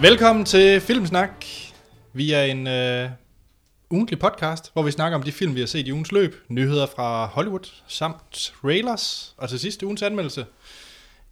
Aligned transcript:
Velkommen 0.00 0.44
til 0.44 0.80
Filmsnak. 0.80 1.44
Vi 2.12 2.32
er 2.32 2.42
en 2.42 2.66
øh, 2.66 3.10
ugentlig 3.90 4.18
podcast, 4.18 4.72
hvor 4.72 4.82
vi 4.82 4.90
snakker 4.90 5.18
om 5.18 5.22
de 5.22 5.32
film, 5.32 5.54
vi 5.54 5.60
har 5.60 5.66
set 5.66 5.88
i 5.88 5.92
ugens 5.92 6.12
løb, 6.12 6.34
nyheder 6.48 6.86
fra 6.86 7.26
Hollywood, 7.26 7.72
samt 7.86 8.52
trailers, 8.62 9.34
og 9.36 9.48
til 9.48 9.58
sidst 9.58 9.82
ugens 9.82 10.02
anmeldelse. 10.02 10.46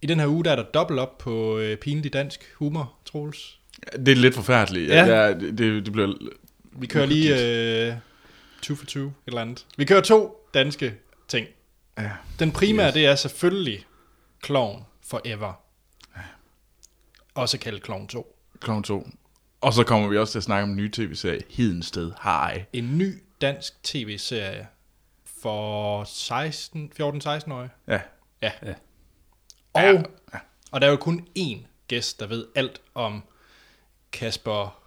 I 0.01 0.05
den 0.05 0.19
her 0.19 0.27
uge, 0.27 0.43
der 0.43 0.51
er 0.51 0.55
der 0.55 0.63
dobbelt 0.63 0.99
op 0.99 1.17
på 1.17 1.57
øh, 1.57 1.77
pinlig 1.77 2.13
dansk 2.13 2.53
humor, 2.55 2.93
Troels. 3.05 3.59
Det 3.95 4.07
er 4.07 4.15
lidt 4.15 4.35
forfærdeligt. 4.35 4.89
Ja. 4.89 5.05
Ja. 5.05 5.33
Det, 5.33 5.57
det, 5.57 5.91
bliver... 5.91 6.13
Vi 6.71 6.87
kører 6.87 7.05
lige 7.05 7.87
øh, 7.87 7.93
2 8.61 8.75
for 8.75 8.85
2, 8.85 8.99
et 8.99 9.13
eller 9.27 9.41
andet. 9.41 9.65
Vi 9.77 9.85
kører 9.85 10.01
to 10.01 10.49
danske 10.53 10.93
ting. 11.27 11.47
Ja. 11.97 12.11
Den 12.39 12.51
primære, 12.51 12.87
yes. 12.87 12.93
det 12.93 13.05
er 13.05 13.15
selvfølgelig 13.15 13.85
Clown 14.45 14.85
Forever. 15.07 15.53
Også 17.35 17.57
kaldet 17.57 17.85
Clown 17.85 18.07
2. 18.07 18.35
Klokken 18.59 18.83
to. 18.83 19.07
Og 19.61 19.73
så 19.73 19.83
kommer 19.83 20.07
vi 20.07 20.17
også 20.17 20.31
til 20.31 20.39
at 20.39 20.43
snakke 20.43 20.63
om 20.63 20.69
en 20.69 20.75
ny 20.75 20.91
tv-serie, 20.91 21.41
Hedensted 21.49 22.11
High. 22.23 22.63
En 22.73 22.97
ny 22.97 23.13
dansk 23.41 23.83
tv-serie 23.83 24.67
for 25.41 26.03
16, 26.03 26.91
14-16 27.01 27.51
år. 27.53 27.67
Ja. 27.87 27.99
Ja. 28.41 28.51
Ja. 28.65 28.73
Og, 29.73 29.83
Ja. 29.83 30.39
og 30.71 30.81
der 30.81 30.87
er 30.87 30.91
jo 30.91 30.97
kun 30.97 31.27
én 31.39 31.57
gæst, 31.87 32.19
der 32.19 32.27
ved 32.27 32.45
alt 32.55 32.81
om 32.95 33.23
Kasper, 34.11 34.81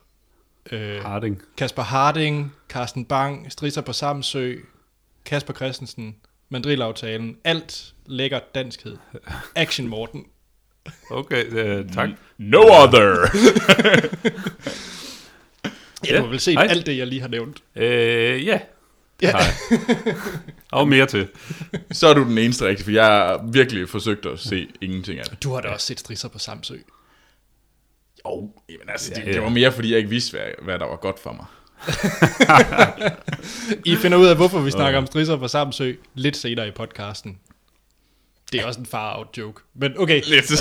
øh, 0.73 1.03
Harding. 1.03 1.43
Kasper 1.57 1.83
Harding, 1.83 2.53
Carsten 2.69 3.05
Bang, 3.05 3.53
Strisser 3.53 3.81
på 3.81 3.93
Samsø, 3.93 4.57
Kasper 5.25 5.55
Christensen, 5.55 6.17
Mandrilaftalen, 6.49 7.37
alt 7.45 7.95
lækker 8.07 8.41
danskhed. 8.55 8.97
Action 9.57 9.89
Morten. 9.89 10.27
Okay, 11.11 11.45
øh, 11.53 11.93
tak. 11.93 12.09
No 12.39 12.61
other! 12.61 13.17
Ja, 16.07 16.17
du 16.17 16.23
har 16.23 16.29
vel 16.31 16.41
set 16.41 16.55
Hej. 16.55 16.67
alt 16.71 16.87
det, 16.87 16.99
jeg 16.99 17.07
lige 17.07 17.21
har 17.21 17.29
nævnt. 17.29 17.63
Øh, 17.77 18.47
ja, 18.47 18.61
det 19.21 19.27
Ja. 19.27 19.31
har 19.31 19.39
jeg. 19.39 20.17
Og 20.73 20.89
mere 20.89 21.07
til. 21.07 21.29
så 21.93 22.07
er 22.09 22.15
du 22.15 22.25
den 22.25 22.39
eneste 22.39 22.67
rigtige, 22.67 22.85
for 22.85 22.91
jeg 22.91 23.05
har 23.05 23.45
virkelig 23.53 23.89
forsøgt 23.89 24.27
at 24.27 24.39
se 24.41 24.69
ingenting 24.81 25.19
af 25.19 25.25
det. 25.25 25.43
Du 25.43 25.53
har 25.55 25.61
da 25.61 25.69
også 25.69 25.87
set 25.87 26.01
Strisser 26.01 26.29
på 26.29 26.39
Samsø. 26.39 26.75
Jo, 28.27 28.51
jamen 28.69 28.89
altså, 28.89 29.13
det, 29.15 29.27
det 29.35 29.43
var 29.43 29.49
mere, 29.49 29.73
fordi 29.73 29.91
jeg 29.91 29.99
ikke 29.99 30.11
vidste, 30.11 30.31
hvad, 30.39 30.47
hvad 30.65 30.79
der 30.79 30.87
var 30.87 30.97
godt 30.97 31.19
for 31.19 31.33
mig. 31.33 31.47
I 33.93 33.97
finder 33.97 34.19
ud 34.19 34.27
af, 34.27 34.37
hvorfor 34.37 34.61
vi 34.61 34.71
snakker 34.71 34.99
om 34.99 35.07
Strisser 35.07 35.37
på 35.37 35.49
Samsø 35.49 35.93
lidt 36.15 36.37
senere 36.37 36.69
i 36.69 36.71
podcasten. 36.71 37.39
Det 38.53 38.61
er 38.61 38.67
også 38.67 38.81
en 38.81 38.87
far-out 38.87 39.39
joke. 39.39 39.63
Men 39.75 39.99
okay, 39.99 40.23
Lidt. 40.25 40.53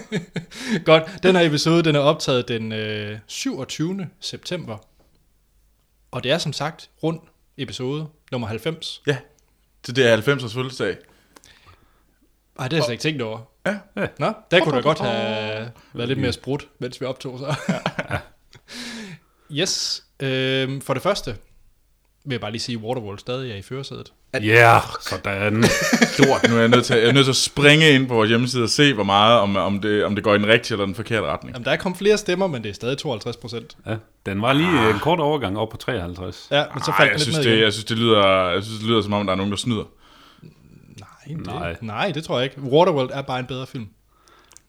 godt. 0.84 1.02
Den 1.22 1.36
her 1.36 1.46
episode, 1.46 1.82
den 1.82 1.96
er 1.96 2.00
optaget 2.00 2.48
den 2.48 2.72
øh, 2.72 3.18
27. 3.26 4.08
september. 4.20 4.78
Og 6.10 6.24
det 6.24 6.32
er 6.32 6.38
som 6.38 6.52
sagt 6.52 6.90
rund 7.02 7.20
episode 7.56 8.08
nummer 8.32 8.48
90. 8.48 9.02
ja, 9.06 9.16
så 9.84 9.92
det 9.92 10.06
er 10.06 10.16
90'ers 10.16 10.54
fødselsdag. 10.54 10.96
Ej, 12.58 12.68
det 12.68 12.72
har 12.72 12.76
jeg 12.78 12.84
slet 12.84 12.92
ikke 12.92 13.02
tænkt 13.02 13.22
over. 13.22 13.40
Ja. 13.66 13.78
Nå, 14.18 14.32
der 14.50 14.64
kunne 14.64 14.76
da 14.76 14.80
godt 14.80 14.98
have 14.98 15.70
været 15.92 16.08
lidt 16.08 16.18
mere 16.18 16.32
sprudt, 16.32 16.68
mens 16.78 17.00
vi 17.00 17.06
optog 17.06 17.38
så. 17.38 17.56
yes, 19.60 20.04
øhm, 20.20 20.80
for 20.80 20.94
det 20.94 21.02
første 21.02 21.36
vil 22.24 22.34
jeg 22.34 22.40
bare 22.40 22.50
lige 22.50 22.60
sige, 22.60 22.78
at 22.78 22.84
Waterworld 22.84 23.18
stadig 23.18 23.52
er 23.52 23.56
i 23.56 23.62
førersædet. 23.62 24.12
Ja, 24.44 24.72
yeah, 24.72 24.82
sådan. 25.00 25.64
Stort. 26.14 26.48
Nu 26.50 26.56
er 26.56 26.60
jeg 26.60 26.68
nødt 26.68 26.84
til, 26.84 26.96
jeg 26.96 27.08
er 27.08 27.12
nødt 27.12 27.24
til 27.24 27.32
at 27.32 27.36
springe 27.36 27.90
ind 27.90 28.08
på 28.08 28.14
vores 28.14 28.28
hjemmeside 28.28 28.62
og 28.62 28.68
se, 28.68 28.94
hvor 28.94 29.04
meget, 29.04 29.40
om, 29.40 29.56
om, 29.56 29.80
det, 29.80 30.04
om 30.04 30.14
det 30.14 30.24
går 30.24 30.34
i 30.34 30.38
den 30.38 30.46
rigtige 30.46 30.74
eller 30.74 30.86
den 30.86 30.94
forkerte 30.94 31.26
retning. 31.26 31.54
Jamen, 31.54 31.64
der 31.64 31.70
er 31.70 31.76
kommet 31.76 31.98
flere 31.98 32.18
stemmer, 32.18 32.46
men 32.46 32.62
det 32.62 32.68
er 32.70 32.74
stadig 32.74 32.98
52 32.98 33.36
procent. 33.36 33.76
Ja, 33.86 33.96
den 34.26 34.42
var 34.42 34.52
lige 34.52 34.90
en 34.90 34.98
kort 34.98 35.20
overgang 35.20 35.58
op 35.58 35.68
på 35.68 35.76
53. 35.76 36.48
Ja, 36.50 36.64
men 36.74 36.82
så 36.82 36.90
Ej, 36.90 36.96
faldt 36.96 37.10
jeg 37.10 37.18
den 37.18 37.18
lidt 37.18 37.22
synes, 37.22 37.46
ned 37.46 37.54
det, 37.54 37.62
jeg, 37.62 37.72
synes, 37.72 37.84
det 37.84 37.98
lyder, 37.98 38.48
jeg 38.50 38.62
synes, 38.62 38.78
det 38.78 38.88
lyder 38.88 39.02
som 39.02 39.12
om, 39.12 39.26
der 39.26 39.32
er 39.32 39.36
nogen, 39.36 39.52
der 39.52 39.58
snyder. 39.58 39.84
Nej, 40.98 41.08
det, 41.28 41.46
nej. 41.46 41.58
Nej. 41.58 41.76
nej, 41.80 42.10
det 42.10 42.24
tror 42.24 42.38
jeg 42.38 42.44
ikke. 42.44 42.60
Waterworld 42.60 43.10
er 43.12 43.22
bare 43.22 43.40
en 43.40 43.46
bedre 43.46 43.66
film. 43.66 43.88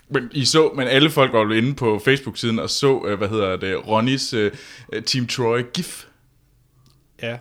Men 0.09 0.30
I 0.31 0.46
så, 0.46 0.72
men 0.75 0.88
alle 0.88 1.09
folk 1.09 1.34
var 1.34 1.40
jo 1.40 1.50
inde 1.52 1.75
på 1.75 2.02
Facebook-siden 2.06 2.59
og 2.59 2.70
så, 2.70 3.02
øh, 3.06 3.18
hvad 3.18 3.30
hedder 3.30 3.56
det, 3.56 3.88
Ronnys 3.88 4.34
uh, 4.34 4.50
Team 5.06 5.28
Troy 5.28 5.62
GIF. 5.74 6.06
Ja, 7.22 7.38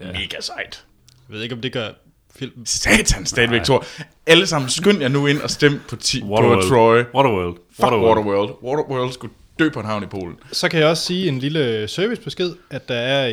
Ja. 0.00 0.12
Mega 0.12 0.40
sejt. 0.40 0.85
Jeg 1.28 1.34
ved 1.36 1.42
ikke, 1.42 1.54
om 1.54 1.60
det 1.60 1.72
gør 1.72 1.88
film. 2.36 2.66
Satan 2.66 3.26
stadigvæk, 3.26 3.62
Thor. 3.62 3.84
Alle 4.26 4.46
sammen 4.46 4.70
skynd 4.70 5.00
jer 5.00 5.08
nu 5.08 5.26
ind 5.26 5.40
og 5.40 5.50
stem 5.50 5.80
på, 5.88 5.96
ti- 5.96 6.20
på 6.20 6.26
Waterworld. 6.26 6.68
Troy. 6.68 6.96
Waterworld. 7.14 7.56
Fuck 7.76 7.82
Waterworld. 7.92 8.50
Waterworld 8.62 9.12
skulle 9.12 9.34
dø 9.58 9.68
på 9.70 9.80
en 9.80 9.86
havn 9.86 10.02
i 10.02 10.06
Polen. 10.06 10.34
Så 10.52 10.68
kan 10.68 10.80
jeg 10.80 10.88
også 10.88 11.02
sige 11.04 11.28
en 11.28 11.38
lille 11.38 11.88
servicebesked, 11.88 12.52
at 12.70 12.88
der 12.88 12.94
er, 12.94 13.28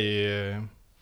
øh, 0.50 0.54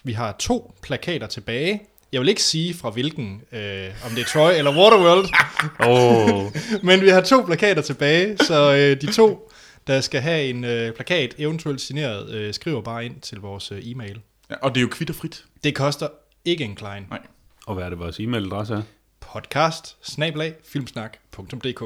vi 0.04 0.12
har 0.12 0.36
to 0.38 0.74
plakater 0.82 1.26
tilbage. 1.26 1.82
Jeg 2.12 2.20
vil 2.20 2.28
ikke 2.28 2.42
sige 2.42 2.74
fra 2.74 2.90
hvilken, 2.90 3.40
øh, 3.52 3.60
om 4.04 4.10
det 4.10 4.20
er 4.20 4.24
Troy 4.32 4.50
eller 4.58 4.76
Waterworld, 4.78 5.26
oh, 5.88 6.52
men 6.88 7.00
vi 7.00 7.08
har 7.08 7.20
to 7.20 7.42
plakater 7.46 7.82
tilbage, 7.82 8.36
så 8.38 8.74
øh, 8.76 9.00
de 9.00 9.12
to, 9.12 9.50
der 9.86 10.00
skal 10.00 10.20
have 10.20 10.44
en 10.44 10.64
øh, 10.64 10.92
plakat, 10.92 11.34
eventuelt 11.38 11.80
signeret, 11.80 12.30
øh, 12.34 12.54
skriver 12.54 12.80
bare 12.82 13.04
ind 13.04 13.20
til 13.20 13.38
vores 13.38 13.72
øh, 13.72 13.78
e-mail. 13.82 14.18
Ja, 14.50 14.54
og 14.62 14.70
det 14.74 14.76
er 14.76 14.82
jo 14.82 14.88
kvitterfrit. 14.90 15.44
Det 15.64 15.74
koster 15.74 16.06
ikke 16.44 16.64
en 16.64 16.74
klein. 16.74 17.06
Nej. 17.10 17.26
og 17.66 17.74
hvad 17.74 17.84
er 17.84 17.88
det 17.88 17.98
vores 17.98 18.20
e-mailadresse 18.20 18.74
er? 18.74 18.82
Podcast, 19.20 19.96
snablag, 20.02 20.54
filmsnak.dk. 20.64 21.80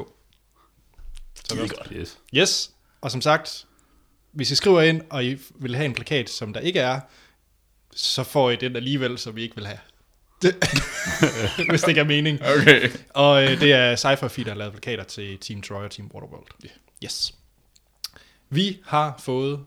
Så 1.35 1.55
Det 1.55 1.63
er 1.63 1.67
godt. 1.67 1.89
Yes. 1.91 2.19
Yes, 2.35 2.71
og 3.01 3.11
som 3.11 3.21
sagt, 3.21 3.65
hvis 4.31 4.51
I 4.51 4.55
skriver 4.55 4.81
ind, 4.81 5.01
og 5.09 5.25
I 5.25 5.37
vil 5.55 5.75
have 5.75 5.85
en 5.85 5.93
plakat, 5.93 6.29
som 6.29 6.53
der 6.53 6.59
ikke 6.59 6.79
er, 6.79 6.99
så 7.95 8.23
får 8.23 8.51
I 8.51 8.55
den 8.55 8.75
alligevel, 8.75 9.17
som 9.17 9.35
vi 9.35 9.41
ikke 9.41 9.55
vil 9.55 9.65
have. 9.65 9.79
Det, 10.41 10.55
hvis 11.69 11.81
det 11.81 11.87
ikke 11.87 12.01
er 12.01 12.05
mening. 12.05 12.39
Okay. 12.41 12.89
Og 13.09 13.43
øh, 13.43 13.59
det 13.59 13.73
er 13.73 13.95
Cypher 13.95 14.43
der 14.43 14.49
har 14.49 14.55
lavet 14.55 14.73
plakater 14.73 15.03
til 15.03 15.37
Team 15.37 15.61
Troy 15.61 15.83
og 15.83 15.91
Team 15.91 16.11
Waterworld. 16.13 16.47
Yes. 17.03 17.33
Vi 18.49 18.79
har 18.85 19.15
fået 19.19 19.65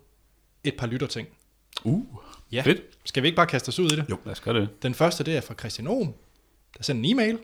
et 0.65 0.77
par 0.77 0.87
lytterting. 0.87 1.29
Uh. 1.85 2.05
Ja. 2.53 2.63
Fedt. 2.63 2.81
Skal 3.05 3.23
vi 3.23 3.29
ikke 3.29 3.37
bare 3.37 3.47
kaste 3.47 3.69
os 3.69 3.79
ud 3.79 3.93
i 3.93 3.97
det? 3.97 4.05
Jo, 4.11 4.19
lad 4.25 4.33
os 4.33 4.41
gøre 4.41 4.61
det. 4.61 4.83
Den 4.83 4.95
første, 4.95 5.25
det 5.25 5.37
er 5.37 5.41
fra 5.41 5.55
Christian 5.55 5.87
Ohm, 5.89 6.13
der 6.79 6.83
sender 6.85 7.01
en 7.09 7.11
e-mail. 7.11 7.39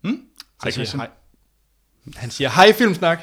Hmm? 0.00 0.22
Hej, 0.62 0.70
Christian. 0.70 1.00
hej. 1.00 1.08
Han 2.16 2.30
siger, 2.30 2.50
hej 2.50 2.72
Filmsnak. 2.72 3.20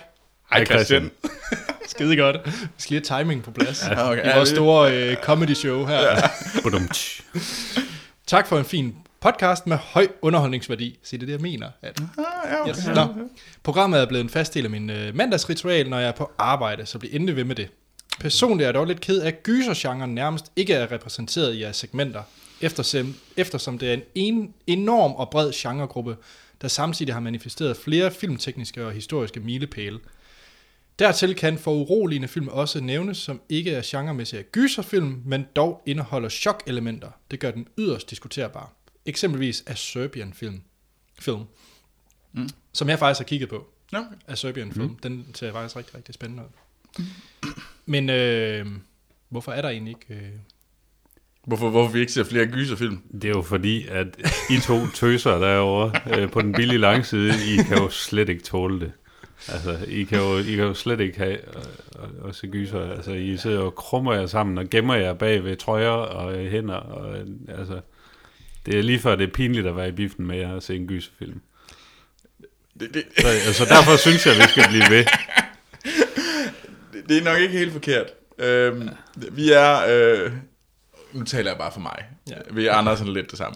Hej 0.51 0.66
Christian. 0.66 1.12
Skide 1.88 2.16
godt. 2.17 2.38
Vi 2.45 2.51
skal 2.78 2.95
lige 2.95 3.09
have 3.09 3.23
timing 3.23 3.44
på 3.44 3.51
plads. 3.51 3.84
Ja, 3.88 4.12
okay. 4.12 4.25
I 4.34 4.35
vores 4.35 4.50
store 4.50 4.97
øh, 5.12 5.17
comedy 5.17 5.53
show 5.53 5.85
her. 5.85 6.00
Ja. 6.01 6.16
Tak 8.28 8.47
for 8.47 8.57
en 8.59 8.66
fin 8.66 8.95
podcast 9.19 9.68
med 9.68 9.78
høj 9.78 10.07
underholdningsværdi. 10.22 11.00
Se, 11.03 11.18
det 11.18 11.23
er 11.23 11.25
det, 11.25 11.33
jeg 11.33 11.41
mener. 11.41 11.69
At, 11.81 12.00
Ah, 12.00 12.06
ja, 12.51 12.62
okay. 12.62 12.69
yes. 12.72 12.88
Nå. 12.95 13.07
Programmet 13.63 14.00
er 14.01 14.06
blevet 14.06 14.23
en 14.23 14.29
fast 14.29 14.53
del 14.53 14.63
af 14.66 14.69
min 14.72 14.89
øh, 14.89 15.16
mandagsritual, 15.16 15.89
når 15.89 16.00
jeg 16.00 16.07
er 16.07 16.12
på 16.12 16.31
arbejde, 16.38 16.85
så 16.85 17.00
bliv 17.00 17.09
endelig 17.13 17.35
ved 17.35 17.44
med 17.44 17.56
det. 17.56 17.69
Personligt 18.19 18.61
er 18.61 18.67
jeg 18.67 18.73
dog 18.73 18.85
lidt 18.85 19.01
ked 19.01 19.22
af, 19.22 19.27
at 19.27 19.44
gysergenren 19.44 20.16
nærmest 20.16 20.51
ikke 20.55 20.73
er 20.73 20.91
repræsenteret 20.91 21.53
i 21.55 21.61
jeres 21.61 21.77
segmenter, 21.77 22.23
eftersom, 22.61 23.16
eftersom 23.38 23.77
det 23.77 23.89
er 23.89 23.94
en, 23.94 24.03
en 24.16 24.53
enorm 24.67 25.11
og 25.11 25.29
bred 25.29 25.51
genregruppe, 25.55 26.17
der 26.61 26.67
samtidig 26.67 27.13
har 27.13 27.21
manifesteret 27.21 27.77
flere 27.77 28.11
filmtekniske 28.11 28.85
og 28.85 28.91
historiske 28.91 29.39
milepæle. 29.39 30.00
Dertil 31.00 31.35
kan 31.35 31.57
for 31.57 31.71
uroligende 31.71 32.27
film 32.27 32.47
også 32.47 32.81
nævnes, 32.81 33.17
som 33.17 33.41
ikke 33.50 33.71
er 33.71 33.81
genremæssigt 33.85 34.39
af 34.39 34.51
gyserfilm, 34.51 35.21
men 35.25 35.45
dog 35.55 35.81
indeholder 35.85 36.29
chokelementer. 36.29 37.09
Det 37.31 37.39
gør 37.39 37.51
den 37.51 37.67
yderst 37.77 38.09
diskuterbar. 38.09 38.73
Eksempelvis 39.05 39.63
af 39.67 39.77
Serbian 39.77 40.33
film, 40.33 40.62
film 41.19 41.44
mm. 42.31 42.50
som 42.74 42.89
jeg 42.89 43.00
faktisk 43.00 43.19
har 43.19 43.25
kigget 43.27 43.50
på 43.50 43.68
Ja. 43.94 44.03
af 44.27 44.38
Serbian 44.38 44.71
film. 44.71 44.86
Mm. 44.86 45.00
Den 45.03 45.25
ser 45.36 45.51
faktisk 45.51 45.75
rigtig, 45.75 45.95
rigtig 45.95 46.13
spændende 46.13 46.44
ud. 46.44 46.50
Men 47.85 48.09
øh, 48.09 48.65
hvorfor 49.29 49.51
er 49.51 49.61
der 49.61 49.69
egentlig 49.69 49.95
ikke... 50.09 50.21
Øh, 50.23 50.31
Hvorfor, 51.47 51.69
hvorfor 51.69 51.93
vi 51.93 51.99
ikke 51.99 52.11
ser 52.11 52.23
flere 52.23 52.45
gyserfilm? 52.45 53.01
Det 53.13 53.25
er 53.25 53.29
jo 53.29 53.41
fordi, 53.41 53.88
at 53.88 54.07
I 54.49 54.59
to 54.59 54.88
tøser 54.88 55.39
derovre 55.39 56.19
øh, 56.19 56.31
på 56.31 56.41
den 56.41 56.53
billige 56.53 56.77
langside, 56.77 57.33
I 57.53 57.55
kan 57.55 57.77
jo 57.77 57.89
slet 57.89 58.29
ikke 58.29 58.43
tåle 58.43 58.79
det. 58.79 58.91
Altså, 59.47 59.85
I 59.88 60.03
kan 60.03 60.17
jo, 60.17 60.38
I 60.38 60.55
kan 60.55 60.65
jo 60.65 60.73
slet 60.73 60.99
ikke 60.99 61.17
have 61.17 61.38
øh, 61.38 62.29
at 62.29 62.35
se 62.35 62.47
gyser. 62.47 62.91
Altså, 62.91 63.11
I 63.11 63.38
sidder 63.38 63.59
og 63.59 63.75
krummer 63.75 64.13
jer 64.13 64.25
sammen 64.25 64.57
og 64.57 64.69
gemmer 64.69 64.95
jer 64.95 65.13
bag 65.13 65.43
ved 65.43 65.55
trøjer 65.57 65.89
og 65.89 66.35
øh, 66.35 66.51
hænder. 66.51 66.75
Og, 66.75 67.17
øh, 67.19 67.25
altså, 67.59 67.79
det 68.65 68.79
er 68.79 68.83
lige 68.83 68.99
før, 68.99 69.15
det 69.15 69.27
er 69.27 69.33
pinligt 69.33 69.67
at 69.67 69.75
være 69.75 69.89
i 69.89 69.91
biffen 69.91 70.27
med 70.27 70.38
jer 70.38 70.53
og 70.53 70.63
se 70.63 70.75
en 70.75 70.88
gyserfilm. 70.88 71.41
Det, 72.79 72.93
det, 72.93 73.03
Så, 73.17 73.27
altså, 73.27 73.65
derfor 73.65 73.97
synes 73.97 74.25
jeg, 74.25 74.35
vi 74.35 74.43
skal 74.49 74.63
blive 74.69 74.83
ved. 74.89 75.05
Det, 77.12 77.19
er 77.19 77.31
nok 77.31 77.40
ikke 77.40 77.58
helt 77.58 77.72
forkert. 77.72 78.08
Øhm, 78.38 78.90
vi 79.16 79.52
er... 79.52 79.80
Øh, 79.90 80.31
nu 81.13 81.24
taler 81.24 81.52
jeg 81.52 81.58
bare 81.58 81.72
for 81.72 81.80
mig. 81.80 81.98
Ja. 82.30 82.36
Ja. 82.36 82.42
Vi 82.52 82.68
er 82.68 82.74
andre 82.74 82.98
sådan 82.98 83.13
lidt 83.13 83.31
det 83.31 83.38
samme. 83.38 83.56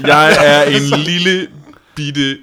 Jeg 0.00 0.36
er 0.44 0.62
en 0.62 0.98
lille 1.08 1.48
bitte 1.94 2.38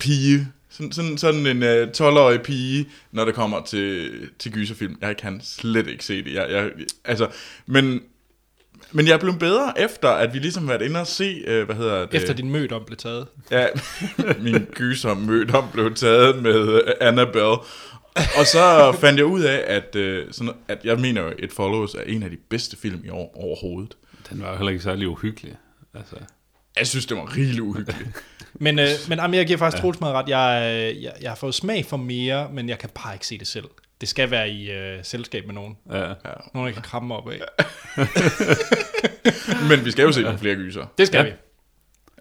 pige, 0.00 0.48
Sådan, 0.70 0.92
sådan, 0.92 1.18
sådan 1.18 1.46
en 1.46 1.62
uh, 1.62 2.08
12-årig 2.08 2.40
pige, 2.42 2.88
når 3.12 3.24
det 3.24 3.34
kommer 3.34 3.64
til, 3.64 4.10
til 4.38 4.52
gyserfilm. 4.52 4.98
Jeg 5.00 5.16
kan 5.16 5.40
slet 5.44 5.86
ikke 5.86 6.04
se 6.04 6.24
det. 6.24 6.34
Jeg, 6.34 6.50
jeg, 6.50 6.70
altså, 7.04 7.28
men, 7.66 8.00
men 8.92 9.06
jeg 9.06 9.14
er 9.14 9.18
blevet 9.18 9.38
bedre 9.38 9.80
efter, 9.80 10.08
at 10.08 10.34
vi 10.34 10.38
ligesom 10.38 10.68
været 10.68 10.82
inde 10.82 11.00
og 11.00 11.06
se, 11.06 11.44
uh, 11.46 11.66
hvad 11.66 11.76
hedder 11.76 12.06
det? 12.06 12.14
Efter 12.14 12.34
din 12.34 12.50
mød 12.50 12.72
om 12.72 12.82
blev 12.86 12.96
taget. 12.96 13.26
Ja, 13.50 13.66
min 14.44 14.66
gyser 14.74 15.14
mødt 15.14 15.54
om 15.54 15.64
blev 15.72 15.94
taget 15.94 16.42
med 16.42 16.80
Annabelle. 17.00 17.56
Og 18.16 18.46
så 18.46 18.96
fandt 19.00 19.18
jeg 19.18 19.26
ud 19.26 19.42
af, 19.42 19.64
at, 19.66 19.96
uh, 19.96 20.32
sådan, 20.32 20.52
at 20.68 20.78
jeg 20.84 20.98
mener 20.98 21.22
jo, 21.22 21.32
It 21.38 21.52
Follows 21.52 21.94
er 21.94 22.02
en 22.06 22.22
af 22.22 22.30
de 22.30 22.36
bedste 22.36 22.76
film 22.76 23.02
i 23.04 23.08
år 23.08 23.32
overhovedet. 23.36 23.96
Den 24.30 24.42
var 24.42 24.50
jo 24.50 24.56
heller 24.56 24.70
ikke 24.70 24.82
særlig 24.84 25.08
uhyggelig. 25.08 25.54
Altså, 25.94 26.16
Jeg 26.78 26.86
synes, 26.86 27.06
det 27.06 27.16
var 27.16 27.36
rigeligt 27.36 27.60
uhyggeligt. 27.60 28.08
Men, 28.54 28.78
øh, 28.78 28.86
men 29.08 29.18
jamen, 29.18 29.34
jeg 29.34 29.46
giver 29.46 29.58
faktisk 29.58 29.78
ja. 29.78 29.82
Troels 29.82 30.00
meget 30.00 30.14
ret. 30.14 30.28
Jeg, 30.28 30.72
øh, 30.94 31.02
jeg, 31.02 31.12
jeg 31.22 31.30
har 31.30 31.36
fået 31.36 31.54
smag 31.54 31.84
for 31.86 31.96
mere, 31.96 32.48
men 32.52 32.68
jeg 32.68 32.78
kan 32.78 32.90
bare 33.04 33.14
ikke 33.14 33.26
se 33.26 33.38
det 33.38 33.46
selv. 33.46 33.64
Det 34.00 34.08
skal 34.08 34.30
være 34.30 34.50
i 34.50 34.70
øh, 34.70 34.98
selskab 35.02 35.46
med 35.46 35.54
nogen. 35.54 35.76
ja. 35.92 36.12
Nogen, 36.54 36.66
jeg 36.66 36.74
kan 36.74 36.82
kramme 36.82 37.14
op 37.14 37.30
af. 37.30 37.40
Men 39.68 39.84
vi 39.84 39.90
skal 39.90 40.02
jo 40.02 40.12
se 40.12 40.22
nogle 40.22 40.38
flere 40.38 40.54
gyser. 40.54 40.86
Det 40.98 41.06
skal 41.06 41.18
ja. 41.18 41.24
vi. 41.24 41.30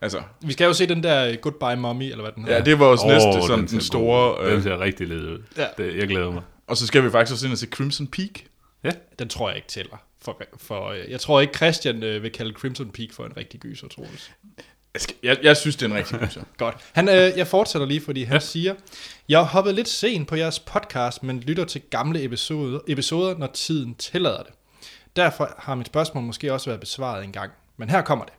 Altså, 0.01 0.21
Vi 0.41 0.53
skal 0.53 0.65
jo 0.65 0.73
se 0.73 0.85
den 0.85 1.03
der 1.03 1.35
Goodbye 1.35 1.75
Mommy, 1.81 2.03
eller 2.03 2.21
hvad 2.21 2.31
den 2.31 2.43
hedder. 2.43 2.57
ja, 2.57 2.63
det 2.63 2.73
er 2.73 2.77
vores 2.77 3.01
oh, 3.01 3.07
næste 3.07 3.41
sådan, 3.47 3.59
den, 3.59 3.67
ser 3.67 3.79
store... 3.79 4.29
god 4.29 4.39
ud. 4.45 4.49
Den 4.49 4.57
Øh, 4.57 4.63
ser 4.63 4.79
rigtig 4.79 5.07
led 5.07 5.21
ud. 5.21 5.43
Ja. 5.57 5.67
Det, 5.77 5.97
jeg 5.97 6.07
glæder 6.07 6.31
mig. 6.31 6.43
og 6.67 6.77
så 6.77 6.87
skal 6.87 7.03
vi 7.03 7.09
faktisk 7.11 7.33
også 7.33 7.45
ind 7.45 7.51
og 7.53 7.57
se 7.57 7.67
Crimson 7.67 8.07
Peak. 8.07 8.29
Den 9.19 9.29
tror 9.29 9.49
jeg 9.49 9.55
ikke 9.55 9.67
tæller. 9.67 10.03
For, 10.21 10.41
for, 10.57 10.89
øh, 10.89 11.11
jeg 11.11 11.19
tror 11.19 11.41
ikke, 11.41 11.53
Christian 11.53 12.03
øh, 12.03 12.23
vil 12.23 12.31
kalde 12.31 12.53
Crimson 12.53 12.89
Peak 12.89 13.09
for 13.13 13.25
en 13.25 13.37
rigtig 13.37 13.59
gyser, 13.59 13.87
Troels. 13.87 14.31
Jeg, 14.93 15.01
skal, 15.01 15.15
jeg, 15.23 15.37
jeg 15.43 15.57
synes, 15.57 15.75
det 15.75 15.85
er 15.85 15.89
en 15.89 15.95
rigtig 15.97 16.19
gyser. 16.19 16.41
Godt. 16.57 16.75
Han, 16.91 17.09
øh, 17.09 17.31
jeg 17.37 17.47
fortsætter 17.47 17.87
lige, 17.87 18.01
fordi 18.01 18.23
han 18.23 18.35
ja. 18.35 18.39
siger, 18.39 18.75
jeg 19.29 19.43
hoppede 19.43 19.75
lidt 19.75 19.87
sent 19.87 20.27
på 20.27 20.35
jeres 20.35 20.59
podcast, 20.59 21.23
men 21.23 21.39
lytter 21.39 21.65
til 21.65 21.81
gamle 21.89 22.23
episoder, 22.23 22.79
episoder, 22.87 23.37
når 23.37 23.47
tiden 23.47 23.95
tillader 23.95 24.43
det. 24.43 24.53
Derfor 25.15 25.55
har 25.57 25.75
mit 25.75 25.87
spørgsmål 25.87 26.23
måske 26.23 26.53
også 26.53 26.69
været 26.69 26.79
besvaret 26.79 27.23
en 27.23 27.31
gang. 27.31 27.51
Men 27.77 27.89
her 27.89 28.01
kommer 28.01 28.25
det. 28.25 28.33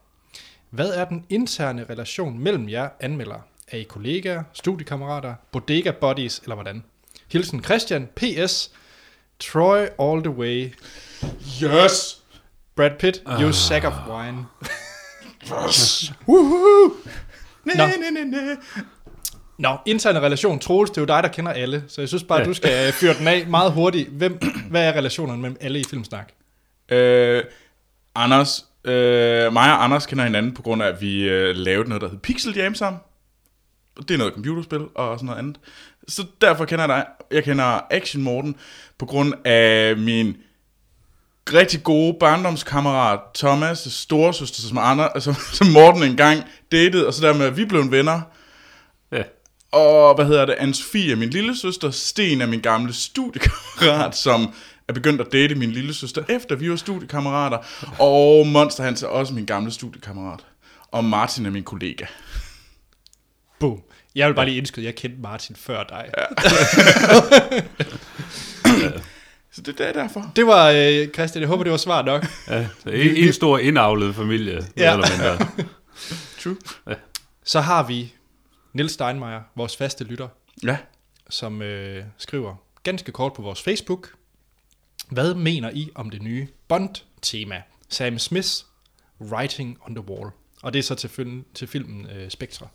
Hvad 0.73 0.89
er 0.95 1.05
den 1.05 1.25
interne 1.29 1.87
relation 1.91 2.39
mellem 2.39 2.69
jer 2.69 2.89
anmeldere? 3.01 3.41
Er 3.69 3.77
I 3.79 3.83
kollegaer, 3.83 4.43
studiekammerater, 4.53 5.35
bodega 5.53 5.91
buddies 5.91 6.39
eller 6.39 6.55
hvordan? 6.55 6.85
Hilsen 7.33 7.65
Christian, 7.65 8.09
P.S. 8.17 8.71
Troy 9.41 9.87
all 9.99 10.23
the 10.23 10.31
way. 10.31 10.75
Yes! 11.63 12.23
Brad 12.77 12.91
Pitt, 12.99 13.23
you 13.41 13.53
sack 13.53 13.85
of 13.85 13.93
wine. 14.09 14.39
Woohoo! 16.29 16.93
Næ, 17.65 17.73
Nå. 17.77 17.87
næ, 17.87 18.11
næ, 18.11 18.25
næ. 18.25 18.55
Nå, 19.59 19.77
interne 19.87 20.21
relation. 20.21 20.59
Troels, 20.59 20.91
det 20.91 20.97
er 20.97 21.03
jo 21.03 21.07
dig, 21.07 21.23
der 21.23 21.29
kender 21.29 21.53
alle. 21.53 21.85
Så 21.89 22.01
jeg 22.01 22.09
synes 22.09 22.25
bare, 22.25 22.41
at 22.41 22.47
du 22.47 22.55
skal 22.55 22.87
øh, 22.87 22.93
fyre 22.93 23.15
den 23.15 23.29
af 23.29 23.47
meget 23.47 23.73
hurtigt. 23.73 24.09
Hvem, 24.09 24.39
hvad 24.71 24.89
er 24.89 24.93
relationerne 24.93 25.43
mellem 25.43 25.57
alle 25.61 25.81
i 25.81 25.85
Filmsnak? 25.91 26.33
Øh, 26.89 27.45
Anders, 28.15 28.67
øh, 28.85 29.53
mig 29.53 29.73
og 29.73 29.85
Anders 29.85 30.07
kender 30.07 30.25
hinanden 30.25 30.55
på 30.55 30.63
grund 30.63 30.83
af, 30.83 30.87
at 30.87 31.01
vi 31.01 31.29
øh, 31.29 31.57
lavede 31.57 31.89
noget, 31.89 32.03
der 32.03 32.09
hed 32.09 32.19
Pixel 32.19 32.57
Jam 32.57 32.75
sammen. 32.75 33.01
Det 34.09 34.11
er 34.11 34.19
noget 34.19 34.35
computerspil 34.35 34.81
og 34.95 35.19
sådan 35.19 35.27
noget 35.27 35.39
andet. 35.39 35.57
Så 36.09 36.25
derfor 36.41 36.65
kender 36.65 36.87
jeg 36.87 36.89
dig. 36.89 37.07
Jeg 37.31 37.45
kender 37.45 37.81
Action 37.91 38.23
Morten 38.23 38.57
på 38.99 39.07
grund 39.07 39.35
af 39.45 39.97
min 39.97 40.37
rigtig 41.53 41.83
gode 41.83 42.17
barndomskammerat 42.21 43.21
Thomas' 43.39 43.91
storesøster, 43.91 44.63
som, 44.63 44.79
Ander, 44.79 45.19
som, 45.19 45.35
som 45.59 45.67
Morten 45.67 46.03
engang 46.03 46.43
datede, 46.73 47.07
og 47.07 47.15
så 47.15 47.27
dermed 47.27 47.51
vi 47.51 47.65
blev 47.65 47.91
venner. 47.91 48.21
Ja. 49.13 49.23
Og 49.73 50.15
hvad 50.15 50.25
hedder 50.25 50.45
det, 50.45 50.55
Anne-Sophie 50.55 51.13
er 51.13 51.17
min 51.17 51.31
lille 51.31 51.57
søster, 51.57 51.91
Sten 51.91 52.41
er 52.41 52.47
min 52.47 52.61
gamle 52.61 52.93
studiekammerat, 52.93 54.17
som 54.17 54.55
er 54.89 54.93
begyndt 54.93 55.21
at 55.21 55.27
date 55.33 55.55
min 55.55 55.71
lille 55.73 55.95
søster, 55.95 56.25
efter 56.29 56.57
vi 56.57 56.71
var 56.71 56.77
studiekammerater. 56.77 57.59
Og 57.99 58.47
Monster 58.47 58.85
Hans 58.85 59.03
er 59.03 59.07
også 59.07 59.35
min 59.35 59.47
gamle 59.47 59.71
studiekammerat. 59.71 60.41
Og 60.89 61.05
Martin 61.05 61.47
er 61.47 61.51
min 61.51 61.65
kollega. 61.65 62.07
Boom. 63.61 63.83
Jeg 64.15 64.29
vil 64.29 64.35
bare 64.35 64.47
lige 64.47 64.59
indskyde, 64.59 64.87
jeg 64.87 64.95
kendte 64.95 65.21
Martin 65.21 65.57
før 65.57 65.83
dig. 65.85 66.11
Ja. 66.19 66.25
Så 69.55 69.63
det, 69.63 69.79
det 69.79 69.89
er 69.89 69.93
derfor. 69.93 70.33
Det 70.37 70.47
var, 70.47 70.71
øh, 70.71 71.09
Christian, 71.09 71.41
jeg 71.41 71.49
håber, 71.49 71.63
det 71.65 71.71
var 71.71 71.77
svar 71.77 72.03
nok. 72.03 72.27
ja. 72.49 72.67
Så 72.83 72.89
en, 72.91 73.17
en 73.17 73.33
stor 73.33 73.59
indavlet 73.59 74.15
familie. 74.15 74.53
Ja. 74.77 74.83
Ja. 74.83 74.93
Eller 74.93 75.07
mindre. 75.39 75.49
True. 76.43 76.57
Så 77.45 77.61
har 77.61 77.83
vi 77.87 78.15
Nils 78.73 78.93
Steinmeier, 78.93 79.41
vores 79.57 79.77
faste 79.77 80.05
lytter, 80.05 80.29
Ja. 80.65 80.77
som 81.31 81.63
øh, 81.63 82.05
skriver 82.19 82.55
ganske 82.83 83.13
kort 83.13 83.33
på 83.33 83.43
vores 83.43 83.63
Facebook. 83.63 84.09
Hvad 85.09 85.35
mener 85.35 85.71
I 85.71 85.91
om 85.95 86.11
det 86.11 86.23
nye 86.23 86.49
Bond-tema? 86.69 87.63
Sam 87.89 88.19
Smiths 88.19 88.67
Writing 89.21 89.79
on 89.87 89.95
the 89.95 90.05
Wall. 90.11 90.31
Og 90.63 90.73
det 90.73 90.79
er 90.79 90.83
så 90.83 90.95
til, 90.95 91.11
film, 91.11 91.45
til 91.55 91.69
filmen 91.69 92.07
øh, 92.07 92.31
Spectre. 92.31 92.69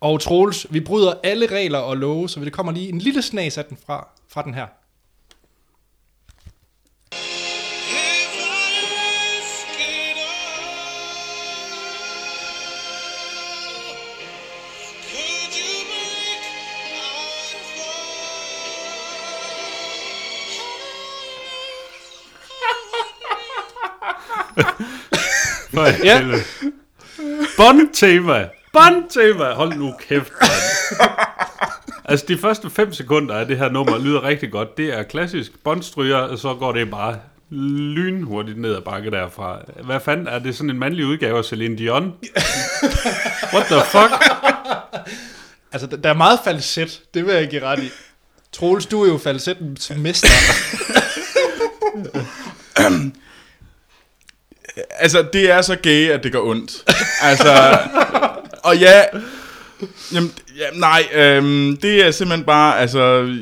Og 0.00 0.20
Troels, 0.20 0.66
vi 0.70 0.80
bryder 0.80 1.14
alle 1.22 1.46
regler 1.46 1.78
og 1.78 1.96
love, 1.96 2.28
så 2.28 2.40
det 2.40 2.52
kommer 2.52 2.72
lige 2.72 2.88
en 2.88 2.98
lille 2.98 3.22
snas 3.22 3.58
af 3.58 3.64
den 3.64 3.76
fra, 3.86 4.08
fra 4.28 4.42
den 4.42 4.54
her. 4.54 4.66
For 25.74 26.04
Ja. 26.04 26.22
Bond-tema. 27.56 28.48
Bond-tema. 28.72 29.52
Hold 29.52 29.74
nu 29.74 29.94
kæft, 30.08 30.32
mand. 30.40 31.10
Altså, 32.04 32.24
de 32.28 32.38
første 32.38 32.70
5 32.70 32.92
sekunder 32.92 33.34
af 33.34 33.46
det 33.46 33.58
her 33.58 33.70
nummer 33.70 33.98
lyder 33.98 34.22
rigtig 34.22 34.52
godt. 34.52 34.76
Det 34.76 34.98
er 34.98 35.02
klassisk 35.02 35.52
Bond-stryger, 35.64 36.16
og 36.16 36.38
så 36.38 36.54
går 36.54 36.72
det 36.72 36.90
bare 36.90 37.16
lynhurtigt 37.50 38.58
ned 38.58 38.74
ad 38.76 38.80
bakke 38.80 39.10
derfra. 39.10 39.58
Hvad 39.84 40.00
fanden, 40.04 40.26
er 40.28 40.38
det 40.38 40.56
sådan 40.56 40.70
en 40.70 40.78
mandlig 40.78 41.06
udgave 41.06 41.38
af 41.38 41.44
Celine 41.44 41.78
Dion? 41.78 42.12
What 43.52 43.66
the 43.66 43.80
fuck? 43.86 44.24
Altså, 45.72 45.86
der- 45.86 45.96
der 45.96 46.10
er 46.10 46.14
meget 46.14 46.38
falset, 46.44 47.00
det 47.14 47.26
vil 47.26 47.34
jeg 47.34 47.48
give 47.48 47.62
ret 47.64 47.82
i. 47.82 47.90
Troels, 48.52 48.86
du 48.86 49.02
er 49.04 49.08
jo 49.08 49.18
falsettens 49.18 49.92
mester. 49.96 50.28
Altså, 54.90 55.26
det 55.32 55.50
er 55.50 55.62
så 55.62 55.76
gay, 55.82 56.10
at 56.10 56.22
det 56.24 56.32
gør 56.32 56.40
ondt. 56.40 56.72
Altså, 57.22 57.78
og 58.64 58.76
ja, 58.78 59.02
jamen, 60.14 60.32
ja 60.58 60.70
nej, 60.78 61.02
øhm, 61.12 61.76
det 61.76 62.06
er 62.06 62.10
simpelthen 62.10 62.46
bare, 62.46 62.78
altså, 62.78 63.34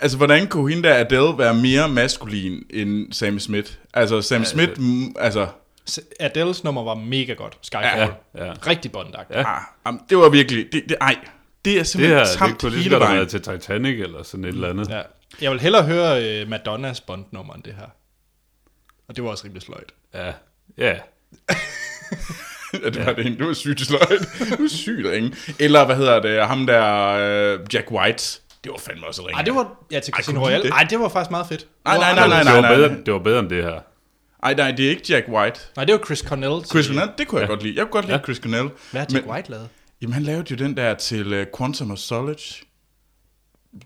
altså, 0.00 0.16
hvordan 0.16 0.46
kunne 0.46 0.70
hende 0.74 0.88
der 0.88 0.94
Adele 0.94 1.38
være 1.38 1.54
mere 1.54 1.88
maskulin 1.88 2.62
end 2.70 3.12
Sam 3.12 3.38
Smith? 3.38 3.72
Altså, 3.94 4.22
Sam 4.22 4.44
Smith, 4.44 4.72
mm, 4.80 5.14
altså, 5.18 5.46
Adele's 6.22 6.60
nummer 6.64 6.84
var 6.84 6.94
mega 6.94 7.32
godt. 7.32 7.58
Skyfall. 7.62 8.12
Ja, 8.36 8.44
ja. 8.46 8.52
Rigtig 8.66 8.92
bondagt. 8.92 9.30
Ja. 9.30 9.40
ah, 9.56 9.60
jamen, 9.86 10.00
det 10.10 10.18
var 10.18 10.28
virkelig, 10.28 10.66
det, 10.72 10.82
det, 10.88 10.96
ej, 11.00 11.16
det 11.64 11.72
er 11.72 11.78
Det 11.78 11.86
simpelthen 11.86 12.18
her, 12.18 12.24
det 12.24 12.38
tamt 12.38 12.60
kunne 12.60 12.70
lige 12.70 12.84
så 12.84 12.88
hele 12.90 13.00
vejen. 13.00 13.16
været 13.16 13.28
til 13.28 13.42
Titanic 13.42 14.00
eller 14.00 14.22
sådan 14.22 14.44
et 14.44 14.48
eller 14.48 14.70
andet. 14.70 14.88
Ja. 14.88 15.00
Jeg 15.40 15.50
vil 15.50 15.60
hellere 15.60 15.82
høre 15.82 16.42
uh, 16.42 16.50
Madonnas 16.50 17.00
Bond-nummer 17.00 17.54
end 17.54 17.62
det 17.62 17.74
her. 17.78 17.86
Og 19.14 19.16
det 19.16 19.24
var 19.24 19.30
også 19.30 19.44
rimelig 19.44 19.62
sløjt. 19.62 19.92
Ja, 20.14 20.32
ja. 20.78 20.94
Ja, 22.84 22.90
det 22.90 23.06
var 23.06 23.12
det 23.12 23.24
ikke. 23.26 23.38
Det 23.38 23.46
var 23.46 23.52
sygt 23.52 23.80
sløjt. 23.80 24.08
Det 24.38 24.58
var 24.58 24.68
sygt 24.68 25.06
ringe. 25.06 25.32
Eller, 25.60 25.86
hvad 25.86 25.96
hedder 25.96 26.20
det, 26.22 26.46
ham 26.46 26.66
der, 26.66 27.06
øh, 27.54 27.60
Jack 27.72 27.90
White. 27.90 28.40
Det 28.64 28.72
var 28.72 28.78
fandme 28.78 29.06
også 29.06 29.22
ringe. 29.22 29.36
Ej, 29.36 29.42
det 29.42 29.54
var... 29.54 29.76
Ja, 29.90 30.00
til 30.00 30.14
Casino 30.14 30.40
Royale. 30.40 30.62
lide 30.64 30.74
det? 30.90 31.00
Var 31.00 31.08
faktisk 31.08 31.30
meget 31.30 31.46
fedt. 31.46 31.66
Nej, 31.84 31.94
Det 31.94 32.00
var 32.00 32.06
nej, 32.06 32.14
nej, 32.14 32.24
anderledes. 32.24 32.44
nej, 32.44 32.54
det, 32.54 32.62
var 32.62 32.68
nej, 32.68 32.76
bedre, 32.76 32.88
nej. 32.94 33.02
det 33.04 33.12
var 33.14 33.18
bedre 33.20 33.38
end 33.40 33.48
det 33.50 33.64
her. 33.64 33.80
Ej, 34.42 34.54
nej, 34.54 34.70
det 34.70 34.86
er 34.86 34.90
ikke 34.90 35.02
Jack 35.08 35.28
White. 35.28 35.60
Nej, 35.76 35.84
det 35.84 35.92
var 35.94 36.04
Chris 36.06 36.18
Cornell. 36.18 36.64
Chris 36.66 36.86
Cornell, 36.86 37.10
det 37.18 37.28
kunne 37.28 37.40
jeg 37.40 37.48
godt 37.48 37.62
lide. 37.62 37.74
Jeg 37.76 37.82
kunne 37.84 37.92
godt 37.92 38.04
lide 38.04 38.16
Ja. 38.16 38.22
Chris 38.22 38.36
Cornell. 38.36 38.70
Hvad 38.90 39.00
har 39.00 39.06
Jack 39.12 39.26
Men- 39.26 39.34
White 39.34 39.50
lavet? 39.50 39.68
Jamen, 40.02 40.12
han 40.14 40.22
lavede 40.22 40.44
jo 40.50 40.56
den 40.56 40.76
der 40.76 40.94
til 40.94 41.40
uh, 41.40 41.46
Quantum 41.58 41.90
of 41.90 41.98
Solace. 41.98 42.64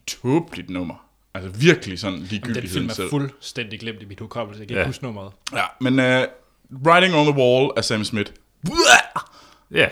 Tåbeligt 0.06 0.70
nummer. 0.70 1.07
Altså 1.44 1.60
virkelig 1.60 1.98
sådan 1.98 2.18
Den 2.18 2.22
ligegyldigheden 2.30 2.72
film 2.72 2.88
er 2.88 2.94
selv. 2.94 3.10
fuldstændig 3.10 3.80
glemt 3.80 4.02
i 4.02 4.04
mit 4.04 4.20
hukommelse. 4.20 4.60
Jeg 4.60 4.68
kan 4.68 4.74
ikke 4.74 4.80
Ja. 4.80 4.86
huske 4.86 5.04
nummeret. 5.04 5.32
Ja, 5.52 5.64
men 5.80 5.98
uh, 5.98 6.28
Writing 6.86 7.14
on 7.14 7.26
the 7.32 7.42
Wall 7.42 7.70
af 7.76 7.84
Sam 7.84 8.04
Smith. 8.04 8.30
Ja, 9.74 9.88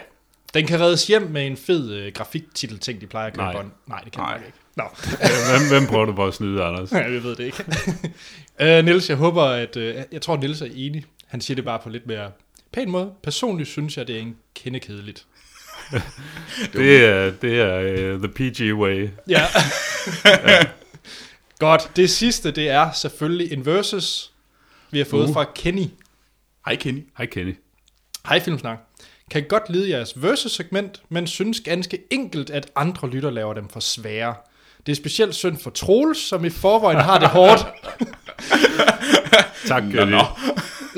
Den 0.55 0.67
kan 0.67 0.81
reddes 0.81 1.07
hjem 1.07 1.23
med 1.23 1.47
en 1.47 1.57
fed 1.57 1.93
øh, 1.93 2.13
grafiktitel 2.13 2.79
ting, 2.79 3.01
de 3.01 3.07
plejer 3.07 3.27
at 3.27 3.37
Nej. 3.37 3.53
Bond. 3.53 3.71
Nej, 3.87 4.01
det 4.01 4.13
kan 4.13 4.21
Nej. 4.23 4.37
Ikke. 4.37 4.59
Nå, 4.77 4.85
hvem, 5.59 5.69
hvem 5.69 5.87
prøver 5.87 6.05
du 6.05 6.13
på 6.13 6.27
at 6.27 6.35
snyde, 6.35 6.63
Anders? 6.65 6.93
Nej, 6.93 7.03
jeg 7.03 7.23
ved 7.23 7.37
det 7.37 7.45
ikke. 7.45 7.65
uh, 8.61 8.85
Niels, 8.87 9.09
jeg 9.09 9.17
håber, 9.17 9.43
at... 9.43 9.77
Uh, 9.77 9.83
jeg 10.13 10.23
tror, 10.23 10.37
Niels 10.37 10.61
er 10.63 10.69
enig. 10.75 11.05
Han 11.27 11.41
siger 11.41 11.55
det 11.55 11.65
bare 11.65 11.79
på 11.83 11.89
lidt 11.89 12.07
mere 12.07 12.31
pæn 12.73 12.91
måde. 12.91 13.11
Personligt 13.23 13.69
synes 13.69 13.97
jeg, 13.97 14.07
det 14.07 14.17
er 14.17 14.21
en 14.21 14.37
kendekedeligt. 14.55 15.27
Det 16.73 17.05
er, 17.05 17.31
det 17.43 17.61
er 17.61 18.15
uh, 18.15 18.21
the 18.23 18.29
PG 18.29 18.75
way. 18.75 19.09
Ja. 19.29 19.43
Godt. 21.59 21.91
Det 21.97 22.11
sidste, 22.11 22.51
det 22.51 22.69
er 22.69 22.93
selvfølgelig 22.93 23.53
en 23.53 23.67
versus, 23.67 24.33
vi 24.91 24.99
har 24.99 25.05
fået 25.05 25.29
uh. 25.29 25.35
fra 25.35 25.45
Kenny. 25.55 25.87
Hej 26.67 26.77
Kenny. 26.77 27.03
Hej 27.19 27.27
Kenny. 27.27 27.55
Hej 28.29 28.41
Filmsnak. 28.41 28.79
Kan 29.31 29.45
godt 29.49 29.71
lide 29.71 29.91
jeres 29.91 30.23
versus-segment, 30.23 31.03
men 31.09 31.27
synes 31.27 31.61
ganske 31.61 31.99
enkelt, 32.11 32.51
at 32.51 32.71
andre 32.77 33.11
lytter 33.11 33.31
laver 33.31 33.55
dem 33.55 33.69
for 33.69 33.81
svære. 33.81 34.35
Det 34.87 34.93
er 34.93 34.97
specielt 34.97 35.35
synd 35.35 35.59
for 35.59 35.71
Troels, 35.71 36.19
som 36.19 36.45
i 36.45 36.51
forvejen 36.51 37.01
har 37.01 37.19
det 37.19 37.29
hårdt. 37.29 37.67
Tak, 39.67 39.85
Nå, 39.85 39.91
Kenny. 39.91 40.11
nå. 40.11 40.21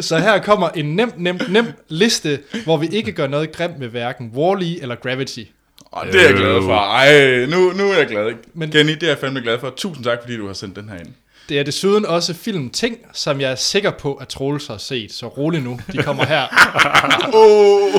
Så 0.00 0.18
her 0.18 0.42
kommer 0.42 0.68
en 0.68 0.96
nem, 0.96 1.12
nem, 1.16 1.40
nem 1.48 1.66
liste, 1.88 2.40
hvor 2.64 2.76
vi 2.76 2.86
ikke 2.86 3.12
gør 3.12 3.26
noget 3.26 3.52
grimt 3.52 3.78
med 3.78 3.88
hverken 3.88 4.32
Wall-E 4.34 4.82
eller 4.82 4.94
Gravity. 4.94 5.44
Og 5.90 6.06
det 6.06 6.14
er 6.20 6.24
jeg 6.24 6.34
glad 6.34 6.54
Øh. 6.56 6.62
for. 6.62 6.74
Ej, 6.74 7.46
nu, 7.46 7.72
nu 7.72 7.90
er 7.92 7.96
jeg 7.98 8.06
glad. 8.06 8.32
Men-. 8.54 8.70
Kenny, 8.72 8.92
det 8.92 9.02
er 9.02 9.06
jeg 9.08 9.18
fandme 9.18 9.40
glad 9.40 9.58
for. 9.60 9.70
Tusind 9.76 10.04
tak, 10.04 10.18
fordi 10.22 10.36
du 10.36 10.46
har 10.46 10.54
sendt 10.54 10.76
den 10.76 10.88
her 10.88 10.98
ind. 10.98 11.08
Det 11.48 11.58
er 11.58 11.62
desuden 11.62 12.06
også 12.06 12.34
film 12.34 12.70
ting, 12.70 12.98
som 13.12 13.40
jeg 13.40 13.50
er 13.50 13.54
sikker 13.54 13.90
på, 13.90 14.14
at 14.14 14.28
Troels 14.28 14.66
har 14.66 14.78
set. 14.78 15.12
Så 15.12 15.26
rolig 15.28 15.60
nu, 15.62 15.80
de 15.92 16.02
kommer 16.02 16.24
her. 16.24 16.46
Oh. 17.34 17.94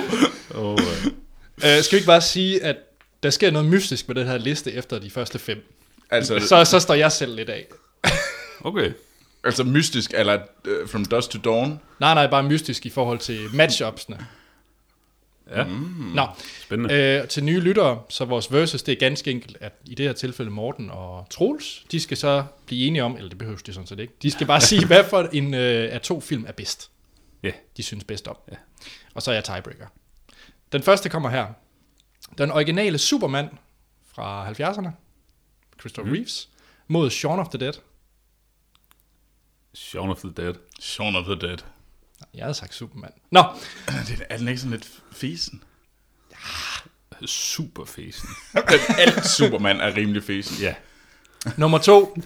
Oh, 0.66 0.74
uh, 0.74 0.80
Uh, 1.58 1.64
skal 1.64 1.92
vi 1.92 1.98
ikke 1.98 2.06
bare 2.08 2.22
sige, 2.22 2.64
at 2.64 2.76
der 3.24 3.30
sker 3.30 3.52
noget 3.52 3.68
mystisk 3.70 4.08
med 4.08 4.16
den 4.16 4.28
her 4.28 4.38
liste 4.38 4.72
efter 4.74 5.00
de 5.00 5.10
første 5.10 5.40
fem? 5.40 5.74
Altså, 6.12 6.40
Så, 6.40 6.66
så 6.66 6.80
står 6.80 6.94
jeg 6.94 7.12
selv 7.12 7.36
lidt 7.36 7.50
af. 7.50 7.66
okay. 8.62 8.92
altså 9.44 9.64
mystisk, 9.64 10.12
eller 10.14 10.38
uh, 10.68 10.90
From 10.90 11.06
Dusk 11.06 11.30
to 11.30 11.40
Dawn. 11.40 11.80
Nej, 12.00 12.14
nej, 12.14 12.28
bare 12.28 12.44
mystisk 12.44 12.86
i 12.86 12.90
forhold 12.90 13.20
til 13.20 13.40
matchupsene. 13.54 14.18
Ja, 15.50 15.64
Mm. 15.64 16.12
Nå, 16.16 16.28
spændende. 16.62 17.20
øh, 17.22 17.28
til 17.28 17.44
nye 17.44 17.60
lyttere, 17.60 18.02
så 18.10 18.26
vores 18.26 18.52
versus, 18.54 18.84
det 18.84 18.92
er 18.92 18.96
ganske 19.00 19.32
enkelt, 19.32 19.58
at 19.62 19.74
i 19.86 19.96
det 19.96 20.06
her 20.06 20.14
tilfælde 20.14 20.52
Morten 20.52 20.90
og 20.90 21.28
Troels, 21.30 21.86
de 21.92 22.00
skal 22.00 22.18
så 22.18 22.44
blive 22.66 22.88
enige 22.88 23.04
om, 23.04 23.16
eller 23.16 23.30
det 23.30 23.38
behøves 23.38 23.64
de 23.64 23.74
sådan 23.74 23.88
set 23.88 24.00
ikke, 24.00 24.14
de 24.22 24.32
skal 24.32 24.48
bare 24.48 24.62
sige, 24.62 24.86
hvad 24.88 25.04
for 25.10 25.30
en 25.34 25.54
øh, 25.54 25.94
af 25.94 26.02
to 26.02 26.20
film 26.22 26.46
er 26.48 26.52
bedst. 26.52 26.92
Ja. 27.44 27.52
De 27.78 27.84
synes 27.84 28.04
bedst 28.04 28.28
om. 28.28 28.38
Ja. 28.52 28.56
Og 29.14 29.22
så 29.22 29.32
er 29.32 29.36
jeg 29.36 29.44
tiebreaker. 29.44 29.88
Den 30.72 30.84
første 30.84 31.10
kommer 31.10 31.30
her. 31.30 31.48
Den 32.38 32.52
originale 32.52 32.98
Superman 32.98 33.50
fra 34.14 34.52
70'erne, 34.52 34.90
Christopher 35.80 36.10
mm. 36.10 36.16
Reeves, 36.16 36.50
mod 36.88 37.10
Shaun 37.10 37.40
of 37.40 37.48
the 37.50 37.60
Dead. 37.60 37.74
Shaun 39.74 40.10
of 40.10 40.18
the 40.18 40.32
Dead. 40.38 40.54
Shaun 40.82 41.16
of 41.16 41.26
the 41.26 41.36
Dead. 41.48 41.58
Jeg 42.40 42.46
havde 42.46 42.54
sagt 42.58 42.74
Superman. 42.74 43.12
Nå, 43.32 43.44
Det 43.88 44.26
er 44.30 44.38
den 44.38 44.48
ikke 44.48 44.60
sådan 44.60 44.72
lidt 44.72 44.90
fesen? 45.12 45.64
Super 47.26 47.86
fesen. 47.86 48.30
Alt 48.98 49.26
Superman 49.26 49.82
er 49.82 49.96
rimelig 49.96 50.24
fesen. 50.24 50.58
Ja. 50.62 50.76
nummer 51.58 51.78
to, 51.78 52.18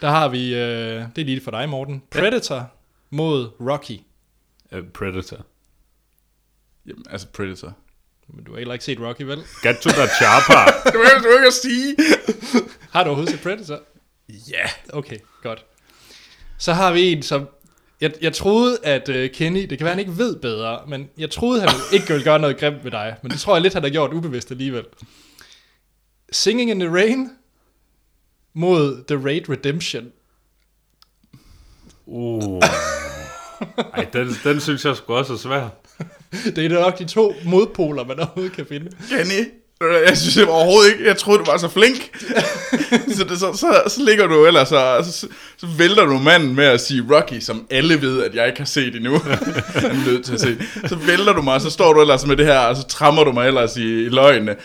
der 0.00 0.10
har 0.10 0.28
vi, 0.28 0.54
øh, 0.54 1.04
det 1.16 1.18
er 1.18 1.24
lige 1.24 1.40
for 1.40 1.50
dig, 1.50 1.68
Morten, 1.68 2.02
Predator 2.10 2.72
mod 3.10 3.50
Rocky. 3.60 4.00
Uh, 4.72 4.88
Predator. 4.94 5.46
Jamen, 6.86 7.04
altså 7.10 7.26
Predator. 7.26 7.76
Men 8.28 8.44
du 8.44 8.52
har 8.52 8.58
heller 8.58 8.74
ikke 8.74 8.84
set 8.84 9.00
Rocky, 9.00 9.22
vel? 9.22 9.38
Get 9.62 9.76
to 9.78 9.90
the 9.90 10.08
chopper. 10.20 10.64
Det 10.92 10.94
vil 10.94 11.30
du 11.30 11.36
ikke 11.36 11.46
at 11.46 11.52
sige. 11.52 11.96
Har 12.90 13.04
du 13.04 13.10
overhovedet 13.10 13.34
set 13.34 13.42
Predator? 13.42 13.80
Ja. 14.28 14.70
Okay, 14.92 15.18
godt. 15.42 15.64
Så 16.58 16.72
har 16.72 16.92
vi 16.92 17.12
en, 17.12 17.22
som... 17.22 17.48
Jeg, 18.00 18.12
jeg 18.20 18.32
troede, 18.32 18.78
at 18.82 19.08
uh, 19.08 19.14
Kenny, 19.34 19.66
det 19.70 19.78
kan 19.78 19.84
være, 19.84 19.94
han 19.94 19.98
ikke 19.98 20.18
ved 20.18 20.36
bedre, 20.36 20.80
men 20.88 21.08
jeg 21.18 21.30
troede, 21.30 21.60
han 21.60 21.70
ikke 21.92 22.08
ville 22.08 22.24
gøre 22.24 22.38
noget 22.38 22.58
grimt 22.58 22.84
med 22.84 22.90
dig. 22.90 23.16
Men 23.22 23.30
det 23.30 23.40
tror 23.40 23.54
jeg 23.54 23.62
lidt, 23.62 23.74
han 23.74 23.82
har 23.82 23.90
gjort 23.90 24.12
ubevidst 24.12 24.50
alligevel. 24.50 24.84
Singing 26.32 26.70
in 26.70 26.80
the 26.80 26.92
Rain 26.92 27.30
mod 28.54 29.04
The 29.08 29.24
Raid 29.24 29.48
Redemption. 29.48 30.12
Uh. 32.06 32.62
Ej, 33.94 34.06
den, 34.12 34.28
den 34.44 34.60
synes 34.60 34.84
jeg 34.84 34.96
sgu 34.96 35.14
også 35.14 35.32
er 35.32 35.36
svær. 35.36 35.68
Det 36.56 36.64
er 36.64 36.68
nok 36.68 36.98
de 36.98 37.04
to 37.04 37.34
modpoler, 37.44 38.04
man 38.04 38.18
overhovedet 38.18 38.52
kan 38.52 38.66
finde. 38.66 38.90
Kenny, 39.08 39.52
jeg 39.80 40.18
synes 40.18 40.36
jeg 40.36 40.48
overhovedet 40.48 40.92
ikke, 40.92 41.06
jeg 41.06 41.16
troede, 41.16 41.38
du 41.44 41.50
var 41.50 41.58
så 41.58 41.68
flink. 41.68 42.18
så, 43.16 43.24
det, 43.24 43.38
så, 43.38 43.52
så, 43.52 43.82
så 43.86 44.02
ligger 44.04 44.26
du 44.26 44.46
ellers, 44.46 44.68
så, 44.68 45.10
så, 45.12 45.28
så 45.56 45.66
vælter 45.66 46.04
du 46.04 46.18
manden 46.18 46.54
med 46.54 46.64
at 46.64 46.80
sige 46.80 47.04
Rocky, 47.10 47.40
som 47.40 47.66
alle 47.70 48.02
ved, 48.02 48.24
at 48.24 48.34
jeg 48.34 48.46
ikke 48.46 48.58
har 48.58 48.66
set 48.66 48.96
endnu. 48.96 49.12
jeg 49.74 49.84
er 49.84 50.06
nødt 50.06 50.24
til 50.24 50.34
at 50.34 50.40
se. 50.40 50.56
Så 50.88 50.94
vælter 50.96 51.32
du 51.32 51.42
mig, 51.42 51.54
og 51.54 51.60
så 51.60 51.70
står 51.70 51.92
du 51.92 52.00
ellers 52.00 52.26
med 52.26 52.36
det 52.36 52.46
her, 52.46 52.58
og 52.58 52.76
så 52.76 52.82
trammer 52.88 53.24
du 53.24 53.32
mig 53.32 53.46
ellers 53.46 53.76
i, 53.76 54.04
i 54.04 54.08
løgne. 54.08 54.56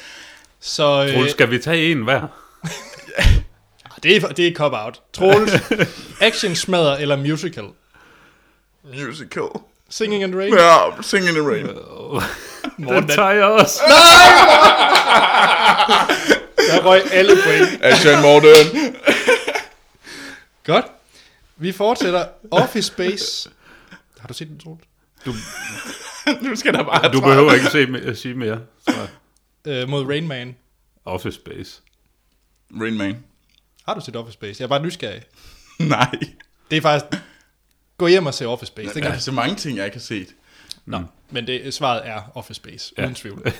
Så 0.61 1.03
øh, 1.03 1.13
Troels, 1.13 1.31
skal 1.31 1.51
vi 1.51 1.57
tage 1.57 1.91
en 1.91 2.03
hver? 2.03 2.21
det, 4.03 4.15
er, 4.15 4.27
det 4.27 4.47
er 4.47 4.53
cop-out. 4.53 5.01
Troels, 5.13 5.53
action 6.21 6.55
smadder 6.55 6.95
eller 6.95 7.15
musical? 7.15 7.65
Musical. 8.93 9.49
Singing 9.93 10.23
in 10.23 10.31
the 10.31 10.39
Rain? 10.39 10.53
Ja, 10.53 11.01
Sing 11.01 11.27
in 11.27 11.33
the 11.33 11.41
Rain. 11.49 11.65
Den 12.77 13.07
tager 13.07 13.31
jeg 13.31 13.43
også. 13.45 13.79
Der 16.57 16.83
røg 16.85 17.01
alle 17.11 17.33
point. 17.45 17.79
Action 17.83 18.21
Morten. 18.21 18.95
Godt. 20.63 20.85
Vi 21.57 21.71
fortsætter. 21.71 22.25
Office 22.51 22.87
Space. 22.87 23.49
Har 24.19 24.27
du 24.27 24.33
set 24.33 24.47
den, 24.47 24.59
Troels? 24.59 24.81
nu 26.41 26.55
skal 26.55 26.73
der 26.73 26.83
bare 26.83 27.11
Du 27.11 27.21
behøver 27.21 27.53
ikke 27.53 27.65
se 27.65 27.83
me- 27.85 28.13
sige 28.15 28.33
mere. 28.35 28.59
Så. 28.87 29.07
Øh, 29.67 29.89
mod 29.89 30.05
Rain 30.05 30.27
Man. 30.27 30.55
Office 31.05 31.35
Space. 31.35 31.81
Rain 32.81 32.97
Man. 32.97 33.17
Har 33.87 33.93
du 33.93 34.01
set 34.01 34.15
Office 34.15 34.33
Space? 34.33 34.61
Jeg 34.61 34.65
er 34.65 34.69
bare 34.69 34.81
nysgerrig. 34.83 35.21
Nej. 35.79 36.11
Det 36.71 36.77
er 36.77 36.81
faktisk... 36.81 37.21
Gå 38.03 38.07
hjem 38.07 38.25
og 38.25 38.33
se 38.33 38.45
Office 38.47 38.67
Space. 38.67 38.87
Det 38.87 38.95
Der 38.95 39.01
kan 39.01 39.11
er 39.11 39.17
så 39.19 39.31
mange 39.31 39.55
ting, 39.55 39.77
jeg 39.77 39.85
ikke 39.85 39.97
har 39.97 40.01
set. 40.01 40.35
Nå, 40.85 41.03
men 41.31 41.47
det, 41.47 41.73
svaret 41.73 42.07
er 42.07 42.31
Office 42.37 42.55
Space, 42.57 42.93
Ja. 42.97 43.03
uden 43.03 43.15
tvivl. 43.15 43.53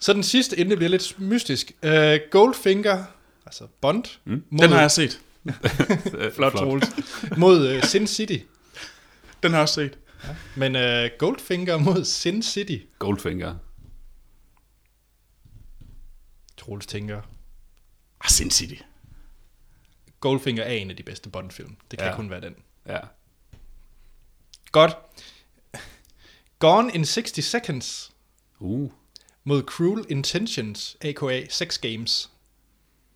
Så 0.00 0.12
den 0.12 0.22
sidste, 0.22 0.56
inden 0.56 0.70
det 0.70 0.78
bliver 0.78 0.90
lidt 0.90 1.20
mystisk. 1.20 1.72
Uh, 1.82 1.90
Goldfinger, 2.30 3.04
altså 3.46 3.66
Bond, 3.80 4.04
mm. 4.24 4.44
mod, 4.50 4.62
Den 4.62 4.70
har 4.70 4.80
jeg 4.80 4.90
set. 4.90 5.20
Flot, 6.36 6.52
Troels, 6.52 6.86
mod 7.36 7.76
uh, 7.76 7.82
Sin 7.82 8.06
City. 8.06 8.38
Den 9.42 9.50
har 9.50 9.58
jeg 9.58 9.62
også 9.62 9.74
set. 9.74 9.98
Men 10.56 10.76
uh, 10.76 11.10
Goldfinger 11.18 11.76
mod 11.76 12.04
Sin 12.04 12.42
City. 12.42 12.78
Goldfinger. 12.98 13.54
Troels 16.56 16.86
tænker, 16.86 17.20
Ah, 18.20 18.28
Sin 18.30 18.50
City. 18.50 18.82
Goldfinger 20.20 20.62
er 20.62 20.72
en 20.72 20.90
af 20.90 20.96
de 20.96 21.02
bedste 21.02 21.30
Bond-film. 21.30 21.76
Det 21.90 21.98
kan 21.98 22.06
ja. 22.06 22.10
Ja. 22.10 22.16
kun 22.16 22.30
være 22.30 22.40
den. 22.40 22.54
Ja. 22.86 22.98
Godt. 24.74 24.96
Gone 26.58 26.92
in 26.94 27.04
60 27.04 27.44
Seconds 27.44 28.12
Uh. 28.60 28.90
mod 29.44 29.62
Cruel 29.62 30.04
Intentions, 30.08 30.96
a.k.a. 31.00 31.42
Sex 31.50 31.78
Games. 31.78 32.30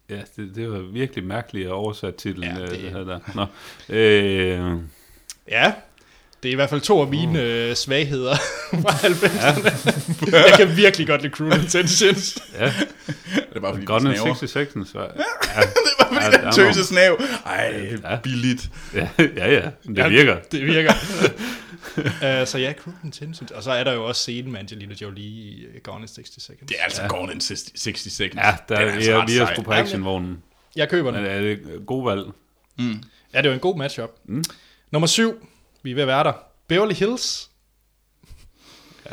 Ja, 0.08 0.22
det, 0.36 0.54
det 0.54 0.70
var 0.72 0.78
virkelig 0.78 1.24
mærkeligt 1.24 1.66
at 1.66 1.72
oversætte 1.72 2.18
titlen. 2.18 2.48
Ja, 2.56 2.62
det- 2.62 2.70
det... 2.70 2.80
det 2.82 2.90
her 2.90 3.04
der. 3.04 3.20
Nå. 3.34 3.46
Øh, 3.94 4.82
Ja, 5.48 5.74
det 6.42 6.49
er 6.49 6.52
i 6.52 6.54
hvert 6.54 6.71
fald 6.71 6.80
to 6.80 7.00
af 7.02 7.09
mine 7.09 7.42
øh, 7.42 7.75
svagheder 7.76 8.37
fra 8.85 8.90
90'erne. 8.90 10.37
Jeg 10.37 10.54
kan 10.57 10.76
virkelig 10.76 11.07
godt 11.07 11.23
lide 11.23 11.33
Cruel 11.35 11.61
Intentions. 11.62 12.38
ja, 12.59 12.64
Det 13.35 13.57
er 13.57 13.61
bare 13.61 13.73
fordi, 13.75 13.87
Gone 13.87 14.04
den 14.04 14.12
in 14.12 14.18
snaver. 14.18 14.35
60 14.35 14.50
Seconds. 14.50 14.95
Var, 14.95 15.02
ja, 15.02 15.09
Det 15.16 15.16
var 16.00 16.23
fordi, 16.23 16.25
Ja, 16.25 16.30
den 16.38 16.47
er 16.47 16.52
tøse 16.52 16.85
snav. 16.85 17.21
Ej, 17.47 17.97
Ja. 18.04 18.16
billigt. 18.23 18.71
ja, 18.95 19.09
ja, 19.18 19.52
ja, 19.52 19.71
det 19.87 20.11
virker. 20.11 20.37
Det 20.52 20.66
virker. 20.66 20.92
uh, 21.97 22.47
så 22.47 22.59
ja, 22.59 22.73
Cruel 22.73 22.97
Intentions. 23.04 23.50
Og 23.50 23.62
så 23.62 23.71
er 23.71 23.85
der 23.85 23.92
jo 23.92 24.04
også 24.04 24.21
scenen 24.21 24.52
med 24.52 24.61
Angelina 24.61 24.95
Jolie 25.00 25.25
i 25.25 25.66
uh, 25.66 25.80
Gone 25.83 26.02
in 26.02 26.09
60 26.09 26.42
Seconds. 26.42 26.68
Det 26.68 26.76
er 26.78 26.85
altså 26.85 27.02
ja. 27.02 27.09
Gone 27.09 27.33
in 27.33 27.40
60 27.40 27.62
60 27.62 28.12
seconds. 28.12 28.37
Ja, 28.45 28.57
der 28.68 28.78
Den 28.78 28.88
er, 28.88 28.92
altså 28.92 29.11
ja, 29.11 29.23
er 29.23 29.26
sej. 29.47 29.54
sgu 29.54 29.62
på 29.62 29.71
actionvognen. 29.73 30.37
Jeg 30.76 30.88
køber 30.88 31.11
den. 31.11 31.25
er 31.25 31.40
det 31.40 31.59
god 31.87 32.04
valg? 32.11 32.25
Ja, 32.78 32.85
det 33.38 33.47
er 33.47 33.50
jo 33.50 33.52
en 33.52 33.61
god 33.61 33.76
matchup. 33.78 34.11
Mm. 34.28 34.45
Nummer 34.90 35.07
syv. 35.07 35.47
Vi 35.82 35.90
er 35.90 35.94
ved 35.94 36.02
at 36.02 36.06
være 36.08 36.25
der. 36.25 36.32
Beverly 36.68 36.94
Hills 36.94 37.50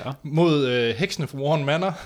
Ja. 0.05 0.11
mod 0.23 0.63
uh, 0.89 0.95
Heksene 0.95 1.27
fra 1.27 1.37
Warren 1.37 1.65
Manor. 1.65 1.99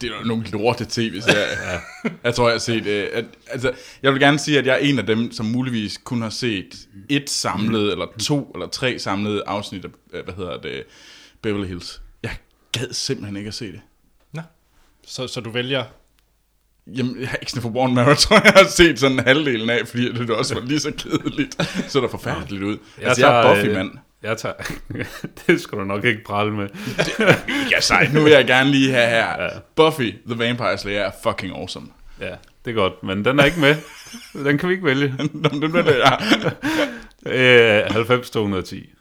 Det 0.00 0.04
er 0.10 0.18
jo 0.18 0.24
nogle 0.24 0.44
lorte 0.50 0.84
tv 0.90 1.20
serier. 1.20 1.72
ja. 1.72 1.80
Jeg 2.24 2.34
tror, 2.34 2.48
jeg 2.48 2.54
har 2.54 2.58
set... 2.58 2.86
Øh, 2.86 3.08
at, 3.12 3.24
altså, 3.46 3.72
jeg 4.02 4.12
vil 4.12 4.20
gerne 4.20 4.38
sige, 4.38 4.58
at 4.58 4.66
jeg 4.66 4.74
er 4.74 4.78
en 4.78 4.98
af 4.98 5.06
dem, 5.06 5.32
som 5.32 5.46
muligvis 5.46 5.98
kun 6.04 6.22
har 6.22 6.30
set 6.30 6.88
et 7.08 7.30
samlet, 7.30 7.92
eller 7.92 8.06
to, 8.22 8.50
eller 8.54 8.68
tre 8.68 8.98
samlede 8.98 9.42
afsnit 9.46 9.84
af, 9.84 9.88
øh, 10.12 10.24
hvad 10.24 10.34
hedder 10.34 10.60
det, 10.60 10.84
Beverly 11.42 11.66
Hills. 11.66 12.02
Jeg 12.22 12.36
gad 12.72 12.92
simpelthen 12.92 13.36
ikke 13.36 13.48
at 13.48 13.54
se 13.54 13.72
det. 13.72 13.80
Nå. 14.32 14.42
Så, 15.06 15.26
så 15.26 15.40
du 15.40 15.50
vælger... 15.50 15.84
Jamen, 16.86 17.20
jeg 17.20 17.28
har 17.28 17.36
ikke 17.36 17.50
sådan 17.52 17.62
for 17.62 17.68
Born 17.70 17.94
Marrow, 17.94 18.14
tror 18.14 18.36
jeg, 18.36 18.44
jeg 18.44 18.52
har 18.62 18.68
set 18.70 18.98
sådan 18.98 19.18
halvdelen 19.18 19.70
af, 19.70 19.80
fordi 19.88 20.12
det 20.12 20.30
også 20.30 20.54
var 20.54 20.60
lige 20.62 20.80
så 20.80 20.92
kedeligt. 20.98 21.62
Så 21.88 22.00
der 22.00 22.08
forfærdeligt 22.08 22.62
ud. 22.62 22.78
Altså, 23.02 23.26
jeg 23.26 23.38
er 23.38 23.42
tager, 23.42 23.54
Buffy-mand. 23.54 23.90
øh, 23.90 23.98
Jeg 24.22 24.38
tager... 24.38 24.54
det 25.46 25.60
skal 25.60 25.78
du 25.78 25.84
nok 25.84 26.04
ikke 26.04 26.24
prale 26.26 26.52
med. 26.52 26.68
Ja, 27.72 27.80
sejt. 27.80 28.14
Nu 28.14 28.20
vil 28.22 28.32
jeg 28.32 28.46
gerne 28.46 28.70
lige 28.70 28.92
have 28.92 29.08
her. 29.08 29.42
Ja. 29.42 29.48
Buffy 29.76 30.14
the 30.26 30.38
Vampire 30.38 30.78
Slayer 30.78 31.00
er 31.02 31.10
fucking 31.22 31.56
awesome. 31.56 31.86
Ja, 32.20 32.34
det 32.64 32.70
er 32.70 32.74
godt, 32.74 33.02
men 33.02 33.24
den 33.24 33.38
er 33.40 33.44
ikke 33.44 33.60
med. 33.60 33.76
Den 34.44 34.58
kan 34.58 34.68
vi 34.68 34.74
ikke 34.74 34.86
vælge. 34.86 35.14
Nå, 35.32 35.48
det 35.48 35.70
bliver 35.70 35.82
det, 35.82 35.96
ja. 37.26 37.80
Øh, 37.82 37.86
90-210. 37.86 38.92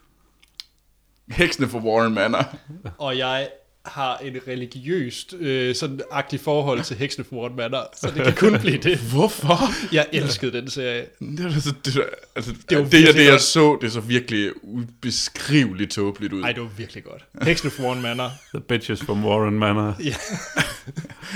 Heksene 1.31 1.67
for 1.67 1.79
Warren 1.79 2.13
Manor. 2.13 2.55
Og 2.97 3.17
jeg 3.17 3.47
har 3.85 4.17
en 4.17 4.35
religiøst 4.47 5.33
øh, 5.33 5.75
sådan 5.75 6.01
agtigt 6.11 6.43
forhold 6.43 6.83
til 6.83 6.97
Heksene 6.97 7.25
for 7.25 7.45
One 7.45 7.55
Manor, 7.55 7.89
så 8.01 8.11
det 8.15 8.23
kan 8.23 8.33
kun 8.35 8.59
blive 8.59 8.77
det. 8.77 8.97
Hvorfor? 9.13 9.57
Jeg 9.93 10.07
elskede 10.13 10.51
den 10.51 10.69
serie. 10.69 11.05
Det, 11.19 11.39
er, 11.39 11.45
altså, 11.45 11.73
det, 11.85 11.95
er- 11.95 12.01
altså, 12.35 12.51
Det 12.51 12.69
det, 12.69 12.77
var 12.77 12.83
det, 12.83 12.91
det, 12.91 12.99
virkelig 13.05 13.25
jeg 13.25 13.41
så, 13.41 13.77
det 13.81 13.91
så 13.91 13.99
virkelig 13.99 14.51
ubeskriveligt 14.63 15.91
tåbeligt 15.91 16.33
ud. 16.33 16.43
Ej, 16.43 16.51
det 16.51 16.61
var 16.61 16.69
virkelig 16.77 17.03
godt. 17.03 17.25
Heksene 17.41 17.71
for 17.71 17.83
One 17.83 18.01
Manor. 18.01 18.31
The 18.53 18.61
Bitches 18.61 19.01
from 19.03 19.25
Warren 19.25 19.59
Manor. 19.59 19.95
Ja. 20.03 20.15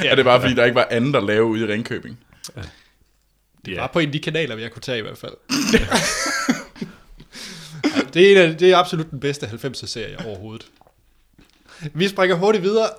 er 0.10 0.15
det 0.15 0.25
bare 0.25 0.41
fordi, 0.41 0.53
der 0.53 0.65
ikke 0.65 0.75
var 0.75 0.88
andet 0.91 1.15
at 1.15 1.24
lave 1.24 1.46
ude 1.46 1.62
i 1.62 1.65
Ringkøbing? 1.65 2.20
Det 3.65 3.77
var 3.77 3.88
på 3.94 4.00
en 4.00 4.06
af 4.08 4.12
de 4.12 4.20
kanaler, 4.20 4.56
vi 4.56 4.62
jeg 4.62 4.72
kunne 4.72 4.82
tage 4.82 4.98
i 4.98 5.01
hvert 5.01 5.18
fald. 5.18 5.34
Det, 8.13 8.27
er 8.27 8.32
en 8.44 8.50
af, 8.51 8.58
det 8.58 8.72
er 8.72 8.77
absolut 8.77 9.12
den 9.12 9.20
bedste 9.20 9.46
90'er 9.46 9.88
serie 9.88 10.25
overhovedet. 10.25 10.65
Vi 11.93 12.07
springer 12.07 12.36
hurtigt 12.36 12.63
videre. 12.63 12.89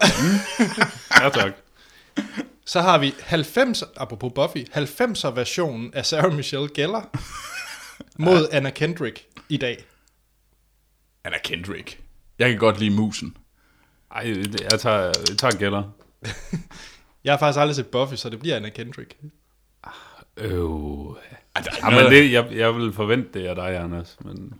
Ja, 1.20 1.28
tak. 1.28 1.52
Så 2.64 2.80
har 2.80 2.98
vi 2.98 3.14
90, 3.20 3.82
apropos 3.96 4.32
Buffy, 4.34 4.58
90'er 4.76 5.28
versionen 5.30 5.94
af 5.94 6.06
Sarah 6.06 6.34
Michelle 6.34 6.68
Gellar 6.74 7.08
mod 8.18 8.48
Anna 8.52 8.70
Kendrick 8.70 9.26
i 9.48 9.56
dag. 9.56 9.84
Anna 11.24 11.38
Kendrick. 11.44 12.00
Jeg 12.38 12.50
kan 12.50 12.58
godt 12.58 12.78
lide 12.80 12.90
musen. 12.90 13.36
Ej, 14.14 14.34
jeg 14.70 14.80
tager, 14.80 15.00
jeg 15.00 15.38
tager 15.38 15.56
gælder. 15.56 15.82
Jeg 17.24 17.32
har 17.32 17.38
faktisk 17.38 17.60
aldrig 17.60 17.76
set 17.76 17.86
Buffy, 17.86 18.14
så 18.14 18.30
det 18.30 18.40
bliver 18.40 18.56
Anna 18.56 18.68
Kendrick. 18.68 19.16
Øh. 20.36 20.50
Ja, 20.50 21.90
men 21.90 22.12
det, 22.12 22.32
jeg, 22.32 22.48
jeg 22.52 22.76
vil 22.76 22.92
forvente 22.92 23.40
det 23.40 23.46
af 23.46 23.54
dig, 23.54 23.76
Anders. 23.76 24.16
Men, 24.24 24.54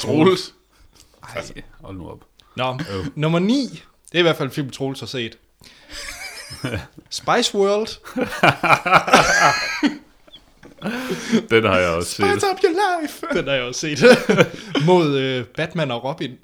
Troels. 0.00 0.54
ej, 1.22 1.42
hold 1.80 1.96
nu 1.96 2.08
op. 2.10 2.24
Nå, 2.56 2.78
nummer 3.14 3.38
9. 3.38 3.82
Det 4.12 4.14
er 4.14 4.18
i 4.18 4.22
hvert 4.22 4.36
fald 4.36 4.48
en 4.48 4.54
film, 4.54 4.70
Troels 4.70 5.00
har 5.00 5.06
set. 5.06 5.38
Spice 7.10 7.54
World. 7.54 7.88
Den 11.50 11.64
har 11.64 11.78
jeg 11.78 11.88
også 11.88 12.10
set. 12.10 12.26
Spice 12.26 12.46
up 12.50 12.58
your 12.64 13.00
life. 13.02 13.26
Den 13.32 13.48
har 13.48 13.54
jeg 13.54 13.62
også 13.62 13.80
set. 13.80 13.98
mod 14.86 15.18
øh, 15.18 15.44
Batman 15.44 15.90
og 15.90 16.04
Robin. 16.04 16.38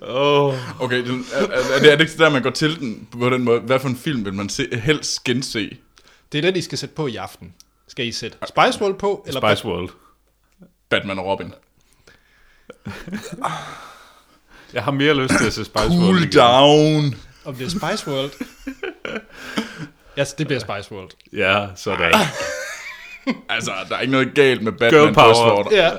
Oh. 0.00 0.82
Okay, 0.82 1.06
den, 1.06 1.26
er, 1.32 1.38
er, 1.38 1.46
er, 1.46 1.80
det, 1.80 1.92
er 1.92 1.96
det 1.96 2.00
ikke 2.00 2.18
der, 2.18 2.30
man 2.30 2.42
går 2.42 2.50
til 2.50 2.80
den 2.80 3.08
på 3.12 3.30
den 3.30 3.44
måde? 3.44 3.60
Hvad 3.60 3.80
for 3.80 3.88
en 3.88 3.96
film 3.96 4.24
vil 4.24 4.34
man 4.34 4.48
se, 4.48 4.68
helst 4.76 5.24
gense? 5.24 5.76
Det 6.32 6.38
er 6.38 6.42
den, 6.42 6.56
I 6.56 6.60
skal 6.60 6.78
sætte 6.78 6.94
på 6.94 7.06
i 7.06 7.16
aften. 7.16 7.54
Skal 7.88 8.06
I 8.06 8.12
sætte 8.12 8.38
Spice 8.48 8.82
World 8.82 8.94
på? 8.94 9.24
Eller 9.26 9.54
Spice 9.54 9.66
World. 9.68 9.88
Batman 10.88 11.18
og 11.18 11.26
Robin. 11.26 11.52
Jeg 14.74 14.84
har 14.84 14.90
mere 14.90 15.14
lyst 15.14 15.34
til 15.38 15.46
at 15.46 15.52
se 15.52 15.64
Spice 15.64 15.88
World. 15.88 16.32
Cool 16.32 16.32
down. 16.32 17.14
Om 17.44 17.54
det 17.54 17.64
er 17.66 17.70
Spice 17.70 18.10
World? 18.10 18.30
Ja, 20.16 20.24
det 20.38 20.46
bliver 20.46 20.60
Spice 20.60 20.92
World. 20.92 21.10
Ja, 21.32 21.66
sådan. 21.76 22.14
Altså, 23.48 23.72
der 23.88 23.96
er 23.96 24.00
ikke 24.00 24.12
noget 24.12 24.34
galt 24.34 24.62
med 24.62 24.72
Batman 24.72 24.90
Girl 25.02 25.14
power. 25.14 25.74
Ja. 25.74 25.90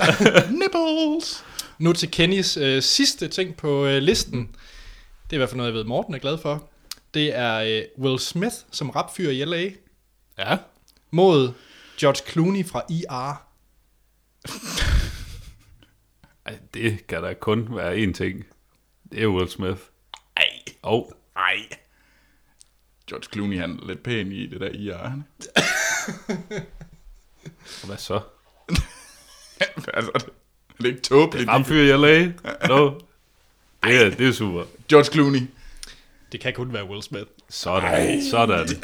Nipples. 0.51 1.43
Nu 1.79 1.93
til 1.93 2.11
Kennys 2.11 2.57
øh, 2.57 2.81
sidste 2.81 3.27
ting 3.27 3.57
på 3.57 3.85
øh, 3.85 4.01
listen. 4.01 4.39
Det 5.23 5.29
er 5.29 5.33
i 5.33 5.37
hvert 5.37 5.49
fald 5.49 5.57
noget, 5.57 5.71
jeg 5.71 5.77
ved, 5.77 5.83
Morten 5.83 6.13
er 6.13 6.19
glad 6.19 6.37
for. 6.37 6.63
Det 7.13 7.37
er 7.37 7.55
øh, 7.59 8.05
Will 8.05 8.19
Smith 8.19 8.55
som 8.71 8.89
rapfyr 8.89 9.29
i 9.29 9.45
L.A. 9.45 9.69
Ja. 10.39 10.57
mod 11.11 11.51
George 11.99 12.31
Clooney 12.31 12.65
fra 12.65 12.81
ER. 12.89 13.41
Ej, 16.45 16.57
det 16.73 17.07
kan 17.07 17.23
da 17.23 17.33
kun 17.33 17.67
være 17.75 17.95
én 17.97 18.13
ting. 18.13 18.45
Det 19.11 19.23
er 19.23 19.27
Will 19.27 19.49
Smith. 19.49 19.79
Ej, 20.37 20.43
Og 20.81 21.13
ej. 21.35 21.55
George 23.09 23.23
Clooney, 23.33 23.59
han 23.59 23.79
er 23.83 23.87
lidt 23.87 24.03
pæn 24.03 24.31
i 24.31 24.47
det 24.47 24.61
der 24.61 24.69
IR. 24.69 24.97
han. 24.97 25.23
hvad 27.85 27.97
så? 27.97 28.19
altså, 29.93 30.11
det 30.77 30.83
er 30.85 30.89
ikke 30.89 31.01
tåbeligt. 31.01 31.49
Ramfyr 31.49 31.81
i 31.81 31.97
LA? 31.97 32.25
No. 32.67 32.91
Det 33.83 34.05
er, 34.05 34.09
det 34.09 34.27
er 34.27 34.31
super. 34.31 34.63
George 34.89 35.05
Clooney. 35.11 35.41
Det 36.31 36.39
kan 36.39 36.53
kun 36.53 36.73
være 36.73 36.85
Will 36.85 37.03
Smith. 37.03 37.25
Sådan. 37.49 38.21
Sådan. 38.31 38.67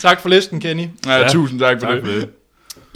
Tak 0.00 0.20
for 0.20 0.28
listen, 0.28 0.60
Kenny. 0.60 0.88
Ja, 1.06 1.12
Ja, 1.12 1.28
tusind 1.28 1.60
tak 1.60 1.80
for 1.80 1.86
Tak 1.86 1.96
det. 1.96 2.04
for 2.04 2.12
det. 2.12 2.32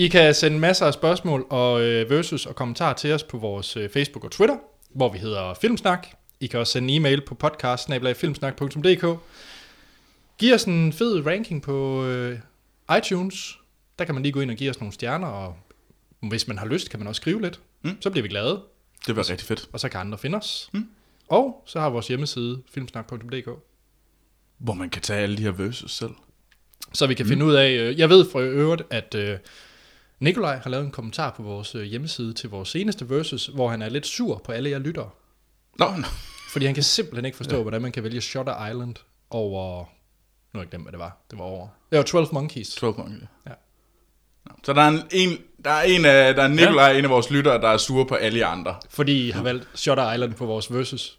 I 0.01 0.09
kan 0.09 0.35
sende 0.35 0.59
masser 0.59 0.87
af 0.87 0.95
spørgsmål 0.95 1.47
og 1.51 1.83
øh, 1.83 2.11
versus 2.11 2.47
og 2.47 2.55
kommentarer 2.57 2.95
til 2.95 3.13
os 3.13 3.23
på 3.23 3.39
vores 3.39 3.77
øh, 3.77 3.91
Facebook 3.91 4.25
og 4.25 4.31
Twitter, 4.31 4.57
hvor 4.95 5.13
vi 5.13 5.19
hedder 5.19 5.55
Filmsnak. 5.55 6.07
I 6.41 6.47
kan 6.47 6.61
også 6.61 6.73
sende 6.73 6.93
en 6.95 7.01
e-mail 7.01 7.21
på 7.21 7.35
podcast 7.35 7.89
Giv 10.39 10.55
os 10.55 10.65
en 10.65 10.93
fed 10.93 11.27
ranking 11.27 11.63
på 11.63 12.05
øh, 12.05 12.39
iTunes. 12.99 13.59
Der 13.99 14.05
kan 14.05 14.15
man 14.15 14.23
lige 14.23 14.33
gå 14.33 14.41
ind 14.41 14.51
og 14.51 14.57
give 14.57 14.71
os 14.71 14.81
nogle 14.81 14.93
stjerner, 14.93 15.27
og 15.27 15.57
hvis 16.21 16.49
man 16.49 16.59
har 16.59 16.67
lyst, 16.67 16.91
kan 16.91 16.99
man 16.99 17.07
også 17.09 17.21
skrive 17.21 17.43
lidt. 17.43 17.61
Mm. 17.83 17.97
Så 18.01 18.11
bliver 18.11 18.23
vi 18.23 18.29
glade, 18.29 18.63
Det 19.07 19.17
var 19.17 19.31
rigtig 19.31 19.47
fedt. 19.47 19.69
og 19.73 19.81
så 19.81 19.89
kan 19.89 20.01
andre 20.01 20.19
finde 20.19 20.39
os. 20.39 20.71
Mm. 20.73 20.89
Og 21.29 21.63
så 21.67 21.81
har 21.81 21.91
vores 21.91 22.09
hjemmeside 22.09 22.63
filmsnak.dk, 22.75 23.49
Hvor 24.59 24.75
man 24.75 24.91
kan 24.91 25.03
tage 25.03 25.21
alle 25.23 25.37
de 25.37 25.43
her 25.43 25.51
verses 25.53 25.91
selv. 25.91 26.13
så 26.93 27.07
vi 27.07 27.15
kan 27.15 27.27
mm. 27.27 27.31
finde 27.31 27.45
ud 27.45 27.55
af... 27.55 27.71
Øh, 27.71 27.99
jeg 27.99 28.09
ved 28.09 28.31
for 28.31 28.41
øvrigt, 28.41 28.83
at 28.91 29.15
øh, 29.15 29.39
Nikolaj 30.21 30.57
har 30.57 30.71
lavet 30.71 30.85
en 30.85 30.91
kommentar 30.91 31.31
på 31.31 31.43
vores 31.43 31.75
øh, 31.75 31.83
hjemmeside 31.83 32.33
til 32.33 32.51
vores 32.51 32.69
seneste 32.69 33.11
versus, 33.11 33.47
hvor 33.47 33.69
han 33.69 33.83
er 33.83 33.89
lidt 33.89 34.07
sur 34.07 34.43
på 34.45 34.53
alle 34.53 34.71
jer 34.71 34.79
lyttere. 34.79 35.11
Nå, 35.79 35.87
nå. 35.97 36.07
Fordi 36.51 36.67
han 36.67 36.75
kan 36.75 36.83
simpelthen 36.83 37.25
ikke 37.25 37.37
forstå, 37.37 37.57
ja. 37.57 37.63
hvordan 37.63 37.83
man 37.83 37.93
kan 37.93 38.05
vælge 38.05 38.21
Shutter 38.21 38.67
Island 38.67 38.95
over... 39.31 39.85
Nu 40.53 40.59
har 40.59 40.61
jeg 40.61 40.69
glemt, 40.69 40.85
hvad 40.85 40.93
det 40.93 40.99
var. 40.99 41.17
Det 41.31 41.39
var 41.39 41.45
over... 41.45 41.69
Det 41.91 41.97
var 41.97 42.03
12 42.05 42.27
Monkeys. 42.33 42.75
12 42.75 42.97
Monkeys. 42.99 43.23
Ja. 43.47 43.53
Så 44.65 44.73
der 44.73 44.83
er 44.83 44.89
en, 44.89 45.03
en 45.11 45.39
der 45.65 45.71
er 45.71 45.83
en 45.83 46.05
af, 46.05 46.35
der 46.35 46.43
er 46.43 46.49
Nikolaj, 46.49 46.91
ja. 46.91 46.99
en 46.99 47.05
af 47.05 47.11
vores 47.11 47.31
lyttere, 47.31 47.61
der 47.61 47.69
er 47.69 47.77
sure 47.77 48.07
på 48.07 48.15
alle 48.15 48.39
jer 48.39 48.47
andre. 48.47 48.77
Fordi 48.91 49.29
I 49.29 49.31
har 49.31 49.43
valgt 49.43 49.69
Shutter 49.75 50.13
Island 50.13 50.35
på 50.35 50.47
vores 50.47 50.73
versus. 50.73 51.19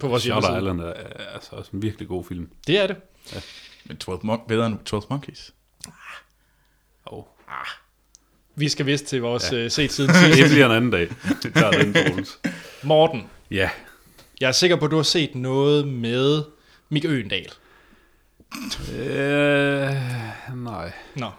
På 0.00 0.08
vores 0.08 0.22
Shutter 0.22 0.60
hjemmeside. 0.60 0.92
Island 0.94 1.16
er 1.16 1.34
altså 1.34 1.56
også 1.56 1.70
en 1.74 1.82
virkelig 1.82 2.08
god 2.08 2.24
film. 2.24 2.50
Det 2.66 2.78
er 2.78 2.86
det. 2.86 2.96
Men 3.84 3.96
12 3.96 4.20
Mon- 4.24 4.46
bedre 4.46 4.66
end 4.66 4.78
12 4.84 5.02
Monkeys. 5.10 5.54
Oh. 7.06 7.24
Vi 8.58 8.68
skal 8.68 8.86
vist 8.86 9.04
til 9.06 9.20
vores 9.20 9.52
ja. 9.52 9.56
øh, 9.56 9.70
set 9.70 9.92
siden 9.92 10.10
Det 10.36 10.50
bliver 10.50 10.66
en 10.66 10.72
anden 10.72 10.90
dag. 10.90 11.08
Vi 11.44 11.50
tager 11.54 11.70
den, 11.70 11.94
Troels. 11.94 12.38
Morten, 12.82 13.22
Ja. 13.50 13.70
jeg 14.40 14.48
er 14.48 14.52
sikker 14.52 14.76
på, 14.76 14.84
at 14.84 14.90
du 14.90 14.96
har 14.96 15.02
set 15.02 15.34
noget 15.34 15.88
med 15.88 16.42
Mik 16.88 17.04
Øgendal. 17.04 17.52
Øh, 18.98 19.90
nej. 20.56 20.92
Nå. 21.16 21.30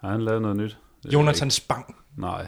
Har 0.00 0.10
han 0.10 0.24
lavet 0.24 0.42
noget 0.42 0.56
nyt? 0.56 0.76
Det 1.02 1.12
Jonathan 1.12 1.50
Spang. 1.50 1.96
Nej. 2.16 2.46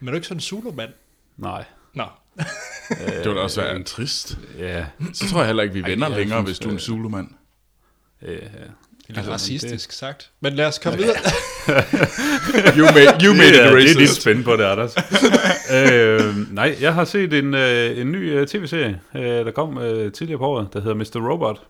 Men 0.00 0.08
er 0.08 0.12
du 0.12 0.16
ikke 0.16 0.26
sådan 0.26 0.36
en 0.36 0.40
Zulu-mand? 0.40 0.90
Nej. 1.36 1.64
Nå. 1.94 2.04
Det 2.88 3.24
ville 3.24 3.40
også 3.40 3.60
være 3.60 3.82
trist. 3.82 4.38
Ja. 4.58 4.86
Så 5.12 5.28
tror 5.28 5.38
jeg 5.38 5.46
heller 5.46 5.62
ikke, 5.62 5.72
vi 5.74 5.80
er 5.80 5.86
jeg 5.88 5.98
længere, 5.98 6.28
synes, 6.28 6.48
hvis 6.48 6.58
du 6.58 6.68
er 6.68 6.72
en 6.72 6.76
øh, 6.76 6.80
Zulu-mand. 6.80 7.28
Ja, 8.22 8.32
ja. 8.32 8.38
Det 9.08 9.18
er 9.18 9.22
racistisk 9.22 9.92
sagt. 9.92 10.30
Men 10.40 10.52
lad 10.52 10.66
os 10.66 10.78
komme 10.78 10.98
videre. 10.98 11.16
You 12.78 12.84
made, 12.84 13.24
you 13.24 13.34
made 13.34 13.52
det, 13.52 13.64
er, 13.64 13.76
it 13.76 13.82
det 13.82 13.90
er 13.90 13.94
dit 13.94 13.96
racist. 13.96 14.22
spænd 14.22 14.44
på 14.44 14.56
det, 14.56 14.64
Anders. 14.64 14.96
øh, 15.76 16.54
nej, 16.54 16.76
jeg 16.80 16.94
har 16.94 17.04
set 17.04 17.32
en, 17.32 17.54
øh, 17.54 17.98
en 17.98 18.12
ny 18.12 18.30
øh, 18.32 18.46
tv-serie, 18.46 19.00
øh, 19.16 19.22
der 19.22 19.50
kom 19.50 19.78
øh, 19.78 20.12
tidligere 20.12 20.38
på 20.38 20.46
året, 20.46 20.68
der 20.72 20.80
hedder 20.80 20.94
Mr. 20.94 21.30
Robot. 21.30 21.66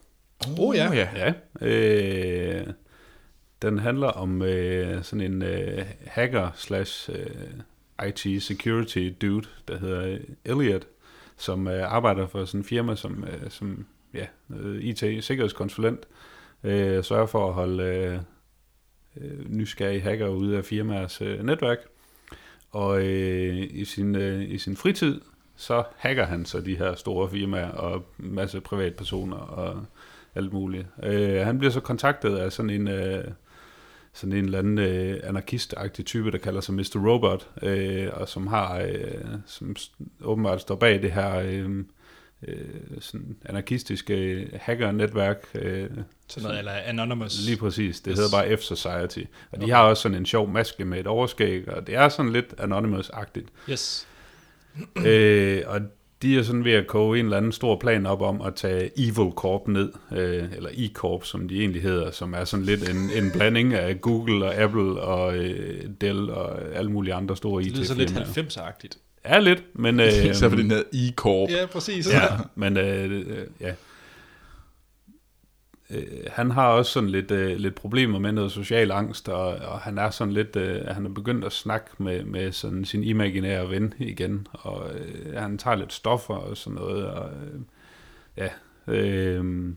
oh, 0.59 0.77
ja. 0.77 0.93
ja. 0.93 1.09
Ja. 1.61 1.67
Øh, 1.67 2.67
den 3.63 3.79
handler 3.79 4.09
om 4.09 4.43
øh, 4.43 5.05
sådan 5.05 5.33
en 5.33 5.43
øh, 5.43 5.85
hacker 6.07 6.51
slash 6.57 7.11
øh, 7.13 8.09
IT 8.09 8.43
security 8.43 9.09
dude, 9.23 9.47
der 9.69 9.79
hedder 9.79 10.07
øh, 10.07 10.21
Elliot, 10.45 10.83
som 11.39 11.69
øh, 11.69 11.93
arbejder 11.93 12.27
for 12.27 12.45
sådan 12.45 12.61
en 12.61 12.65
firma 12.65 12.97
som, 12.97 13.25
øh, 13.25 13.51
som 13.51 13.87
ja, 14.15 14.27
øh, 14.57 14.85
IT-sikkerhedskonsulent, 14.85 16.01
øh, 16.01 16.07
Øh, 16.65 17.05
sørger 17.05 17.27
for 17.27 17.49
at 17.49 17.55
holde 17.55 17.83
øh, 17.83 18.19
øh, 19.17 19.51
nysgerrige 19.51 20.01
hacker 20.01 20.29
ude 20.29 20.57
af 20.57 20.65
firmaers 20.65 21.21
øh, 21.21 21.43
netværk. 21.43 21.79
Og 22.71 23.03
øh, 23.07 23.69
i, 23.71 23.85
sin, 23.85 24.15
øh, 24.15 24.51
i 24.51 24.59
sin 24.59 24.77
fritid, 24.77 25.21
så 25.57 25.83
hacker 25.97 26.25
han 26.25 26.45
så 26.45 26.61
de 26.61 26.77
her 26.77 26.95
store 26.95 27.31
firmaer 27.31 27.71
og 27.71 28.05
en 28.23 28.35
masse 28.35 28.61
privatpersoner 28.61 29.37
og 29.37 29.85
alt 30.35 30.53
muligt. 30.53 30.87
Øh, 31.03 31.47
han 31.47 31.59
bliver 31.59 31.73
så 31.73 31.81
kontaktet 31.81 32.37
af 32.37 32.53
sådan 32.53 32.71
en, 32.71 32.89
øh, 32.89 33.25
sådan 34.13 34.33
en 34.33 34.45
eller 34.45 34.59
anden 34.59 34.79
øh, 34.79 35.21
anarkistagtig 35.23 36.07
type, 36.07 36.31
der 36.31 36.39
kalder 36.39 36.61
sig 36.61 36.75
Mr. 36.75 37.11
Robot, 37.11 37.51
øh, 37.63 38.09
og 38.13 38.29
som 38.29 38.47
har, 38.47 38.79
øh, 38.79 39.25
som 39.47 39.77
åbenbart 40.23 40.61
står 40.61 40.75
bag 40.75 41.03
det 41.03 41.13
her 41.13 41.39
øh, 41.39 41.85
øh, 42.49 42.59
sådan 43.01 43.37
anarkistiske 43.45 44.47
hacker-netværk. 44.61 45.45
Øh, 45.55 45.89
Sådan 46.29 46.43
noget, 46.43 46.59
eller 46.59 46.73
Anonymous. 46.73 47.47
Lige 47.47 47.57
præcis, 47.57 48.01
det 48.01 48.11
Yes. 48.11 48.19
hedder 48.19 48.31
bare 48.31 48.53
F-Society. 48.55 49.25
Og 49.53 49.61
de 49.61 49.71
har 49.71 49.83
også 49.83 50.03
sådan 50.03 50.19
en 50.19 50.27
sjov 50.27 50.49
maske 50.49 50.85
med 50.85 51.01
et 51.01 51.07
overskæg, 51.07 51.69
og 51.69 51.87
det 51.87 51.95
er 51.95 52.09
sådan 52.09 52.33
lidt 52.33 52.55
Anonymous-agtigt. 52.59 53.71
Yes. 53.71 54.07
øh, 55.07 55.63
og 55.67 55.81
de 56.23 56.39
er 56.39 56.43
sådan 56.43 56.65
ved 56.65 56.73
at 56.73 56.87
koge 56.87 57.19
en 57.19 57.25
eller 57.25 57.37
anden 57.37 57.53
stor 57.53 57.79
plan 57.79 58.07
op 58.07 58.21
om 58.23 58.41
at 58.41 58.55
tage 58.55 58.91
Evil 58.97 59.33
Corp 59.35 59.69
ned, 59.69 59.93
øh, 60.13 60.45
eller 60.57 60.71
E-Corp, 60.71 61.25
som 61.25 61.49
de 61.49 61.61
egentlig 61.61 61.83
hedder, 61.83 62.11
som 62.11 62.35
er 62.35 62.45
sådan 62.45 62.65
lidt 62.65 62.89
en, 62.89 63.11
en 63.25 63.31
blanding 63.33 63.75
af 63.75 64.01
Google 64.01 64.45
og 64.45 64.55
Apple 64.55 65.01
og 65.01 65.37
øh, 65.37 65.85
Dell 66.01 66.31
og 66.31 66.75
alle 66.75 66.91
mulige 66.91 67.15
andre 67.15 67.37
store 67.37 67.63
Det 67.63 67.73
lyder 67.73 67.85
så 67.85 67.95
lidt 67.95 68.11
IT-firmaer. 68.11 68.47
90'er-agtigt. 68.49 68.99
Ja, 69.25 69.39
lidt, 69.39 69.65
men... 69.75 70.01
Øh, 70.01 70.35
Så 70.35 70.49
for 70.49 70.57
den 70.57 70.71
hedder 70.71 70.85
E-Corp. 70.95 71.53
Ja, 71.53 71.67
præcis. 71.67 72.13
Ja, 72.13 72.27
men 72.55 72.77
øh, 72.77 73.11
øh, 73.11 73.47
ja. 73.61 73.75
Øh, 75.91 76.07
han 76.27 76.51
har 76.51 76.69
også 76.69 76.93
sådan 76.93 77.11
lidt, 77.11 77.31
øh, 77.31 77.57
lidt 77.57 77.75
problemer 77.75 78.19
med 78.19 78.33
noget 78.33 78.53
social 78.53 78.91
angst, 78.91 79.29
og, 79.29 79.47
og 79.47 79.81
han 79.81 79.99
er 79.99 80.11
sådan 80.11 80.33
lidt, 80.33 80.57
øh, 80.57 80.87
han 80.87 81.07
er 81.07 81.11
begyndt 81.11 81.45
at 81.45 81.53
snakke 81.53 81.91
med, 81.99 82.25
med 82.25 82.53
sådan 82.53 82.85
sin 82.85 83.05
imaginære 83.05 83.71
ven 83.71 83.95
igen, 83.99 84.47
og 84.53 84.91
øh, 84.95 85.35
han 85.37 85.59
tager 85.59 85.77
lidt 85.77 85.93
stoffer 85.93 86.35
og 86.35 86.57
sådan 86.57 86.75
noget, 86.75 87.07
og 87.07 87.31
øh, 87.31 87.61
ja, 88.37 88.49
øh, 88.87 89.75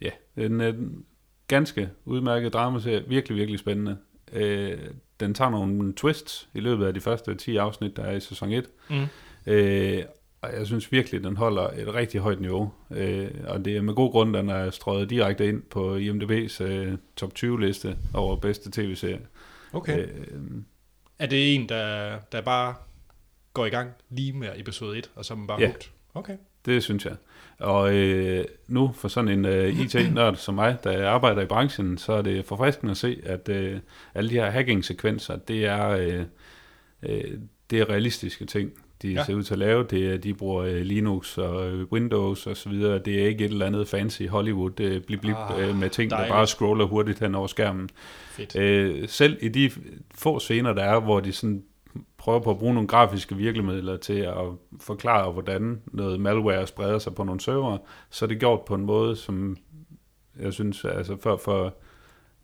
ja, 0.00 0.10
en, 0.36 0.60
en 0.60 1.04
ganske 1.48 1.90
udmærket 2.04 2.52
dramaserie, 2.52 3.04
virkelig, 3.08 3.36
virkelig 3.36 3.58
spændende. 3.60 3.96
Øh, 4.32 4.78
den 5.20 5.34
tager 5.34 5.50
nogle 5.50 5.92
twists 5.96 6.48
i 6.54 6.60
løbet 6.60 6.86
af 6.86 6.94
de 6.94 7.00
første 7.00 7.34
10 7.34 7.56
afsnit, 7.56 7.96
der 7.96 8.02
er 8.02 8.16
i 8.16 8.20
sæson 8.20 8.52
1, 8.52 8.66
Mm. 8.90 9.06
Øh, 9.46 10.02
og 10.42 10.52
jeg 10.58 10.66
synes 10.66 10.92
virkelig, 10.92 11.24
den 11.24 11.36
holder 11.36 11.62
et 11.68 11.94
rigtig 11.94 12.20
højt 12.20 12.40
niveau. 12.40 12.72
Øh, 12.90 13.30
og 13.46 13.64
det 13.64 13.76
er 13.76 13.82
med 13.82 13.94
god 13.94 14.10
grund, 14.12 14.34
den 14.34 14.48
er 14.48 14.70
strøget 14.70 15.10
direkte 15.10 15.48
ind 15.48 15.62
på 15.62 15.96
IMDb's 15.96 16.62
øh, 16.64 16.98
top 17.16 17.32
20-liste 17.38 17.96
over 18.14 18.36
bedste 18.36 18.70
tv-serie. 18.70 19.20
Okay. 19.72 19.98
Øh, 20.02 20.08
Er 21.18 21.26
det 21.26 21.54
en, 21.54 21.68
der, 21.68 22.18
der 22.32 22.40
bare 22.40 22.74
går 23.52 23.66
i 23.66 23.68
gang 23.68 23.90
lige 24.10 24.32
med 24.32 24.48
episode 24.56 24.98
1, 24.98 25.10
og 25.14 25.24
så 25.24 25.34
er 25.34 25.38
man 25.38 25.46
bare 25.46 25.60
Ja. 25.60 25.66
hugt? 25.66 25.92
Okay. 26.14 26.36
det 26.66 26.82
synes 26.82 27.04
jeg. 27.04 27.16
Og 27.58 27.94
øh, 27.94 28.44
nu 28.68 28.92
for 28.94 29.08
sådan 29.08 29.28
en 29.38 29.44
øh, 29.44 29.80
IT-nørd 29.80 30.36
som 30.36 30.54
mig, 30.54 30.76
der 30.84 31.08
arbejder 31.08 31.42
i 31.42 31.46
branchen, 31.46 31.98
så 31.98 32.12
er 32.12 32.22
det 32.22 32.44
forfriskende 32.44 32.90
at 32.90 32.96
se, 32.96 33.20
at 33.24 33.48
øh, 33.48 33.78
alle 34.14 34.30
de 34.30 34.34
her 34.34 34.50
hacking-sekvenser, 34.50 35.36
det 35.36 35.64
er, 35.66 35.88
øh, 35.88 36.22
øh, 37.02 37.38
det 37.70 37.80
er 37.80 37.90
realistiske 37.90 38.44
ting, 38.44 38.70
de 39.02 39.08
Ja. 39.12 39.24
ser 39.24 39.34
ud 39.34 39.42
til 39.42 39.54
at 39.54 39.58
lave. 39.58 39.84
Det 39.90 40.12
er, 40.12 40.16
de 40.16 40.34
bruger 40.34 40.64
øh, 40.64 40.76
Linux 40.80 41.38
og 41.38 41.68
øh, 41.70 41.86
Windows 41.92 42.46
og 42.46 42.56
så 42.56 42.68
videre. 42.68 42.98
Det 42.98 43.22
er 43.22 43.26
ikke 43.26 43.44
et 43.44 43.50
eller 43.50 43.66
andet 43.66 43.88
fancy 43.88 44.22
Hollywood 44.22 44.80
øh, 44.80 45.00
blip, 45.02 45.20
blip, 45.20 45.36
Ah, 45.36 45.68
øh, 45.68 45.76
med 45.76 45.90
ting, 45.90 46.10
der 46.10 46.16
dejligt. 46.16 46.32
bare 46.32 46.46
scroller 46.46 46.84
hurtigt 46.84 47.18
hen 47.18 47.34
over 47.34 47.46
skærmen. 47.46 47.88
Fedt. 48.30 48.56
Øh, 48.56 49.08
selv 49.08 49.36
i 49.40 49.48
de 49.48 49.70
få 50.14 50.38
scener, 50.38 50.72
der 50.72 50.82
er, 50.82 51.00
hvor 51.00 51.20
de 51.20 51.32
sådan 51.32 51.62
prøver 52.16 52.40
på 52.40 52.50
at 52.50 52.58
bruge 52.58 52.74
nogle 52.74 52.88
grafiske 52.88 53.36
virkemidler 53.36 53.96
til 53.96 54.18
at 54.18 54.44
forklare, 54.80 55.32
hvordan 55.32 55.82
noget 55.86 56.20
malware 56.20 56.66
spreder 56.66 56.98
sig 56.98 57.14
på 57.14 57.24
nogle 57.24 57.40
server, 57.40 57.78
så 58.10 58.24
er 58.24 58.26
det 58.26 58.38
gjort 58.38 58.60
på 58.64 58.74
en 58.74 58.86
måde, 58.86 59.16
som 59.16 59.56
jeg 60.40 60.52
synes, 60.52 60.84
altså 60.84 61.16
for, 61.16 61.36
for 61.36 61.74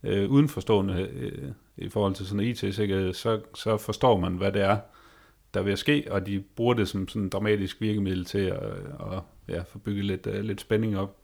øh, 0.02 0.30
udenforstående 0.30 1.08
øh, 1.12 1.48
i 1.76 1.88
forhold 1.88 2.14
til 2.14 2.26
sådan 2.26 2.46
IT-sikkerhed, 2.46 3.12
så, 3.12 3.40
så 3.54 3.76
forstår 3.76 4.20
man, 4.20 4.32
hvad 4.32 4.52
det 4.52 4.62
er, 4.62 4.78
der 5.54 5.62
vil 5.62 5.76
ske, 5.76 6.04
og 6.10 6.26
de 6.26 6.44
bruger 6.56 6.74
det 6.74 6.88
som 6.88 7.08
sådan 7.08 7.22
en 7.22 7.28
dramatisk 7.28 7.80
virkemiddel 7.80 8.24
til 8.24 8.38
at, 8.38 8.62
at 9.12 9.20
ja, 9.48 9.62
få 9.62 9.78
bygget 9.78 10.04
lidt, 10.04 10.26
uh, 10.26 10.34
lidt 10.34 10.60
spænding 10.60 10.98
op. 10.98 11.16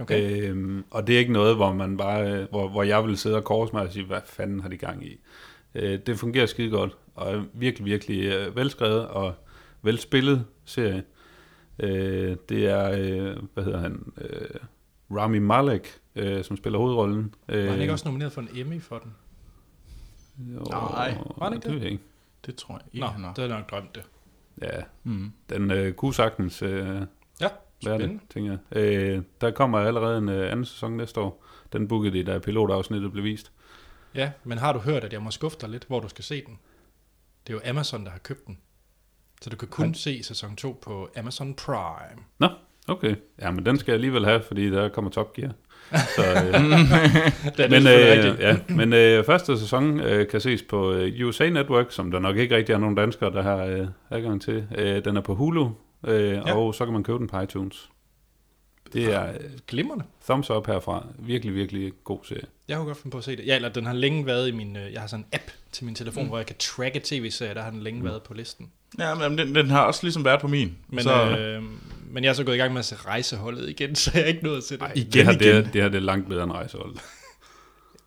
Okay. 0.00 0.48
Øhm, 0.48 0.84
og 0.90 1.06
det 1.06 1.14
er 1.14 1.18
ikke 1.18 1.32
noget, 1.32 1.56
hvor 1.56 1.72
man 1.72 1.96
bare, 1.96 2.32
øh, 2.32 2.48
hvor, 2.50 2.68
hvor 2.68 2.82
jeg 2.82 3.04
vil 3.04 3.16
sidde 3.16 3.36
og 3.36 3.44
korse 3.44 3.72
mig 3.72 3.82
og 3.82 3.92
sige, 3.92 4.06
hvad 4.06 4.20
fanden 4.24 4.60
har 4.60 4.68
de 4.68 4.76
gang 4.76 5.06
i? 5.06 5.20
Øh, 5.74 5.98
det 6.06 6.18
fungerer 6.18 6.46
skide 6.46 6.70
godt, 6.70 6.96
og 7.14 7.34
er 7.34 7.42
virkelig, 7.52 7.84
virkelig 7.84 8.24
øh, 8.24 8.56
velskrevet 8.56 9.08
og 9.08 9.34
velspillet 9.82 10.44
serie. 10.64 11.04
Øh, 11.78 12.36
det 12.48 12.66
er, 12.66 12.90
øh, 12.90 13.36
hvad 13.54 13.64
hedder 13.64 13.78
han, 13.78 14.12
øh, 14.18 14.48
Rami 15.16 15.38
Malek, 15.38 15.88
øh, 16.16 16.44
som 16.44 16.56
spiller 16.56 16.78
hovedrollen. 16.78 17.34
Øh, 17.48 17.64
Var 17.66 17.70
han 17.72 17.80
ikke 17.80 17.92
også 17.92 18.08
nomineret 18.08 18.32
for 18.32 18.40
en 18.40 18.48
Emmy 18.54 18.82
for 18.82 18.98
den? 18.98 19.14
Jo, 20.38 20.58
Nej, 20.70 21.18
var 21.36 21.44
han 21.44 21.52
ikke 21.54 21.68
det? 21.68 21.82
jeg 21.82 21.90
ikke. 21.90 22.02
Det 22.46 22.56
tror 22.56 22.74
jeg 22.74 22.82
ikke, 22.92 23.00
Nå, 23.00 23.06
han 23.06 23.24
har. 23.24 23.28
det 23.34 23.38
havde 23.38 23.50
jeg 23.54 23.60
nok 23.60 23.70
drømt 23.70 23.94
det. 23.94 24.02
Ja, 24.62 24.80
Mm. 25.04 25.32
den 25.50 25.70
øh, 25.70 25.92
kunne 25.92 26.14
sagtens 26.14 26.62
øh, 26.62 26.86
Ja, 27.40 27.48
være 27.84 27.98
det, 27.98 28.20
tænker 28.30 28.58
jeg. 28.72 28.78
Øh, 28.82 29.22
der 29.40 29.50
kommer 29.50 29.78
allerede 29.78 30.18
en 30.18 30.28
øh, 30.28 30.50
anden 30.52 30.64
sæson 30.64 30.96
næste 30.96 31.20
år. 31.20 31.44
Den 31.72 31.88
bookede 31.88 32.18
de, 32.18 32.24
da 32.24 32.38
pilotafsnittet 32.38 33.12
blev 33.12 33.24
vist. 33.24 33.52
Ja, 34.14 34.32
men 34.44 34.58
har 34.58 34.72
du 34.72 34.78
hørt, 34.78 35.04
at 35.04 35.12
jeg 35.12 35.22
må 35.22 35.30
skuffe 35.30 35.58
dig 35.60 35.68
lidt, 35.68 35.84
hvor 35.84 36.00
du 36.00 36.08
skal 36.08 36.24
se 36.24 36.44
den? 36.46 36.58
Det 37.46 37.52
er 37.52 37.54
jo 37.64 37.70
Amazon, 37.70 38.04
der 38.04 38.10
har 38.10 38.18
købt 38.18 38.46
den. 38.46 38.58
Så 39.42 39.50
du 39.50 39.56
kan 39.56 39.68
kun 39.68 39.84
Han- 39.84 39.94
se 39.94 40.22
sæson 40.22 40.56
2 40.56 40.78
på 40.82 41.08
Amazon 41.16 41.54
Prime. 41.54 42.22
Nå, 42.38 42.48
okay. 42.88 43.14
Ja, 43.40 43.50
men 43.50 43.66
den 43.66 43.78
skal 43.78 43.92
jeg 43.92 43.94
alligevel 43.96 44.24
have, 44.24 44.42
fordi 44.42 44.70
der 44.70 44.88
kommer 44.88 45.10
Top 45.10 45.32
Gear. 45.32 45.52
Så, 46.16 46.22
øh, 46.22 46.52
Det 47.56 47.64
er 47.64 47.68
men 47.70 47.86
øh, 47.86 48.40
ja, 48.40 48.56
men 48.68 48.92
øh, 48.92 49.24
første 49.24 49.58
sæson 49.58 50.00
øh, 50.00 50.28
kan 50.28 50.40
ses 50.40 50.62
på 50.62 50.92
øh, 50.92 51.26
USA 51.26 51.48
Network, 51.50 51.86
som 51.92 52.10
der 52.10 52.18
nok 52.18 52.36
ikke 52.36 52.56
rigtig 52.56 52.72
er 52.72 52.78
nogen 52.78 52.94
danskere, 52.96 53.32
der 53.32 53.42
har 53.42 53.56
øh, 53.64 53.86
adgang 54.10 54.42
til. 54.42 54.66
Øh, 54.78 55.04
den 55.04 55.16
er 55.16 55.20
på 55.20 55.34
Hulu, 55.34 55.70
øh, 56.06 56.22
Ja. 56.32 56.56
og 56.56 56.74
så 56.74 56.84
kan 56.84 56.92
man 56.92 57.02
købe 57.04 57.18
den 57.18 57.26
på 57.28 57.40
iTunes. 57.40 57.90
Det 58.92 59.04
er 59.04 59.28
øh, 59.32 59.34
Glimrende. 59.68 60.04
thumbs 60.24 60.50
up 60.50 60.66
herfra. 60.66 61.06
Virkelig, 61.18 61.54
virkelig 61.54 61.92
god 62.04 62.18
serie. 62.24 62.42
Jeg 62.68 62.76
kunne 62.76 62.86
godt 62.86 62.98
finde 62.98 63.10
på 63.12 63.18
at 63.18 63.24
se 63.24 63.36
det. 63.36 63.46
Ja, 63.46 63.56
eller 63.56 63.68
den 63.68 63.86
har 63.86 63.92
længe 63.92 64.26
været 64.26 64.48
i 64.48 64.50
min... 64.50 64.76
øh, 64.76 64.92
Jeg 64.92 65.00
har 65.00 65.08
sådan 65.08 65.20
en 65.24 65.26
app 65.32 65.50
til 65.72 65.84
min 65.84 65.94
telefon, 65.94 66.22
mm. 66.22 66.28
hvor 66.28 66.38
jeg 66.38 66.46
kan 66.46 66.56
tracke 66.58 67.00
tv-serier. 67.04 67.54
Der 67.54 67.62
har 67.62 67.70
den 67.70 67.80
længe 67.82 68.00
mm. 68.00 68.06
været 68.06 68.22
på 68.22 68.34
listen. 68.34 68.70
Ja, 68.98 69.14
men 69.14 69.38
den, 69.38 69.54
den 69.54 69.70
har 69.70 69.80
også 69.84 70.00
ligesom 70.02 70.24
været 70.24 70.40
på 70.40 70.48
min. 70.48 70.76
Men, 70.88 71.02
så, 71.04 71.14
øh, 71.38 71.62
men 72.10 72.24
jeg 72.24 72.30
er 72.30 72.34
så 72.34 72.44
gået 72.44 72.54
i 72.54 72.58
gang 72.58 72.72
med 72.72 72.78
at 72.78 72.84
se 72.84 72.96
rejseholdet 72.96 73.68
igen, 73.70 73.94
så 73.96 74.10
jeg 74.14 74.22
er 74.22 74.26
ikke 74.26 74.44
nået 74.44 74.56
at 74.56 74.64
se 74.64 74.76
det. 74.78 74.86
igen, 74.94 75.12
det, 75.12 75.24
her, 75.24 75.32
det, 75.32 75.48
er, 75.50 75.52
igen. 75.58 75.72
det 75.72 75.82
her 75.82 75.88
det 75.88 75.96
er 75.96 76.00
langt 76.00 76.28
bedre 76.28 76.44
end 76.44 76.52
rejsehold. 76.52 76.94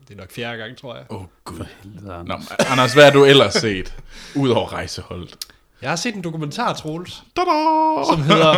Det 0.08 0.14
er 0.14 0.18
nok 0.18 0.32
fjerde 0.32 0.58
gang, 0.58 0.78
tror 0.78 0.96
jeg. 0.96 1.06
Åh, 1.10 1.22
oh, 1.22 1.26
gud. 1.44 1.66
Nå, 2.02 2.14
Anders, 2.70 2.94
hvad 2.94 3.04
har 3.04 3.12
du 3.12 3.26
ellers 3.26 3.54
set? 3.54 3.96
Udover 4.36 4.74
rejseholdet. 4.74 5.38
Jeg 5.82 5.90
har 5.90 5.96
set 5.96 6.16
en 6.16 6.22
dokumentar, 6.24 6.74
Troels, 6.74 7.24
Da-da! 7.38 8.04
som 8.12 8.22
hedder... 8.22 8.58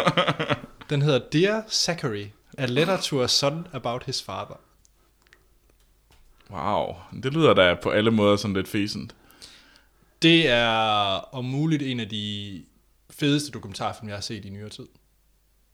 Den 0.89 1.01
hedder 1.01 1.19
Dear 1.19 1.63
Zachary, 1.69 2.25
A 2.57 2.65
Letter 2.65 2.97
to 3.01 3.21
a 3.21 3.27
Son 3.27 3.67
About 3.73 4.03
His 4.03 4.23
Father. 4.23 4.59
Wow, 6.49 6.95
det 7.23 7.33
lyder 7.33 7.53
da 7.53 7.75
på 7.83 7.89
alle 7.89 8.11
måder 8.11 8.35
sådan 8.35 8.55
lidt 8.55 8.67
fæsent. 8.67 9.15
Det 10.21 10.49
er 10.49 10.67
om 11.35 11.45
muligt 11.45 11.83
en 11.83 11.99
af 11.99 12.09
de 12.09 12.63
fedeste 13.09 13.51
dokumentarfilm, 13.51 14.07
jeg 14.07 14.15
har 14.15 14.21
set 14.21 14.45
i 14.45 14.49
nyere 14.49 14.69
tid. 14.69 14.87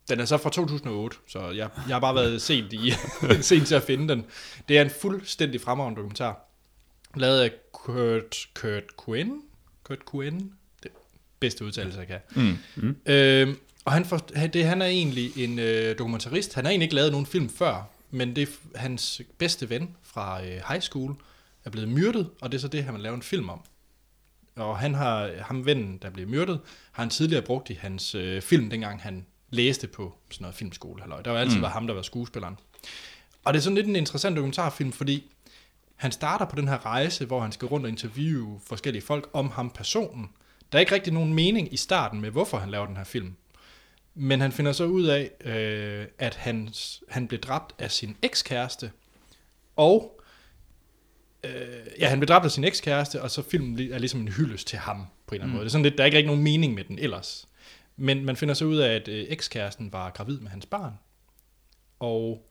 Den 0.08 0.20
er 0.20 0.24
så 0.24 0.38
fra 0.38 0.50
2008, 0.50 1.16
så 1.28 1.40
jeg, 1.40 1.68
jeg 1.88 1.94
har 1.94 2.00
bare 2.00 2.14
været 2.14 2.42
sent, 2.42 2.72
i, 2.72 2.92
sent 3.40 3.66
til 3.66 3.74
at 3.74 3.82
finde 3.82 4.08
den. 4.08 4.24
Det 4.68 4.78
er 4.78 4.82
en 4.82 4.90
fuldstændig 4.90 5.60
fremragende 5.60 5.96
dokumentar. 5.96 6.40
Lavet 7.16 7.40
af 7.40 7.52
Kurt, 7.72 8.48
Kurt 8.54 8.84
Coen. 8.96 9.42
Kurt 9.82 9.98
Coen. 9.98 10.52
Det 10.82 10.90
bedste 11.40 11.64
udtalelse, 11.64 11.98
jeg 11.98 12.06
kan. 12.06 12.20
Mm. 12.36 12.58
Mm. 12.76 12.96
Øhm, 13.06 13.56
og 13.84 13.92
han, 13.92 14.04
for, 14.04 14.16
det, 14.52 14.64
han 14.64 14.82
er 14.82 14.86
egentlig 14.86 15.38
en 15.44 15.58
øh, 15.58 15.98
dokumentarist. 15.98 16.54
Han 16.54 16.64
har 16.64 16.70
egentlig 16.70 16.84
ikke 16.84 16.94
lavet 16.94 17.12
nogen 17.12 17.26
film 17.26 17.48
før, 17.48 17.90
men 18.10 18.36
det 18.36 18.42
er 18.42 18.78
hans 18.78 19.22
bedste 19.38 19.70
ven 19.70 19.96
fra 20.02 20.44
øh, 20.44 20.60
high 20.68 20.80
school 20.80 21.16
er 21.64 21.70
blevet 21.70 21.88
myrdet, 21.88 22.30
og 22.40 22.52
det 22.52 22.58
er 22.58 22.60
så 22.60 22.68
det, 22.68 22.84
han 22.84 22.94
vil 22.94 23.02
lave 23.02 23.14
en 23.14 23.22
film 23.22 23.48
om. 23.48 23.60
Og 24.56 24.78
han 24.78 24.94
har, 24.94 25.30
ham 25.40 25.66
vennen, 25.66 25.98
der 26.02 26.10
blev 26.10 26.28
myrdet, 26.28 26.60
har 26.92 27.02
han 27.02 27.10
tidligere 27.10 27.42
brugt 27.42 27.70
i 27.70 27.74
hans 27.74 28.14
øh, 28.14 28.42
film, 28.42 28.70
dengang 28.70 29.02
han 29.02 29.26
læste 29.50 29.86
på 29.86 30.14
sådan 30.30 30.42
noget 30.42 30.54
filmskole. 30.54 31.02
Halløj. 31.02 31.22
Der 31.22 31.30
var 31.30 31.38
altid 31.38 31.56
mm. 31.56 31.62
været 31.62 31.72
ham, 31.72 31.86
der 31.86 31.94
var 31.94 32.02
skuespilleren. 32.02 32.58
Og 33.44 33.54
det 33.54 33.58
er 33.58 33.62
sådan 33.62 33.74
lidt 33.74 33.86
en 33.86 33.96
interessant 33.96 34.36
dokumentarfilm, 34.36 34.92
fordi 34.92 35.30
han 35.96 36.12
starter 36.12 36.44
på 36.44 36.56
den 36.56 36.68
her 36.68 36.86
rejse, 36.86 37.24
hvor 37.24 37.40
han 37.40 37.52
skal 37.52 37.68
rundt 37.68 37.86
og 37.86 37.90
interviewe 37.90 38.60
forskellige 38.66 39.02
folk 39.02 39.30
om 39.32 39.50
ham 39.50 39.70
personen. 39.70 40.28
Der 40.72 40.78
er 40.78 40.80
ikke 40.80 40.94
rigtig 40.94 41.12
nogen 41.12 41.34
mening 41.34 41.72
i 41.72 41.76
starten 41.76 42.20
med, 42.20 42.30
hvorfor 42.30 42.58
han 42.58 42.70
laver 42.70 42.86
den 42.86 42.96
her 42.96 43.04
film. 43.04 43.36
Men 44.14 44.40
han 44.40 44.52
finder 44.52 44.72
så 44.72 44.84
ud 44.84 45.04
af, 45.04 45.30
øh, 45.44 46.06
at 46.18 46.34
han, 46.34 46.68
han 47.08 47.28
blev 47.28 47.40
dræbt 47.40 47.74
af 47.78 47.90
sin 47.90 48.16
ekskæreste, 48.22 48.90
og 49.76 50.20
øh, 51.44 51.50
ja, 51.98 52.08
han 52.08 52.20
blev 52.20 52.28
dræbt 52.28 52.44
af 52.44 52.50
sin 52.50 52.64
ekskæreste, 52.64 53.22
og 53.22 53.30
så 53.30 53.42
filmen 53.42 53.92
er 53.92 53.98
ligesom 53.98 54.20
en 54.20 54.28
hyldest 54.28 54.66
til 54.66 54.78
ham, 54.78 55.06
på 55.26 55.34
en 55.34 55.34
eller 55.34 55.44
anden 55.44 55.48
mm. 55.48 55.54
måde. 55.54 55.64
Det 55.64 55.68
er 55.68 55.72
sådan 55.72 55.82
lidt, 55.82 55.98
der 55.98 56.04
er 56.04 56.06
ikke 56.06 56.16
rigtig 56.16 56.30
nogen 56.30 56.42
mening 56.42 56.74
med 56.74 56.84
den 56.84 56.98
ellers. 56.98 57.48
Men 57.96 58.24
man 58.24 58.36
finder 58.36 58.54
så 58.54 58.64
ud 58.64 58.76
af, 58.76 58.94
at 58.94 59.08
øh, 59.08 59.26
ekskæresten 59.28 59.92
var 59.92 60.10
gravid 60.10 60.38
med 60.38 60.50
hans 60.50 60.66
barn, 60.66 60.92
og 61.98 62.46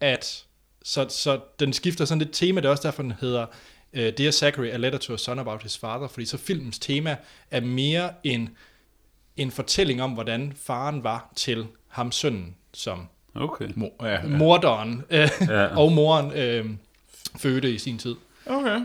at 0.00 0.44
Så, 0.82 1.06
så 1.08 1.40
den 1.60 1.72
skifter 1.72 2.04
sådan 2.04 2.18
lidt 2.18 2.32
tema, 2.32 2.60
det 2.60 2.66
er 2.66 2.70
også 2.70 2.82
derfor, 2.82 3.02
den 3.02 3.12
hedder 3.20 3.46
uh, 3.92 3.98
Dear 3.98 4.30
Zachary, 4.30 4.66
A 4.66 4.76
Letter 4.76 4.98
to 4.98 5.14
a 5.14 5.16
Son 5.16 5.38
About 5.38 5.62
His 5.62 5.78
Father, 5.78 6.08
fordi 6.08 6.26
så 6.26 6.36
filmens 6.36 6.78
tema 6.78 7.16
er 7.50 7.60
mere 7.60 8.12
en, 8.24 8.56
en 9.38 9.50
fortælling 9.50 10.02
om, 10.02 10.10
hvordan 10.10 10.52
faren 10.56 11.04
var 11.04 11.32
til 11.36 11.66
ham 11.88 12.12
sønnen, 12.12 12.54
som 12.74 13.08
Okay. 13.34 13.68
Mor, 13.76 13.90
ja, 14.02 14.08
ja. 14.08 14.26
morderen 14.26 15.02
øh, 15.10 15.28
Ja. 15.48 15.76
og 15.76 15.92
moren 15.92 16.32
øh, 16.32 16.66
fødte 17.36 17.72
i 17.72 17.78
sin 17.78 17.98
tid. 17.98 18.14
Okay. 18.46 18.80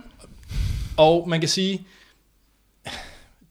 Og 0.97 1.29
man 1.29 1.39
kan 1.39 1.49
sige, 1.49 1.85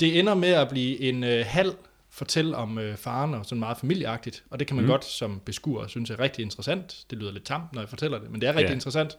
det 0.01 0.19
ender 0.19 0.35
med 0.35 0.49
at 0.49 0.69
blive 0.69 1.01
en 1.01 1.25
øh, 1.25 1.45
halv 1.49 1.75
fortæl 2.11 2.55
om 2.55 2.79
øh, 2.79 2.97
faren 2.97 3.35
og 3.35 3.45
sådan 3.45 3.59
meget 3.61 3.79
familieagtigt, 3.79 4.45
og 4.51 4.59
det 4.59 4.67
kan 4.67 4.77
man 4.77 4.85
mm. 4.85 4.91
godt 4.91 5.05
som 5.05 5.41
beskuer 5.45 5.87
synes 5.87 6.11
er 6.11 6.21
rigtig 6.21 6.43
interessant. 6.43 7.05
Det 7.11 7.19
lyder 7.19 7.33
lidt 7.33 7.45
tamt, 7.45 7.73
når 7.73 7.81
jeg 7.81 7.89
fortæller 7.89 8.19
det, 8.19 8.31
men 8.31 8.41
det 8.41 8.49
er 8.49 8.53
rigtig 8.55 8.69
Ja. 8.69 8.75
interessant. 8.75 9.19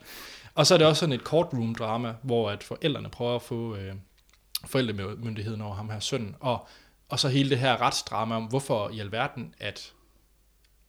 Og 0.55 0.67
så 0.67 0.73
er 0.73 0.77
det 0.77 0.87
også 0.87 0.99
sådan 0.99 1.13
et 1.13 1.21
courtroom 1.21 1.75
drama, 1.75 2.13
hvor 2.21 2.49
at 2.49 2.63
forældrene 2.63 3.09
prøver 3.09 3.35
at 3.35 3.41
få 3.41 3.75
øh, 3.75 3.93
forældremyndigheden 4.67 5.61
over 5.61 5.75
ham 5.75 5.89
her 5.89 5.99
sønnen, 5.99 6.35
og, 6.39 6.67
og 7.13 7.19
så 7.19 7.29
hele 7.29 7.49
det 7.49 7.59
her 7.59 7.81
retsdrama 7.81 8.35
om, 8.35 8.43
hvorfor 8.43 8.89
i 8.89 8.99
alverden, 8.99 9.55
at 9.59 9.91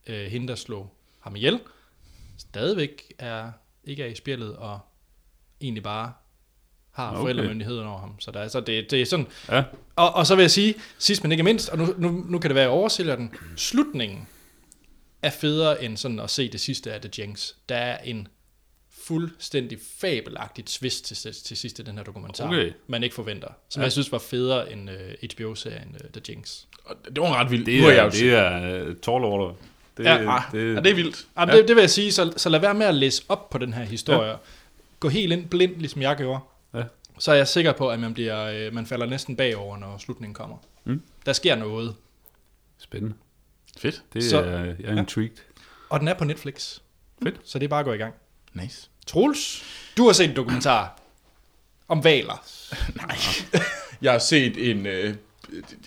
øh, 0.07 0.27
hende, 0.27 0.49
der 0.49 0.55
slog 0.55 0.95
ham 1.21 1.37
ihjel, 1.37 1.61
stadigvæk 2.39 3.13
er, 3.19 3.51
ikke 3.85 4.03
er 4.03 4.07
i 4.07 4.15
spillet, 4.15 4.57
og 4.57 4.81
egentlig 5.61 5.83
bare 5.83 6.13
har 6.91 7.11
Okay. 7.11 7.21
forældremyndigheden 7.21 7.87
over 7.87 7.99
ham. 8.01 8.21
Så 8.21 8.31
der, 8.31 8.41
er- 8.41 8.49
så 8.49 8.61
det, 8.61 8.91
det 8.91 9.03
er 9.03 9.07
sådan... 9.07 9.27
Ja. 9.49 9.63
Og, 9.97 10.15
og 10.15 10.27
så 10.27 10.35
vil 10.35 10.43
jeg 10.43 10.51
sige, 10.51 10.75
sidst 10.99 11.23
men 11.23 11.33
ikke 11.33 11.45
mindst, 11.45 11.69
og 11.69 11.79
nu, 11.79 11.87
nu, 11.99 12.11
nu 12.11 12.39
kan 12.39 12.51
det 12.51 12.55
være, 12.55 12.65
at 12.65 12.71
jeg 12.71 12.79
oversælger 12.79 13.17
den, 13.17 13.35
slutningen 13.57 14.29
er 15.23 15.31
federe 15.31 15.85
end 15.85 15.97
sådan 15.97 16.21
at 16.21 16.31
se 16.31 16.49
det 16.53 16.61
sidste 16.61 16.93
af 16.93 17.01
The 17.01 17.11
Jenks. 17.19 17.57
Der 17.69 17.77
er 17.77 17.99
en 17.99 18.29
fuldstændig 19.07 19.79
fabelagtigt 19.99 20.69
twist 20.69 21.05
til, 21.05 21.17
til 21.35 21.57
sidst 21.57 21.79
i 21.79 21.83
den 21.83 21.97
her 21.97 22.05
dokumentar, 22.05 22.47
Okay. 22.49 22.73
man 22.87 23.03
ikke 23.03 23.15
forventer. 23.15 23.49
Som 23.69 23.81
Ja. 23.81 23.85
jeg 23.85 23.93
synes 23.93 24.13
var 24.13 24.19
federe 24.19 24.73
end 24.73 24.91
uh, 24.91 24.97
HBO-serien 25.35 25.97
uh, 26.05 26.11
The 26.11 26.23
Jinx. 26.29 26.61
Og 26.85 26.97
Det 27.05 27.21
var 27.21 27.41
ret 27.41 27.51
vildt. 27.51 27.67
Det 27.67 27.81
jeg 27.81 27.97
er, 27.97 28.05
jo 28.05 28.11
det 28.11 28.33
er 28.35 28.83
uh, 28.83 28.87
tall 28.97 29.25
order. 29.25 29.55
Det, 29.97 30.05
Ja, 30.05 30.37
Ah, 30.37 30.43
det, 30.53 30.75
ja, 30.75 30.81
det 30.81 30.87
er 30.91 30.95
vildt. 30.95 31.27
Ja. 31.39 31.45
Det, 31.47 31.69
det 31.69 31.77
vil 31.77 31.83
jeg 31.83 31.91
sige, 31.91 32.13
så, 32.13 32.33
så 32.37 32.49
lad 32.49 32.61
være 32.61 32.75
med 32.75 32.87
at 32.87 32.95
læse 32.95 33.23
op 33.29 33.51
på 33.51 33.59
den 33.59 33.73
her 33.73 33.85
historie. 33.85 34.31
Ja. 34.31 34.37
Gå 35.01 35.09
helt 35.09 35.33
ind 35.33 35.49
blind, 35.49 35.77
ligesom 35.77 36.03
jeg 36.03 36.17
gjorde. 36.17 36.41
Ja. 36.75 36.83
Så 37.19 37.33
er 37.33 37.37
jeg 37.37 37.49
sikker 37.49 37.73
på, 37.73 37.91
at 37.91 38.01
man, 38.01 38.15
bliver, 38.15 38.45
øh, 38.67 38.75
man 38.75 38.87
falder 38.87 39.07
næsten 39.07 39.37
bagover, 39.37 39.77
når 39.79 39.99
slutningen 39.99 40.35
kommer. 40.35 40.57
Mm. 40.85 41.03
Der 41.27 41.33
sker 41.33 41.55
noget. 41.57 41.95
Spændende. 42.79 43.15
Fedt. 43.79 44.03
Det 44.13 44.25
Så- 44.25 44.41
er, 44.41 44.65
jeg 44.65 44.75
er 44.81 44.97
intrigued. 44.99 45.37
Og 45.91 46.01
den 46.01 46.09
er 46.09 46.15
på 46.15 46.25
Netflix. 46.25 46.79
Fedt. 47.23 47.37
Så 47.45 47.59
det 47.59 47.65
er 47.65 47.69
bare 47.69 47.81
at 47.81 47.87
gå 47.87 47.93
i 47.93 47.97
gang. 47.97 48.15
Nice. 48.53 48.89
Troels, 49.07 49.65
du 49.97 50.05
har 50.07 50.13
set 50.13 50.31
en 50.31 50.37
dokumentar 50.37 50.99
om 51.89 52.05
valer. 52.05 52.45
Jeg 54.03 54.13
har 54.13 54.19
set 54.19 54.71
en, 54.71 54.87
øh, 54.87 55.15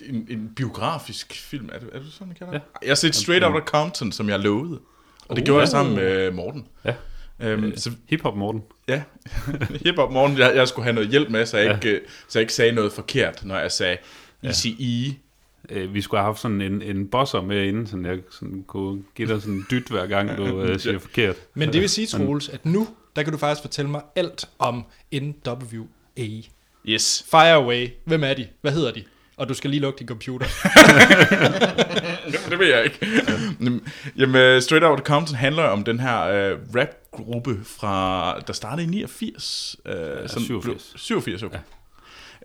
en, 0.08 0.26
en 0.30 0.52
biografisk 0.56 1.32
film. 1.32 1.68
Er 1.72 1.78
det, 1.78 1.88
er 1.92 1.98
det 1.98 2.12
sådan, 2.12 2.26
man 2.26 2.36
kalder 2.36 2.52
det? 2.52 2.60
Ja. 2.60 2.78
Jeg 2.86 2.90
har 2.90 2.94
set 2.94 3.14
Straight 3.14 3.44
Outta 3.44 3.60
Compton, 3.60 4.12
som 4.12 4.28
jeg 4.28 4.38
lovede. 4.38 4.80
Og 5.28 5.36
det 5.36 5.42
Oh. 5.42 5.46
gjorde 5.46 5.60
jeg 5.60 5.68
sammen 5.68 5.94
med 5.96 6.30
Morten. 6.30 6.66
Ja. 6.84 6.94
Øhm, 7.40 7.76
så 7.76 7.90
Hip-hop, 8.08 8.36
Morten. 8.36 8.62
ja, 8.88 9.02
hip-hop 9.84 10.12
Morten, 10.12 10.38
jeg, 10.38 10.52
jeg 10.56 10.68
skulle 10.68 10.84
have 10.84 10.94
noget 10.94 11.08
hjælp 11.08 11.30
med, 11.30 11.46
så 11.46 11.58
jeg, 11.58 11.66
Ja. 11.66 11.74
ikke, 11.74 11.88
øh, 11.90 12.00
så 12.28 12.38
jeg 12.38 12.42
ikke 12.42 12.52
sagde 12.54 12.72
noget 12.72 12.92
forkert, 12.92 13.44
når 13.44 13.58
jeg 13.58 13.72
sagde 13.72 13.96
ECE. 14.42 15.16
Øh, 15.70 15.94
vi 15.94 16.00
skulle 16.00 16.18
have 16.20 16.26
haft 16.26 16.40
sådan 16.40 16.60
en, 16.60 16.82
en 16.82 17.08
bosser 17.08 17.40
med 17.42 17.62
inden, 17.64 17.86
så 17.86 17.96
jeg 18.04 18.18
sådan 18.30 18.64
kunne 18.66 19.02
give 19.14 19.28
dig 19.28 19.40
sådan 19.42 19.54
en 19.54 19.66
dyt 19.70 19.88
hver 19.88 20.06
gang, 20.06 20.36
du 20.36 20.60
øh, 20.62 20.80
siger 20.80 20.98
forkert. 20.98 21.36
Men 21.54 21.72
det 21.72 21.80
vil 21.80 21.88
sige, 21.88 22.06
Troels, 22.06 22.48
at 22.48 22.66
nu, 22.66 22.88
der 23.18 23.24
kan 23.24 23.32
du 23.32 23.38
faktisk 23.38 23.62
fortælle 23.62 23.90
mig 23.90 24.02
alt 24.16 24.48
om 24.58 24.84
NWA. 25.12 26.26
Yes. 26.86 27.24
Fire 27.30 27.52
away. 27.52 27.88
Hvem 28.04 28.24
er 28.24 28.34
de? 28.34 28.46
Hvad 28.60 28.72
hedder 28.72 28.92
de? 28.92 29.04
Og 29.36 29.48
du 29.48 29.54
skal 29.54 29.70
lige 29.70 29.80
lukke 29.80 29.98
din 29.98 30.08
computer. 30.08 30.46
Jamen, 32.32 32.50
det 32.50 32.58
ved 32.58 32.66
jeg 32.66 32.84
ikke. 32.84 32.98
Jamen, 33.60 33.88
Jamen, 34.16 34.62
Straight 34.62 34.84
Outta 34.84 35.04
Compton 35.04 35.36
handler 35.36 35.62
om 35.62 35.84
den 35.84 36.00
her 36.00 36.22
øh, 36.22 36.58
rapgruppe 36.76 37.60
fra, 37.64 38.38
der 38.46 38.52
startede 38.52 38.86
i 38.86 38.90
89. 38.90 39.76
Øh, 39.86 39.94
ja, 39.94 40.26
87. 40.26 40.92
87, 40.96 41.42
okay. 41.42 41.58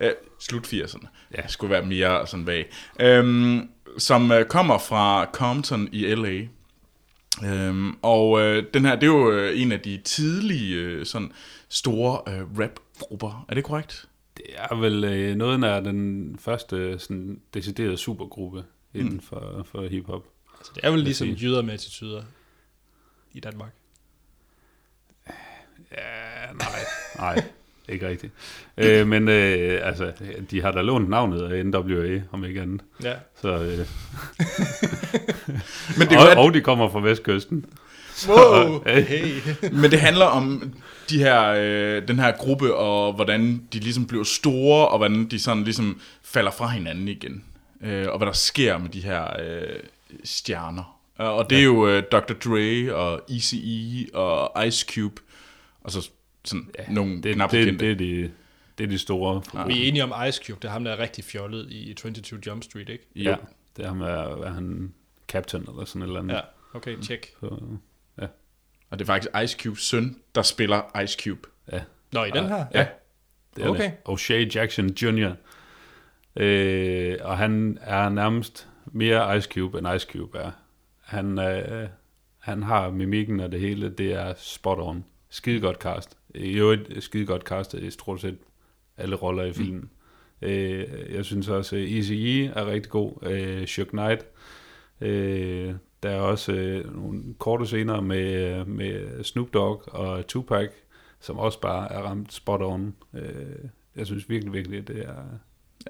Ja. 0.02 0.08
Øh, 0.08 0.14
slut 0.40 0.74
80'erne. 0.74 1.08
Ja. 1.32 1.42
Ja. 1.42 1.48
Skulle 1.48 1.72
være 1.72 1.86
mere 1.86 2.28
sådan 2.28 2.46
bag. 2.46 2.66
Øhm, 3.00 3.70
som 3.98 4.32
øh, 4.32 4.46
kommer 4.46 4.78
fra 4.78 5.26
Compton 5.34 5.90
i 5.92 6.16
L.A. 6.16 6.42
Øhm, 7.42 7.98
og 8.02 8.42
øh, 8.42 8.66
den 8.74 8.86
her, 8.86 8.96
det 8.96 9.04
er 9.04 9.08
jo 9.08 9.32
øh, 9.32 9.62
en 9.62 9.72
af 9.72 9.80
de 9.80 9.98
tidlige 9.98 10.76
øh, 10.76 11.06
sådan 11.06 11.32
store 11.70 12.34
øh, 12.34 12.60
rapgrupper. 12.60 13.46
Er 13.50 13.56
det 13.56 13.64
korrekt? 13.64 14.10
Det 14.38 14.46
er 14.56 14.76
vel 14.76 15.04
øh, 15.04 15.36
noget 15.36 15.64
af 15.64 15.84
den 15.84 16.38
første 16.40 17.00
sådan, 17.00 17.42
deciderede 17.54 17.98
supergruppe 17.98 18.66
inden 18.94 19.22
for, 19.22 19.66
for 19.72 19.88
hip-hop. 19.88 20.26
Så 20.64 20.72
det 20.76 20.84
er 20.84 20.92
vel 20.92 21.00
ligesom 21.00 21.28
jyder 21.28 21.62
med 21.62 21.74
attituder 21.74 22.24
i 23.32 23.40
Danmark. 23.40 23.72
Ja, 25.92 26.54
nej, 26.54 26.80
nej, 27.18 27.44
ikke 27.90 28.08
rigtigt. 28.08 28.34
Øh, 28.78 29.08
men 29.08 29.28
øh, 29.30 29.80
altså, 29.88 30.12
de 30.52 30.62
har 30.62 30.72
da 30.72 30.82
lånt 30.82 31.10
navnet 31.10 31.42
af 31.52 31.66
NWA, 31.66 32.22
om 32.32 32.46
ikke 32.46 32.62
andet. 32.62 32.82
Ja. 33.04 33.14
Så, 33.42 33.48
øh, 33.50 33.78
Men 35.98 36.08
det 36.10 36.18
og, 36.18 36.28
kan, 36.28 36.38
og 36.38 36.54
de 36.54 36.62
kommer 36.62 36.90
fra 36.90 37.00
Vestkysten. 37.02 37.66
Wow, 38.28 38.84
Hey. 38.86 39.02
hey. 39.04 39.34
Men 39.82 39.92
det 39.92 40.00
handler 40.00 40.26
om 40.26 40.74
de 41.10 41.20
her, 41.20 41.54
øh, 41.58 42.08
den 42.08 42.20
her 42.20 42.32
gruppe, 42.32 42.76
og 42.76 43.14
hvordan 43.14 43.62
de 43.74 43.80
ligesom 43.80 44.08
bliver 44.08 44.24
store, 44.24 44.88
og 44.88 44.98
hvordan 44.98 45.26
de 45.26 45.40
sådan 45.40 45.64
ligesom 45.64 46.00
falder 46.24 46.52
fra 46.52 46.68
hinanden 46.68 47.08
igen. 47.08 47.44
Øh, 47.84 48.06
og 48.10 48.18
hvad 48.18 48.26
der 48.28 48.34
sker 48.34 48.78
med 48.78 48.90
de 48.90 49.00
her 49.02 49.24
øh, 49.42 49.80
stjerner. 50.24 51.00
Øh, 51.20 51.28
Og 51.28 51.50
det 51.50 51.60
er 51.60 51.64
jo 51.64 51.88
øh, 51.88 52.04
Dr. 52.12 52.34
Dre, 52.34 52.96
og 52.96 53.22
Eazy-E, 53.30 54.18
og 54.18 54.66
Ice 54.68 54.86
Cube, 54.94 55.22
og 55.84 55.92
så 55.92 56.10
sådan 56.46 56.70
ja, 56.80 56.94
nogle 56.94 57.22
Det, 57.24 57.36
knap 57.36 57.52
det, 57.52 57.68
det, 57.68 57.80
det, 57.80 58.00
det, 58.00 58.32
det 58.78 58.84
er 58.84 58.88
de 58.88 58.98
store. 58.98 59.42
Ja. 59.54 59.66
Vi 59.66 59.84
er 59.84 59.88
enige 59.88 60.04
om 60.04 60.14
Ice 60.28 60.42
Cube, 60.46 60.60
det 60.62 60.68
er 60.68 60.72
ham, 60.72 60.84
der 60.84 60.92
er 60.92 61.00
rigtig 61.00 61.24
fjollet 61.24 61.72
i 61.72 61.94
22 61.94 62.40
Jump 62.48 62.64
Street, 62.64 62.90
ikke? 62.90 63.06
Jo. 63.16 63.30
Ja, 63.30 63.36
det 63.78 63.84
er 63.86 63.88
ham, 63.88 64.02
er, 64.02 64.08
er 64.46 64.50
han 64.52 64.94
captain 65.28 65.66
eller 65.70 65.86
sådan 65.86 66.02
et 66.02 66.06
eller 66.08 66.20
andet. 66.20 66.34
Ja, 66.36 66.42
okay, 66.74 66.98
tjek. 67.02 67.34
Så, 67.40 67.46
Og 68.90 69.00
det 69.00 69.02
er 69.02 69.06
faktisk 69.06 69.32
Ice 69.44 69.58
Cubes 69.64 69.82
søn, 69.84 70.16
der 70.36 70.42
spiller 70.42 71.00
Ice 71.04 71.18
Cube. 71.24 71.48
ja, 71.72 71.82
Nå, 72.12 72.24
i 72.24 72.32
den 72.32 72.46
her? 72.48 72.66
Ja. 72.74 72.88
det 73.56 73.64
er 73.64 73.68
Okay. 73.70 73.84
det. 73.84 73.94
O'Shea 74.10 74.56
Jackson 74.56 74.90
Jr. 74.90 75.32
Øh, 76.36 77.18
og 77.22 77.38
han 77.38 77.78
er 77.82 78.10
nærmest 78.10 78.68
mere 78.86 79.38
Ice 79.38 79.50
Cube, 79.54 79.78
end 79.78 79.96
Ice 79.96 80.08
Cube 80.12 80.38
er. 80.38 80.52
Han, 81.02 81.40
øh, 81.40 81.88
han 82.40 82.64
har 82.64 82.90
mimikken 82.90 83.40
og 83.40 83.52
det 83.52 83.60
hele, 83.60 83.90
det 83.90 84.14
er 84.14 84.34
spot 84.38 84.78
on. 84.82 85.06
Skide 85.30 85.60
godt 85.60 85.78
cast. 85.78 86.18
I 86.36 86.52
øvrigt 86.54 87.04
skide 87.04 87.26
godt 87.26 87.42
castet 87.42 87.84
i 87.84 87.92
stort 87.92 88.22
set 88.22 88.38
alle 88.98 89.16
roller 89.16 89.44
i 89.44 89.54
filmen. 89.54 89.90
Mm. 90.42 90.48
Øh, 90.48 90.88
jeg 91.14 91.26
synes 91.26 91.48
også, 91.48 91.76
at 91.76 91.82
Easy 91.82 92.12
er 92.56 92.66
rigtig 92.68 92.92
god. 92.92 93.14
Øh, 93.28 93.66
Shook 93.68 93.88
Knight. 93.88 94.26
Øh, 95.02 95.74
der 96.04 96.10
er 96.10 96.20
også 96.20 96.52
øh, 96.52 96.96
nogle 96.96 97.24
korte 97.40 97.66
scener 97.66 98.02
med, 98.02 98.66
med 98.66 99.24
Snoop 99.24 99.54
Dogg 99.54 99.84
og 99.88 100.28
Tupac, 100.28 100.70
som 101.20 101.38
også 101.38 101.60
bare 101.60 101.92
er 101.92 102.00
ramt 102.02 102.34
spot 102.34 102.62
on. 102.62 102.96
Øh, 103.14 103.34
jeg 103.96 104.06
synes 104.06 104.30
virkelig, 104.30 104.54
virkelig, 104.54 104.88
det 104.88 105.00
er... 105.06 105.24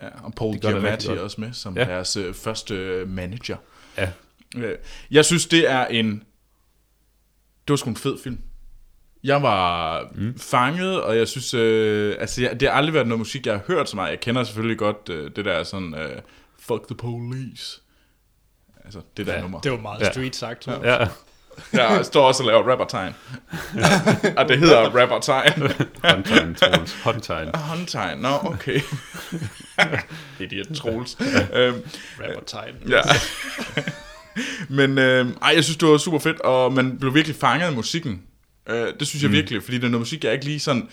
Ja, 0.01 0.23
og 0.23 0.33
Paul 0.33 0.57
Giamatti 0.59 1.07
også 1.07 1.41
med, 1.41 1.53
som 1.53 1.77
Ja. 1.77 1.83
deres 1.83 2.17
øh, 2.17 2.33
første 2.33 2.75
øh, 2.75 3.07
manager. 3.09 3.57
Ja, 3.97 4.11
Øh, 4.57 4.75
Jeg 5.11 5.25
synes, 5.25 5.45
det 5.45 5.69
er 5.71 5.85
en... 5.85 6.11
Det 7.67 7.69
var 7.69 7.75
sgu 7.75 7.89
en 7.89 7.95
fed 7.95 8.17
film. 8.23 8.37
Jeg 9.23 9.43
var 9.43 10.01
mm. 10.15 10.39
fanget, 10.39 11.01
og 11.03 11.17
jeg 11.17 11.27
synes... 11.27 11.53
Øh, 11.53 12.15
altså, 12.19 12.41
jeg, 12.41 12.59
det 12.59 12.67
har 12.69 12.75
aldrig 12.75 12.93
været 12.93 13.07
noget 13.07 13.19
musik, 13.19 13.45
jeg 13.45 13.53
har 13.53 13.61
hørt 13.67 13.89
så 13.89 13.95
meget. 13.95 14.09
Jeg 14.09 14.19
kender 14.19 14.43
selvfølgelig 14.43 14.77
godt 14.77 15.09
øh, 15.09 15.31
det 15.35 15.45
der 15.45 15.63
sådan... 15.63 15.95
Øh, 15.95 16.21
Fuck 16.59 16.87
the 16.87 16.95
police. 16.95 17.81
Altså, 18.85 18.99
det 19.17 19.25
der 19.25 19.31
Ja, 19.31 19.37
ja, 19.37 19.41
nummer. 19.41 19.59
Det 19.59 19.71
var 19.71 19.77
meget 19.77 20.01
Ja. 20.01 20.11
street 20.11 20.35
sagt. 20.35 20.67
Ja. 20.67 20.73
ja. 21.73 21.93
Jeg 21.93 22.05
står 22.05 22.27
også 22.27 22.43
og 22.43 22.47
laver 22.47 22.71
rapper-tegn. 22.71 23.13
og 24.37 24.49
det 24.49 24.59
hedder 24.59 24.89
rapper-tegn. 25.01 25.61
Håndtegn, 26.03 26.55
Troels. 26.55 26.93
Håndtegn. 27.03 27.49
Håndtegn, 27.55 28.17
nå, 28.19 28.29
okay. 28.43 28.79
Idiot 30.39 30.65
Troels. 30.75 31.17
øhm, 31.53 31.81
Rapper 32.19 32.41
tegn. 32.45 32.73
Ja. 32.89 33.01
Men 34.69 34.97
øh, 34.97 35.27
ej, 35.41 35.51
jeg 35.55 35.63
synes, 35.63 35.77
det 35.77 35.87
var 35.89 35.97
super 35.97 36.19
fedt, 36.19 36.39
og 36.41 36.73
man 36.73 36.99
blev 36.99 37.13
virkelig 37.13 37.35
fanget 37.35 37.65
af 37.67 37.73
musikken. 37.73 38.21
Øh, 38.69 38.87
det 38.99 39.07
synes 39.07 39.23
jeg 39.23 39.29
mm. 39.29 39.35
virkelig, 39.35 39.63
fordi 39.63 39.77
det 39.77 39.83
er 39.83 39.89
noget 39.89 40.01
musik, 40.01 40.23
jeg 40.23 40.33
ikke 40.33 40.45
lige 40.45 40.59
sådan 40.59 40.89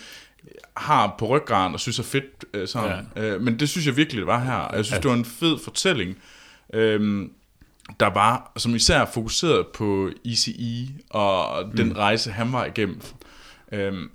har 0.77 1.15
på 1.19 1.27
ryggraden 1.27 1.73
og 1.73 1.79
synes 1.79 1.99
er 1.99 2.03
fedt. 2.03 2.45
Øh, 2.53 2.67
sådan. 2.67 3.07
Ja. 3.15 3.21
Øh, 3.23 3.41
men 3.41 3.59
det 3.59 3.69
synes 3.69 3.87
jeg 3.87 3.97
virkelig, 3.97 4.19
det 4.19 4.27
var 4.27 4.43
her. 4.43 4.53
Og 4.55 4.77
jeg 4.77 4.85
synes, 4.85 4.95
Ja. 4.97 5.01
det 5.01 5.09
var 5.09 5.15
en 5.15 5.25
fed 5.25 5.57
fortælling, 5.63 6.17
øh, 6.73 7.27
der 7.99 8.07
var, 8.07 8.51
som 8.57 8.75
især 8.75 9.05
fokuseret 9.13 9.67
på 9.67 10.09
ECE 10.25 10.87
og 11.09 11.65
den 11.77 11.97
rejse, 11.97 12.31
han 12.31 12.53
var 12.53 12.65
igennem. 12.65 13.01
Øhm, 13.71 14.09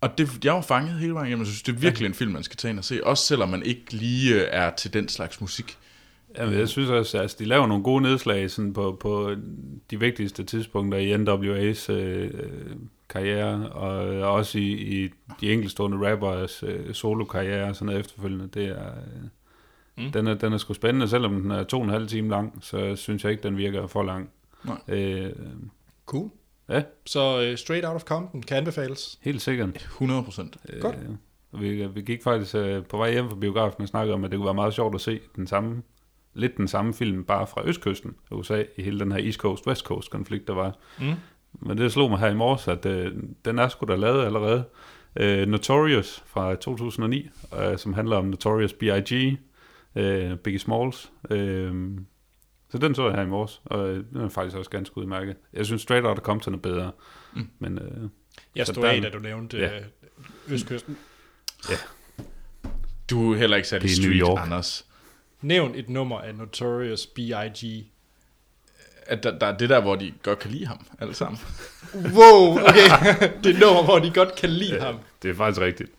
og 0.00 0.18
det, 0.18 0.44
jeg 0.44 0.54
var 0.54 0.60
fanget 0.60 0.94
hele 0.98 1.14
vejen. 1.14 1.30
Jamen, 1.30 1.44
jeg 1.44 1.52
synes, 1.52 1.62
det 1.62 1.74
er 1.74 1.78
virkelig 1.78 2.06
en 2.06 2.14
film, 2.14 2.32
man 2.32 2.42
skal 2.42 2.56
tage 2.56 2.70
ind 2.70 2.78
og 2.78 2.84
se. 2.84 3.04
Også 3.04 3.26
selvom 3.26 3.48
man 3.48 3.62
ikke 3.62 3.92
lige 3.92 4.34
øh, 4.34 4.48
er 4.50 4.70
til 4.70 4.92
den 4.92 5.08
slags 5.08 5.40
musik. 5.40 5.78
Jamen, 6.36 6.54
jeg 6.58 6.68
synes 6.68 6.90
også, 6.90 7.16
at 7.18 7.22
altså, 7.22 7.36
de 7.40 7.44
laver 7.44 7.66
nogle 7.66 7.84
gode 7.84 8.02
nedslag 8.02 8.50
sådan 8.50 8.72
på, 8.72 8.96
på 9.00 9.34
de 9.90 10.00
vigtigste 10.00 10.44
tidspunkter 10.44 10.98
i 10.98 11.14
NWA's 11.14 11.92
øh, 11.92 12.30
karriere, 13.08 13.68
og 13.72 13.92
også 14.32 14.58
i, 14.58 14.72
i 14.72 15.10
de 15.40 15.52
enkeltstående 15.52 16.10
rappers 16.10 16.62
øh, 16.62 16.94
solo-karriere 16.94 17.68
og 17.68 17.74
sådan 17.74 17.86
noget 17.86 18.00
efterfølgende. 18.00 18.48
Det 18.54 18.64
er, 18.66 18.86
øh, 18.86 20.04
mm. 20.04 20.12
den, 20.12 20.26
er, 20.26 20.34
den 20.34 20.52
er 20.52 20.58
sgu 20.58 20.74
spændende, 20.74 21.08
selvom 21.08 21.42
den 21.42 21.50
er 21.50 21.64
to 21.64 21.78
og 21.78 21.84
en 21.84 21.90
halv 21.90 22.08
time 22.08 22.28
lang, 22.28 22.58
så 22.60 22.96
synes 22.96 23.24
jeg 23.24 23.30
ikke, 23.32 23.42
den 23.42 23.56
virker 23.56 23.86
for 23.86 24.02
lang. 24.02 24.30
Nej. 24.64 24.78
Øh, 24.88 25.32
Cool. 26.06 26.30
ja, 26.68 26.82
Så 27.06 27.50
uh, 27.50 27.56
Straight 27.56 27.86
Out 27.86 27.94
of 27.94 28.02
Compton 28.02 28.42
kan 28.42 28.56
anbefales. 28.56 29.18
helt 29.22 29.42
sikkert. 29.42 29.68
100 29.76 30.22
procent. 30.22 30.56
Godt. 30.80 30.96
Øh, 30.96 31.10
og 31.52 31.60
vi, 31.60 31.86
vi 31.86 32.02
gik 32.02 32.22
faktisk 32.22 32.54
øh, 32.54 32.84
på 32.84 32.96
vej 32.96 33.12
hjem 33.12 33.28
fra 33.28 33.36
biografen 33.36 33.82
og 33.82 33.88
snakkede 33.88 34.14
om, 34.14 34.24
at 34.24 34.30
det 34.30 34.36
kunne 34.36 34.44
være 34.46 34.54
meget 34.54 34.74
sjovt 34.74 34.94
at 34.94 35.00
se 35.00 35.20
den 35.36 35.46
samme, 35.46 35.82
lidt 36.38 36.56
den 36.56 36.68
samme 36.68 36.94
film, 36.94 37.24
bare 37.24 37.46
fra 37.46 37.62
østkysten 37.64 38.14
af 38.30 38.34
USA, 38.36 38.64
i 38.76 38.82
hele 38.82 39.00
den 39.00 39.12
her 39.12 39.18
East 39.24 39.40
Coast-West 39.40 39.82
Coast-konflikt, 39.84 40.46
der 40.48 40.54
var. 40.54 40.76
Mm. 41.00 41.12
Men 41.52 41.78
det 41.78 41.92
slog 41.92 42.10
mig 42.10 42.18
her 42.18 42.28
i 42.28 42.34
morges, 42.34 42.68
at 42.68 42.86
øh, 42.86 43.12
den 43.44 43.58
er 43.58 43.68
sgu 43.68 43.86
da 43.86 43.96
lavet 43.96 44.24
allerede. 44.24 44.64
Øh, 45.16 45.48
Notorious 45.48 46.22
fra 46.26 46.54
2009, 46.54 47.28
øh, 47.60 47.78
som 47.78 47.94
handler 47.94 48.16
om 48.16 48.24
Notorious 48.24 48.72
B.I.G., 48.72 49.36
øh, 49.96 50.36
Biggie 50.36 50.58
Smalls. 50.58 51.12
Øh, 51.30 51.90
så 52.70 52.78
den 52.78 52.94
så 52.94 53.06
jeg 53.06 53.14
her 53.14 53.22
i 53.22 53.26
morges, 53.26 53.60
og 53.64 53.88
øh, 53.88 54.04
den 54.12 54.20
er 54.20 54.28
faktisk 54.28 54.56
også 54.56 54.70
ganske 54.70 54.98
udmærket. 54.98 55.36
Jeg 55.52 55.66
synes 55.66 55.82
Straight 55.82 56.06
Outta 56.06 56.22
Compton 56.22 56.54
er 56.54 56.58
bedre. 56.58 56.92
Mm. 57.36 57.48
Men 57.58 57.78
øh, 57.78 58.08
Jeg 58.56 58.66
Så 58.66 58.72
stod 58.72 58.84
af, 58.84 59.02
da 59.02 59.08
du 59.08 59.18
nævnte 59.18 59.56
Ja. 59.58 59.74
ja. 59.74 59.80
Østkysten. 60.48 60.96
Du 63.10 63.32
er 63.32 63.36
heller 63.36 63.56
ikke 63.56 63.68
særlig 63.68 63.84
er 63.86 64.02
New 64.02 64.10
street, 64.10 64.20
York. 64.28 64.44
Anders. 64.46 64.86
Nævn 65.40 65.74
et 65.74 65.88
nummer 65.88 66.20
af 66.20 66.34
Notorious 66.34 67.06
B.I.G. 67.06 67.84
At 69.06 69.22
der, 69.22 69.38
der 69.38 69.46
er 69.46 69.56
det 69.56 69.68
der, 69.68 69.80
hvor 69.80 69.96
de 69.96 70.12
godt 70.22 70.38
kan 70.38 70.50
lide 70.50 70.66
ham, 70.66 70.86
alle 71.00 71.14
sammen. 71.14 71.40
Wow, 71.94 72.58
okay. 72.58 72.88
det 73.44 73.54
er 73.54 73.58
nummer, 73.60 73.82
hvor 73.84 73.98
de 73.98 74.10
godt 74.10 74.34
kan 74.34 74.50
lide 74.50 74.80
ham. 74.80 74.98
det 75.22 75.30
er 75.30 75.34
faktisk 75.34 75.60
rigtigt. 75.60 75.90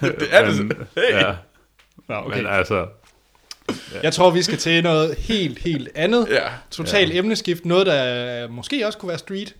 Det 0.00 0.28
er 0.30 0.44
det 0.44 0.56
sådan. 0.56 0.86
Hey. 0.94 1.12
Ja, 1.14 1.34
Nå, 2.08 2.14
okay. 2.14 2.36
men 2.36 2.46
altså, 2.46 2.86
Jeg 4.02 4.12
tror, 4.12 4.30
vi 4.30 4.42
skal 4.42 4.58
til 4.58 4.82
noget 4.82 5.14
helt, 5.14 5.58
helt 5.58 5.88
andet. 5.94 6.28
Ja, 6.30 6.48
Total 6.70 7.08
ja. 7.10 7.18
emneskift. 7.18 7.64
Noget, 7.64 7.86
der 7.86 8.48
måske 8.48 8.86
også 8.86 8.98
kunne 8.98 9.08
være 9.08 9.18
street. 9.18 9.56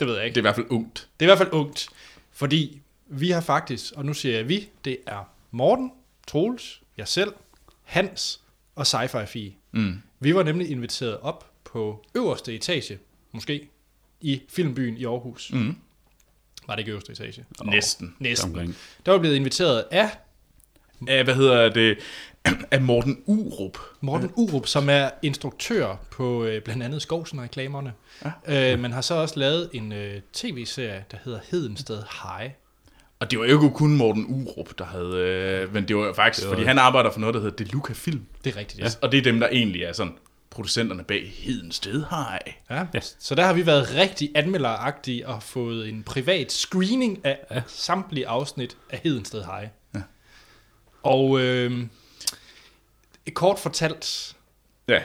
Det 0.00 0.08
ved 0.08 0.16
jeg 0.16 0.24
ikke. 0.24 0.34
det 0.34 0.40
er 0.40 0.42
i 0.42 0.48
hvert 0.48 0.54
fald 0.54 0.66
ungt. 0.70 1.08
Det 1.20 1.26
er 1.26 1.32
i 1.32 1.34
hvert 1.36 1.38
fald 1.38 1.52
ungt. 1.52 1.88
Fordi 2.32 2.80
vi 3.06 3.30
har 3.30 3.40
faktisk, 3.40 3.92
og 3.96 4.04
nu 4.04 4.14
siger 4.14 4.36
jeg 4.36 4.48
vi, 4.48 4.68
det 4.84 4.98
er 5.06 5.28
Morten, 5.50 5.92
Troels, 6.28 6.80
jeg 6.96 7.08
selv, 7.08 7.32
Hans 7.82 8.40
og 8.74 8.82
Sci-Fi 8.82 9.24
Fie. 9.24 9.52
Mm. 9.72 10.02
Vi 10.20 10.34
var 10.34 10.42
nemlig 10.42 10.70
inviteret 10.70 11.18
op 11.20 11.50
på 11.64 12.04
øverste 12.14 12.54
etage, 12.54 12.98
måske, 13.32 13.68
i 14.20 14.42
Filmbyen 14.48 14.96
i 14.96 15.04
Aarhus. 15.04 15.52
Mm. 15.52 15.76
Var 16.66 16.74
det 16.74 16.80
ikke 16.80 16.90
øverste 16.90 17.12
etage? 17.12 17.44
Næsten. 17.64 18.16
Næsten. 18.18 18.50
omkring. 18.50 18.76
Der 19.06 19.12
var 19.12 19.18
blevet 19.18 19.36
inviteret 19.36 19.84
af 19.90 20.10
Af, 21.08 21.24
hvad 21.24 21.34
hedder 21.34 21.68
det? 21.68 21.98
Af 22.70 22.80
Morten 22.80 23.22
Urup. 23.26 23.78
Morten 24.00 24.30
Urup, 24.36 24.66
som 24.66 24.88
er 24.90 25.10
instruktør 25.22 25.96
på 26.10 26.44
øh, 26.44 26.62
blandt 26.62 26.82
andet 26.82 27.02
Skovsen-reklamerne. 27.02 27.92
Ja. 28.48 28.72
Øh, 28.72 28.78
men 28.78 28.92
har 28.92 29.00
så 29.00 29.14
også 29.14 29.38
lavet 29.38 29.70
en 29.72 29.92
øh, 29.92 30.20
tv-serie, 30.32 31.04
der 31.10 31.16
hedder 31.24 31.40
Hedensted 31.50 32.02
High. 32.22 32.50
Og 33.22 33.30
det 33.30 33.38
var 33.38 33.44
jo 33.46 33.62
ikke 33.62 33.74
kun 33.76 33.96
Morten 33.96 34.26
Urup, 34.28 34.78
der 34.78 34.84
havde... 34.84 35.16
Øh, 35.16 35.74
men 35.74 35.88
det 35.88 35.96
var 35.96 36.12
faktisk, 36.12 36.42
Det 36.42 36.50
var- 36.50 36.54
fordi 36.56 36.66
han 36.66 36.78
arbejder 36.78 37.10
for 37.10 37.20
noget, 37.20 37.34
der 37.34 37.40
hedder 37.40 37.56
Deluca 37.56 37.92
Film. 37.92 38.26
Det 38.44 38.54
er 38.54 38.60
rigtigt, 38.60 38.80
ja. 38.82 38.88
Og 39.02 39.12
det 39.12 39.18
er 39.18 39.22
dem, 39.22 39.40
der 39.40 39.48
egentlig 39.48 39.82
er 39.82 39.92
sådan 39.92 40.12
producenterne 40.50 41.04
bag 41.04 41.32
Hedensted 41.36 41.92
High. 42.10 42.54
ja. 42.70 42.86
ja. 42.94 43.00
Så 43.18 43.34
der 43.34 43.44
har 43.44 43.52
vi 43.52 43.66
været 43.66 43.94
rigtig 43.94 44.30
anmelderagtige 44.34 45.28
og 45.28 45.42
fået 45.42 45.88
en 45.88 46.02
privat 46.02 46.52
screening 46.52 47.20
af 47.24 47.38
ja. 47.50 47.62
samtlige 47.66 48.26
afsnit 48.28 48.76
af 48.90 49.00
Hedensted 49.04 49.42
High. 49.44 49.68
Ja. 49.94 50.00
Og 51.02 51.40
øh, 51.40 51.86
kort 53.34 53.58
fortalt, 53.58 54.36
Ja, 54.88 55.02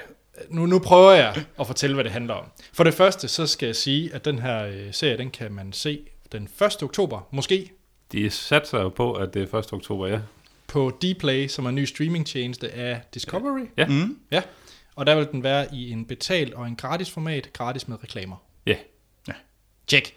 nu, 0.49 0.65
nu 0.65 0.79
prøver 0.79 1.11
jeg 1.11 1.43
at 1.59 1.67
fortælle, 1.67 1.93
hvad 1.93 2.03
det 2.03 2.11
handler 2.11 2.33
om. 2.33 2.45
For 2.73 2.83
det 2.83 2.93
første, 2.93 3.27
så 3.27 3.47
skal 3.47 3.65
jeg 3.65 3.75
sige, 3.75 4.13
at 4.13 4.25
den 4.25 4.39
her 4.39 4.65
øh, 4.65 4.93
serie, 4.93 5.17
den 5.17 5.29
kan 5.31 5.51
man 5.51 5.73
se 5.73 5.99
den 6.31 6.43
1. 6.61 6.83
oktober, 6.83 7.27
måske 7.31 7.71
De 8.11 8.29
satser 8.29 8.81
jo 8.81 8.89
på, 8.89 9.13
at 9.13 9.33
det 9.33 9.53
er 9.53 9.57
1. 9.57 9.73
oktober, 9.73 10.07
ja. 10.07 10.19
på 10.67 10.89
Dplay, 11.01 11.47
som 11.47 11.65
er 11.65 11.69
en 11.69 11.75
ny 11.75 11.85
streamingtjeneste 11.85 12.71
af 12.71 13.01
Discovery. 13.13 13.65
Ja. 13.77 13.85
Mm. 13.87 14.17
ja. 14.31 14.41
Og 14.95 15.05
der 15.05 15.15
vil 15.15 15.27
den 15.31 15.43
være 15.43 15.67
i 15.75 15.91
en 15.91 16.05
betalt 16.05 16.53
og 16.53 16.67
en 16.67 16.75
gratis 16.75 17.11
format, 17.11 17.53
gratis 17.53 17.87
med 17.87 18.03
reklamer. 18.03 18.35
Ja. 18.65 18.75
Check. 19.87 20.13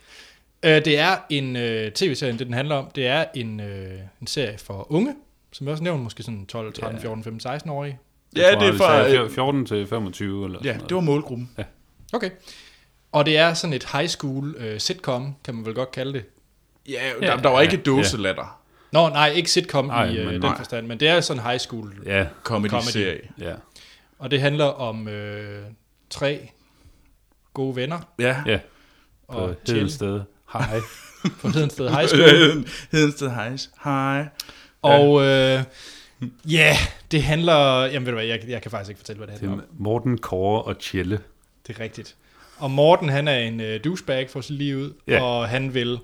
Øh, 0.62 0.85
det 0.85 0.98
er 0.98 1.16
en 1.31 1.57
øh, 1.57 1.92
tv-serie, 1.92 2.33
det 2.33 2.40
den 2.46 2.55
handler 2.55 2.74
om. 2.74 2.90
Det 2.94 3.07
er 3.07 3.24
en, 3.35 3.61
øh, 3.61 4.00
en 4.20 4.26
serie 4.26 4.59
for 4.59 4.92
unge, 4.92 5.14
som 5.53 5.66
jeg 5.66 5.72
også 5.72 5.85
nævnte, 5.85 6.05
måske 6.05 6.22
sådan 6.22 6.46
12, 6.46 6.72
13, 6.72 6.98
Ja. 6.98 7.03
14, 7.03 7.24
15, 7.24 7.50
16-årige. 7.50 7.98
ja 8.37 8.50
tror, 8.53 8.61
det 8.61 8.68
er 8.68 8.79
fra... 8.79 9.09
sagde 9.09 9.24
Øh, 9.24 9.31
14 9.31 9.66
til 9.66 9.87
25 9.87 10.44
eller 10.44 10.59
ja, 10.64 10.72
sådan 10.72 10.88
det 10.88 10.94
var 10.94 11.00
målgruppen. 11.00 11.50
Okay. 12.12 12.31
Og 13.12 13.26
det 13.26 13.38
er 13.38 13.55
sådan 13.55 13.74
et 13.74 13.87
high 13.92 14.09
school 14.09 14.55
øh, 14.59 14.81
sitcom, 14.81 15.35
kan 15.44 15.55
man 15.55 15.66
vel 15.66 15.74
godt 15.74 15.90
kalde 15.90 16.12
det. 16.12 16.24
Ja, 16.88 17.10
Ja, 17.22 17.26
der, 17.26 17.36
der 17.36 17.48
var 17.48 17.60
ikke 17.60 17.76
ja, 17.76 17.82
dåselatter. 17.82 18.60
Nå, 18.92 19.08
nej, 19.08 19.28
ikke 19.28 19.50
sitcom 19.50 19.84
Nej, 19.86 20.04
i 20.04 20.16
øh, 20.16 20.24
men 20.24 20.34
den 20.34 20.40
nej. 20.42 20.56
forstand, 20.56 20.86
men 20.86 21.00
det 21.00 21.08
er 21.08 21.20
sådan 21.20 21.42
en 21.42 21.46
high 21.46 21.58
school. 21.60 21.92
Ja, 22.06 22.26
Comedy-serie. 22.44 23.20
ja. 23.40 23.52
Og 24.18 24.30
det 24.30 24.40
handler 24.40 24.64
om 24.64 25.08
øh, 25.08 25.62
tre 26.10 26.48
gode 27.54 27.76
venner 27.76 27.98
Ja. 28.18 28.36
Ja, 28.46 28.58
på 29.32 29.36
og 29.38 29.54
chill 29.64 29.78
Hedensted. 29.78 30.20
Hej. 30.52 30.80
på 31.40 31.48
Hedensted 31.48 31.88
High 31.88 32.08
School. 32.08 32.64
Hedensted 32.92 33.30
High. 33.30 33.58
Hej. 33.84 34.24
Og 34.82 35.22
øh, 35.22 35.62
ja, 36.50 36.76
det 37.10 37.22
handler... 37.22 37.84
Jamen 37.84 38.06
ved 38.06 38.12
du 38.12 38.16
hvad, 38.18 38.26
jeg, 38.26 38.40
jeg 38.48 38.62
kan 38.62 38.70
faktisk 38.70 38.88
ikke 38.88 38.98
fortælle, 38.98 39.18
hvad 39.18 39.26
det 39.26 39.34
Det 39.40 39.48
handler 39.48 39.64
er 39.64 39.68
om. 39.70 39.76
Morten, 39.78 40.18
Kåre 40.18 40.62
og 40.62 40.78
Tjelle. 40.78 41.20
Det 41.66 41.76
er 41.76 41.80
rigtigt. 41.80 42.16
Og 42.58 42.70
Morten, 42.70 43.08
han 43.08 43.28
er 43.28 43.38
en 43.38 43.60
øh, 43.60 43.80
douchebag 43.84 44.30
for 44.30 44.40
sit 44.40 44.56
liv 44.56 44.76
ud, 44.76 44.92
Ja. 45.08 45.22
og 45.22 45.48
han 45.48 45.74
vil 45.74 45.98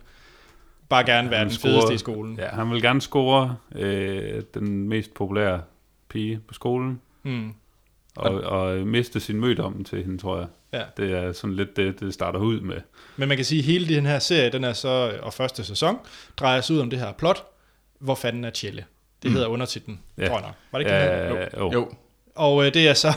bare 0.88 1.05
gerne 1.07 1.31
være 1.31 1.40
den 1.40 1.51
scorer- 1.51 1.72
fedeste 1.72 1.94
i 1.94 1.99
skolen. 1.99 2.38
Ja, 2.38 2.46
han 2.49 2.70
vil 2.70 2.83
gerne 2.83 3.01
score 3.01 3.57
øh, 3.75 4.42
den 4.55 4.88
mest 4.88 5.14
populære 5.14 5.62
pige 6.09 6.40
på 6.49 6.55
skolen, 6.55 7.01
Mm. 7.22 7.53
og, 8.16 8.31
og 8.35 8.79
miste 8.87 9.20
sin 9.20 9.40
mødom 9.40 9.85
til 9.85 10.05
hende, 10.05 10.18
tror 10.18 10.38
jeg. 10.38 10.46
Ja. 10.72 10.83
Det 10.96 11.12
er 11.18 11.33
sådan 11.33 11.57
lidt 11.57 11.77
det, 11.77 12.01
det 12.01 12.14
starter 12.14 12.38
ud 12.40 12.61
med. 12.61 12.77
Men 13.16 13.29
man 13.29 13.37
kan 13.38 13.44
sige, 13.44 13.59
at 13.59 13.64
hele 13.64 13.94
den 13.94 14.07
her 14.07 14.18
serie, 14.18 14.51
den 14.51 14.64
er 14.64 14.72
så, 14.72 15.18
og 15.22 15.33
første 15.33 15.64
sæson, 15.64 15.96
drejer 16.37 16.61
sig 16.61 16.77
ud 16.77 16.81
om 16.81 16.90
det 16.90 16.99
her 16.99 17.12
plot. 17.12 17.44
Hvor 17.99 18.14
fanden 18.14 18.44
er 18.44 18.51
Tjelle? 18.51 18.85
Det 19.22 19.31
hedder 19.31 19.46
undertitlen, 19.46 20.01
Mm. 20.16 20.22
Ja. 20.22 20.29
tror 20.29 20.37
jeg 20.38 20.46
nok. 20.46 20.55
Var 20.72 20.79
det 20.79 20.87
ikke 20.87 20.94
den 20.99 21.03
Ja, 21.03 21.35
her? 21.40 21.49
jo. 21.59 21.72
Jo. 21.72 21.90
Og 22.35 22.66
øh, 22.66 22.75
det 22.75 22.88
er 22.88 22.94
så 22.94 23.09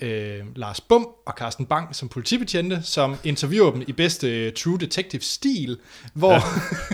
øh, 0.00 0.40
Lars 0.56 0.80
Bum 0.80 1.08
og 1.26 1.34
Carsten 1.38 1.66
Bang 1.66 1.96
som 1.96 2.08
politibetjente, 2.08 2.80
som 2.82 3.16
interviewer 3.24 3.70
dem 3.72 3.82
i 3.86 3.92
bedste 3.92 4.46
øh, 4.46 4.52
True 4.52 4.78
Detective-stil, 4.78 5.78
hvor, 6.14 6.38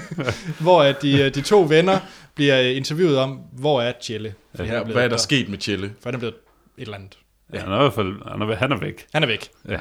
hvor 0.63 0.83
at 0.83 1.03
de, 1.03 1.23
øh, 1.23 1.35
de 1.35 1.41
to 1.41 1.61
venner 1.69 1.99
bliver 2.35 2.61
øh, 2.61 2.77
interviewet 2.77 3.19
om, 3.19 3.41
hvor 3.53 3.83
er 3.83 3.93
Tjelle? 4.03 4.35
Han 4.57 4.67
Ja, 4.67 4.83
hvad 4.83 5.05
er 5.05 5.09
der 5.09 5.17
sket 5.17 5.49
med 5.49 5.59
Tjelle? 5.59 5.95
For 6.01 6.09
han 6.09 6.15
er 6.15 6.19
blevet 6.19 6.35
et 6.79 6.83
eller 6.83 6.95
andet. 6.97 7.19
Ja. 7.53 7.59
Han 7.61 7.73
er 7.73 7.77
i 7.77 7.79
hvert 7.79 7.95
fald 7.95 8.31
han 8.31 8.43
er, 8.43 8.55
han 8.57 8.73
er 8.73 8.77
væk. 8.81 9.07
Han 9.13 9.23
er 9.23 9.27
væk. 9.27 9.49
Ja. 9.69 9.81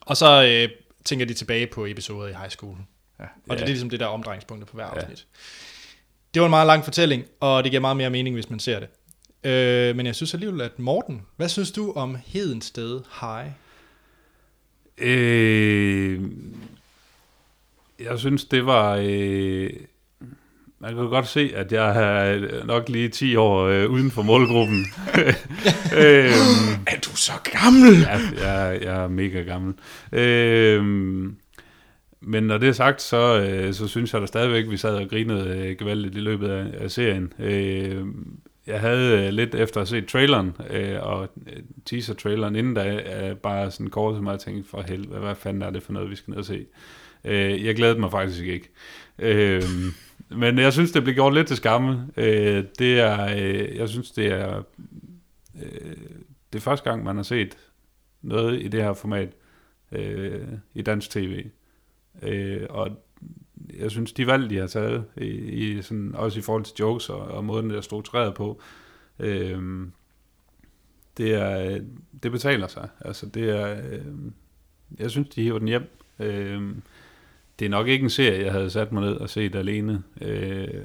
Og 0.00 0.16
så 0.16 0.44
øh, 0.44 0.68
tænker 1.04 1.26
de 1.26 1.34
tilbage 1.34 1.66
på 1.66 1.86
episoder 1.86 2.28
i 2.28 2.32
high 2.32 2.50
school. 2.50 2.76
Ja. 3.20 3.24
Og 3.24 3.30
det 3.50 3.56
Ja. 3.56 3.62
er 3.62 3.66
ligesom 3.66 3.90
det 3.90 4.00
der 4.00 4.06
omdrejningspunkt 4.06 4.66
på 4.66 4.74
hver 4.76 4.86
Ja. 4.86 5.00
afsnit. 5.00 5.26
Det 6.34 6.42
var 6.42 6.46
en 6.46 6.50
meget 6.50 6.66
lang 6.66 6.84
fortælling, 6.84 7.24
og 7.40 7.64
det 7.64 7.72
giver 7.72 7.80
meget 7.80 7.96
mere 7.96 8.10
mening, 8.10 8.34
hvis 8.36 8.50
man 8.50 8.58
ser 8.58 8.80
det. 8.80 8.88
Øh, 9.44 9.96
men 9.96 10.06
jeg 10.06 10.14
synes 10.14 10.34
alligevel, 10.34 10.60
at 10.60 10.78
Morten, 10.78 11.22
hvad 11.36 11.48
synes 11.48 11.72
du 11.72 11.92
om 11.92 12.16
Hedensted 12.26 13.00
High? 13.20 13.50
Øh, 14.98 16.20
jeg 18.00 18.18
synes, 18.18 18.44
det 18.44 18.66
var... 18.66 18.98
Øh, 19.02 19.70
man 20.78 20.94
kan 20.94 21.08
godt 21.08 21.28
se, 21.28 21.52
at 21.54 21.72
jeg 21.72 22.02
er 22.02 22.64
nok 22.64 22.88
lige 22.88 23.08
10 23.08 23.36
år 23.36 23.62
øh, 23.64 23.90
uden 23.90 24.10
for 24.10 24.22
målgruppen. 24.22 24.86
øh, 26.02 26.32
Er 26.86 27.00
du 27.04 27.16
så 27.16 27.32
gammel? 27.62 28.00
jeg, 28.00 28.20
jeg, 28.40 28.78
jeg 28.82 29.02
er 29.04 29.08
mega 29.08 29.42
gammel. 29.42 29.74
Øh, 30.12 30.84
men 32.20 32.44
når 32.44 32.58
det 32.58 32.68
er 32.68 32.72
sagt, 32.72 33.02
så, 33.02 33.40
øh, 33.40 33.74
så 33.74 33.88
synes 33.88 34.12
jeg 34.12 34.20
da 34.20 34.26
stadigvæk, 34.26 34.64
at 34.64 34.70
vi 34.70 34.76
sad 34.76 34.94
og 34.94 35.08
grinede 35.10 35.56
øh, 35.58 35.76
gevaldigt 35.78 36.14
i 36.16 36.20
løbet 36.20 36.48
af, 36.48 36.66
af 36.84 36.90
serien. 36.90 37.32
Øh, 37.38 38.06
jeg 38.66 38.80
havde 38.80 39.26
øh, 39.26 39.32
lidt 39.32 39.54
efter 39.54 39.80
at 39.80 39.88
se 39.88 40.00
traileren, 40.00 40.56
øh, 40.70 41.02
og 41.02 41.28
øh, 41.46 41.62
teaser-traileren 41.84 42.56
inden 42.56 42.74
da, 42.74 42.94
øh, 43.30 43.36
bare 43.36 43.70
sådan 43.70 43.90
kort 43.90 44.14
til 44.14 44.22
mig 44.22 44.32
og 44.32 44.40
tænkte, 44.40 44.70
for 44.70 44.82
helvede, 44.82 45.20
hvad 45.20 45.34
fanden 45.34 45.62
er 45.62 45.70
det 45.70 45.82
for 45.82 45.92
noget, 45.92 46.10
vi 46.10 46.16
skal 46.16 46.30
ned 46.30 46.38
og 46.38 46.44
se? 46.44 46.66
Øh, 47.24 47.64
jeg 47.64 47.74
glædede 47.76 48.00
mig 48.00 48.10
faktisk 48.10 48.44
ikke. 48.44 48.68
Øh, 49.18 49.62
men 50.28 50.58
jeg 50.58 50.72
synes, 50.72 50.92
det 50.92 51.02
blev 51.02 51.14
gjort 51.14 51.34
lidt 51.34 51.46
til 51.46 51.56
skamme. 51.56 52.08
Øh, 52.16 52.64
det 52.78 53.00
er, 53.00 53.36
øh, 53.36 53.76
jeg 53.76 53.88
synes, 53.88 54.10
det 54.10 54.26
er, 54.26 54.62
øh, 55.62 55.96
det 56.52 56.58
er 56.58 56.62
første 56.62 56.90
gang, 56.90 57.04
man 57.04 57.16
har 57.16 57.22
set 57.22 57.56
noget 58.22 58.62
i 58.62 58.68
det 58.68 58.82
her 58.82 58.92
format 58.92 59.28
øh, 59.92 60.48
i 60.74 60.82
dansk 60.82 61.10
tv. 61.10 61.46
Øh, 62.22 62.66
og 62.70 62.88
jeg 63.78 63.90
synes, 63.90 64.12
de 64.12 64.26
valg, 64.26 64.50
de 64.50 64.56
har 64.58 64.66
taget, 64.66 65.04
i, 65.16 65.26
i 65.26 65.82
sådan, 65.82 66.14
også 66.14 66.38
i 66.38 66.42
forhold 66.42 66.64
til 66.64 66.74
jokes 66.80 67.08
og, 67.08 67.20
og 67.20 67.44
måden, 67.44 67.70
det 67.70 67.76
er 67.76 67.80
struktureret 67.80 68.34
på, 68.34 68.60
øh, 69.18 69.86
det, 71.16 71.34
er, 71.34 71.80
det 72.22 72.32
betaler 72.32 72.66
sig. 72.66 72.88
Altså, 73.00 73.26
det 73.26 73.50
er, 73.50 73.80
øh, 73.92 74.06
jeg 74.98 75.10
synes, 75.10 75.28
de 75.28 75.42
hiver 75.42 75.58
den 75.58 75.68
hjem. 75.68 75.98
Øh, 76.18 76.62
det 77.58 77.64
er 77.64 77.70
nok 77.70 77.88
ikke 77.88 78.02
en 78.02 78.10
serie, 78.10 78.44
jeg 78.44 78.52
havde 78.52 78.70
sat 78.70 78.92
mig 78.92 79.02
ned 79.02 79.14
og 79.14 79.30
set 79.30 79.54
alene. 79.54 80.02
Øh, 80.20 80.84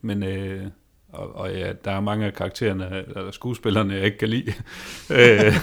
men 0.00 0.22
øh, 0.22 0.66
og, 1.08 1.34
og 1.34 1.52
ja, 1.52 1.72
der 1.84 1.90
er 1.90 2.00
mange 2.00 2.26
af 2.26 2.34
karaktererne, 2.34 3.04
eller 3.08 3.30
skuespillerne, 3.30 3.94
jeg 3.94 4.04
ikke 4.04 4.18
kan 4.18 4.28
lide. 4.28 4.52
øh, 5.20 5.54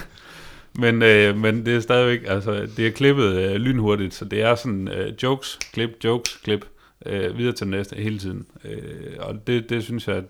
men, 0.79 1.01
øh, 1.01 1.37
men 1.37 1.65
det 1.65 1.75
er 1.75 1.79
stadigvæk, 1.79 2.27
altså, 2.27 2.67
det 2.77 2.87
er 2.87 2.91
klippet 2.91 3.33
øh, 3.35 3.55
lynhurtigt, 3.55 4.13
så 4.13 4.25
det 4.25 4.41
er 4.41 4.55
sådan 4.55 4.87
øh, 4.87 5.13
jokes, 5.23 5.59
klip, 5.73 5.89
jokes, 6.03 6.35
klip, 6.43 6.65
øh, 7.05 7.37
videre 7.37 7.53
til 7.53 7.65
den 7.65 7.71
næste 7.71 7.95
hele 7.95 8.19
tiden. 8.19 8.45
Øh, 8.65 9.13
og 9.19 9.47
det, 9.47 9.69
det 9.69 9.83
synes 9.83 10.07
jeg, 10.07 10.15
at, 10.15 10.23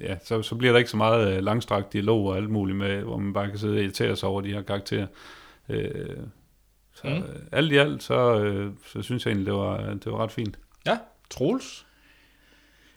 ja, 0.00 0.16
så, 0.24 0.42
så 0.42 0.54
bliver 0.54 0.72
der 0.72 0.78
ikke 0.78 0.90
så 0.90 0.96
meget 0.96 1.36
øh, 1.36 1.42
langstrakt 1.44 1.92
dialog 1.92 2.26
og 2.26 2.36
alt 2.36 2.50
muligt 2.50 2.78
med, 2.78 3.02
hvor 3.02 3.16
man 3.18 3.32
bare 3.32 3.48
kan 3.50 3.58
sidde 3.58 3.74
og 3.74 3.80
irritere 3.82 4.16
sig 4.16 4.28
over 4.28 4.40
de 4.40 4.52
her 4.52 4.62
karakterer. 4.62 5.06
Øh, 5.68 5.90
så 6.94 7.02
Mm. 7.08 7.12
mm. 7.14 7.22
alt 7.52 7.72
i 7.72 7.76
alt, 7.76 8.02
så, 8.02 8.38
øh, 8.40 8.70
så 8.86 9.02
synes 9.02 9.24
jeg 9.26 9.30
egentlig, 9.30 9.46
det 9.46 9.54
var, 9.54 9.76
det 10.04 10.12
var 10.12 10.22
ret 10.22 10.32
fint. 10.32 10.58
Ja, 10.86 10.98
Troels. 11.30 11.86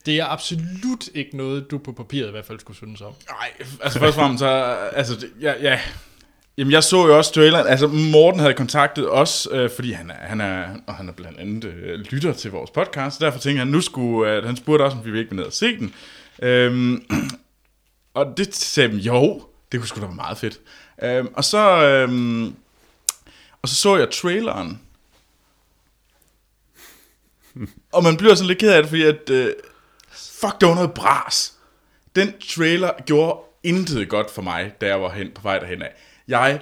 Det 0.05 0.19
er 0.19 0.25
absolut 0.25 1.07
ikke 1.15 1.37
noget, 1.37 1.71
du 1.71 1.77
på 1.77 1.91
papiret 1.91 2.27
i 2.27 2.31
hvert 2.31 2.45
fald 2.45 2.59
skulle 2.59 2.77
synes 2.77 3.01
om. 3.01 3.13
Nej, 3.29 3.67
altså 3.81 3.99
først 3.99 4.17
og 4.17 4.21
fremmest, 4.23 4.39
så, 4.39 4.47
altså, 4.93 5.15
det- 5.15 5.31
ja, 5.41 5.53
ja, 5.61 5.79
Jamen, 6.59 6.71
jeg 6.71 6.83
så 6.83 7.07
jo 7.07 7.17
også 7.17 7.33
traileren. 7.33 7.67
Altså, 7.67 7.87
Morten 7.87 8.39
havde 8.39 8.53
kontaktet 8.53 9.11
os, 9.11 9.47
øh, 9.51 9.69
fordi 9.75 9.91
han 9.91 10.11
er, 10.11 10.27
han 10.27 10.41
er, 10.41 10.67
og 10.87 10.95
han 10.95 11.09
er 11.09 11.13
blandt 11.13 11.39
andet 11.39 11.65
øh, 11.65 11.99
lytter 11.99 12.33
til 12.33 12.51
vores 12.51 12.71
podcast. 12.71 13.21
Derfor 13.21 13.39
tænkte 13.39 13.59
han, 13.59 13.67
nu 13.67 13.81
skulle, 13.81 14.31
øh, 14.31 14.45
han 14.45 14.57
spurgte 14.57 14.83
også, 14.83 14.97
om 14.97 15.05
vi 15.05 15.19
ikke 15.19 15.29
ville 15.29 15.41
ned 15.41 15.47
og 15.47 15.53
se 15.53 15.77
den. 15.77 15.93
Øhm, 16.41 17.05
og 18.13 18.33
det 18.37 18.55
sagde 18.55 18.95
jo, 18.95 19.43
det 19.71 19.79
kunne 19.79 19.87
sgu 19.87 20.01
da 20.01 20.05
være 20.05 20.15
meget 20.15 20.37
fedt. 20.37 20.59
Øhm, 21.03 21.27
og 21.33 21.43
så, 21.43 21.85
øhm, 21.85 22.55
og 23.61 23.69
så 23.69 23.75
så 23.75 23.97
jeg 23.97 24.11
traileren. 24.11 24.81
og 27.93 28.03
man 28.03 28.17
bliver 28.17 28.35
sådan 28.35 28.47
lidt 28.47 28.59
ked 28.59 28.71
af 28.71 28.81
det, 28.81 28.89
fordi 28.89 29.03
at, 29.03 29.29
øh, 29.29 29.53
fuck, 30.11 30.61
det 30.61 30.67
var 30.69 30.75
noget 30.75 30.93
bras. 30.93 31.53
Den 32.15 32.33
trailer 32.55 32.91
gjorde 33.05 33.39
intet 33.63 34.09
godt 34.09 34.31
for 34.31 34.41
mig, 34.41 34.73
da 34.81 34.87
jeg 34.87 35.01
var 35.01 35.09
hen 35.09 35.31
på 35.35 35.41
vej 35.41 35.59
derhen 35.59 35.81
af. 35.81 35.91
Jeg, 36.29 36.59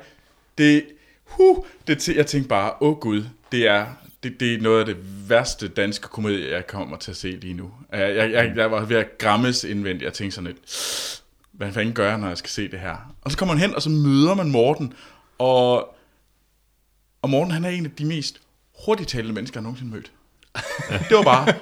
det, 0.57 0.85
huh, 1.23 1.57
det, 1.87 2.07
jeg 2.07 2.27
tænkte 2.27 2.49
bare, 2.49 2.73
åh 2.81 2.89
oh 2.89 2.99
gud, 2.99 3.23
det 3.51 3.67
er, 3.67 3.85
det, 4.23 4.39
det 4.39 4.53
er 4.53 4.61
noget 4.61 4.79
af 4.79 4.85
det 4.85 5.29
værste 5.29 5.67
danske 5.67 6.07
komedie, 6.07 6.51
jeg 6.51 6.67
kommer 6.67 6.97
til 6.97 7.11
at 7.11 7.17
se 7.17 7.31
lige 7.31 7.53
nu. 7.53 7.71
Jeg, 7.91 8.15
jeg, 8.15 8.53
jeg, 8.55 8.71
var 8.71 8.85
ved 8.85 8.97
at 8.97 9.17
grammes 9.17 9.63
indvendigt, 9.63 10.03
jeg 10.03 10.13
tænkte 10.13 10.35
sådan 10.35 10.47
lidt, 10.47 11.23
hvad 11.51 11.71
fanden 11.71 11.93
gør 11.93 12.09
jeg, 12.09 12.17
når 12.17 12.27
jeg 12.27 12.37
skal 12.37 12.49
se 12.49 12.71
det 12.71 12.79
her? 12.79 13.15
Og 13.21 13.31
så 13.31 13.37
kommer 13.37 13.55
man 13.55 13.61
hen, 13.61 13.75
og 13.75 13.81
så 13.81 13.89
møder 13.89 14.33
man 14.35 14.51
Morten, 14.51 14.93
og, 15.37 15.95
og 17.21 17.29
Morten 17.29 17.51
han 17.51 17.65
er 17.65 17.69
en 17.69 17.85
af 17.85 17.91
de 17.91 18.05
mest 18.05 18.41
hurtigt 18.85 19.09
talende 19.09 19.33
mennesker, 19.33 19.59
jeg 19.59 19.63
nogensinde 19.63 19.91
mødt. 19.91 20.11
det 21.09 21.17
var 21.17 21.23
bare... 21.23 21.53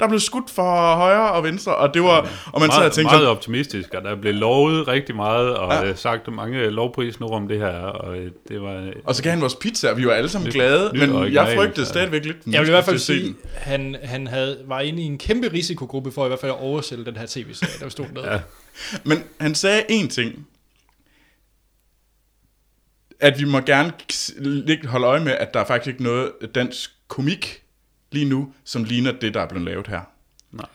Der 0.00 0.08
blev 0.08 0.20
skudt 0.20 0.50
for 0.50 0.94
højre 0.94 1.32
og 1.32 1.44
venstre, 1.44 1.76
og 1.76 1.94
det 1.94 2.02
var... 2.02 2.28
Og 2.52 2.60
man 2.60 2.70
sad 2.70 2.76
og 2.76 2.80
meget, 2.80 2.92
tænkte 2.92 3.02
meget 3.02 3.20
sådan, 3.20 3.28
optimistisk, 3.28 3.94
og 3.94 4.04
der 4.04 4.16
blev 4.16 4.34
lovet 4.34 4.88
rigtig 4.88 5.16
meget, 5.16 5.56
og 5.56 5.72
Ja. 5.72 5.86
ja. 5.86 5.94
sagt 5.94 6.32
mange 6.32 6.70
lovprisnord 6.70 7.32
om 7.32 7.48
det 7.48 7.58
her, 7.58 7.68
og 7.76 8.18
øh, 8.18 8.30
det 8.48 8.62
var... 8.62 8.92
og 9.04 9.14
så 9.14 9.22
gav 9.22 9.30
han 9.30 9.40
vores 9.40 9.54
pizza, 9.54 9.90
og 9.90 9.96
vi 9.96 10.06
var 10.06 10.12
alle 10.12 10.28
sammen 10.28 10.50
glade, 10.50 10.90
men 10.92 11.32
jeg 11.32 11.52
frygtede 11.56 11.80
ja. 11.80 11.84
stadigvæk 11.84 12.24
lidt... 12.24 12.36
Jeg 12.46 12.60
vil 12.60 12.68
i 12.68 12.70
hvert 12.70 12.84
fald 12.84 12.98
sige, 12.98 13.34
han, 13.54 13.96
han 14.02 14.26
havde, 14.26 14.58
var 14.66 14.80
inde 14.80 15.02
i 15.02 15.06
en 15.06 15.18
kæmpe 15.18 15.52
risikogruppe 15.52 16.12
for 16.12 16.24
i 16.24 16.28
hvert 16.28 16.40
fald 16.40 16.52
at 16.52 16.58
oversælge 16.58 17.04
den 17.04 17.16
her 17.16 17.26
tv-serie, 17.26 17.72
der 17.80 17.88
stod 17.88 18.06
med. 18.14 18.22
Ja. 18.22 18.40
Men 19.04 19.24
han 19.40 19.54
sagde 19.54 19.82
én 19.90 20.08
ting. 20.08 20.46
At 23.20 23.38
vi 23.38 23.44
må 23.44 23.60
gerne 23.60 23.92
holde 24.84 25.06
øje 25.06 25.20
med, 25.20 25.32
at 25.32 25.54
der 25.54 25.60
er 25.60 25.64
faktisk 25.64 25.88
ikke 25.88 26.02
noget 26.02 26.30
dansk 26.54 26.90
komik 27.08 27.62
lige 28.10 28.24
nu, 28.28 28.52
som 28.64 28.84
ligner 28.84 29.12
det, 29.12 29.34
der 29.34 29.40
er 29.40 29.48
blevet 29.48 29.64
lavet 29.64 29.86
her. 29.86 30.00
Nej. 30.52 30.66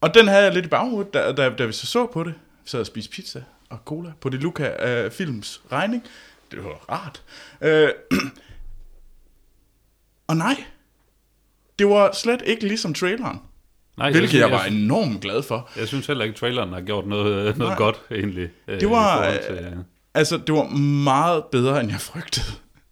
Og 0.00 0.14
den 0.14 0.28
havde 0.28 0.44
jeg 0.44 0.52
lidt 0.54 0.66
i 0.66 0.68
baghovedet, 0.68 1.14
da, 1.14 1.32
da, 1.32 1.48
da 1.50 1.64
vi 1.66 1.72
så 1.72 1.86
så 1.86 2.06
på 2.06 2.24
det. 2.24 2.34
Vi 2.64 2.68
sad 2.70 2.80
og 2.80 2.86
spiste 2.86 3.10
pizza 3.10 3.42
og 3.70 3.78
cola 3.84 4.12
på 4.20 4.28
det 4.28 4.40
Luca 4.42 5.04
uh, 5.06 5.12
Films 5.12 5.62
regning. 5.72 6.02
Det 6.50 6.64
var 6.64 6.70
rart. 6.92 7.22
Uh, 7.60 8.18
og 10.28 10.36
nej, 10.36 10.64
det 11.78 11.88
var 11.88 12.12
slet 12.12 12.42
ikke 12.46 12.66
ligesom 12.68 12.94
traileren. 12.94 13.40
Nej, 13.96 14.10
Hvilket 14.10 14.28
synes- 14.30 14.40
jeg 14.42 14.50
var 14.50 14.64
jeg, 14.64 14.72
enormt 14.74 15.20
glad 15.20 15.42
for. 15.42 15.70
jeg 15.76 15.88
synes 15.88 16.06
heller 16.06 16.24
ikke, 16.24 16.38
traileren 16.38 16.72
har 16.72 16.80
gjort 16.80 17.06
noget, 17.06 17.58
noget 17.58 17.70
Nej. 17.70 17.76
godt, 17.76 18.00
egentlig. 18.10 18.50
øh, 18.68 18.80
Det 18.80 18.90
var, 18.90 19.24
i 19.24 19.38
forhold 19.38 19.56
til, 19.72 19.84
Altså, 20.14 20.36
det 20.36 20.54
var 20.54 20.64
meget 21.04 21.44
bedre, 21.52 21.80
end 21.80 21.90
jeg 21.90 22.00
frygtede. 22.00 22.46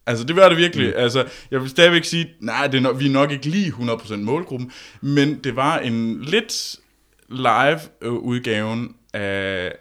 Altså, 0.09 0.25
det 0.25 0.37
var 0.37 0.49
det 0.49 0.59
virkelig. 0.59 0.87
Mm. 0.89 0.93
Altså, 0.97 1.27
jeg 1.51 1.61
vil 1.61 1.71
stadigvæk 1.71 2.05
sige, 2.05 2.31
nej, 2.41 2.67
det 2.67 2.79
er 2.79 2.81
nok, 2.83 2.99
vi 2.99 3.07
er 3.07 3.11
nok 3.11 3.31
ikke 3.31 3.47
lige 3.49 3.71
100% 3.73 4.17
målgruppen, 4.17 4.73
men 5.01 5.39
det 5.45 5.57
var 5.57 5.79
en 5.79 6.23
lidt 6.23 6.77
live 7.29 7.81
øh, 8.03 8.13
udgaven 8.13 8.95
af, 9.15 9.73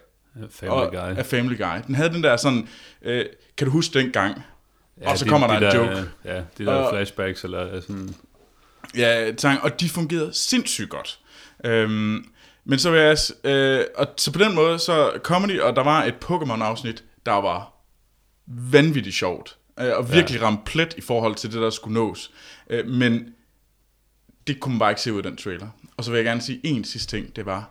Family 0.52 0.72
og, 0.76 0.90
Guy. 0.92 0.98
af 1.18 1.26
Family 1.26 1.58
Guy. 1.58 1.78
Den 1.88 1.96
havde 1.96 2.10
den 2.14 2.24
der 2.24 2.38
sådan, 2.38 2.68
øh, 3.02 3.26
kan 3.58 3.66
du 3.68 3.72
huske 3.72 4.00
den 4.00 4.12
gang? 4.12 4.42
Ja, 5.02 5.12
og 5.12 5.18
så 5.18 5.26
de- 5.26 5.30
kommer 5.30 5.48
de 5.48 5.66
der 5.66 5.72
en 5.72 5.78
der, 5.88 5.96
joke. 5.98 6.10
Ja, 6.26 6.42
de 6.58 6.66
der 6.66 6.72
Og- 6.74 6.94
flashbacks, 6.94 7.44
eller 7.44 7.82
sådan... 7.82 8.16
Ja, 8.98 9.36
sang, 9.38 9.64
og 9.64 9.80
de 9.82 9.90
fungerede 9.90 10.30
sindssygt 10.34 10.90
godt. 10.90 11.20
Øhm, 11.66 12.26
men 12.66 12.80
så 12.80 12.92
vil 12.92 13.00
jeg, 13.00 13.18
øh, 13.44 13.86
og 13.96 14.08
så 14.18 14.32
på 14.32 14.40
den 14.40 14.56
måde, 14.56 14.80
så 14.80 15.12
comedy, 15.24 15.60
og 15.60 15.76
der 15.76 15.84
var 15.84 16.04
et 16.04 16.14
Pokémon-afsnit, 16.26 17.04
der 17.26 17.32
var 17.42 17.74
vanvittigt 18.48 19.16
sjovt, 19.16 19.58
øh, 19.80 19.98
og 19.98 20.12
virkelig 20.14 20.40
ja. 20.40 20.46
ramt 20.46 20.66
plet 20.66 20.94
i 20.98 21.02
forhold 21.02 21.36
til 21.36 21.52
det, 21.54 21.62
der 21.62 21.70
skulle 21.70 21.94
nås. 21.94 22.32
Øh, 22.70 22.88
men 22.88 23.34
det 24.48 24.60
kunne 24.60 24.72
man 24.74 24.80
bare 24.80 24.92
ikke 24.92 25.02
se 25.02 25.14
ud 25.14 25.18
af 25.18 25.24
den 25.24 25.38
trailer. 25.38 25.68
Og 25.98 26.04
så 26.04 26.12
vil 26.12 26.18
jeg 26.18 26.26
gerne 26.26 26.42
sige 26.42 26.60
en 26.64 26.84
sidste 26.84 27.18
ting, 27.18 27.36
det 27.36 27.46
var 27.46 27.70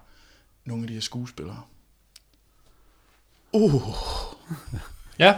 nogle 0.64 0.82
af 0.82 0.88
de 0.88 0.94
her 0.94 1.00
skuespillere. 1.00 1.62
Uh, 3.52 3.82
Ja. 5.18 5.34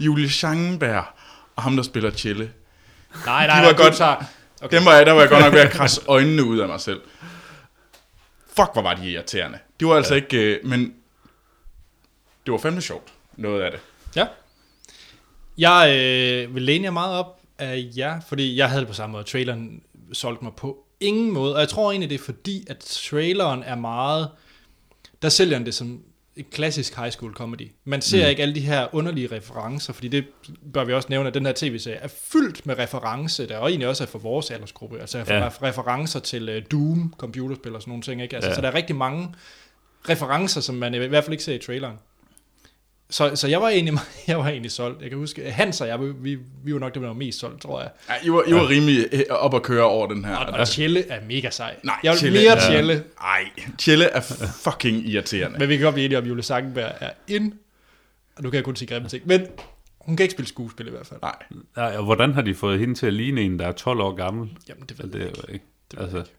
Julie 0.00 0.28
Schangenberg 0.30 1.04
og 1.56 1.62
ham, 1.62 1.76
der 1.76 1.82
spiller 1.82 2.10
Chelle. 2.10 2.52
Nej, 3.26 3.46
nej, 3.46 3.60
De 3.60 3.66
var 3.66 3.72
nej, 3.72 3.82
godt- 3.82 3.96
Tager. 3.96 4.24
Okay. 4.62 4.76
Dem 4.76 4.84
var 4.84 4.92
jeg, 4.94 5.06
der 5.06 5.12
var 5.12 5.20
jeg 5.20 5.30
godt 5.30 5.44
nok 5.44 5.52
ved 5.52 5.60
at 5.60 5.70
krasse 5.70 6.00
øjnene 6.06 6.44
ud 6.44 6.58
af 6.58 6.68
mig 6.68 6.80
selv. 6.80 7.00
Fuck, 8.46 8.68
hvor 8.72 8.82
var 8.82 8.94
de 8.94 9.10
irriterende. 9.10 9.58
Det 9.80 9.88
var 9.88 9.96
altså 9.96 10.14
ja. 10.14 10.20
ikke... 10.20 10.36
Øh, 10.56 10.66
men 10.66 10.94
det 12.46 12.52
var 12.52 12.58
fandme 12.58 12.80
sjovt, 12.82 13.12
noget 13.36 13.62
af 13.62 13.70
det. 13.70 13.80
Ja. 14.16 14.26
Jeg 15.58 15.96
øh, 15.98 16.54
vil 16.54 16.62
læne 16.62 16.84
jer 16.84 16.90
meget 16.90 17.18
op 17.18 17.40
af 17.58 17.88
jer, 17.96 18.20
fordi 18.20 18.56
jeg 18.56 18.68
havde 18.68 18.80
det 18.80 18.88
på 18.88 18.94
samme 18.94 19.12
måde. 19.12 19.24
Traileren 19.24 19.82
solgte 20.12 20.44
mig 20.44 20.52
på 20.56 20.84
ingen 21.00 21.32
måde. 21.32 21.54
Og 21.54 21.60
jeg 21.60 21.68
tror 21.68 21.90
egentlig, 21.90 22.10
det 22.10 22.20
er 22.20 22.24
fordi, 22.24 22.64
at 22.68 22.78
traileren 22.78 23.62
er 23.62 23.74
meget... 23.74 24.28
Der 25.22 25.28
sælger 25.28 25.58
den 25.58 25.66
det 25.66 25.74
som 25.74 26.02
et 26.36 26.50
klassisk 26.50 26.96
high 26.96 27.10
school 27.10 27.32
comedy. 27.32 27.70
Man 27.84 28.02
ser 28.02 28.24
mm. 28.24 28.30
ikke 28.30 28.42
alle 28.42 28.54
de 28.54 28.60
her 28.60 28.94
underlige 28.94 29.36
referencer, 29.36 29.92
fordi 29.92 30.08
det 30.08 30.24
bør 30.72 30.84
vi 30.84 30.92
også 30.92 31.08
nævne, 31.10 31.28
at 31.28 31.34
den 31.34 31.46
her 31.46 31.52
tv-serie 31.56 31.96
er 31.96 32.08
fyldt 32.08 32.66
med 32.66 32.78
referencer, 32.78 33.46
der 33.46 33.58
og 33.58 33.68
egentlig 33.68 33.88
også 33.88 34.04
er 34.04 34.08
for 34.08 34.18
vores 34.18 34.50
aldersgruppe. 34.50 35.00
Altså 35.00 35.18
ja. 35.18 35.48
Referencer 35.62 36.20
til 36.20 36.56
uh, 36.56 36.62
Doom, 36.70 37.14
computerspil 37.18 37.74
og 37.74 37.82
sådan 37.82 37.90
nogle 37.90 38.02
ting. 38.02 38.22
Ikke? 38.22 38.36
Altså. 38.36 38.50
Ja. 38.50 38.54
Så 38.54 38.60
der 38.60 38.68
er 38.68 38.74
rigtig 38.74 38.96
mange 38.96 39.34
referencer, 40.08 40.60
som 40.60 40.74
man 40.74 40.94
i 40.94 40.98
hvert 40.98 41.24
fald 41.24 41.32
ikke 41.32 41.44
ser 41.44 41.54
i 41.54 41.58
traileren. 41.58 41.96
Så, 43.12 43.36
så 43.36 43.48
jeg 43.48 43.60
var 43.60 43.68
egentlig, 43.68 43.94
jeg 44.28 44.38
var 44.38 44.48
egentlig 44.48 44.70
solgt. 44.70 45.00
Jeg 45.02 45.08
kan 45.10 45.18
huske, 45.18 45.50
Hans 45.50 45.80
og 45.80 45.88
jeg, 45.88 45.98
vi, 46.24 46.38
vi 46.64 46.72
var 46.72 46.78
nok 46.78 46.94
dem, 46.94 47.02
der 47.02 47.08
var 47.08 47.14
mest 47.16 47.38
solgt, 47.38 47.62
tror 47.62 47.80
jeg. 47.80 47.90
Ja, 48.08 48.14
I 48.26 48.30
var, 48.30 48.42
I 48.48 48.52
var 48.52 48.68
rimelig 48.68 49.06
øh, 49.12 49.20
op 49.30 49.54
at 49.54 49.62
køre 49.62 49.84
over 49.84 50.06
den 50.06 50.24
her. 50.24 50.36
Og, 50.36 50.58
og 50.60 50.68
Tjelle 50.68 51.08
er 51.08 51.20
mega 51.28 51.50
sej. 51.50 51.76
Nej, 51.82 51.96
jeg 52.02 52.12
vil 52.12 52.18
Tjelle 52.20 52.38
mere 52.40 52.56
er- 52.56 52.70
Tjelle, 52.70 53.04
Ej, 53.20 53.44
Tjelle 53.78 54.04
er 54.04 54.20
fucking 54.64 55.08
irriterende. 55.08 55.58
men 55.58 55.68
vi 55.68 55.76
kan 55.76 55.84
godt 55.84 55.94
blive 55.94 56.04
enige 56.04 56.18
om, 56.18 56.24
at 56.24 56.30
Julie 56.30 56.42
Sangenberg 56.42 56.92
er 57.00 57.10
ind. 57.28 57.52
Og 58.36 58.42
nu 58.42 58.50
kan 58.50 58.56
jeg 58.56 58.64
kun 58.64 58.76
sige 58.76 58.88
grimme 58.88 59.08
ting, 59.08 59.26
men 59.26 59.46
hun 60.00 60.16
kan 60.16 60.24
ikke 60.24 60.32
spille 60.32 60.48
skuespil 60.48 60.86
i 60.86 60.90
hvert 60.90 61.06
fald. 61.06 61.20
Nej, 61.22 61.34
Ja, 61.76 61.98
og 61.98 62.04
hvordan 62.04 62.32
har 62.34 62.42
de 62.42 62.54
fået 62.54 62.78
hende 62.78 62.94
til 62.94 63.06
at 63.06 63.12
ligne 63.12 63.40
en, 63.40 63.58
der 63.58 63.66
er 63.66 63.72
12 63.72 64.00
år 64.00 64.14
gammel? 64.14 64.48
Jamen, 64.68 64.84
det 64.88 64.98
ved 64.98 65.04
Altså, 65.04 65.18
jeg 65.18 65.28
det 65.36 65.38
er 65.38 65.42
ikke. 65.42 65.52
ikke. 65.54 65.64
Det 65.90 65.98
ved 65.98 66.06
jeg 66.08 66.16
Altså, 66.16 66.32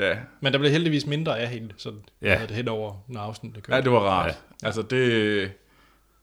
ikke. 0.00 0.14
ja. 0.14 0.16
Men 0.40 0.52
der 0.52 0.58
blev 0.58 0.70
heldigvis 0.70 1.06
mindre 1.06 1.38
af 1.38 1.48
hende, 1.48 1.68
sådan 1.76 1.98
Ja. 2.22 2.32
ja. 2.40 2.46
det 2.46 2.50
hen 2.50 2.68
over, 2.68 2.94
når 3.08 3.20
afsnittet 3.20 3.62
kørte. 3.62 3.76
ja, 3.76 3.82
det 3.82 3.92
var 3.92 3.98
rart. 4.00 4.26
Ja. 4.26 4.32
Ja. 4.62 4.66
Altså, 4.66 4.82
det... 4.82 5.50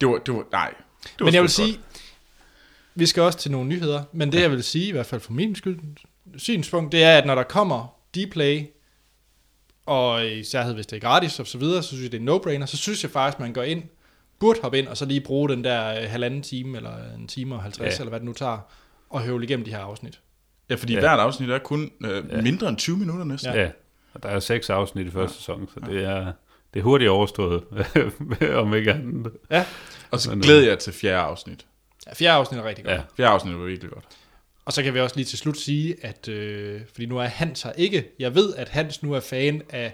Det 0.04 0.12
var, 0.12 0.18
det 0.18 0.34
var, 0.34 0.46
nej. 0.52 0.74
Det 1.04 1.12
var 1.20 1.26
Men 1.26 1.34
jeg 1.34 1.42
vil 1.42 1.50
sige, 1.50 1.74
godt. 1.74 2.02
Vi 2.96 3.06
skal 3.06 3.24
også 3.24 3.40
til 3.40 3.52
nogle 3.52 3.70
nyheder, 3.70 4.04
men 4.12 4.32
det 4.32 4.42
jeg 4.42 4.52
vil 4.52 4.64
sige, 4.64 4.88
i 4.88 4.92
hvert 4.92 5.06
fald 5.06 5.22
for 5.22 5.34
min 5.34 5.56
skyld, 5.56 5.80
synspunkt, 6.38 6.92
det 6.92 7.04
er, 7.04 7.18
at 7.18 7.26
når 7.26 7.36
der 7.36 7.44
kommer 7.44 7.96
Dplay, 8.16 8.62
og 9.86 10.28
især 10.28 10.74
hvis 10.74 10.88
det 10.88 10.96
er 10.96 11.00
gratis 11.00 11.40
og 11.40 11.48
så 11.48 11.58
videre, 11.58 11.84
så 11.84 11.88
synes 11.90 12.04
jeg, 12.04 12.12
det 12.12 12.18
er 12.18 12.22
en 12.22 12.30
no-brainer, 12.30 12.66
så 12.66 12.78
synes 12.78 13.04
jeg 13.04 13.12
faktisk, 13.12 13.40
man 13.40 13.54
går 13.54 13.64
ind, 13.64 13.84
burde 14.40 14.60
hoppe 14.62 14.80
ind, 14.80 14.88
og 14.88 14.98
så 14.98 15.06
lige 15.06 15.22
bruge 15.22 15.50
den 15.50 15.64
der 15.64 16.02
øh, 16.02 16.10
halvanden 16.10 16.42
time, 16.42 16.78
eller 16.78 17.14
en 17.16 17.28
time 17.28 17.56
og 17.56 17.62
50, 17.62 17.80
Ja. 17.86 17.90
ja. 17.92 17.98
eller 18.00 18.10
hvad 18.10 18.20
det 18.20 18.26
nu 18.26 18.34
tager, 18.34 18.58
og 19.10 19.22
høvle 19.22 19.46
igennem 19.46 19.66
de 19.66 19.72
her 19.72 19.80
afsnit. 19.80 20.20
Ja, 20.70 20.76
fordi 20.76 20.94
Ja. 20.94 21.00
ja. 21.00 21.06
hvert 21.06 21.20
afsnit 21.20 21.50
er 21.50 21.60
kun 21.60 21.92
øh, 22.06 22.10
Ja. 22.30 22.36
ja. 22.36 22.42
mindre 22.42 22.70
end 22.70 22.78
20 22.78 22.98
minutter 22.98 23.26
næsten. 23.26 23.54
Ja. 23.54 23.62
ja. 23.62 23.70
Og 24.14 24.24
der 24.24 24.30
er 24.30 24.40
seks 24.40 24.70
afsnit 24.70 25.08
i 25.08 25.12
første 25.12 25.38
sæson, 25.38 25.70
så 25.74 25.80
det 25.86 26.04
er, 26.04 26.34
det 26.74 26.80
er 26.80 26.84
hurtigt 26.84 27.10
overstået, 27.10 27.64
om 28.56 28.74
ikke 28.74 28.92
andet. 28.94 29.32
Ja, 29.52 29.66
Og 30.12 30.20
så 30.20 30.32
øh, 30.32 30.40
glæder 30.40 30.68
jeg 30.68 30.80
til 30.80 30.94
fjerde 30.94 31.18
afsnit. 31.18 31.66
ja 32.08 32.14
fjerde 32.14 32.34
afsnit 32.38 32.60
er 32.60 32.64
rigtig 32.64 32.86
godt. 32.86 32.96
Ja, 32.96 33.02
Fjerde 33.18 33.32
afsnit 33.32 33.58
var 33.60 33.66
virkelig 33.66 33.92
godt. 33.92 34.06
Og 34.66 34.74
så 34.74 34.84
kan 34.84 34.94
vi 34.94 35.00
også 35.00 35.16
lige 35.16 35.26
til 35.26 35.38
slut 35.38 35.58
sige, 35.58 35.96
at 36.02 36.28
øh, 36.28 36.82
fordi 36.94 37.06
nu 37.06 37.18
er 37.18 37.24
Hans 37.26 37.62
her 37.62 37.72
ikke, 37.72 38.06
jeg 38.20 38.36
ved, 38.36 38.56
at 38.56 38.70
Hans 38.70 39.04
nu 39.04 39.14
er 39.14 39.20
fan 39.20 39.62
af 39.70 39.94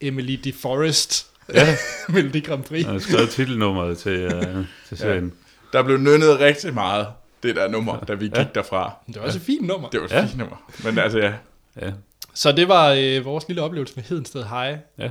Emily 0.00 0.32
DeForest, 0.44 1.26
ja. 1.54 1.76
Melodi 2.08 2.40
Grand 2.40 2.64
Prix. 2.64 2.84
jeg 2.84 2.92
har 2.92 2.98
skrevet 2.98 3.30
titelnummeret 3.30 3.98
til, 3.98 4.26
uh, 4.26 4.64
til 4.88 4.98
serien. 4.98 5.32
Der 5.72 5.82
blev 5.82 5.98
nynnet 5.98 6.40
rigtig 6.40 6.74
meget, 6.74 7.06
det 7.42 7.56
der 7.56 7.68
nummer, 7.68 8.00
da 8.00 8.14
vi 8.14 8.24
gik 8.24 8.36
Ja. 8.36 8.46
derfra. 8.54 8.92
Det 9.06 9.16
var 9.16 9.22
også 9.22 9.38
et 9.38 9.44
fint 9.44 9.66
nummer. 9.66 9.88
Det 9.88 10.00
var 10.00 10.06
et 10.06 10.12
Ja. 10.12 10.24
fint 10.24 10.36
nummer. 10.38 10.72
Men 10.84 10.98
altså, 10.98 11.18
ja. 11.18 11.32
Ja. 11.80 11.92
Så 12.34 12.52
det 12.52 12.68
var 12.68 12.90
øh, 12.98 13.24
vores 13.24 13.48
lille 13.48 13.62
oplevelse 13.62 13.92
med 13.96 14.04
Hedensted 14.04 14.44
High. 14.44 14.78
Ja. 14.98 15.10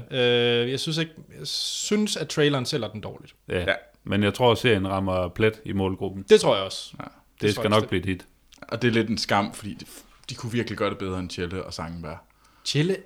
Øh, 0.61 0.71
jeg 0.71 0.79
synes 0.79 0.97
ikke, 0.97 1.11
jeg 1.39 1.47
synes, 1.47 2.17
at 2.17 2.27
traileren 2.29 2.65
sælger 2.65 2.87
den 2.87 3.01
dårligt. 3.01 3.33
Ja. 3.49 3.59
Ja. 3.59 3.73
Men 4.03 4.23
jeg 4.23 4.33
tror, 4.33 4.51
at 4.51 4.57
serien 4.57 4.87
rammer 4.87 5.27
plet 5.27 5.61
i 5.65 5.71
målgruppen. 5.73 6.25
Det 6.29 6.41
tror 6.41 6.55
jeg 6.55 6.63
også. 6.65 6.93
ja. 6.99 7.03
Det, 7.03 7.41
det 7.41 7.55
skal 7.55 7.69
nok 7.69 7.83
bestemt. 7.83 7.89
blive 8.01 8.13
dit. 8.15 8.25
Og 8.67 8.81
det 8.81 8.87
er 8.87 8.91
lidt 8.91 9.09
en 9.09 9.17
skam, 9.17 9.53
fordi 9.53 9.73
de, 9.73 9.85
de 10.29 10.35
kunne 10.35 10.51
virkelig 10.51 10.77
gøre 10.77 10.89
det 10.89 10.97
bedre 10.97 11.19
end 11.19 11.29
Tjelle 11.29 11.63
og 11.63 11.73
Sangenberg. 11.73 12.17
Chille. 12.65 12.97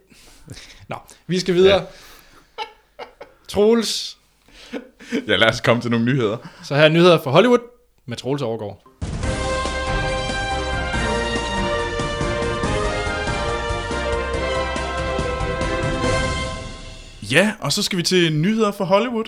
Nå, 0.87 0.95
vi 1.27 1.39
skal 1.39 1.55
videre. 1.55 1.79
Ja. 1.79 1.85
Troels. 3.47 4.17
Ja, 5.27 5.35
lad 5.35 5.47
os 5.49 5.61
komme 5.61 5.81
til 5.81 5.91
nogle 5.91 6.05
nyheder. 6.05 6.37
Så 6.63 6.75
her 6.75 6.83
er 6.83 6.89
nyheder 6.89 7.21
fra 7.23 7.31
Hollywood 7.31 7.59
med 8.05 8.17
Troels 8.17 8.41
Overgaard. 8.41 8.87
Ja, 17.31 17.53
og 17.59 17.73
så 17.73 17.83
skal 17.83 17.97
vi 17.97 18.03
til 18.03 18.33
nyheder 18.33 18.71
fra 18.71 18.85
Hollywood. 18.85 19.25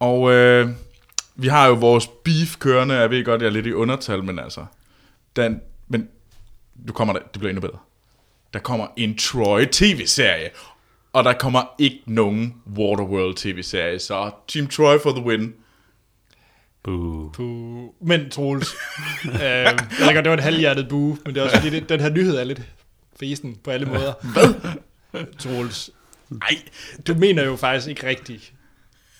Og 0.00 0.32
øh, 0.32 0.68
vi 1.34 1.48
har 1.48 1.66
jo 1.66 1.74
vores 1.74 2.06
beef 2.24 2.56
kørende. 2.58 2.94
Jeg 2.94 3.10
ved 3.10 3.24
godt, 3.24 3.40
jeg 3.40 3.48
er 3.48 3.52
lidt 3.52 3.66
i 3.66 3.72
undertal, 3.72 4.24
men 4.24 4.38
altså... 4.38 4.66
Den, 5.36 5.60
men 5.88 6.08
nu 6.74 6.92
kommer 6.92 7.14
der, 7.14 7.20
det 7.20 7.38
bliver 7.40 7.50
endnu 7.50 7.60
bedre. 7.60 7.78
Der 8.52 8.58
kommer 8.58 8.86
en 8.96 9.18
Troy 9.18 9.64
tv-serie. 9.72 10.50
Og 11.12 11.24
der 11.24 11.32
kommer 11.32 11.62
ikke 11.78 12.02
nogen 12.06 12.54
Waterworld 12.76 13.36
tv-serie. 13.36 13.98
Så 13.98 14.30
Team 14.48 14.66
Troy 14.66 14.98
for 15.02 15.10
the 15.10 15.24
win. 15.24 15.54
Buh. 16.82 17.32
Puh. 17.32 17.88
Men 18.00 18.30
Troels. 18.30 18.74
øh, 19.24 19.40
jeg 19.40 19.78
ved 19.98 20.14
godt, 20.14 20.24
det 20.24 20.30
var 20.30 20.36
en 20.36 20.42
halvhjertet 20.42 20.88
bue, 20.88 21.18
men 21.24 21.34
det 21.34 21.40
er 21.40 21.44
også 21.44 21.56
fordi, 21.56 21.70
det, 21.70 21.88
den 21.88 22.00
her 22.00 22.10
nyhed 22.10 22.36
er 22.36 22.44
lidt 22.44 22.62
fesen 23.20 23.56
på 23.64 23.70
alle 23.70 23.86
måder. 23.86 24.12
Hvad? 24.22 25.24
Troels. 25.38 25.90
Nej, 26.40 26.62
Du 27.06 27.14
mener 27.14 27.44
jo 27.44 27.56
faktisk 27.56 27.88
ikke 27.88 28.06
rigtigt, 28.06 28.52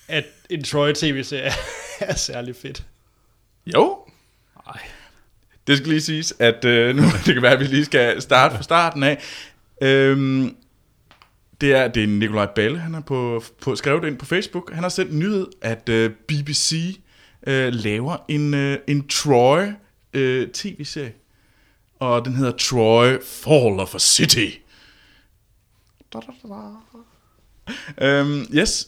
at 0.07 0.25
en 0.49 0.63
Troy 0.63 0.93
tv-serie 0.93 1.51
er 1.99 2.15
særlig 2.15 2.55
fedt. 2.55 2.85
Jo. 3.65 3.97
Nej. 4.65 4.81
Det 5.67 5.77
skal 5.77 5.89
lige 5.89 6.01
siges, 6.01 6.33
at 6.39 6.65
øh, 6.65 6.95
nu 6.95 7.03
det 7.25 7.33
kan 7.33 7.41
være, 7.41 7.51
at 7.51 7.59
vi 7.59 7.65
lige 7.65 7.85
skal 7.85 8.21
starte 8.21 8.55
fra 8.55 8.63
starten 8.63 9.03
af. 9.03 9.23
Øhm, 9.81 10.55
det 11.61 11.73
er, 11.73 11.87
det 11.87 12.03
er 12.03 12.07
Nikolaj 12.07 12.45
Balle, 12.55 12.79
han 12.79 12.93
har 12.93 13.01
på, 13.01 13.43
på, 13.61 13.75
skrevet 13.75 14.07
ind 14.07 14.17
på 14.17 14.25
Facebook. 14.25 14.73
Han 14.73 14.83
har 14.83 14.89
sendt 14.89 15.11
en 15.11 15.19
nyhed, 15.19 15.47
at 15.61 15.89
øh, 15.89 16.11
BBC 16.11 16.99
øh, 17.47 17.73
laver 17.73 18.17
en, 18.27 18.53
øh, 18.53 18.77
en 18.87 19.07
Troy 19.07 19.65
øh, 20.13 20.49
tv-serie. 20.49 21.13
Og 21.99 22.25
den 22.25 22.35
hedder 22.35 22.57
Troy 22.57 23.21
Fall 23.23 23.79
of 23.79 23.95
a 23.95 23.99
City. 23.99 24.49
Da, 26.13 26.19
da, 26.19 26.31
da, 26.43 26.47
da. 26.47 26.92
Øhm, 28.01 28.45
yes, 28.53 28.87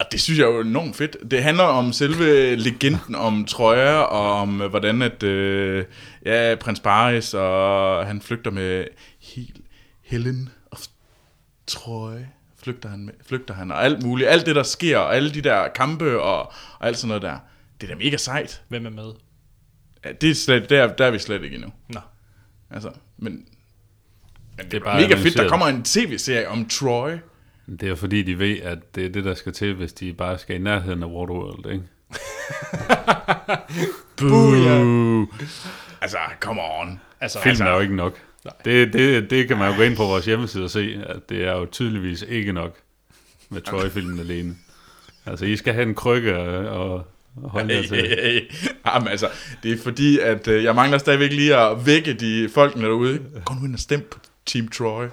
og 0.00 0.06
det 0.12 0.20
synes 0.20 0.38
jeg 0.38 0.44
er 0.44 0.50
jo 0.50 0.60
enormt 0.60 0.96
fedt. 0.96 1.16
Det 1.30 1.42
handler 1.42 1.64
om 1.64 1.92
selve 1.92 2.56
legenden 2.56 3.14
om 3.14 3.44
trøjer, 3.44 3.94
og 3.94 4.32
om 4.32 4.62
øh, 4.62 4.70
hvordan 4.70 5.02
at, 5.02 5.22
øh, 5.22 5.84
ja, 6.24 6.54
prins 6.60 6.80
Paris, 6.80 7.34
og 7.34 8.06
han 8.06 8.20
flygter 8.20 8.50
med 8.50 8.84
Hel 9.20 9.60
Helen 10.02 10.48
of 10.70 10.80
Troy. 11.66 12.16
Flygter 12.62 12.88
han, 12.88 13.04
med, 13.04 13.12
flygter 13.26 13.54
han, 13.54 13.70
og 13.70 13.84
alt 13.84 14.02
muligt. 14.02 14.28
Alt 14.28 14.46
det, 14.46 14.56
der 14.56 14.62
sker, 14.62 14.98
og 14.98 15.16
alle 15.16 15.34
de 15.34 15.40
der 15.40 15.68
kampe, 15.68 16.20
og, 16.20 16.42
og 16.78 16.86
alt 16.86 16.98
sådan 16.98 17.08
noget 17.08 17.22
der. 17.22 17.38
Det 17.80 17.90
er 17.90 17.94
da 17.94 17.98
mega 18.04 18.16
sejt. 18.16 18.62
Hvem 18.68 18.86
er 18.86 18.90
med? 18.90 19.12
Ja, 20.04 20.12
det 20.12 20.30
er 20.30 20.34
slet, 20.34 20.70
der, 20.70 20.92
der 20.92 21.06
er 21.06 21.10
vi 21.10 21.18
slet 21.18 21.42
ikke 21.42 21.54
endnu. 21.54 21.72
Nå. 21.88 22.00
Altså, 22.70 22.90
men, 23.18 23.32
men 23.32 23.44
det, 24.56 24.70
Det 24.70 24.80
er 24.80 24.84
bare 24.84 25.00
mega 25.00 25.14
fedt, 25.14 25.36
der 25.36 25.48
kommer 25.48 25.66
en 25.66 25.84
tv-serie 25.84 26.48
om 26.48 26.68
Troy. 26.68 27.10
Det 27.66 27.88
er 27.88 27.94
fordi, 27.94 28.22
de 28.22 28.38
ved, 28.38 28.60
at 28.60 28.94
det 28.94 29.06
er 29.06 29.08
det, 29.08 29.24
der 29.24 29.34
skal 29.34 29.52
til, 29.52 29.74
hvis 29.74 29.92
de 29.92 30.12
bare 30.12 30.38
skal 30.38 30.56
i 30.56 30.58
nærheden 30.58 31.02
af 31.02 31.06
Waterworld, 31.06 31.72
ikke? 31.72 31.84
Booyah. 34.18 35.26
Altså, 36.00 36.18
come 36.40 36.60
on. 36.62 37.00
Altså, 37.20 37.40
Film 37.42 37.60
er 37.60 37.70
jo 37.70 37.80
ikke 37.80 37.96
nok. 37.96 38.18
Nej. 38.44 38.54
Det, 38.64 38.92
det, 38.92 39.30
det 39.30 39.48
kan 39.48 39.58
man 39.58 39.70
jo 39.70 39.76
gå 39.76 39.82
ind 39.82 39.96
på 39.96 40.04
vores 40.04 40.24
hjemmeside 40.24 40.64
og 40.64 40.70
se, 40.70 41.02
at 41.06 41.28
det 41.28 41.44
er 41.44 41.52
jo 41.52 41.66
tydeligvis 41.66 42.24
ikke 42.28 42.52
nok 42.52 42.76
med 43.48 43.60
Troy-filmen 43.60 44.18
alene. 44.18 44.56
Altså, 45.26 45.44
I 45.44 45.56
skal 45.56 45.74
have 45.74 45.88
en 45.88 45.94
krykke 45.94 46.36
og, 46.36 47.06
jer 47.36 47.64
Hey, 47.64 47.82
hey, 47.82 48.22
hey. 48.22 48.52
Jamen 48.86 49.08
altså, 49.08 49.28
det 49.62 49.72
er 49.72 49.78
fordi, 49.82 50.18
at 50.18 50.48
øh, 50.48 50.64
jeg 50.64 50.74
mangler 50.74 50.98
stadigvæk 50.98 51.32
lige 51.32 51.56
at 51.56 51.86
vække 51.86 52.14
de 52.14 52.48
folkene 52.54 52.84
derude. 52.84 53.20
Gå 53.44 53.54
nu 53.54 53.64
ind 53.64 53.74
og 53.74 53.80
stem 53.80 54.08
på 54.10 54.18
Team 54.46 54.68
Troy. 54.68 55.06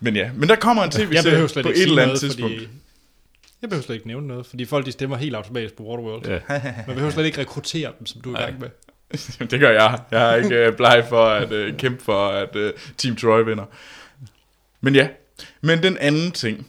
Men 0.00 0.16
ja, 0.16 0.30
men 0.34 0.48
der 0.48 0.56
kommer 0.56 0.82
en 0.82 0.90
tv-serie 0.90 1.62
på 1.62 1.68
et 1.68 1.82
eller 1.82 2.02
andet 2.02 2.20
tidspunkt. 2.20 2.54
fordi... 2.54 2.68
Jeg 3.62 3.70
behøver 3.70 3.84
slet 3.84 3.94
ikke 3.94 4.06
nævne 4.06 4.26
noget, 4.26 4.46
fordi 4.46 4.64
folk 4.64 4.86
de 4.86 4.92
stemmer 4.92 5.16
helt 5.16 5.34
automatisk 5.34 5.74
på 5.74 5.82
Waterworld. 5.82 6.28
Ja. 6.28 6.38
Man 6.86 6.94
behøver 6.94 7.10
slet 7.10 7.24
ikke 7.24 7.40
rekruttere 7.40 7.92
dem, 7.98 8.06
som 8.06 8.20
du 8.20 8.32
er 8.34 8.38
i 8.38 8.42
gang 8.42 8.60
med. 8.60 8.68
det 9.50 9.60
gør 9.60 9.70
jeg. 9.70 9.98
Jeg 10.10 10.32
er 10.32 10.36
ikke 10.36 10.54
øh, 10.56 10.76
bleg 10.76 11.04
for 11.08 11.24
at 11.26 11.52
øh, 11.52 11.76
kæmpe 11.76 12.04
for, 12.04 12.28
at 12.28 12.56
øh, 12.56 12.72
Team 12.98 13.16
Troy 13.16 13.40
vinder. 13.40 13.64
Men 14.80 14.94
ja, 14.94 15.08
men 15.60 15.82
den 15.82 15.98
anden 15.98 16.32
ting. 16.32 16.66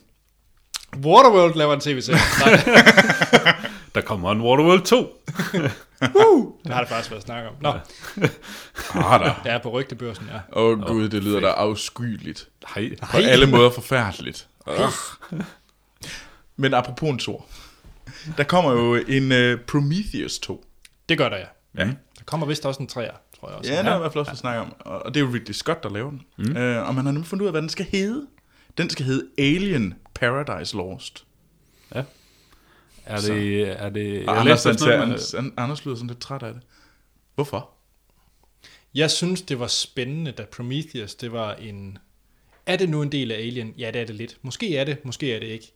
Waterworld 0.98 1.56
laver 1.56 1.74
en 1.74 1.80
tv-serie. 1.80 2.20
Der 3.96 4.02
kommer 4.02 4.32
en 4.32 4.42
Waterworld 4.42 4.82
2. 4.82 4.98
det 6.64 6.74
har 6.74 6.80
det 6.80 6.90
faktisk 6.90 7.12
været 7.12 7.24
snak 7.24 7.44
om. 7.48 7.54
Nå, 7.62 7.70
Ah, 8.94 9.20
der. 9.20 9.42
det 9.44 9.52
er 9.52 9.58
på 9.64 9.70
rygtebørsen, 9.70 10.26
ja. 10.34 10.60
Åh 10.60 10.80
oh, 10.80 10.88
gud, 10.88 11.10
det 11.10 11.24
lyder 11.24 11.40
da 11.40 11.48
afskyeligt. 11.48 12.50
Nej. 12.76 12.90
På 13.12 13.18
alle 13.18 13.46
måder 13.46 13.70
forfærdeligt. 13.70 14.48
Ugh. 14.68 15.42
Men 16.56 16.74
apropos 16.74 17.10
en 17.10 17.20
tor. 17.20 17.46
Der 18.38 18.44
kommer 18.44 18.72
jo 18.72 18.96
en 18.96 19.54
uh, 19.54 19.60
Prometheus 19.68 20.40
2. 20.40 20.66
Det 21.10 21.18
gør 21.18 21.30
der, 21.30 21.38
ja. 21.38 21.46
Ja. 21.78 21.84
Der 21.86 22.24
kommer 22.26 22.48
vist 22.48 22.66
også 22.66 22.82
en 22.82 22.88
træer, 22.88 23.12
tror 23.40 23.50
jeg 23.50 23.58
også. 23.58 23.72
Ja, 23.74 23.80
det 23.80 23.88
er 23.88 23.96
i 23.96 24.00
hvert 24.00 24.14
fald 24.14 24.20
også, 24.20 24.32
vi 24.32 24.38
snakker 24.38 24.62
om. 24.62 24.74
Og 24.80 25.14
det 25.14 25.22
er 25.22 25.26
jo 25.26 25.32
Ridley 25.34 25.54
Scott, 25.54 25.84
der 25.84 25.90
laver 25.90 26.10
den. 26.10 26.22
Mm. 26.38 26.52
Uh, 26.52 26.88
og 26.88 26.96
man 26.96 27.06
har 27.06 27.12
nemlig 27.12 27.26
fundet 27.26 27.42
ud 27.44 27.48
af, 27.48 27.54
hvad 27.54 27.62
den 27.62 27.70
skal 27.70 27.86
hedde. 27.92 28.28
Den 28.78 28.90
skal 28.90 29.06
hedde 29.06 29.26
Alien 29.38 29.94
Paradise 30.16 30.78
Lost. 30.78 31.25
Er 33.06 33.22
det... 33.22 33.70
Er 33.70 33.90
det 33.90 34.24
jeg 34.24 34.38
Anders, 34.38 34.62
sådan 34.62 34.80
noget 34.82 35.02
Anders, 35.02 35.34
Anders 35.58 35.86
lyder 35.86 35.96
sådan 35.96 36.08
lidt 36.08 36.22
træt 36.22 36.44
af 36.44 36.54
det. 36.54 36.62
Hvorfor? 37.36 37.70
Jeg 38.96 39.12
synes, 39.12 39.42
det 39.42 39.60
var 39.60 39.68
spændende, 39.68 40.32
da 40.32 40.46
Prometheus, 40.46 41.16
det 41.16 41.32
var 41.32 41.54
en... 41.56 41.98
Er 42.66 42.76
det 42.76 42.90
nu 42.90 43.02
en 43.02 43.12
del 43.12 43.32
af 43.32 43.36
Alien? 43.36 43.74
Ja, 43.78 43.92
det 43.92 44.02
er 44.02 44.06
det 44.06 44.16
lidt. 44.16 44.38
Måske 44.42 44.78
er 44.78 44.84
det, 44.84 45.06
måske 45.06 45.36
er 45.36 45.40
det 45.40 45.48
ikke. 45.48 45.74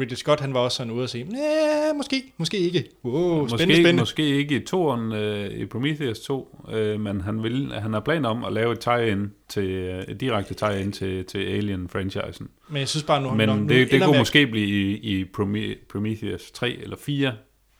Ridley 0.00 0.16
Scott, 0.16 0.40
han 0.40 0.54
var 0.54 0.60
også 0.60 0.76
sådan 0.76 0.92
ude 0.92 1.02
og 1.02 1.08
sige, 1.08 1.24
nej, 1.24 1.92
måske, 1.96 2.22
måske 2.36 2.58
ikke. 2.58 2.84
Wow, 3.04 3.48
spændende, 3.48 3.66
Måske, 3.66 3.74
spændende. 3.74 4.00
måske 4.02 4.22
ikke 4.36 4.56
i 4.56 4.64
toren 4.64 5.12
øh, 5.12 5.50
i 5.50 5.66
Prometheus 5.66 6.18
2, 6.20 6.64
øh, 6.72 7.00
men 7.00 7.20
han, 7.20 7.42
vil, 7.42 7.72
han 7.72 7.92
har 7.92 8.00
planer 8.00 8.28
om 8.28 8.44
at 8.44 8.52
lave 8.52 8.72
et 8.72 8.80
tie-in 8.80 9.32
til, 9.48 9.64
øh, 9.70 10.02
et 10.02 10.20
direkte 10.20 10.54
tie-in 10.54 10.92
til, 10.92 11.24
til 11.24 11.38
Alien-franchisen. 11.38 12.48
Men 12.68 12.78
jeg 12.80 12.88
synes 12.88 13.04
bare, 13.04 13.22
nu, 13.22 13.30
Men 13.34 13.48
nu, 13.48 13.54
nu 13.54 13.68
det, 13.68 13.90
det 13.90 14.02
kunne 14.02 14.18
måske 14.18 14.46
blive 14.46 14.66
i, 14.68 15.18
i 15.20 15.24
Prome- 15.24 15.86
Prometheus 15.92 16.50
3 16.50 16.70
eller 16.72 16.96
4, 16.96 17.32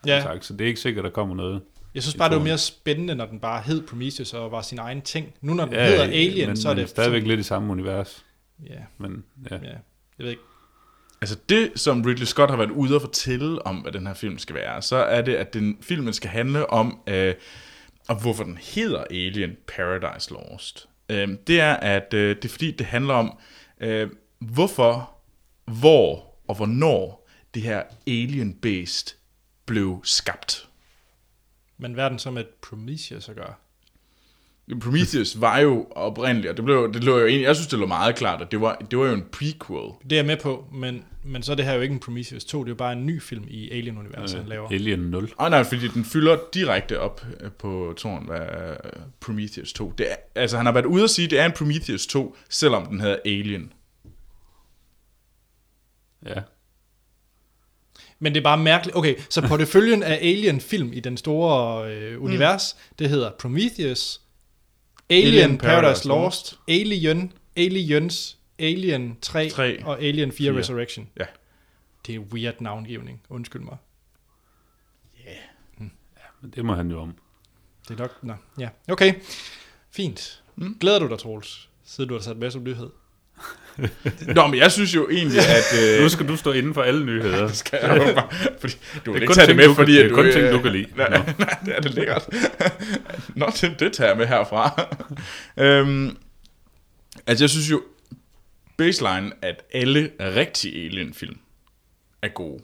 Ja. 0.07 0.23
sagt, 0.23 0.45
så 0.45 0.53
det 0.53 0.61
er 0.61 0.69
ikke 0.69 0.81
sikkert, 0.81 1.05
der 1.05 1.11
kommer 1.11 1.35
noget. 1.35 1.61
Jeg 1.95 2.03
synes 2.03 2.15
bare, 2.17 2.29
det 2.31 2.37
var 2.39 2.45
mere 2.45 2.59
spændende, 2.59 3.15
når 3.15 3.27
den 3.27 3.41
bare 3.41 3.63
hed 3.63 3.83
Prometheus 3.83 4.35
og 4.35 4.53
var 4.53 4.63
sin 4.63 4.79
egen 4.79 5.01
ting. 5.03 5.35
Nu 5.41 5.55
når 5.55 5.65
den 5.65 5.75
Ja, 5.75 5.87
hedder 5.87 6.03
Alien, 6.05 6.47
men, 6.49 6.57
så 6.57 6.69
er 6.69 6.75
det... 6.75 6.81
men 6.83 6.89
stadigvæk 6.89 7.27
lidt 7.27 7.41
i 7.41 7.43
samme 7.43 7.73
univers. 7.73 8.25
Ja, 8.67 8.73
Men, 8.99 9.25
ja. 9.51 9.57
ja, 9.57 9.61
jeg 9.69 9.79
ved 10.19 10.31
ikke. 10.31 10.43
Altså 11.21 11.39
det, 11.49 11.73
som 11.75 12.03
Ridley 12.03 12.27
Scott 12.27 12.51
har 12.51 12.57
været 12.57 12.71
ude 12.71 12.95
at 12.95 13.01
fortælle 13.01 13.67
om, 13.67 13.77
hvad 13.77 13.93
den 13.93 14.07
her 14.07 14.15
film 14.15 14.39
skal 14.39 14.55
være, 14.55 14.83
så 14.83 14.97
er 14.97 15.23
det, 15.23 15.35
at 15.35 15.55
den 15.55 15.79
filmen 15.81 16.13
skal 16.13 16.31
handle 16.31 16.71
om 16.71 16.99
øh, 17.07 17.35
og 18.09 18.21
hvorfor 18.21 18.45
den 18.45 18.59
hedder 18.63 19.05
Alien 19.11 19.57
Paradise 19.67 20.31
Lost, 20.31 20.89
øh, 21.09 21.29
det 21.47 21.61
er, 21.61 21.75
at 21.75 22.15
øh, 22.15 22.37
det 22.37 22.45
er 22.45 22.49
fordi, 22.49 22.71
det 22.71 22.87
handler 22.87 23.15
om, 23.15 23.39
øh, 23.81 24.11
hvorfor, 24.39 25.11
hvor 25.65 26.35
og 26.49 26.55
hvornår 26.55 27.29
det 27.55 27.63
her 27.63 27.83
alien-based 28.07 29.17
blev 29.67 30.01
skabt. 30.05 30.69
Men 31.79 31.97
verden 31.97 32.19
som 32.19 32.37
et 32.37 32.49
Prometheus 32.49 33.29
at 33.29 33.37
gøre. 33.37 33.55
Prometheus 34.75 35.41
var 35.41 35.59
jo 35.59 35.87
oprindeligt, 35.91 36.51
og 36.51 36.57
det, 36.57 36.65
blev, 36.65 36.93
det 36.93 37.05
lå 37.05 37.19
jo 37.19 37.27
egentlig, 37.27 37.45
jeg 37.45 37.57
synes, 37.57 37.67
det 37.67 37.79
lå 37.79 37.87
meget 37.87 38.17
klart, 38.17 38.43
at 38.43 38.51
det 38.51 38.61
var, 38.61 38.77
det 38.91 38.99
var 38.99 39.07
jo 39.07 39.15
en 39.15 39.25
prequel. 39.33 39.93
Det 40.03 40.13
er 40.13 40.17
jeg 40.17 40.27
med 40.27 40.37
på, 40.37 40.65
men, 40.73 41.05
men 41.25 41.43
så 41.43 41.53
er 41.53 41.57
det 41.57 41.65
her 41.65 41.75
jo 41.75 41.81
ikke 41.81 41.93
en 41.93 42.01
Prometheus 42.01 42.45
2, 42.45 42.59
det 42.59 42.69
er 42.69 42.71
jo 42.71 42.75
bare 42.75 42.93
en 42.93 43.07
ny 43.07 43.23
film 43.23 43.45
i 43.49 43.71
Alien-universet, 43.71 44.39
han 44.39 44.49
laver. 44.49 44.69
Alien 44.69 44.99
0. 44.99 45.33
Og 45.37 45.51
nej, 45.51 45.65
fordi 45.65 45.89
den 45.89 46.05
fylder 46.05 46.39
direkte 46.55 47.01
op 47.01 47.27
øh, 47.41 47.51
på 47.51 47.95
tårn, 47.97 48.25
hvad 48.27 48.41
er 48.41 48.77
Prometheus 49.21 49.73
2. 49.73 49.93
Det 49.99 50.11
er, 50.11 50.17
altså, 50.35 50.57
han 50.57 50.67
har 50.67 50.73
været 50.73 50.87
ude 50.87 51.05
at 51.05 51.11
sige, 51.11 51.25
at 51.25 51.31
det 51.31 51.41
er 51.41 51.47
en 51.47 51.53
Prometheus 51.53 52.07
2, 52.07 52.37
selvom 52.49 52.87
den 52.87 53.01
hedder 53.01 53.17
Alien. 53.25 53.73
Ja. 56.27 56.41
Men 58.19 58.35
det 58.35 58.41
er 58.41 58.45
bare 58.45 58.59
mærkeligt. 58.59 58.97
Okay, 58.97 59.15
så 59.31 59.49
porteføljen 59.49 60.03
af 60.03 60.15
Alien-film 60.15 60.93
i 60.93 61.01
den 61.01 61.17
store 61.17 61.91
øh, 61.95 62.23
univers, 62.23 62.77
det 62.99 63.09
hedder 63.09 63.31
Prometheus, 63.39 64.21
Alien, 65.11 65.35
Alien 65.35 65.59
Paradise, 65.59 65.83
Paradise 65.83 66.09
Lost, 66.09 66.59
Alien, 66.69 67.33
Aliens, 67.57 68.39
Alien 68.59 69.17
3, 69.23 69.51
3, 69.51 69.85
og 69.85 70.03
Alien 70.03 70.33
4, 70.33 70.53
4. 70.53 70.59
Resurrection. 70.59 71.09
Ja. 71.17 71.25
Det 72.07 72.15
er 72.15 72.19
weird 72.19 72.61
navngivning, 72.61 73.23
undskyld 73.29 73.63
mig. 73.63 73.77
Men 76.41 76.53
det 76.55 76.65
må 76.65 76.75
han 76.75 76.91
jo 76.91 77.01
om. 77.01 77.15
Det 77.89 77.95
er 77.95 78.03
nok, 78.03 78.23
nå, 78.23 78.35
ja. 78.59 78.69
Okay, 78.89 79.15
fint. 79.91 80.43
Mm. 80.57 80.77
Glæder 80.81 80.99
du 80.99 81.09
dig, 81.09 81.19
Troels, 81.19 81.69
siden 81.85 82.09
du 82.09 82.15
har 82.15 82.21
sat 82.21 82.37
med 82.37 82.51
som 82.51 82.63
nyhed? 82.63 82.91
Nå, 84.35 84.47
men 84.47 84.61
jeg 84.61 84.73
synes 84.73 84.95
jo 84.95 85.09
egentlig, 85.09 85.41
at... 85.41 85.95
Øh, 85.97 86.03
Nu 86.03 86.09
skal 86.09 86.29
du 86.29 86.37
stå 86.37 86.53
inden 86.53 86.75
for 86.75 86.83
alle 86.83 87.05
nyheder. 87.07 87.49
skal 87.53 87.79
jeg 87.83 87.97
jo 88.09 88.15
bare, 88.15 88.29
fordi, 88.61 88.75
du 89.07 89.13
vil 89.13 89.21
Det 89.21 89.27
er 89.27 89.31
ikke 89.31 89.35
tage 89.35 89.47
det 89.47 89.57
med, 89.57 89.75
fordi 89.75 89.93
det 89.93 89.99
at 90.05 90.11
er 90.11 90.15
kun 90.15 90.27
øh, 90.27 90.33
ting, 90.33 90.53
du 90.53 90.59
kan 90.63 90.73
lide. 90.73 90.87
Nej, 90.97 91.09
Nå. 91.11 91.17
nej, 91.39 91.59
det 91.65 91.77
er 91.77 91.81
det 91.81 91.95
lækkert. 91.95 92.29
Nå, 93.37 93.47
det, 93.61 93.81
det 93.81 93.93
tager 93.93 94.09
jeg 94.09 94.19
med 94.19 94.27
herfra. 94.27 94.89
øhm, 95.57 96.17
altså, 97.27 97.45
jeg 97.45 97.51
synes 97.51 97.71
jo, 97.71 97.83
baseline, 98.77 99.31
at 99.43 99.63
alle 99.75 100.11
rigtige 100.21 100.85
Alien-film 100.85 101.39
er 102.23 102.29
gode. 102.29 102.63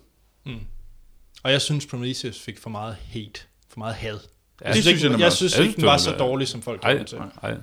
Og 1.43 1.53
jeg 1.53 1.61
synes, 1.61 1.87
Prometheus 1.87 2.41
fik 2.41 2.59
for 2.59 2.71
meget 2.71 2.97
hate, 3.13 3.41
for 3.73 3.79
meget 3.79 3.95
had. 3.95 4.19
Ja, 4.61 4.67
jeg 4.67 4.75
synes, 4.75 4.85
synes 4.85 5.03
ikke, 5.03 5.13
jeg 5.13 5.21
jeg, 5.21 5.33
synes 5.33 5.59
ikke, 5.59 5.77
den 5.77 5.85
var 5.85 5.97
så 5.97 6.11
dårlig, 6.11 6.49
som 6.49 6.63
folk 6.63 6.83
Nej, 6.83 6.93
gjorde 6.93 7.09
til. 7.09 7.19
nej. 7.43 7.55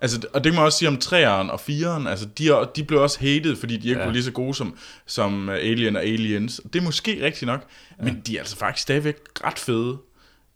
Altså, 0.00 0.20
og 0.34 0.44
det 0.44 0.52
kan 0.52 0.56
man 0.56 0.64
også 0.64 0.78
sige 0.78 0.88
om 0.88 0.96
træeren 0.96 1.50
og 1.50 1.60
fireren, 1.60 2.06
altså 2.06 2.26
de, 2.38 2.48
er, 2.48 2.70
de 2.76 2.84
blev 2.84 3.00
også 3.00 3.20
hated, 3.20 3.56
fordi 3.56 3.76
de 3.76 3.88
ikke 3.88 4.00
Ja. 4.00 4.06
var 4.06 4.12
lige 4.12 4.22
så 4.24 4.30
gode 4.32 4.54
som, 4.54 4.76
som 5.06 5.48
øh, 5.48 5.54
Alien 5.54 5.96
og 5.96 6.02
Aliens. 6.02 6.60
Det 6.72 6.78
er 6.78 6.82
måske 6.82 7.24
rigtigt 7.24 7.46
nok, 7.46 7.66
ja. 7.98 8.04
men 8.04 8.22
de 8.26 8.36
er 8.36 8.40
altså 8.40 8.56
faktisk 8.56 8.82
stadigvæk 8.82 9.16
ret 9.44 9.58
fede. 9.58 9.98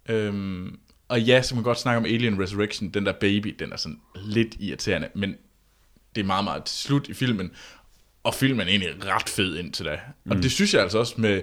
Øhm, 0.09 0.79
og 1.09 1.23
ja, 1.23 1.43
så 1.43 1.49
kan 1.49 1.57
man 1.57 1.65
godt 1.65 1.81
snakke 1.81 1.99
om 1.99 2.05
Alien 2.05 2.43
Resurrection, 2.43 2.89
den 2.89 3.07
der 3.07 3.13
baby, 3.13 3.57
den 3.59 3.73
er 3.73 3.77
sådan 3.77 4.01
lidt 4.25 4.55
irriterende, 4.59 5.09
men 5.15 5.35
det 6.15 6.21
er 6.21 6.27
meget, 6.27 6.45
meget 6.45 6.65
til 6.65 6.77
slut 6.79 7.09
i 7.09 7.15
filmen, 7.15 7.51
og 8.25 8.35
filmen 8.35 8.61
er 8.61 8.71
egentlig 8.71 9.05
ret 9.07 9.29
fed 9.29 9.57
indtil 9.57 9.87
da. 9.87 10.01
Mm. 10.25 10.31
Og 10.31 10.37
det 10.43 10.53
synes 10.53 10.75
jeg 10.75 10.83
altså 10.83 10.99
også 10.99 11.15
med, 11.17 11.43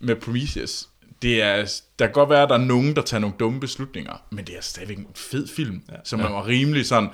med 0.00 0.16
Prometheus. 0.16 0.88
Det 1.22 1.42
er, 1.42 1.80
der 1.98 2.06
kan 2.06 2.12
godt 2.12 2.30
være, 2.30 2.42
at 2.42 2.48
der 2.48 2.54
er 2.54 2.64
nogen, 2.64 2.96
der 2.96 3.02
tager 3.02 3.20
nogle 3.20 3.36
dumme 3.38 3.60
beslutninger, 3.60 4.22
men 4.30 4.44
det 4.44 4.56
er 4.56 4.60
stadigvæk 4.60 4.98
en 4.98 5.06
fed 5.14 5.48
film, 5.48 5.82
ja. 5.88 5.96
som 6.04 6.20
man 6.20 6.32
var 6.32 6.46
rimelig 6.46 6.86
sådan 6.86 7.10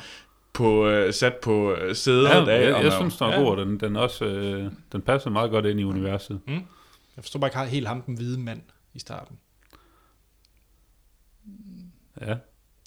på, 0.52 0.88
øh, 0.88 1.14
sat 1.14 1.34
på 1.42 1.72
øh, 1.74 1.96
sædet 1.96 2.24
Ja, 2.28 2.46
af. 2.46 2.70
jeg, 2.70 2.84
jeg 2.84 2.92
synes, 2.92 3.16
den 3.16 3.26
er 3.26 3.38
god, 3.38 3.46
og 3.46 3.56
den, 3.56 3.80
den, 3.80 3.96
også, 3.96 4.24
øh, 4.24 4.72
den 4.92 5.02
passer 5.02 5.30
meget 5.30 5.50
godt 5.50 5.66
ind 5.66 5.80
i 5.80 5.84
universet. 5.84 6.40
Jeg 7.16 7.24
forstår 7.24 7.40
bare 7.40 7.48
ikke 7.48 7.74
helt 7.74 7.88
ham, 7.88 8.02
den 8.02 8.14
hvide 8.16 8.40
mand 8.40 8.60
i 8.94 8.98
starten. 8.98 9.36
Ja, 12.20 12.34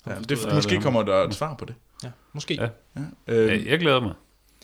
ja, 0.07 0.16
det, 0.16 0.30
det 0.30 0.53
måske 0.53 0.82
kommer 0.82 1.03
der 1.03 1.16
et 1.16 1.34
svar 1.36 1.53
på 1.53 1.66
det. 1.66 1.76
Ja, 2.03 2.09
måske. 2.34 2.53
Ja. 2.53 2.68
Ja. 2.95 3.34
Øh, 3.34 3.51
jeg, 3.51 3.66
jeg 3.66 3.80
glæder 3.80 3.99
mig. 4.01 4.13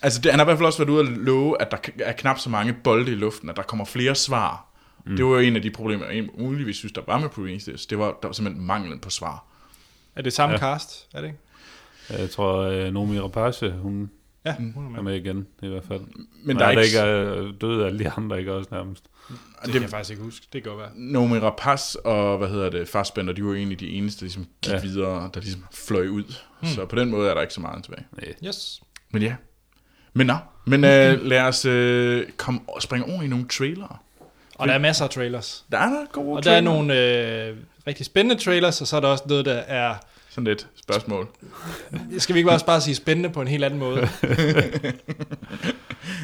Altså, 0.02 0.22
det, 0.22 0.32
han 0.32 0.40
har 0.40 0.46
i 0.46 0.48
hvert 0.48 0.58
fald 0.58 0.66
også 0.66 0.80
været 0.86 0.90
ude 0.90 1.02
at 1.02 1.08
love, 1.08 1.62
at 1.62 1.72
der 1.72 1.78
er 2.00 2.12
knap 2.12 2.40
så 2.40 2.50
mange 2.50 2.74
bolde 2.84 3.12
i 3.12 3.16
luften, 3.16 3.50
at 3.50 3.56
der 3.56 3.62
kommer 3.64 3.86
flere 3.86 4.16
svar. 4.16 4.68
Mm. 5.06 5.16
Det 5.16 5.26
var 5.26 5.32
jo 5.32 5.38
en 5.40 5.56
af 5.56 5.62
de 5.62 5.72
problemer, 5.72 6.06
jeg 6.06 6.28
muligvis 6.38 6.76
synes, 6.78 6.92
der 6.94 7.02
var 7.08 7.20
med 7.20 7.30
Prometheus. 7.30 7.86
Det 7.86 7.98
var, 8.00 8.06
der 8.22 8.28
var 8.28 8.32
simpelthen 8.34 8.66
manglen 8.68 9.00
på 9.00 9.10
svar. 9.10 9.46
Er 10.16 10.22
det 10.22 10.34
samme 10.34 10.54
Ja. 10.54 10.60
cast? 10.60 11.08
Er 11.14 11.22
det 11.22 11.28
ikke? 11.28 11.40
Jeg 12.22 12.30
tror, 12.30 12.58
øh, 12.62 12.94
Nomi 12.94 13.20
Rapace, 13.20 13.72
hun 13.72 14.12
Ja, 14.46 14.56
hun 14.74 14.86
er 14.86 14.90
med. 14.90 15.00
er 15.00 15.04
med 15.04 15.16
igen, 15.16 15.48
i 15.64 15.68
hvert 15.68 15.84
fald. 15.86 16.00
Men 16.00 16.28
Men 16.44 16.58
der 16.60 16.66
er 16.66 16.72
der 16.76 16.82
ikke... 16.82 16.98
ikke 16.98 17.00
er 17.00 17.52
døde 17.62 17.86
alle 17.86 18.00
de 18.00 18.10
andre, 18.10 18.40
ikke 18.40 18.54
også 18.54 18.70
nærmest. 18.72 19.04
Det 19.66 19.72
kan 19.72 19.82
jeg 19.82 19.90
faktisk 19.90 20.12
ikke 20.12 20.24
huske. 20.24 20.48
Det 20.54 20.64
kan 20.64 20.72
godt 20.72 20.82
være. 20.82 20.92
Nomi 20.96 21.38
Rapace 21.40 22.06
og, 22.06 22.38
hvad 22.38 22.48
hedder 22.50 22.70
det, 22.70 22.88
Fassbender, 22.88 23.34
de 23.34 23.44
var 23.44 23.50
jo 23.50 23.56
egentlig 23.56 23.80
de 23.80 23.90
eneste, 23.90 24.20
der 24.20 24.26
ligesom 24.26 24.46
gik 24.62 24.74
ja. 24.74 24.82
Videre, 24.82 25.30
der 25.34 25.40
ligesom 25.42 25.66
fløj 25.74 26.08
ud. 26.08 26.24
Mm. 26.62 26.68
Så 26.68 26.86
på 26.86 26.96
den 26.96 27.10
måde 27.10 27.30
er 27.30 27.34
der 27.34 27.42
ikke 27.42 27.54
så 27.54 27.62
meget 27.62 27.84
tilbage. 27.84 28.06
Nej. 28.18 28.34
Yes. 28.48 28.82
Men 29.12 29.22
ja. 29.22 29.36
Men 30.14 30.28
nå, 30.28 30.36
men 30.66 30.84
øh, 30.94 31.26
lad 31.26 31.42
os 31.42 31.66
øh, 31.66 32.28
komme 32.38 32.62
og 32.68 32.82
springe 32.82 33.14
over 33.14 33.22
i 33.24 33.28
nogle 33.28 33.48
trailere. 33.48 33.98
Og 34.62 34.68
der 34.68 34.74
er 34.74 34.78
masser 34.80 35.04
af 35.06 35.10
trailers. 35.10 35.66
Der 35.72 35.78
er 35.78 35.90
der 35.90 36.06
gode 36.12 36.38
Og 36.38 36.44
der 36.44 36.52
er 36.52 36.62
nogle 36.62 37.00
øh, 37.00 37.58
rigtig 37.88 38.06
spændende 38.06 38.44
trailers, 38.44 38.82
og 38.82 38.88
så 38.88 38.96
er 38.96 39.00
der 39.00 39.08
også 39.08 39.24
noget, 39.28 39.46
der 39.46 39.54
er... 39.54 39.96
Sådan 40.30 40.44
lidt 40.44 40.68
spørgsmål. 40.76 41.28
Skal 42.18 42.36
vi 42.36 42.40
ikke 42.40 42.52
også 42.52 42.66
bare 42.66 42.82
sige 42.82 42.96
spændende 42.96 43.30
på 43.30 43.42
en 43.42 43.48
helt 43.48 43.64
anden 43.64 43.80
måde? 43.80 44.08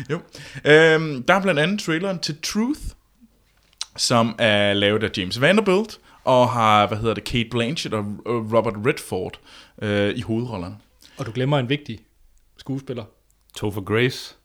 Jo. 0.10 0.20
Øhm, 0.66 1.24
der 1.24 1.34
er 1.34 1.42
blandt 1.42 1.60
andet 1.60 1.80
traileren 1.80 2.20
til 2.20 2.38
Truth, 2.42 2.82
som 3.98 4.36
er 4.38 4.74
lavet 4.74 5.04
af 5.04 5.10
James 5.18 5.42
Vanderbilt, 5.42 6.00
og 6.24 6.50
har, 6.50 6.88
hvad 6.88 6.98
hedder 6.98 7.14
det, 7.14 7.24
Kate 7.24 7.50
Blanchett 7.52 7.94
og 7.96 8.06
og 8.26 8.54
Robert 8.54 8.74
Redford 8.86 9.40
øh, 9.82 10.16
i 10.18 10.22
hovedrollerne. 10.22 10.76
og 11.18 11.26
du 11.26 11.32
glemmer 11.32 11.60
en 11.60 11.70
vigtig 11.70 12.00
skuespiller. 12.58 13.04
Topher 13.58 13.82
Grace. 13.82 14.36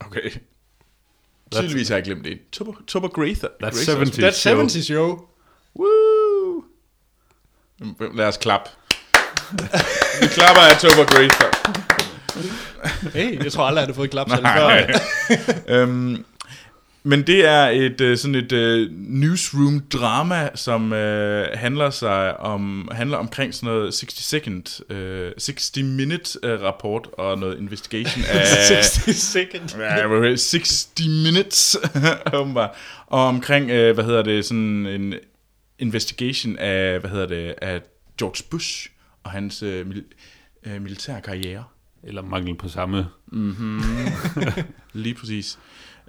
Okay. 0.00 0.30
Tydeligvis 1.60 1.88
har 1.88 1.96
jeg 1.96 2.04
glemt 2.04 2.24
det. 2.24 2.38
Tupper, 2.52 2.72
Tupper 2.86 3.08
Grace. 3.08 3.46
That's 3.62 3.70
Grace 3.86 3.96
70 3.96 4.18
That's 4.18 4.30
show. 4.40 4.56
70 4.56 4.86
show. 4.86 5.18
Woo! 5.78 6.64
Lad 8.14 8.26
os 8.26 8.36
klappe. 8.36 8.70
Vi 10.20 10.26
klapper 10.26 10.60
af 10.62 10.76
Tupper 10.80 11.04
Grace. 11.04 11.44
Hey, 13.18 13.44
jeg 13.44 13.52
tror 13.52 13.64
aldrig, 13.64 13.80
jeg 13.80 13.86
havde 13.86 13.94
fået 13.96 14.04
et 14.04 14.10
klap 14.10 14.30
selv 14.34 14.42
Nej. 14.42 14.92
før. 14.92 15.54
øhm, 15.68 16.24
men 17.04 17.22
det 17.22 17.46
er 17.46 17.68
et 17.68 18.00
øh, 18.00 18.16
sådan 18.16 18.34
et 18.34 18.52
øh, 18.52 18.90
newsroom 18.92 19.80
drama, 19.80 20.48
som 20.54 20.92
øh, 20.92 21.48
handler 21.54 21.90
sig 21.90 22.40
om 22.40 22.88
handler 22.92 23.16
omkring 23.16 23.54
sådan 23.54 23.66
noget 23.74 23.94
60 23.94 24.14
second, 24.14 24.92
øh, 24.92 25.32
60 25.38 25.76
minute 25.76 26.38
øh, 26.42 26.62
rapport 26.62 27.08
og 27.18 27.38
noget 27.38 27.58
investigation 27.58 28.24
af 28.24 28.46
60 28.68 29.16
second. 29.16 29.78
Ja, 29.78 30.06
okay, 30.06 30.36
60 30.36 30.92
minutes 30.98 31.76
åbenbart. 32.40 32.70
og 33.06 33.24
omkring 33.24 33.70
øh, 33.70 33.94
hvad 33.94 34.04
hedder 34.04 34.22
det 34.22 34.44
sådan 34.44 34.86
en 34.86 35.14
investigation 35.78 36.58
af 36.58 37.00
hvad 37.00 37.10
hedder 37.10 37.26
det 37.26 37.54
af 37.62 37.80
George 38.18 38.44
Bush 38.50 38.90
og 39.24 39.30
hans 39.30 39.62
øh, 39.62 39.86
mil, 39.86 40.04
øh, 40.66 40.82
militære 40.82 41.20
karriere. 41.20 41.64
Eller 42.04 42.22
mangel 42.22 42.54
på 42.54 42.68
samme. 42.68 43.06
Lige 44.92 45.14
præcis. 45.14 45.58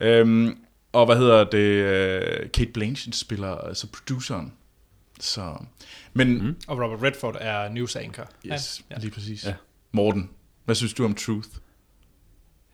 Øhm, 0.01 0.57
og 0.93 1.05
hvad 1.05 1.17
hedder 1.17 1.43
det? 1.43 1.57
øh, 1.57 2.49
Kate 2.51 2.71
Blanchett 2.71 3.15
spiller 3.15 3.55
altså 3.55 3.87
produceren. 3.91 4.53
Så, 5.19 5.57
men, 6.13 6.43
mm. 6.45 6.55
Og 6.67 6.79
Robert 6.81 7.03
Redford 7.03 7.37
er 7.39 7.69
news 7.69 7.95
anchor. 7.95 8.29
yes, 8.45 8.83
Ja, 8.89 8.95
ja. 8.95 9.01
lige 9.01 9.11
præcis. 9.11 9.43
Ja. 9.43 9.49
Ja. 9.49 9.55
Morten, 9.91 10.29
hvad 10.65 10.75
synes 10.75 10.93
du 10.93 11.05
om 11.05 11.15
Truth? 11.15 11.49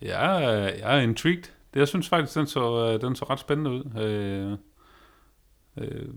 Jeg 0.02 0.44
er, 0.44 0.50
jeg 0.60 0.98
er 0.98 1.02
intrigued. 1.02 1.44
Det, 1.74 1.80
jeg 1.80 1.88
synes 1.88 2.10
faktisk, 2.10 2.36
den 2.36 2.48
så, 2.48 2.92
øh, 2.94 3.02
den 3.02 3.16
så 3.16 3.26
ret 3.26 3.40
spændende 3.40 3.72
ud. 3.72 4.02
Øh, 4.02 4.58
øh, 5.78 6.08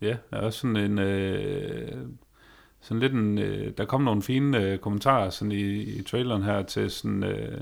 ja, 0.00 0.16
der 0.30 0.36
er 0.36 0.40
også 0.40 0.58
sådan 0.58 0.76
en... 0.76 0.98
Øh, 0.98 2.08
sådan 2.80 3.00
lidt 3.00 3.12
en, 3.12 3.38
øh, 3.38 3.72
der 3.78 3.84
kom 3.84 4.00
nogle 4.02 4.22
fine 4.22 4.58
øh, 4.58 4.78
kommentarer 4.78 5.30
sådan 5.30 5.52
i, 5.52 5.82
i 5.82 6.02
traileren 6.02 6.42
her 6.42 6.62
til 6.62 6.90
sådan, 6.90 7.22
øh, 7.24 7.60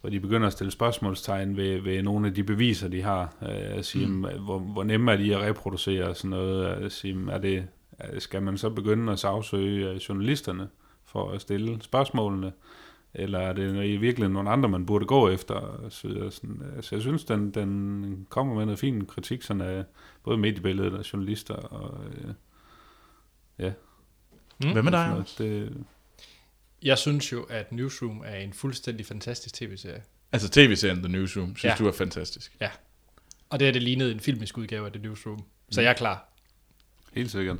hvor 0.00 0.10
de 0.10 0.20
begynder 0.20 0.46
at 0.46 0.52
stille 0.52 0.70
spørgsmålstegn 0.70 1.56
ved, 1.56 1.80
ved 1.80 2.02
nogle 2.02 2.26
af 2.26 2.34
de 2.34 2.44
beviser, 2.44 2.88
de 2.88 3.02
har. 3.02 3.34
Øh, 3.42 3.78
at 3.78 3.84
sige, 3.84 4.06
mm. 4.06 4.20
hvor, 4.20 4.58
hvor 4.58 4.84
nemme 4.84 5.12
er 5.12 5.16
de 5.16 5.36
at 5.36 5.42
reproducere 5.42 6.08
og 6.08 6.16
sådan 6.16 6.30
noget. 6.30 6.66
At 6.66 6.92
sige, 6.92 7.30
er 7.30 7.38
det, 7.38 7.66
skal 8.18 8.42
man 8.42 8.58
så 8.58 8.70
begynde 8.70 9.12
at 9.12 9.18
sagsøge 9.18 9.90
øh, 9.90 9.96
journalisterne 9.96 10.68
for 11.04 11.30
at 11.30 11.40
stille 11.40 11.78
spørgsmålene? 11.82 12.52
Eller 13.14 13.38
er 13.38 13.52
det 13.52 13.84
i 13.84 13.96
virkeligheden 13.96 14.32
nogle 14.32 14.50
andre, 14.50 14.68
man 14.68 14.86
burde 14.86 15.06
gå 15.06 15.28
efter? 15.28 15.86
Så, 15.88 16.30
sådan. 16.30 16.62
Så 16.80 16.94
jeg 16.94 17.02
synes, 17.02 17.24
den, 17.24 17.50
den 17.50 18.26
kommer 18.30 18.54
med 18.54 18.64
noget 18.64 18.78
fin 18.78 19.06
kritik 19.06 19.42
sådan 19.42 19.60
af 19.60 19.84
både 20.24 20.38
mediebilledet 20.38 20.94
og 20.94 21.12
journalister. 21.12 21.54
Og, 21.54 22.04
øh, 22.04 22.34
Ja. 23.58 23.72
Hvad 24.58 24.82
med 24.82 24.92
dig. 24.92 25.24
Det, 25.38 25.84
Jeg 26.82 26.98
synes 26.98 27.32
jo, 27.32 27.42
at 27.42 27.72
Newsroom 27.72 28.22
er 28.26 28.36
en 28.36 28.52
fuldstændig 28.52 29.06
fantastisk 29.06 29.54
tv-serie. 29.54 30.02
Altså 30.32 30.48
tv-serien 30.48 30.98
The 31.02 31.08
Newsroom, 31.12 31.56
synes 31.56 31.70
Ja. 31.72 31.76
du 31.78 31.88
er 31.88 31.92
fantastisk. 31.92 32.52
Ja. 32.60 32.70
Og 33.50 33.60
det 33.60 33.68
er 33.68 33.72
det 33.72 33.82
lignede 33.82 34.12
en 34.12 34.20
filmisk 34.20 34.58
udgave 34.58 34.86
af 34.86 34.92
The 34.92 35.02
Newsroom. 35.02 35.44
Så 35.70 35.80
jeg 35.80 35.90
er 35.90 35.94
klar. 35.94 36.28
helt 37.12 37.30
sikkert. 37.30 37.56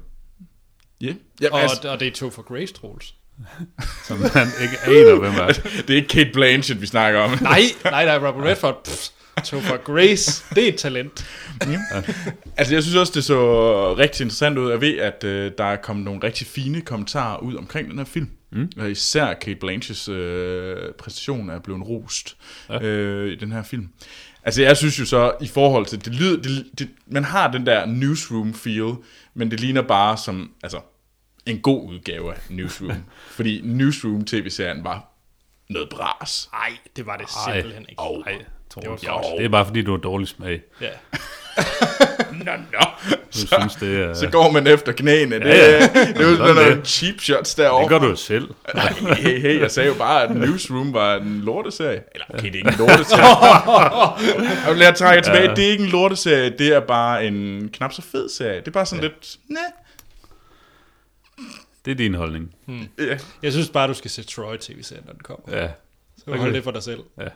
Ja, 1.00 1.14
ja 1.40 1.48
Og, 1.52 1.60
altså, 1.60 1.90
og 1.90 2.00
det 2.00 2.08
er 2.08 2.12
to 2.12 2.30
for 2.30 2.42
Grace 2.42 2.72
Trolls. 2.74 3.14
Som 4.06 4.18
man 4.18 4.28
ikke 4.62 4.78
aner, 4.86 5.18
hvem 5.18 5.32
er. 5.34 5.46
det 5.86 5.90
er 5.90 5.94
ikke 5.94 6.08
Kate 6.08 6.30
Blanchett, 6.32 6.80
vi 6.80 6.86
snakker 6.86 7.20
om. 7.20 7.30
Nej, 7.42 7.60
nej, 7.84 8.04
nej, 8.04 8.28
Robert 8.28 8.44
Redford. 8.44 8.84
Pff, 8.84 9.08
to 9.40 9.60
for 9.60 9.76
Grace, 9.84 10.44
det 10.54 10.64
er 10.64 10.68
et 10.68 10.76
talent. 10.76 11.26
Altså, 12.56 12.74
jeg 12.74 12.82
synes 12.82 12.96
også, 12.96 13.12
det 13.14 13.24
så 13.24 13.94
rigtig 13.94 14.24
interessant 14.24 14.58
ud. 14.58 14.70
Jeg 14.70 14.80
ved, 14.80 14.98
at 14.98 15.24
øh, 15.24 15.52
der 15.58 15.64
er 15.64 15.76
kommet 15.76 16.04
nogle 16.04 16.22
rigtig 16.22 16.46
fine 16.46 16.80
kommentarer 16.80 17.38
ud 17.38 17.56
omkring 17.56 17.90
den 17.90 17.98
her 17.98 18.04
film. 18.04 18.30
Mm. 18.50 18.70
Og 18.76 18.90
især 18.90 19.34
Kate 19.34 19.56
Blanchetts 19.60 20.08
øh, 20.08 20.76
præstation 20.98 21.50
er 21.50 21.58
blevet 21.58 21.88
rost 21.88 22.36
ja. 22.68 22.74
Ja. 22.74 22.82
øh, 22.82 23.32
i 23.32 23.36
den 23.36 23.52
her 23.52 23.62
film. 23.62 23.88
Altså, 24.44 24.62
jeg 24.62 24.76
synes 24.76 25.00
jo 25.00 25.04
så, 25.04 25.32
i 25.40 25.48
forhold 25.48 25.86
til, 25.86 26.04
det 26.04 26.14
lyder, 26.14 26.42
det, 26.42 26.66
det, 26.78 26.88
man 27.06 27.24
har 27.24 27.52
den 27.52 27.66
der 27.66 27.86
newsroom-feel, 27.86 29.04
men 29.34 29.50
det 29.50 29.60
ligner 29.60 29.82
bare 29.82 30.16
som, 30.16 30.50
altså, 30.62 30.80
en 31.46 31.60
god 31.60 31.88
udgave 31.88 32.34
af 32.34 32.38
Newsroom. 32.50 32.92
fordi 33.36 33.60
Newsroom-tv-serien 33.64 34.84
var 34.84 35.12
noget 35.70 35.88
bras. 35.88 36.48
Nej, 36.52 36.78
det 36.96 37.06
var 37.06 37.16
det 37.16 37.26
Ej. 37.46 37.54
simpelthen 37.54 37.86
ikke. 37.88 38.02
Åh. 38.02 38.24
Nej, 38.26 38.44
tror 38.70 38.80
Det 38.80 38.90
var. 38.90 39.20
Det 39.36 39.44
er 39.44 39.48
bare 39.48 39.66
fordi, 39.66 39.82
du 39.82 39.90
har 39.90 39.98
dårlig 39.98 40.28
smag. 40.28 40.60
Ja. 40.80 40.88
Nå, 42.32 42.52
nå. 42.72 42.80
Du 43.10 43.46
synes, 43.46 43.74
det 43.74 44.00
er... 44.00 44.14
Så 44.14 44.30
går 44.30 44.50
man 44.50 44.66
efter 44.66 44.92
knæene. 44.92 45.34
Det, 45.38 45.46
Ja, 45.46 45.72
ja. 45.72 45.80
det 45.80 46.16
er 46.16 46.30
jo 46.30 46.36
sådan 46.36 46.54
nogle 46.54 46.76
det. 46.76 46.88
cheap 46.88 47.20
shots 47.20 47.54
derovre. 47.54 47.82
Det 47.82 47.88
gør 47.88 47.98
du 47.98 48.06
jo 48.06 48.16
selv. 48.16 48.48
Nej, 48.74 48.92
hey, 49.16 49.40
hey, 49.40 49.60
jeg 49.60 49.70
sagde 49.70 49.88
jo 49.88 49.94
bare, 49.94 50.22
at 50.22 50.36
Newsroom 50.36 50.92
var 50.94 51.16
en 51.16 51.40
lorteserie. 51.40 52.02
Eller, 52.14 52.24
okay, 52.34 52.52
det 52.52 52.54
er 52.54 52.58
ikke 52.58 52.68
en 52.68 52.78
lorteserie. 52.78 53.24
jeg 54.66 54.88
vil 54.88 54.94
trække 54.96 55.22
tilbage. 55.22 55.48
Ja. 55.48 55.54
Det 55.54 55.66
er 55.66 55.70
ikke 55.70 55.84
en 55.84 55.90
lorteserie, 55.90 56.50
det 56.50 56.68
er 56.74 56.80
bare 56.80 57.26
en 57.26 57.68
knap 57.72 57.92
så 57.92 58.02
fed 58.02 58.28
serie. 58.28 58.60
Det 58.60 58.68
er 58.68 58.72
bare 58.72 58.86
sådan 58.86 59.04
ja. 59.04 59.08
lidt, 59.08 59.36
næh. 59.48 59.58
Det 61.84 61.90
er 61.90 61.94
din 61.94 62.14
holdning. 62.14 62.54
Ja. 62.98 63.18
Jeg 63.42 63.52
synes 63.52 63.68
bare, 63.68 63.88
du 63.88 63.94
skal 63.94 64.10
se 64.10 64.22
Troy 64.22 64.56
tv-serien, 64.56 65.04
når 65.06 65.12
den 65.12 65.22
kommer. 65.22 65.60
Ja. 65.62 65.68
Så 66.16 66.24
okay. 66.26 66.40
hold 66.40 66.54
det 66.54 66.64
for 66.64 66.70
dig 66.70 66.82
selv. 66.82 67.00
Ja. 67.18 67.28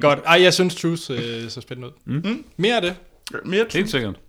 Godt. 0.00 0.18
Ej, 0.26 0.42
jeg 0.42 0.54
synes 0.54 0.74
Truth 0.74 1.10
øh, 1.10 1.48
så 1.50 1.60
spændende 1.60 1.88
ud. 1.88 1.92
Mm. 2.04 2.44
Mere 2.56 2.76
af 2.76 2.82
det. 2.82 2.96
Mere 3.44 3.66
Helt 3.72 3.90
sikkert. 3.90 4.20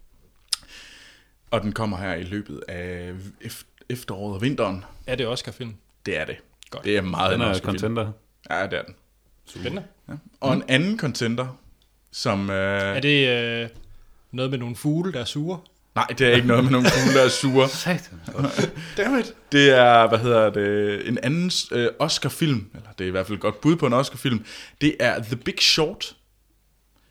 Og 1.51 1.61
den 1.61 1.71
kommer 1.73 1.97
her 1.97 2.13
i 2.15 2.23
løbet 2.23 2.61
af 2.67 3.11
ef- 3.43 3.85
efteråret 3.89 4.35
og 4.35 4.41
vinteren. 4.41 4.83
Er 5.07 5.15
det 5.15 5.27
Oscar-film? 5.27 5.75
Det 6.05 6.17
er 6.17 6.25
det. 6.25 6.35
Godt. 6.69 6.85
Det 6.85 6.97
er 6.97 7.01
meget 7.01 7.31
Den 7.31 7.41
en 7.41 7.47
er 7.47 7.51
Oscar-film. 7.51 7.79
contender. 7.79 8.11
Ja, 8.49 8.63
det 8.67 8.73
er 8.79 8.83
den. 8.83 8.95
Spændende. 9.45 9.83
Ja. 10.09 10.13
Og 10.39 10.53
en 10.53 10.63
anden 10.67 10.99
contender, 10.99 11.59
som... 12.11 12.49
Øh, 12.49 12.55
Er 12.95 12.99
det 12.99 13.27
øh, 13.63 13.69
noget 14.31 14.51
med 14.51 14.59
nogle 14.59 14.75
fugle, 14.75 15.13
der 15.13 15.19
er 15.19 15.25
sure? 15.25 15.59
Nej, 15.95 16.05
det 16.05 16.21
er 16.27 16.35
ikke 16.35 16.47
noget 16.47 16.63
med 16.63 16.71
nogle 16.71 16.89
fugle, 16.89 17.17
der 17.19 17.25
er 17.25 17.29
sure. 17.29 17.69
Satan. 17.69 18.21
Dammit. 18.97 19.33
Det 19.51 19.69
er, 19.69 20.07
hvad 20.07 20.19
hedder 20.19 20.49
det, 20.49 21.07
en 21.07 21.17
anden 21.23 21.51
øh, 21.71 21.87
Oscar-film, 21.99 22.69
eller 22.75 22.89
det 22.97 23.03
er 23.03 23.07
i 23.07 23.11
hvert 23.11 23.27
fald 23.27 23.37
et 23.37 23.41
godt 23.41 23.61
bud 23.61 23.75
på 23.75 23.87
en 23.87 23.93
Oscar-film. 23.93 24.45
Det 24.81 24.95
er 24.99 25.23
The 25.23 25.35
Big 25.35 25.59
Short, 25.61 26.15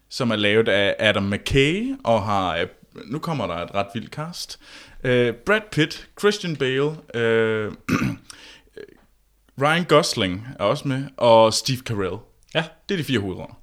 som 0.08 0.30
er 0.30 0.36
lavet 0.36 0.68
af 0.68 0.96
Adam 0.98 1.22
McKay, 1.22 1.94
og 2.04 2.22
har, 2.22 2.56
øh, 2.56 2.66
nu 3.04 3.18
kommer 3.18 3.46
der 3.46 3.54
et 3.54 3.74
ret 3.74 3.86
vildt 3.94 4.10
cast. 4.10 4.60
Øh, 5.04 5.34
Brad 5.34 5.60
Pitt, 5.72 6.08
Christian 6.20 6.56
Bale, 6.56 6.96
øh, 7.14 7.72
Ryan 9.62 9.84
Gosling 9.84 10.46
er 10.58 10.64
også 10.64 10.88
med, 10.88 11.04
og 11.16 11.54
Steve 11.54 11.78
Carell. 11.78 12.16
Ja. 12.54 12.64
Det 12.88 12.94
er 12.94 12.98
de 12.98 13.04
fire 13.04 13.20
hovedroller. 13.20 13.54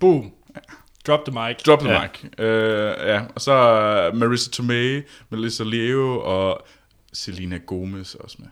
Boom. 0.00 0.32
Drop 1.06 1.24
the 1.24 1.40
mic. 1.40 1.56
Drop 1.66 1.80
the 1.80 1.90
Ja. 1.92 2.02
mic. 2.02 2.30
Øh, 2.38 3.08
ja. 3.08 3.20
Og 3.34 3.40
så 3.40 3.52
er 3.52 4.12
Marissa 4.12 4.50
Tomei, 4.50 5.02
Melissa 5.30 5.64
Leo 5.64 6.20
og 6.20 6.66
Selena 7.12 7.56
Gomez 7.66 8.14
også 8.14 8.36
med. 8.38 8.48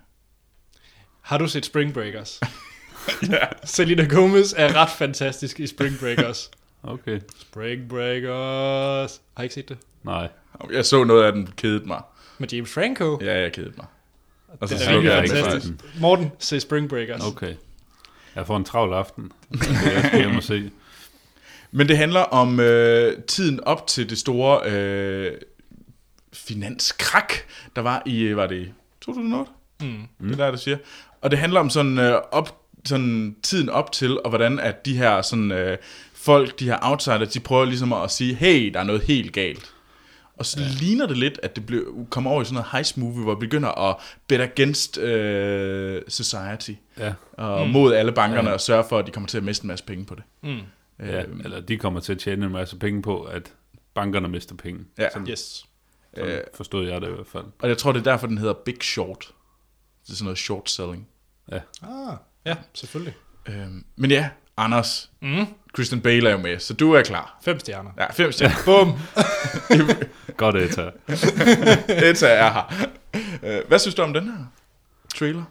Har 1.23 1.39
du 1.39 1.49
set 1.49 1.65
Spring 1.67 1.95
Breakers? 1.95 2.41
ja. 3.33 3.39
Selena 3.65 4.05
Gomez 4.15 4.53
er 4.57 4.75
ret 4.77 4.91
fantastisk 4.91 5.61
i 5.61 5.67
Spring 5.67 5.99
Breakers. 6.01 6.51
Okay. 6.83 7.21
Spring 7.41 7.89
Breakers. 7.89 9.21
Har 9.37 9.43
I 9.43 9.45
ikke 9.45 9.55
set 9.55 9.69
det? 9.69 9.79
Nej. 10.03 10.29
Jeg 10.73 10.85
så 10.85 11.05
noget 11.05 11.25
af 11.25 11.33
den, 11.33 11.47
kedede 11.57 11.87
mig. 11.87 12.03
Med 12.39 12.49
James 12.53 12.71
Franco. 12.73 13.19
Ja, 13.23 13.41
jeg 13.41 13.53
kedede 13.53 13.73
mig. 13.77 13.87
Og 14.61 14.69
så 14.69 14.75
det 14.75 14.83
er 14.83 14.91
slukkede 14.91 15.15
virkelig 15.15 15.37
jeg 15.37 15.45
fantastisk. 15.45 16.01
Morten, 16.01 16.31
se 16.39 16.61
Spring 16.61 16.89
Breakers. 16.89 17.21
Okay. 17.27 17.55
Jeg 18.35 18.47
får 18.47 18.57
en 18.57 18.65
travl 18.65 18.93
aften. 18.93 19.33
Jeg 19.51 20.05
skal 20.07 20.19
hjem 20.21 20.37
og 20.37 20.43
se. 20.43 20.71
Men 21.71 21.89
det 21.89 21.97
handler 21.97 22.21
om 22.21 22.61
øh, 22.61 23.23
tiden 23.23 23.65
op 23.65 23.87
til 23.87 24.11
det 24.11 24.19
store 24.19 24.71
øh, 24.71 25.33
finanskrak, 26.33 27.33
der 27.77 27.83
var 27.83 28.03
i, 28.07 28.21
øh, 28.21 28.37
var 28.37 28.47
det 28.47 28.57
i 28.57 28.73
2008? 29.01 29.53
Mm. 29.81 30.29
Det 30.29 30.33
er 30.33 30.37
der, 30.37 30.51
der 30.51 30.59
siger. 30.59 30.77
Og 31.23 31.31
det 31.31 31.39
handler 31.39 31.61
om 31.61 31.71
sådan, 31.71 31.99
øh, 31.99 32.21
op, 32.33 32.61
sådan 32.85 33.37
tiden 33.43 33.69
op 33.69 33.93
til, 33.93 34.23
og 34.23 34.29
hvordan 34.29 34.59
at 34.59 34.87
de 34.87 34.97
her 34.97 35.23
sådan, 35.23 35.53
øh, 35.53 35.79
folk, 36.15 36.59
de 36.59 36.65
her 36.65 36.79
outsiders, 36.83 37.29
de 37.29 37.41
prøver 37.41 37.65
ligesom 37.65 37.93
at 37.93 38.11
sige, 38.11 38.35
hey, 38.35 38.73
der 38.75 38.81
er 38.81 38.85
noget 38.85 39.03
helt 39.03 39.33
galt. 39.33 39.75
Og 40.39 40.47
så 40.47 40.61
ja. 40.61 40.67
ligner 40.81 41.07
det 41.07 41.17
lidt, 41.17 41.41
at 41.43 41.57
det 41.57 41.67
blev, 41.67 42.07
kommer 42.11 42.31
over 42.31 42.43
i 42.43 42.45
sådan 42.45 42.55
noget 42.55 42.69
heist 42.73 42.99
movie, 42.99 43.23
hvor 43.23 43.33
det 43.33 43.41
begynder 43.41 43.91
at 43.91 43.97
bet 44.29 44.41
against 44.41 44.99
øh, 44.99 46.03
society. 46.09 46.71
Ja. 46.99 47.13
Og 47.33 47.67
mm. 47.67 47.73
mod 47.73 47.95
alle 47.95 48.13
bankerne, 48.13 48.49
ja. 48.49 48.55
og 48.55 48.61
sørge 48.61 48.85
for, 48.89 48.99
at 48.99 49.07
de 49.07 49.11
kommer 49.11 49.29
til 49.29 49.39
at 49.39 49.45
miste 49.45 49.65
en 49.65 49.69
masse 49.69 49.85
penge 49.85 50.05
på 50.05 50.15
det. 50.15 50.23
Mm. 50.43 50.61
Ja. 51.01 51.23
Eller 51.45 51.61
de 51.61 51.77
kommer 51.79 52.01
til 52.01 52.13
at 52.13 52.19
tjene 52.19 52.47
en 52.47 52.53
masse 52.53 52.77
penge 52.77 53.03
på, 53.03 53.23
at 53.23 53.53
bankerne 53.95 54.29
mister 54.29 54.55
penge. 54.55 54.85
Ja. 54.99 55.09
Sådan, 55.13 55.29
Yes. 55.29 55.39
sådan 56.15 56.31
Øh. 56.31 56.41
forstod 56.55 56.89
jeg 56.89 57.01
det 57.01 57.09
i 57.09 57.13
hvert 57.13 57.27
fald. 57.27 57.45
Og 57.59 57.69
jeg 57.69 57.79
tror, 57.79 57.93
det 57.93 58.01
er 58.07 58.11
derfor, 58.11 58.27
den 58.27 58.39
hedder 58.39 58.55
Big 58.65 58.77
Short. 58.83 59.33
Det 60.07 60.13
er 60.13 60.17
sådan 60.17 60.25
noget 60.25 60.39
short 60.39 60.71
selling. 60.71 61.09
Ja. 61.53 61.61
Ah, 61.83 62.17
ja, 62.47 62.57
selvfølgelig. 62.75 63.15
Øhm, 63.49 63.85
men 63.97 64.11
ja, 64.11 64.29
Anders, 64.57 65.11
Mm. 65.21 65.47
Christian 65.75 66.01
Bale 66.01 66.29
er 66.29 66.33
jo 66.33 66.39
med, 66.39 66.59
så 66.59 66.75
du 66.75 66.93
er 66.93 67.03
klar. 67.03 67.39
Fem 67.45 67.59
stjerner. 67.59 67.91
Ja, 67.99 68.11
fem 68.13 68.33
stjerner. 68.33 68.57
Bum. 68.67 68.99
Godt, 70.37 70.57
Eta. 70.57 70.83
Eta 72.11 72.27
er 72.29 72.53
her. 72.53 72.87
Øh, 73.43 73.69
Hvad 73.69 73.79
synes 73.79 73.95
du 73.95 74.03
om 74.03 74.13
den 74.13 74.25
her 74.25 74.45
trailer? 75.15 75.45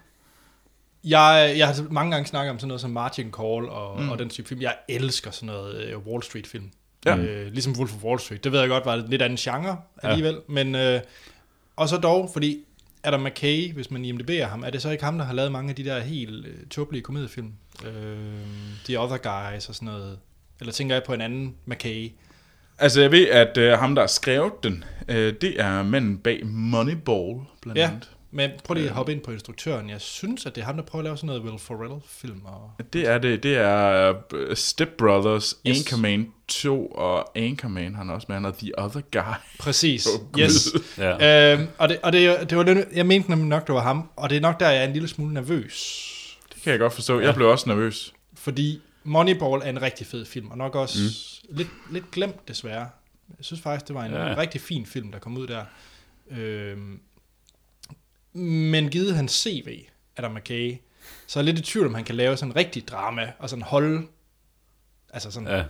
Jeg, 1.09 1.53
jeg 1.57 1.67
har 1.67 1.87
mange 1.89 2.11
gange 2.11 2.27
snakket 2.27 2.51
om 2.51 2.59
sådan 2.59 2.67
noget 2.67 2.81
som 2.81 2.89
Margin 2.89 3.31
Call 3.31 3.69
og, 3.69 4.01
mm. 4.01 4.09
og 4.09 4.19
den 4.19 4.29
type 4.29 4.47
film. 4.47 4.61
Jeg 4.61 4.75
elsker 4.89 5.31
sådan 5.31 5.47
noget 5.47 5.95
uh, 5.95 6.07
Wall 6.07 6.23
Street 6.23 6.47
film. 6.47 6.71
Ja. 7.05 7.17
Øh, 7.17 7.51
ligesom 7.51 7.73
Wolf 7.77 7.95
of 7.95 8.03
Wall 8.03 8.19
Street. 8.19 8.43
Det 8.43 8.51
ved 8.51 8.59
jeg 8.59 8.69
godt 8.69 8.85
var 8.85 8.93
en 8.93 9.09
lidt 9.09 9.21
anden 9.21 9.37
genre 9.37 9.77
alligevel. 10.03 10.33
Ja. 10.33 10.53
Men, 10.53 10.75
øh, 10.75 11.01
og 11.75 11.89
så 11.89 11.97
dog, 11.97 12.29
fordi 12.33 12.59
Adam 13.03 13.21
McKay, 13.21 13.73
hvis 13.73 13.91
man 13.91 14.05
IMDb'er 14.05 14.45
ham, 14.45 14.63
er 14.63 14.69
det 14.69 14.81
så 14.81 14.89
ikke 14.89 15.03
ham, 15.03 15.17
der 15.17 15.25
har 15.25 15.33
lavet 15.33 15.51
mange 15.51 15.69
af 15.69 15.75
de 15.75 15.85
der 15.85 15.99
helt 15.99 16.45
øh, 16.47 16.53
tåbelige 16.71 17.01
komediefilm? 17.03 17.51
Øh, 17.85 18.17
The 18.85 18.99
Other 18.99 19.17
Guys 19.17 19.69
og 19.69 19.75
sådan 19.75 19.85
noget. 19.85 20.19
Eller 20.59 20.73
tænker 20.73 20.95
jeg 20.95 21.03
på 21.03 21.13
en 21.13 21.21
anden 21.21 21.55
McKay? 21.65 22.11
Altså, 22.79 23.01
jeg 23.01 23.11
ved, 23.11 23.27
at 23.27 23.57
øh, 23.57 23.79
ham, 23.79 23.95
der 23.95 24.01
har 24.01 24.07
skrevet 24.07 24.53
den, 24.63 24.83
øh, 25.07 25.33
det 25.41 25.61
er 25.61 25.83
manden 25.83 26.17
bag 26.17 26.45
Moneyball, 26.45 27.39
blandt 27.61 27.79
Ja, 27.79 27.87
andet. 27.87 28.09
Men 28.31 28.51
prøv 28.63 28.73
lige 28.73 28.87
at 28.87 28.93
hoppe 28.93 29.11
ind 29.11 29.21
på 29.21 29.31
instruktøren. 29.31 29.89
Jeg 29.89 30.01
synes, 30.01 30.45
at 30.45 30.55
det 30.55 30.61
er 30.61 30.65
ham, 30.65 30.75
der 30.75 30.83
prøver 30.83 31.01
at 31.01 31.03
lave 31.03 31.17
sådan 31.17 31.27
noget 31.27 31.41
Will 31.41 31.59
Ferrell-film. 31.59 32.41
Og... 32.45 32.71
Det 32.93 33.07
er 33.07 33.17
det. 33.17 33.43
Det 33.43 33.55
er 33.57 34.13
øh, 34.33 34.55
Step 34.55 34.89
Brothers, 34.97 35.55
Yes. 35.67 35.77
Anchorman 35.79 36.31
2 36.47 36.87
og 36.87 37.37
Anchorman, 37.37 37.95
han 37.95 38.09
er 38.09 38.13
også 38.13 38.25
med, 38.29 38.35
han 38.35 38.45
er 38.45 38.51
The 38.51 38.71
Other 38.79 39.01
Guy. 39.11 39.33
Præcis, 39.59 40.07
Gud. 40.31 40.41
yes. 40.41 40.67
Ja. 40.97 41.53
Øhm, 41.53 41.67
og 41.77 41.89
det, 41.89 41.99
og 42.03 42.13
det, 42.13 42.49
det 42.49 42.57
var 42.57 42.63
lidt, 42.63 42.87
jeg 42.93 43.05
mente 43.05 43.29
nemlig 43.29 43.47
nok, 43.47 43.67
det 43.67 43.75
var 43.75 43.81
ham, 43.83 44.09
og 44.15 44.29
det 44.29 44.35
er 44.35 44.41
nok 44.41 44.59
der, 44.59 44.69
jeg 44.69 44.81
er 44.83 44.87
en 44.87 44.93
lille 44.93 45.07
smule 45.07 45.33
nervøs. 45.33 46.13
Det 46.53 46.61
kan 46.63 46.71
jeg 46.71 46.79
godt 46.79 46.93
forstå. 46.93 47.19
Jeg 47.19 47.35
blev 47.35 47.47
også 47.47 47.69
nervøs. 47.69 48.13
Fordi 48.33 48.81
Moneyball 49.03 49.61
er 49.63 49.69
en 49.69 49.81
rigtig 49.81 50.07
fed 50.07 50.25
film, 50.25 50.47
og 50.51 50.57
nok 50.57 50.75
også 50.75 50.99
mm. 51.49 51.55
lidt, 51.57 51.69
lidt 51.91 52.11
glemt 52.11 52.47
desværre. 52.47 52.87
Jeg 53.37 53.45
synes 53.45 53.61
faktisk, 53.61 53.87
det 53.87 53.95
var 53.95 54.03
en 54.05 54.11
Ja. 54.11 54.27
ja. 54.27 54.37
rigtig 54.37 54.61
fin 54.61 54.85
film, 54.85 55.11
der 55.11 55.19
kom 55.19 55.37
ud 55.37 55.47
der. 55.47 55.63
Øhm, 56.31 56.99
men 58.33 58.89
givet 58.89 59.15
hans 59.15 59.31
CV, 59.31 59.79
Adam 60.17 60.31
McKay, 60.31 60.77
så 61.27 61.39
er 61.39 61.43
jeg 61.43 61.53
lidt 61.53 61.67
i 61.67 61.71
tvivl, 61.71 61.87
om 61.87 61.93
han 61.93 62.03
kan 62.03 62.15
lave 62.15 62.37
sådan 62.37 62.51
en 62.51 62.55
rigtig 62.55 62.87
drama, 62.87 63.31
og 63.39 63.49
sådan 63.49 63.63
holde, 63.63 64.07
altså 65.13 65.31
sådan, 65.31 65.47
ja. 65.47 65.57
ja. 65.57 65.63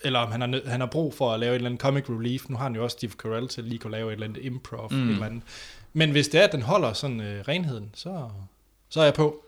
eller 0.00 0.18
om 0.18 0.32
han 0.32 0.40
har, 0.40 0.60
han 0.66 0.80
har 0.80 0.86
brug 0.86 1.14
for 1.14 1.32
at 1.32 1.40
lave 1.40 1.50
et 1.50 1.54
eller 1.54 1.68
andet 1.68 1.80
comic 1.80 2.04
relief. 2.08 2.48
Nu 2.48 2.56
har 2.56 2.62
han 2.62 2.74
jo 2.74 2.84
også 2.84 2.94
Steve 2.94 3.12
Carell 3.12 3.48
til 3.48 3.60
at 3.60 3.68
lige 3.68 3.78
kunne 3.78 3.90
lave 3.90 4.08
et 4.08 4.12
eller 4.12 4.26
andet 4.26 4.44
improv, 4.44 4.92
mm. 4.92 5.08
et 5.08 5.12
eller 5.12 5.26
andet. 5.26 5.42
Men 5.92 6.10
hvis 6.10 6.28
det 6.28 6.40
er, 6.40 6.44
at 6.44 6.52
den 6.52 6.62
holder 6.62 6.92
sådan 6.92 7.20
øh, 7.20 7.44
renheden, 7.48 7.90
så, 7.94 8.30
så 8.88 9.00
er 9.00 9.04
jeg 9.04 9.14
på. 9.14 9.44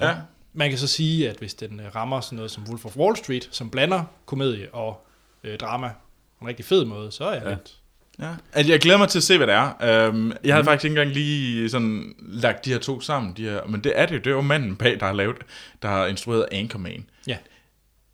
Ja. 0.00 0.16
Man 0.52 0.68
kan 0.70 0.78
så 0.78 0.86
sige, 0.86 1.30
at 1.30 1.36
hvis 1.36 1.54
den 1.54 1.80
øh, 1.80 1.94
rammer 1.94 2.20
sådan 2.20 2.36
noget 2.36 2.50
som 2.50 2.64
Wolf 2.68 2.84
of 2.84 2.96
Wall 2.96 3.16
Street, 3.16 3.48
som 3.52 3.70
blander 3.70 4.04
komedie 4.26 4.74
og 4.74 5.06
øh, 5.44 5.58
drama 5.58 5.88
på 6.38 6.44
en 6.44 6.48
rigtig 6.48 6.64
fed 6.64 6.84
måde, 6.84 7.12
så 7.12 7.24
er 7.24 7.32
jeg 7.32 7.42
Ja. 7.42 7.48
ja. 7.48 7.54
lidt, 7.54 7.76
Ja. 8.20 8.30
Altså, 8.52 8.72
jeg 8.72 8.80
glæder 8.80 8.98
mig 8.98 9.08
til 9.08 9.18
at 9.18 9.22
se, 9.22 9.36
hvad 9.36 9.46
det 9.46 9.54
er. 9.54 10.08
Um, 10.08 10.32
jeg 10.44 10.54
havde 10.54 10.62
mm. 10.62 10.66
faktisk 10.66 10.84
ikke 10.84 11.00
engang 11.00 11.14
lige 11.14 11.70
sådan 11.70 12.14
lagt 12.18 12.64
de 12.64 12.70
her 12.70 12.78
to 12.78 13.00
sammen. 13.00 13.32
De 13.36 13.42
her, 13.42 13.60
men 13.68 13.80
det 13.80 13.92
er 13.94 14.06
det 14.06 14.14
jo. 14.14 14.18
Det 14.18 14.26
er 14.26 14.30
jo 14.30 14.40
manden 14.40 14.76
bag, 14.76 15.00
der 15.00 15.06
har 15.06 15.12
lavet, 15.12 15.36
der 15.82 15.88
har 15.88 16.06
instrueret 16.06 16.46
Anchorman. 16.52 17.04
Ja. 17.26 17.36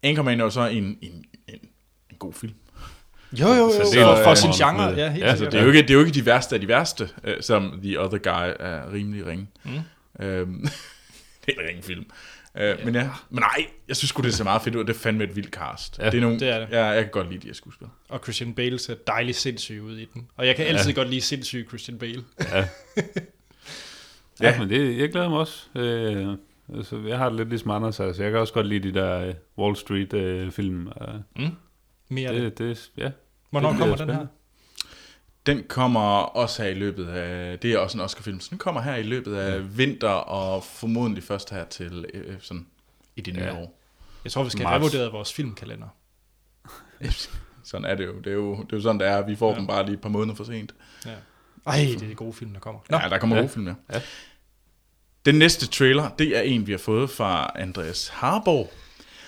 Anchorman 0.02 0.40
er 0.40 0.44
jo 0.44 0.50
så 0.50 0.66
en, 0.66 0.84
en, 0.84 0.96
en, 1.48 1.58
en 2.10 2.16
god 2.18 2.32
film. 2.32 2.52
Jo, 3.40 3.48
jo, 3.48 3.54
jo. 3.54 3.70
Så 3.72 3.90
det 3.92 4.02
er 4.02 4.24
for 4.24 4.34
sin 4.34 4.50
genre, 4.50 4.88
med- 4.90 4.96
ja, 4.96 5.10
helt 5.10 5.24
ja, 5.24 5.30
ja, 5.30 5.36
så 5.36 5.44
Det 5.44 5.54
er, 5.54 5.62
jo 5.62 5.66
ikke, 5.68 5.82
det 5.82 5.90
er 5.90 5.94
jo 5.94 6.00
ikke 6.00 6.12
de 6.12 6.26
værste 6.26 6.54
af 6.54 6.60
de 6.60 6.68
værste, 6.68 7.08
øh, 7.24 7.36
som 7.42 7.80
The 7.82 8.00
Other 8.00 8.18
Guy 8.18 8.54
er 8.60 8.92
rimelig 8.92 9.26
ringe. 9.26 9.46
Mm. 9.64 10.24
Øhm, 10.24 10.60
det 11.46 11.54
er 11.56 11.62
en 11.62 11.68
ringe 11.68 11.82
film. 11.82 12.04
Øh, 12.58 12.84
Men 12.84 12.94
ja, 12.94 13.10
men 13.30 13.38
nej, 13.40 13.66
jeg 13.88 13.96
synes 13.96 14.08
sgu, 14.08 14.22
det 14.22 14.34
ser 14.34 14.44
meget 14.44 14.62
fedt 14.62 14.74
ud. 14.74 14.84
Det 14.84 14.94
er 14.94 14.98
fandme 14.98 15.24
et 15.24 15.36
vildt 15.36 15.50
cast. 15.50 15.98
Ja, 15.98 16.10
det 16.10 16.16
er 16.16 16.20
nogle, 16.20 16.40
det 16.40 16.48
er 16.48 16.58
det. 16.58 16.68
Ja, 16.70 16.84
jeg 16.84 17.02
kan 17.02 17.10
godt 17.12 17.28
lide 17.30 17.40
de 17.42 17.46
her 17.46 17.54
skuespil. 17.54 17.86
Og 18.08 18.20
Christian 18.22 18.54
Bale 18.54 18.78
ser 18.78 18.94
dejligt 19.06 19.36
sindssyg 19.36 19.82
ud 19.82 19.98
i 19.98 20.04
den. 20.14 20.28
Og 20.36 20.46
jeg 20.46 20.56
kan 20.56 20.66
altid 20.66 20.92
godt 20.94 21.08
lide 21.08 21.20
sindssyg 21.20 21.64
Christian 21.68 21.98
Bale. 21.98 22.24
Ja. 22.52 22.58
Ja. 24.40 24.50
ja, 24.50 24.58
men 24.58 24.70
det, 24.70 24.98
jeg 24.98 25.10
glæder 25.10 25.28
mig 25.28 25.38
også. 25.38 25.66
Øh, 25.74 26.28
altså, 26.76 27.02
jeg 27.06 27.18
har 27.18 27.28
det 27.28 27.36
lidt 27.38 27.48
ligesom 27.48 27.70
Anders, 27.70 28.00
altså, 28.00 28.22
jeg 28.22 28.32
kan 28.32 28.40
også 28.40 28.52
godt 28.54 28.66
lide 28.66 28.88
de 28.88 28.94
der 28.94 29.26
øh, 29.26 29.34
Wall 29.58 29.76
Street-film. 29.76 30.88
Øh, 31.38 31.48
Mere 32.08 32.28
af 32.28 32.34
det. 32.40 32.58
det, 32.58 32.58
det, 32.58 32.90
ja. 32.96 33.10
Hvornår 33.50 33.70
det 33.70 33.78
kommer 33.78 33.96
den 33.96 34.10
her? 34.10 34.26
Den 35.46 35.64
kommer 35.68 36.00
også 36.18 36.62
her 36.62 36.70
i 36.70 36.74
løbet 36.74 37.08
af... 37.08 37.58
Det 37.58 37.72
er 37.72 37.78
også 37.78 37.98
en 37.98 38.04
Oscar-film, 38.04 38.40
så 38.40 38.46
den 38.50 38.58
kommer 38.58 38.80
her 38.80 38.94
i 38.96 39.02
løbet 39.02 39.36
af 39.36 39.78
vinter, 39.78 40.08
og 40.08 40.64
formodentlig 40.64 41.24
først 41.24 41.50
her 41.50 41.64
til 41.64 42.06
øh, 42.14 42.36
sådan 42.40 42.66
i 43.16 43.20
det 43.20 43.34
nye 43.34 43.42
Ja. 43.42 43.56
år. 43.56 43.78
Jeg 44.24 44.32
tror, 44.32 44.44
vi 44.44 44.50
skal 44.50 44.66
have 44.66 44.78
revurderet 44.78 45.12
vores 45.12 45.32
filmkalender. 45.32 45.88
Sådan 47.64 47.84
er 47.84 47.94
det 47.94 48.06
jo. 48.06 48.18
Det 48.18 48.26
er 48.26 48.32
jo, 48.34 48.56
det 48.56 48.72
er 48.72 48.76
jo 48.76 48.80
sådan, 48.82 49.00
det 49.00 49.08
er. 49.08 49.22
Vi 49.26 49.36
får 49.36 49.52
ja. 49.52 49.58
dem 49.58 49.66
bare 49.66 49.84
lige 49.84 49.94
et 49.94 50.00
par 50.00 50.08
måneder 50.08 50.34
for 50.36 50.44
sent. 50.44 50.74
Ja. 51.06 51.10
Ej, 51.66 51.76
det 51.76 52.02
er 52.02 52.08
de 52.08 52.14
gode 52.14 52.32
film, 52.32 52.52
der 52.52 52.60
kommer. 52.60 52.80
Nå, 52.90 52.98
Ja, 53.02 53.08
der 53.08 53.18
kommer 53.18 53.36
Ja. 53.36 53.40
ja. 53.42 53.46
gode 53.46 53.52
film, 53.54 53.66
ja. 53.68 53.74
Ja. 53.92 54.00
Den 55.24 55.34
næste 55.34 55.66
trailer, 55.66 56.08
det 56.08 56.36
er 56.36 56.40
en, 56.40 56.66
vi 56.66 56.72
har 56.72 56.78
fået 56.78 57.10
fra 57.10 57.52
Andreas 57.54 58.08
Harborg. 58.08 58.72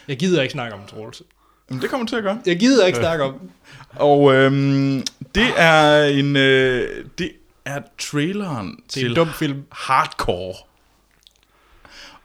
jeg 0.09 0.17
gider 0.19 0.43
ikke 0.43 0.53
snakke 0.53 0.77
om 0.77 0.87
Troels. 0.87 1.23
Jamen, 1.71 1.83
det 1.83 1.91
kommer 1.91 2.07
til 2.07 2.17
at 2.17 2.23
gøre. 2.23 2.41
Jeg 2.47 2.59
gider 2.59 2.87
ikke 2.87 2.99
snakke 2.99 3.25
om. 3.25 3.51
Og 4.11 4.35
øhm, 4.35 5.03
det 5.35 5.53
er 5.57 6.05
en 6.05 6.37
øh, 6.37 7.05
det 7.19 7.33
er 7.65 7.81
traileren 7.99 8.77
Til 8.89 9.03
til, 9.03 9.11
en 9.11 9.17
dum 9.17 9.29
film. 9.29 9.63
Hardcore. 9.73 10.55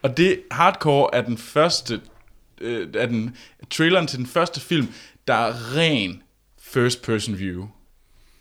Og 0.02 0.16
det 0.16 0.40
Hardcore 0.50 1.14
er 1.14 1.22
den 1.22 1.38
første 1.38 2.00
øh, 2.60 2.88
er 2.94 3.06
den 3.06 3.36
traileren 3.70 4.06
til 4.06 4.18
den 4.18 4.26
første 4.26 4.60
film, 4.60 4.94
der 5.28 5.34
er 5.34 5.76
ren 5.76 6.22
first 6.58 7.02
person 7.02 7.38
view. 7.38 7.68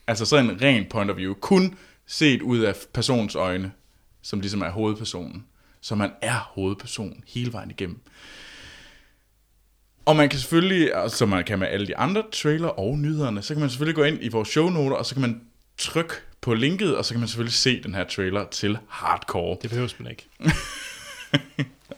Altså 0.07 0.25
sådan 0.25 0.49
en 0.49 0.61
ren 0.61 0.85
point 0.89 1.11
of 1.11 1.17
view, 1.17 1.33
kun 1.33 1.77
set 2.07 2.41
ud 2.41 2.59
af 2.59 2.75
personens 2.93 3.35
øjne, 3.35 3.71
som 4.21 4.39
ligesom 4.39 4.61
er 4.61 4.69
hovedpersonen. 4.69 5.45
Så 5.81 5.95
man 5.95 6.11
er 6.21 6.51
hovedpersonen 6.53 7.23
hele 7.27 7.53
vejen 7.53 7.71
igennem. 7.71 7.99
Og 10.09 10.15
man 10.15 10.29
kan 10.29 10.39
selvfølgelig, 10.39 10.95
og 10.95 11.11
som 11.11 11.29
man 11.29 11.43
kan 11.43 11.59
med 11.59 11.67
alle 11.67 11.87
de 11.87 11.97
andre 11.97 12.23
trailer 12.31 12.67
og 12.67 12.97
nyhederne, 12.97 13.41
så 13.41 13.53
kan 13.53 13.61
man 13.61 13.69
selvfølgelig 13.69 13.95
gå 13.95 14.03
ind 14.03 14.17
i 14.21 14.29
vores 14.29 14.49
shownoter, 14.49 14.95
og 14.95 15.05
så 15.05 15.15
kan 15.15 15.21
man 15.21 15.41
trykke 15.77 16.13
på 16.41 16.53
linket, 16.53 16.97
og 16.97 17.05
så 17.05 17.13
kan 17.13 17.19
man 17.19 17.27
selvfølgelig 17.27 17.53
se 17.53 17.83
den 17.83 17.95
her 17.95 18.03
trailer 18.03 18.45
til 18.51 18.77
Hardcore. 18.87 19.57
Det 19.61 19.69
behøves 19.69 19.99
man 19.99 20.11
ikke. 20.11 20.29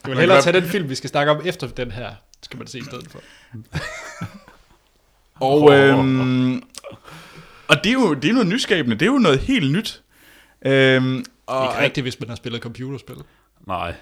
Du 0.06 0.10
vil 0.10 0.20
hellere 0.20 0.42
tage 0.42 0.62
den 0.62 0.70
film, 0.70 0.90
vi 0.90 0.96
skal 0.96 1.10
snakke 1.10 1.32
om 1.32 1.42
efter 1.46 1.68
den 1.68 1.92
her, 1.92 2.12
skal 2.44 2.58
man 2.58 2.68
se 2.68 2.80
i 2.80 2.84
stedet 2.84 3.12
for. 3.12 3.20
Og, 5.46 5.74
øhm, 5.74 6.64
og 7.68 7.84
det 7.84 7.86
er 7.86 7.94
jo 7.94 8.14
det 8.14 8.30
er 8.30 8.34
noget 8.34 8.48
nyskabende, 8.48 8.96
det 8.96 9.02
er 9.02 9.12
jo 9.12 9.18
noget 9.18 9.40
helt 9.40 9.72
nyt. 9.72 10.02
Øhm, 10.66 11.26
og, 11.46 11.66
Ikke 11.66 11.84
rigtigt, 11.84 12.04
hvis 12.04 12.20
man 12.20 12.30
har 12.30 12.36
spillet 12.36 12.62
computerspil. 12.62 13.16
Nej. 13.68 13.94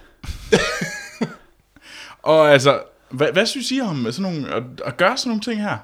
og 2.22 2.52
altså, 2.52 2.82
hvad, 3.12 3.32
hvad 3.34 3.46
synes 3.46 3.72
I 3.72 3.82
om 3.82 4.12
sådan 4.12 4.32
nogle, 4.32 4.56
at, 4.56 4.64
at 4.86 4.98
gøre 4.98 5.18
sådan 5.18 5.30
nogle 5.30 5.42
ting 5.42 5.62
her? 5.62 5.78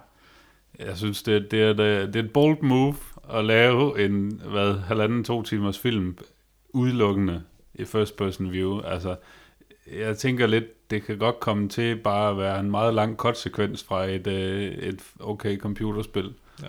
Jeg 0.79 0.97
synes, 0.97 1.23
det, 1.23 1.51
det, 1.51 1.61
er, 1.61 1.69
et, 1.71 1.79
øh, 1.79 2.07
det 2.07 2.15
er 2.15 2.23
et 2.23 2.33
bold 2.33 2.61
move 2.61 2.95
at 3.33 3.45
lave 3.45 4.05
en, 4.05 4.41
hvad, 4.45 4.73
halvanden, 4.79 5.23
to 5.23 5.43
timers 5.43 5.79
film 5.79 6.17
udelukkende 6.69 7.43
i 7.73 7.85
first 7.85 8.17
person 8.17 8.51
view. 8.51 8.81
Altså, 8.81 9.15
jeg 9.93 10.17
tænker 10.17 10.47
lidt, 10.47 10.89
det 10.89 11.03
kan 11.03 11.17
godt 11.17 11.39
komme 11.39 11.69
til 11.69 11.95
bare 11.95 12.31
at 12.31 12.37
være 12.37 12.59
en 12.59 12.71
meget 12.71 12.93
lang 12.93 13.17
konsekvens 13.17 13.83
fra 13.83 14.05
et, 14.05 14.27
øh, 14.27 14.73
et 14.73 15.01
okay 15.19 15.57
computerspil. 15.57 16.33
Ja. 16.61 16.67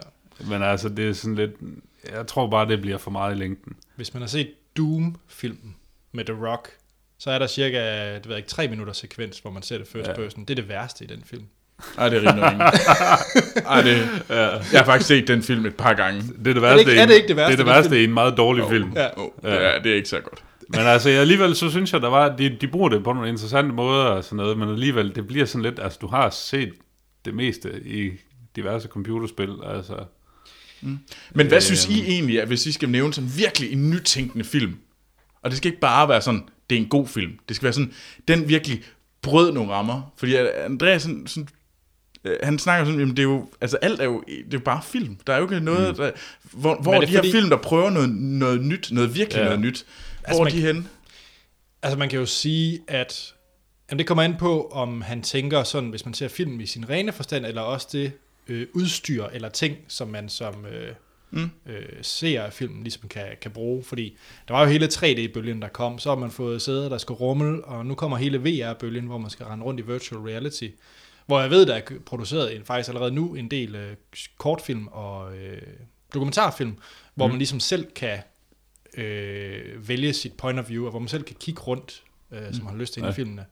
Men 0.48 0.62
altså, 0.62 0.88
det 0.88 1.09
er 1.09 1.12
sådan 1.12 1.34
lidt, 1.34 1.52
jeg 2.12 2.26
tror 2.26 2.50
bare, 2.50 2.68
det 2.68 2.80
bliver 2.80 2.98
for 2.98 3.11
meget 3.11 3.34
i 3.34 3.38
længden. 3.38 3.76
Hvis 3.96 4.14
man 4.14 4.22
har 4.22 4.28
set 4.28 4.50
Doom-filmen 4.76 5.76
med 6.12 6.24
The 6.24 6.46
Rock, 6.46 6.68
så 7.18 7.30
er 7.30 7.38
der 7.38 7.46
cirka, 7.46 8.14
det 8.14 8.24
ved 8.26 8.30
jeg 8.32 8.36
ikke, 8.36 8.48
tre 8.48 8.68
minutter 8.68 8.92
sekvens, 8.92 9.38
hvor 9.38 9.50
man 9.50 9.62
ser 9.62 9.78
det 9.78 9.86
first 9.88 10.08
Ja. 10.08 10.14
person. 10.14 10.40
Det 10.44 10.50
er 10.50 10.54
det 10.54 10.68
værste 10.68 11.04
i 11.04 11.06
den 11.06 11.22
film. 11.26 11.42
Ej, 11.98 12.08
det 12.08 12.24
er 12.24 12.30
rimelig. 12.32 12.72
Ej, 13.66 13.82
det, 13.82 14.08
jeg 14.72 14.80
har 14.80 14.84
faktisk 14.84 15.08
set 15.08 15.28
den 15.28 15.42
film 15.42 15.66
et 15.66 15.74
par 15.76 15.94
gange. 15.94 16.22
Det 16.22 16.46
er 16.46 16.52
det 16.52 16.62
værste, 16.62 16.80
ikke- 16.80 17.00
er 17.02 17.06
det 17.06 17.14
ikke 17.14 17.28
det 17.28 17.36
værste 17.36 17.52
Det 17.56 17.60
er 17.60 17.64
det 17.64 17.74
værste 17.74 18.00
i 18.00 18.04
en 18.04 18.14
meget 18.14 18.36
dårlig 18.36 18.64
film. 18.70 18.92
Ja. 18.96 19.08
Oh, 19.16 19.28
det, 19.42 19.52
er, 19.52 19.82
det 19.82 19.92
er 19.92 19.96
ikke 19.96 20.08
så 20.08 20.20
godt. 20.20 20.44
Men 20.68 20.80
altså 20.80 21.08
alligevel, 21.10 21.56
så 21.56 21.70
synes 21.70 21.92
jeg, 21.92 22.00
der 22.02 22.08
var, 22.08 22.36
de, 22.36 22.56
de 22.60 22.68
bruger 22.68 22.88
det 22.88 23.04
på 23.04 23.12
nogle 23.12 23.28
interessante 23.28 23.74
måder 23.74 24.04
og 24.04 24.24
sådan 24.24 24.36
noget, 24.36 24.58
men 24.58 24.68
alligevel, 24.68 25.14
det 25.14 25.26
bliver 25.26 25.46
sådan 25.46 25.62
lidt, 25.62 25.78
altså 25.82 25.98
du 26.02 26.06
har 26.06 26.30
set 26.30 26.72
det 27.24 27.34
meste 27.34 27.70
i 27.84 28.10
diverse 28.56 28.88
computerspil, 28.88 29.50
altså. 29.74 29.94
Men 30.80 31.46
hvad 31.46 31.52
Øh, 31.56 31.62
synes 31.62 31.86
I 31.88 32.00
egentlig, 32.06 32.40
at 32.42 32.48
hvis 32.48 32.66
I 32.66 32.72
skal 32.72 32.88
nævne 32.88 33.14
sådan 33.14 33.30
virkelig 33.36 33.72
en 33.72 33.90
nytænkende 33.90 34.44
film, 34.44 34.76
og 35.42 35.50
det 35.50 35.56
skal 35.56 35.68
ikke 35.68 35.80
bare 35.80 36.08
være 36.08 36.22
sådan, 36.22 36.48
det 36.70 36.78
er 36.78 36.82
en 36.82 36.88
god 36.88 37.06
film, 37.06 37.32
det 37.48 37.56
skal 37.56 37.64
være 37.64 37.72
sådan, 37.72 37.92
den 38.28 38.48
virkelig 38.48 38.82
brød 39.22 39.52
nogle 39.52 39.72
rammer, 39.72 40.12
fordi 40.16 40.34
Andreas 40.36 41.02
sådan, 41.02 41.26
sådan 41.26 41.48
øh, 42.24 42.36
han 42.42 42.58
snakker 42.58 42.84
sådan, 42.84 43.00
jamen 43.00 43.16
det 43.16 43.22
er 43.22 43.26
jo, 43.28 43.48
altså 43.60 43.76
alt 43.76 44.00
er 44.00 44.04
jo, 44.04 44.24
det 44.26 44.38
er 44.38 44.44
jo 44.52 44.58
bare 44.60 44.82
film. 44.82 45.16
Der 45.26 45.32
er 45.32 45.36
jo 45.38 45.44
ikke 45.44 45.60
noget, 45.60 45.88
mm. 45.88 45.96
der, 45.96 46.10
hvor, 46.52 46.74
hvor 46.82 46.94
er 46.94 47.00
de 47.00 47.06
her 47.06 47.18
fordi- 47.18 47.32
film, 47.32 47.50
der 47.50 47.56
prøver 47.56 47.90
noget, 47.90 48.10
noget 48.14 48.60
nyt, 48.64 48.88
noget 48.92 49.14
virkelig 49.14 49.38
Ja. 49.40 49.44
noget 49.44 49.60
nyt, 49.60 49.86
hvor 50.20 50.28
Altså, 50.28 50.42
man- 50.42 50.52
de 50.52 50.60
henne? 50.60 50.84
Altså 51.82 51.98
man 51.98 52.08
kan 52.08 52.18
jo 52.18 52.26
sige, 52.26 52.80
at 52.88 53.34
jamen, 53.90 53.98
det 53.98 54.06
kommer 54.06 54.22
an 54.22 54.36
på, 54.38 54.68
om 54.72 55.00
han 55.00 55.22
tænker 55.22 55.62
sådan, 55.62 55.90
hvis 55.90 56.04
man 56.04 56.14
ser 56.14 56.28
film 56.28 56.60
i 56.60 56.66
sin 56.66 56.88
rene 56.88 57.12
forstand, 57.12 57.46
eller 57.46 57.62
også 57.62 57.88
det 57.92 58.12
øh, 58.48 58.66
udstyr 58.74 59.24
eller 59.24 59.48
ting, 59.48 59.76
som 59.88 60.08
man 60.08 60.28
som 60.28 60.66
øh, 60.66 60.88
Mm. 61.31 61.51
øh, 61.66 61.83
ser 62.03 62.43
af 62.43 62.53
filmen 62.53 62.83
ligesom 62.83 63.09
kan, 63.09 63.27
kan 63.41 63.51
bruge. 63.51 63.85
Fordi 63.85 64.16
der 64.49 64.55
var 64.55 64.61
jo 64.62 64.66
hele 64.68 64.87
3D-bølgen, 64.87 65.62
der 65.62 65.68
kom, 65.68 65.99
så 65.99 66.09
har 66.09 66.16
man 66.16 66.31
fået 66.31 66.62
sæder, 66.62 66.89
der 66.89 66.99
skal 66.99 67.12
rummel, 67.12 67.64
og 67.64 67.87
nu 67.87 67.95
kommer 67.95 68.16
hele 68.16 68.39
VR-bølgen, 68.39 69.07
hvor 69.07 69.18
man 69.18 69.31
skal 69.31 69.47
rende 69.47 69.64
rundt 69.64 69.81
i 69.81 69.83
virtual 69.87 70.20
reality. 70.20 70.68
Hvor 71.27 71.41
jeg 71.41 71.51
ved, 71.51 71.66
der 71.66 71.74
er 71.74 71.81
produceret 72.07 72.57
en, 72.57 72.64
faktisk 72.64 72.89
allerede 72.89 73.11
nu 73.12 73.35
en 73.35 73.51
del 73.51 73.74
øh, 73.74 73.97
kortfilm 74.39 74.87
og 74.87 75.37
øh, 75.37 75.62
dokumentarfilm, 76.14 76.79
hvor 77.14 77.27
mm. 77.27 77.31
man 77.33 77.39
ligesom 77.39 77.61
selv 77.61 77.87
kan 77.93 78.18
øh, 78.97 79.89
vælge 79.89 80.12
sit 80.12 80.33
point 80.33 80.59
of 80.59 80.68
view, 80.68 80.85
og 80.85 80.91
hvor 80.91 81.01
man 81.01 81.09
selv 81.09 81.22
kan 81.22 81.37
kigge 81.41 81.61
rundt, 81.62 82.03
øh, 82.33 82.55
som 82.55 82.64
man 82.64 82.72
har 82.74 82.81
lyst 82.81 82.93
til 82.93 83.01
ind 83.01 83.07
i 83.07 83.09
Ja. 83.09 83.12
filmene. 83.14 83.45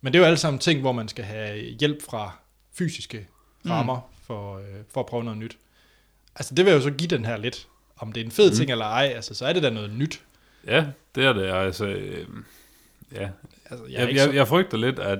Men 0.00 0.12
det 0.12 0.18
er 0.18 0.22
jo 0.22 0.26
alle 0.26 0.38
sammen 0.38 0.58
ting, 0.58 0.80
hvor 0.80 0.92
man 0.92 1.08
skal 1.08 1.24
have 1.24 1.58
hjælp 1.80 2.02
fra 2.02 2.38
fysiske 2.72 3.26
rammer 3.66 3.96
mm. 3.96 4.24
for, 4.26 4.56
øh, 4.58 4.64
for 4.92 5.00
at 5.00 5.06
prøve 5.06 5.24
noget 5.24 5.38
nyt. 5.38 5.58
Altså 6.36 6.54
det 6.54 6.64
vil 6.64 6.72
jo 6.72 6.80
så 6.80 6.90
give 6.90 7.08
den 7.08 7.24
her 7.24 7.36
lidt, 7.36 7.68
om 7.98 8.12
det 8.12 8.20
er 8.20 8.24
en 8.24 8.30
fed 8.30 8.50
mm. 8.50 8.56
ting 8.56 8.70
eller 8.70 8.84
ej, 8.84 9.12
altså 9.14 9.34
så 9.34 9.46
er 9.46 9.52
det 9.52 9.62
da 9.62 9.70
noget 9.70 9.92
nyt. 9.92 10.20
Ja, 10.66 10.86
det 11.14 11.24
er 11.24 11.32
det, 11.32 11.42
altså, 11.44 11.86
øh, 11.86 12.26
ja. 13.14 13.28
Altså, 13.70 13.86
jeg, 13.86 13.92
Jeg, 13.92 14.08
jeg, 14.08 14.14
jeg, 14.16 14.24
så, 14.24 14.32
jeg 14.32 14.48
frygter 14.48 14.78
lidt, 14.78 14.98
at, 14.98 15.18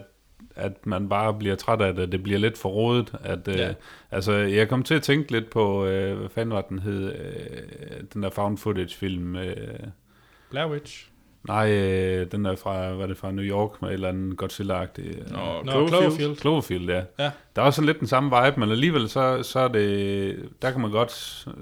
at 0.57 0.87
man 0.87 1.09
bare 1.09 1.35
bliver 1.35 1.55
træt 1.57 1.81
af 1.81 1.95
det, 1.95 2.13
det 2.13 2.23
bliver 2.23 2.39
lidt 2.39 2.59
for 2.59 2.69
rodet, 2.69 3.13
at, 3.25 3.49
Ja. 3.49 3.69
øh, 3.69 3.75
altså, 4.11 4.33
jeg 4.33 4.69
kom 4.69 4.83
til 4.83 4.95
at 4.95 5.03
tænke 5.03 5.33
lidt 5.33 5.51
på, 5.51 5.87
øh, 5.87 6.19
hvad 6.19 6.29
fanden 6.29 6.55
var 6.55 6.61
den 6.61 6.79
hed, 6.79 7.13
øh, 7.15 8.03
den 8.15 8.23
der 8.23 8.31
found 8.31 8.59
footage 8.59 8.97
film, 8.97 9.37
øh, 9.37 9.57
Blair 10.51 10.67
Witch. 10.71 11.07
Nej, 11.49 11.71
øh, 11.73 12.33
den 12.33 12.45
der 12.45 12.57
fra, 12.57 12.89
var 12.89 13.07
det 13.07 13.17
fra 13.17 13.31
New 13.31 13.45
York, 13.45 13.83
med 13.83 13.89
et 13.89 13.95
eller 13.95 14.09
andet 14.09 14.43
Godzilla-agtigt, 14.43 15.19
øh, 15.21 15.31
Nå, 15.33 15.63
Nå, 15.65 15.71
Cloverfield. 15.73 15.89
Cloverfield. 15.89 16.37
Cloverfield, 16.37 16.91
ja. 16.91 17.03
Ja. 17.19 17.31
Der 17.57 17.63
er 17.63 17.67
også 17.67 17.77
sådan 17.77 17.87
lidt 17.87 18.01
den 18.01 18.09
samme 18.09 18.45
vibe, 18.45 18.61
men 18.61 18.71
alligevel 18.71 19.09
så, 19.09 19.43
så 19.43 19.59
er 19.61 19.69
det, 19.69 20.49
der 20.63 20.71
kan 20.71 20.81
man 20.81 20.91
godt 20.91 21.13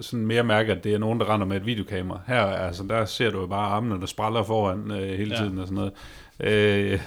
sådan 0.00 0.26
mere 0.26 0.44
mærke, 0.44 0.72
at 0.72 0.84
det 0.84 0.94
er 0.94 0.98
nogen, 0.98 1.20
der 1.20 1.34
render 1.34 1.46
med 1.46 1.56
et 1.56 1.66
videokamera. 1.66 2.20
Her, 2.26 2.40
altså, 2.44 2.82
der 2.88 3.04
ser 3.04 3.30
du 3.30 3.40
jo 3.40 3.46
bare 3.46 3.66
armene, 3.70 4.00
der 4.00 4.06
spræller 4.06 4.42
foran 4.42 4.90
øh, 4.90 5.18
hele 5.18 5.30
Ja. 5.34 5.36
tiden 5.40 5.58
og 5.58 5.66
sådan 5.68 5.74
noget. 5.76 5.92
Øh, 6.40 7.00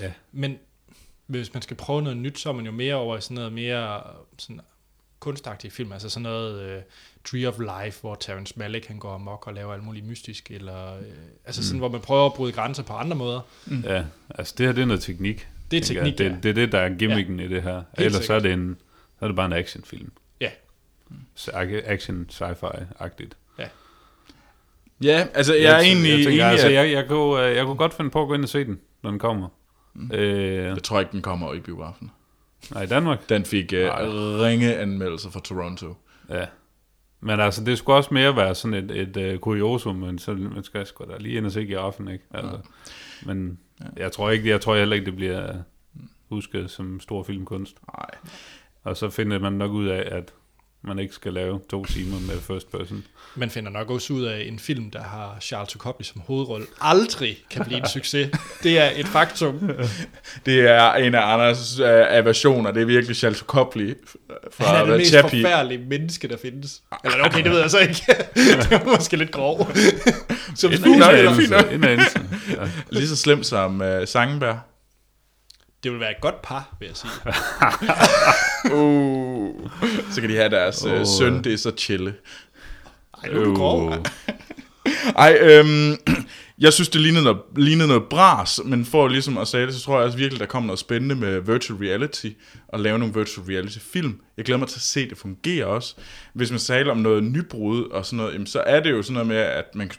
ja, 0.00 0.12
Men 0.32 0.58
hvis 1.26 1.54
man 1.54 1.62
skal 1.62 1.76
prøve 1.76 2.02
noget 2.02 2.18
nyt, 2.18 2.38
så 2.38 2.48
er 2.48 2.52
man 2.52 2.64
jo 2.66 2.72
mere 2.72 2.94
over 2.94 3.16
i 3.16 3.20
sådan 3.20 3.34
noget 3.34 3.52
mere 3.52 4.00
sådan 4.38 4.60
kunstagtige 5.22 5.70
film, 5.70 5.92
altså 5.92 6.08
sådan 6.08 6.22
noget 6.22 6.76
uh, 6.76 6.82
Tree 7.24 7.48
of 7.48 7.58
Life, 7.58 8.00
hvor 8.00 8.14
Terrence 8.14 8.54
Malick 8.56 8.86
han 8.86 8.98
går 8.98 9.14
amok 9.14 9.46
og 9.46 9.54
laver 9.54 9.72
alt 9.72 9.84
muligt 9.84 10.06
mystisk, 10.06 10.50
eller 10.50 10.98
uh, 10.98 11.04
altså 11.44 11.64
sådan, 11.64 11.78
hvor 11.78 11.88
man 11.88 12.00
prøver 12.00 12.26
at 12.26 12.32
bryde 12.32 12.52
grænser 12.52 12.82
på 12.82 12.92
andre 12.92 13.16
måder. 13.16 13.40
ja, 13.84 14.04
altså 14.28 14.54
det 14.58 14.66
her, 14.66 14.72
det 14.72 14.82
er 14.82 14.86
noget 14.86 15.02
teknik. 15.02 15.48
Mm. 15.50 15.68
Det 15.70 15.76
er 15.76 15.82
teknik, 15.84 16.20
jeg. 16.20 16.30
det, 16.30 16.42
det, 16.42 16.48
er 16.48 16.54
det, 16.54 16.72
der 16.72 16.78
er 16.78 16.88
gimmicken 16.88 17.40
ja. 17.40 17.46
i 17.46 17.48
det 17.48 17.62
her. 17.62 17.82
Ellers 17.98 18.24
så 18.24 18.34
er, 18.34 18.40
det 18.40 18.52
en, 18.52 18.76
så 19.18 19.24
er 19.24 19.28
det 19.28 19.36
bare 19.36 19.46
en 19.46 19.52
actionfilm. 19.52 20.12
Ja, 20.40 20.50
Så 21.34 21.50
action 21.86 22.26
sci-fi-agtigt. 22.30 23.32
Ja, 25.02 25.26
altså 25.34 25.54
jeg 25.54 25.72
er 25.74 25.78
egentlig 25.78 26.10
jeg, 26.10 26.18
tænker, 26.18 26.30
enig, 26.30 26.42
altså, 26.42 26.68
jeg, 26.68 26.92
jeg, 26.92 27.08
kunne, 27.08 27.46
øh, 27.46 27.56
jeg 27.56 27.64
kunne 27.64 27.76
godt 27.76 27.94
finde 27.94 28.10
på 28.10 28.22
at 28.22 28.28
gå 28.28 28.34
ind 28.34 28.42
og 28.42 28.48
se 28.48 28.64
den, 28.64 28.80
når 29.02 29.10
den 29.10 29.18
kommer. 29.18 29.48
Mm. 29.94 30.10
Øh, 30.14 30.64
Jeg 30.64 30.82
tror 30.82 31.00
ikke, 31.00 31.12
den 31.12 31.22
kommer 31.22 31.54
i 31.54 31.60
biografen. 31.60 32.10
Nej, 32.70 32.82
i 32.82 32.86
Danmark? 32.86 33.28
Den 33.28 33.44
fik 33.44 33.72
Nej. 33.72 34.04
ringe 34.44 34.76
anmeldelser 34.76 35.30
fra 35.30 35.40
Toronto. 35.40 35.94
Ja. 36.28 36.46
Men 37.20 37.40
altså, 37.40 37.64
det 37.64 37.78
skulle 37.78 37.96
også 37.96 38.14
mere 38.14 38.36
være 38.36 38.54
sådan 38.54 38.90
et, 38.90 39.16
et 39.16 39.34
uh, 39.34 39.38
kuriosum, 39.38 39.96
men 39.96 40.18
så 40.18 40.34
man 40.34 40.64
skal 40.64 40.86
sgu 40.86 41.04
da 41.04 41.16
lige 41.18 41.36
ind 41.36 41.46
og 41.46 41.52
se 41.52 41.64
giraffen, 41.64 42.08
ikke? 42.08 42.24
Altså, 42.30 42.56
ja. 42.56 43.32
Men 43.32 43.58
ja. 43.80 43.86
jeg 43.96 44.12
tror 44.12 44.30
ikke, 44.30 44.48
jeg 44.48 44.60
tror 44.60 44.76
heller 44.76 44.96
ikke, 44.96 45.06
det 45.06 45.16
bliver 45.16 45.54
husket 46.28 46.70
som 46.70 47.00
stor 47.00 47.22
filmkunst. 47.22 47.76
Nej. 47.98 48.10
Og 48.84 48.96
så 48.96 49.10
finder 49.10 49.38
man 49.38 49.52
nok 49.52 49.70
ud 49.72 49.86
af, 49.86 50.16
at 50.16 50.34
man 50.84 50.98
ikke 50.98 51.14
skal 51.14 51.32
lave 51.32 51.60
to 51.70 51.84
timer 51.84 52.20
med 52.20 52.40
first 52.40 52.70
person. 52.70 53.04
Man 53.34 53.50
finder 53.50 53.70
nok 53.70 53.90
også 53.90 54.12
ud 54.12 54.22
af, 54.24 54.40
at 54.40 54.48
en 54.48 54.58
film, 54.58 54.90
der 54.90 55.02
har 55.02 55.36
Charles 55.40 55.72
Copley 55.72 56.04
som 56.04 56.22
hovedrolle, 56.26 56.66
aldrig 56.80 57.36
kan 57.50 57.64
blive 57.66 57.78
en 57.78 57.88
succes. 57.88 58.30
Det 58.62 58.78
er 58.78 58.90
et 58.96 59.06
faktum. 59.06 59.70
Det 60.46 60.60
er 60.70 60.92
en 60.92 61.14
af 61.14 61.32
Anders 61.32 61.80
uh, 61.80 61.86
aversioner. 61.88 62.70
Det 62.70 62.82
er 62.82 62.86
virkelig 62.86 63.16
Charles 63.16 63.38
Copley 63.38 63.94
fra 64.52 64.64
Han 64.64 64.76
er 64.76 64.84
det 64.90 64.98
mest 64.98 65.10
Chappie. 65.10 65.42
forfærdelige 65.42 65.84
menneske, 65.88 66.28
der 66.28 66.36
findes. 66.42 66.82
Eller 67.04 67.24
okay, 67.24 67.42
det 67.44 67.50
ved 67.50 67.60
jeg 67.60 67.70
så 67.70 67.78
ikke. 67.78 68.02
det 68.34 68.70
var 68.70 68.96
måske 68.96 69.16
lidt 69.16 69.30
grov. 69.30 69.70
Som 70.56 70.72
En 70.72 71.02
anelse. 71.02 71.54
En 71.72 71.84
anelse. 71.84 72.20
Ja. 72.50 72.68
Lige 72.90 73.08
så 73.08 73.16
slemt 73.16 73.46
som 73.46 73.80
uh, 73.80 73.86
Sangenberg. 74.06 74.58
Det 75.82 75.92
vil 75.92 76.00
være 76.00 76.10
et 76.10 76.20
godt 76.20 76.42
par, 76.42 76.76
vil 76.80 76.86
jeg 76.86 76.96
sige. 76.96 77.12
Uh. 78.74 79.70
Så 80.10 80.20
kan 80.20 80.30
de 80.30 80.36
have 80.36 80.50
deres 80.50 80.84
uh, 80.84 80.92
Åh. 80.92 81.06
søn, 81.18 81.44
det 81.44 81.52
er 81.52 81.56
så 81.56 81.72
chille. 81.76 82.14
Ej, 83.22 83.32
nu 83.32 83.40
er 83.40 83.44
du 83.44 83.54
grov. 83.54 83.92
Øh, 83.92 83.98
Ej, 85.16 85.38
øhm, 85.40 85.96
jeg 86.64 86.72
synes, 86.72 86.88
det 86.88 87.00
lignede 87.00 87.24
noget, 87.24 87.38
lignede 87.56 87.88
noget 87.88 88.02
bras, 88.10 88.60
men 88.64 88.84
for 88.84 89.08
ligesom 89.08 89.38
at 89.38 89.48
sige 89.48 89.66
det, 89.66 89.74
så 89.74 89.80
tror 89.80 89.96
jeg 89.96 90.06
også 90.06 90.18
virkelig, 90.18 90.40
der 90.40 90.46
kommer 90.46 90.66
noget 90.66 90.78
spændende 90.78 91.14
med 91.14 91.40
virtual 91.40 91.78
reality, 91.78 92.28
og 92.68 92.80
lave 92.80 92.98
nogle 92.98 93.14
virtual 93.14 93.46
reality 93.46 93.78
film. 93.78 94.20
Jeg 94.36 94.44
glæder 94.44 94.58
mig 94.58 94.68
til 94.68 94.78
at 94.78 94.82
se, 94.82 95.08
det 95.08 95.18
fungerer 95.18 95.66
også. 95.66 95.94
Hvis 96.32 96.50
man 96.50 96.60
taler 96.60 96.90
om 96.90 96.98
noget 96.98 97.24
nybrud 97.24 97.84
og 97.84 98.06
sådan 98.06 98.16
noget, 98.16 98.32
jamen, 98.32 98.46
så 98.46 98.60
er 98.60 98.80
det 98.80 98.90
jo 98.90 99.02
sådan 99.02 99.12
noget 99.12 99.26
med, 99.26 99.36
at 99.36 99.64
man 99.74 99.88
kan 99.88 99.98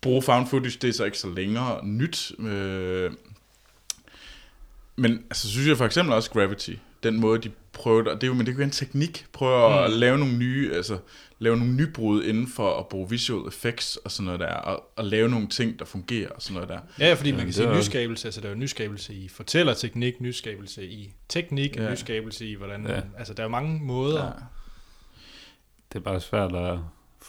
bruge 0.00 0.22
found 0.22 0.46
footage, 0.46 0.78
det 0.82 0.88
er 0.88 0.92
så 0.92 1.04
ikke 1.04 1.18
så 1.18 1.28
længere 1.28 1.86
nyt. 1.86 2.32
Øh, 2.38 3.10
men 5.00 5.12
altså, 5.30 5.50
synes 5.50 5.68
jeg 5.68 5.76
for 5.76 5.84
eksempel 5.86 6.14
også 6.14 6.30
Gravity, 6.30 6.70
den 7.02 7.20
måde, 7.20 7.42
de 7.42 7.50
prøvede, 7.72 8.10
og 8.10 8.14
det 8.14 8.22
er 8.22 8.26
jo, 8.26 8.34
men 8.34 8.46
det 8.46 8.52
er 8.52 8.56
jo 8.56 8.62
en 8.64 8.70
teknik, 8.70 9.26
prøver 9.32 9.68
mm. 9.78 9.84
at 9.84 9.98
lave 9.98 10.18
nogle 10.18 10.38
nye, 10.38 10.72
altså, 10.74 10.98
lave 11.38 11.56
nogle 11.56 11.72
nybrud 11.72 12.24
inden 12.24 12.48
for 12.48 12.78
at 12.78 12.88
bruge 12.88 13.10
visual 13.10 13.48
effects 13.48 13.96
og 13.96 14.10
sådan 14.10 14.24
noget 14.24 14.40
der, 14.40 14.54
og, 14.54 14.84
og 14.96 15.04
lave 15.04 15.28
nogle 15.28 15.46
ting, 15.48 15.78
der 15.78 15.84
fungerer 15.84 16.28
og 16.30 16.42
sådan 16.42 16.54
noget 16.54 16.68
der. 16.68 16.78
Ja, 17.06 17.14
fordi 17.14 17.32
man 17.32 17.40
kan 17.44 17.52
sige 17.52 17.66
er- 17.66 17.78
nyskabelse, 17.78 18.28
altså 18.28 18.40
der 18.40 18.46
er 18.46 18.52
jo 18.52 18.58
nyskabelse 18.58 19.14
i 19.14 19.28
fortællerteknik, 19.28 20.20
nyskabelse 20.20 20.86
i 20.86 21.14
teknik, 21.28 21.76
Ja. 21.76 21.82
ja. 21.84 21.90
nyskabelse 21.90 22.46
i 22.46 22.54
hvordan, 22.54 22.86
Ja. 22.86 22.94
ja. 22.94 23.00
altså 23.18 23.34
der 23.34 23.40
er 23.42 23.44
jo 23.44 23.50
mange 23.50 23.80
måder. 23.84 24.18
Ja. 24.18 24.24
Ja. 24.26 24.32
Det 25.92 25.98
er 25.98 26.02
bare 26.02 26.20
svært 26.20 26.56
at 26.56 26.78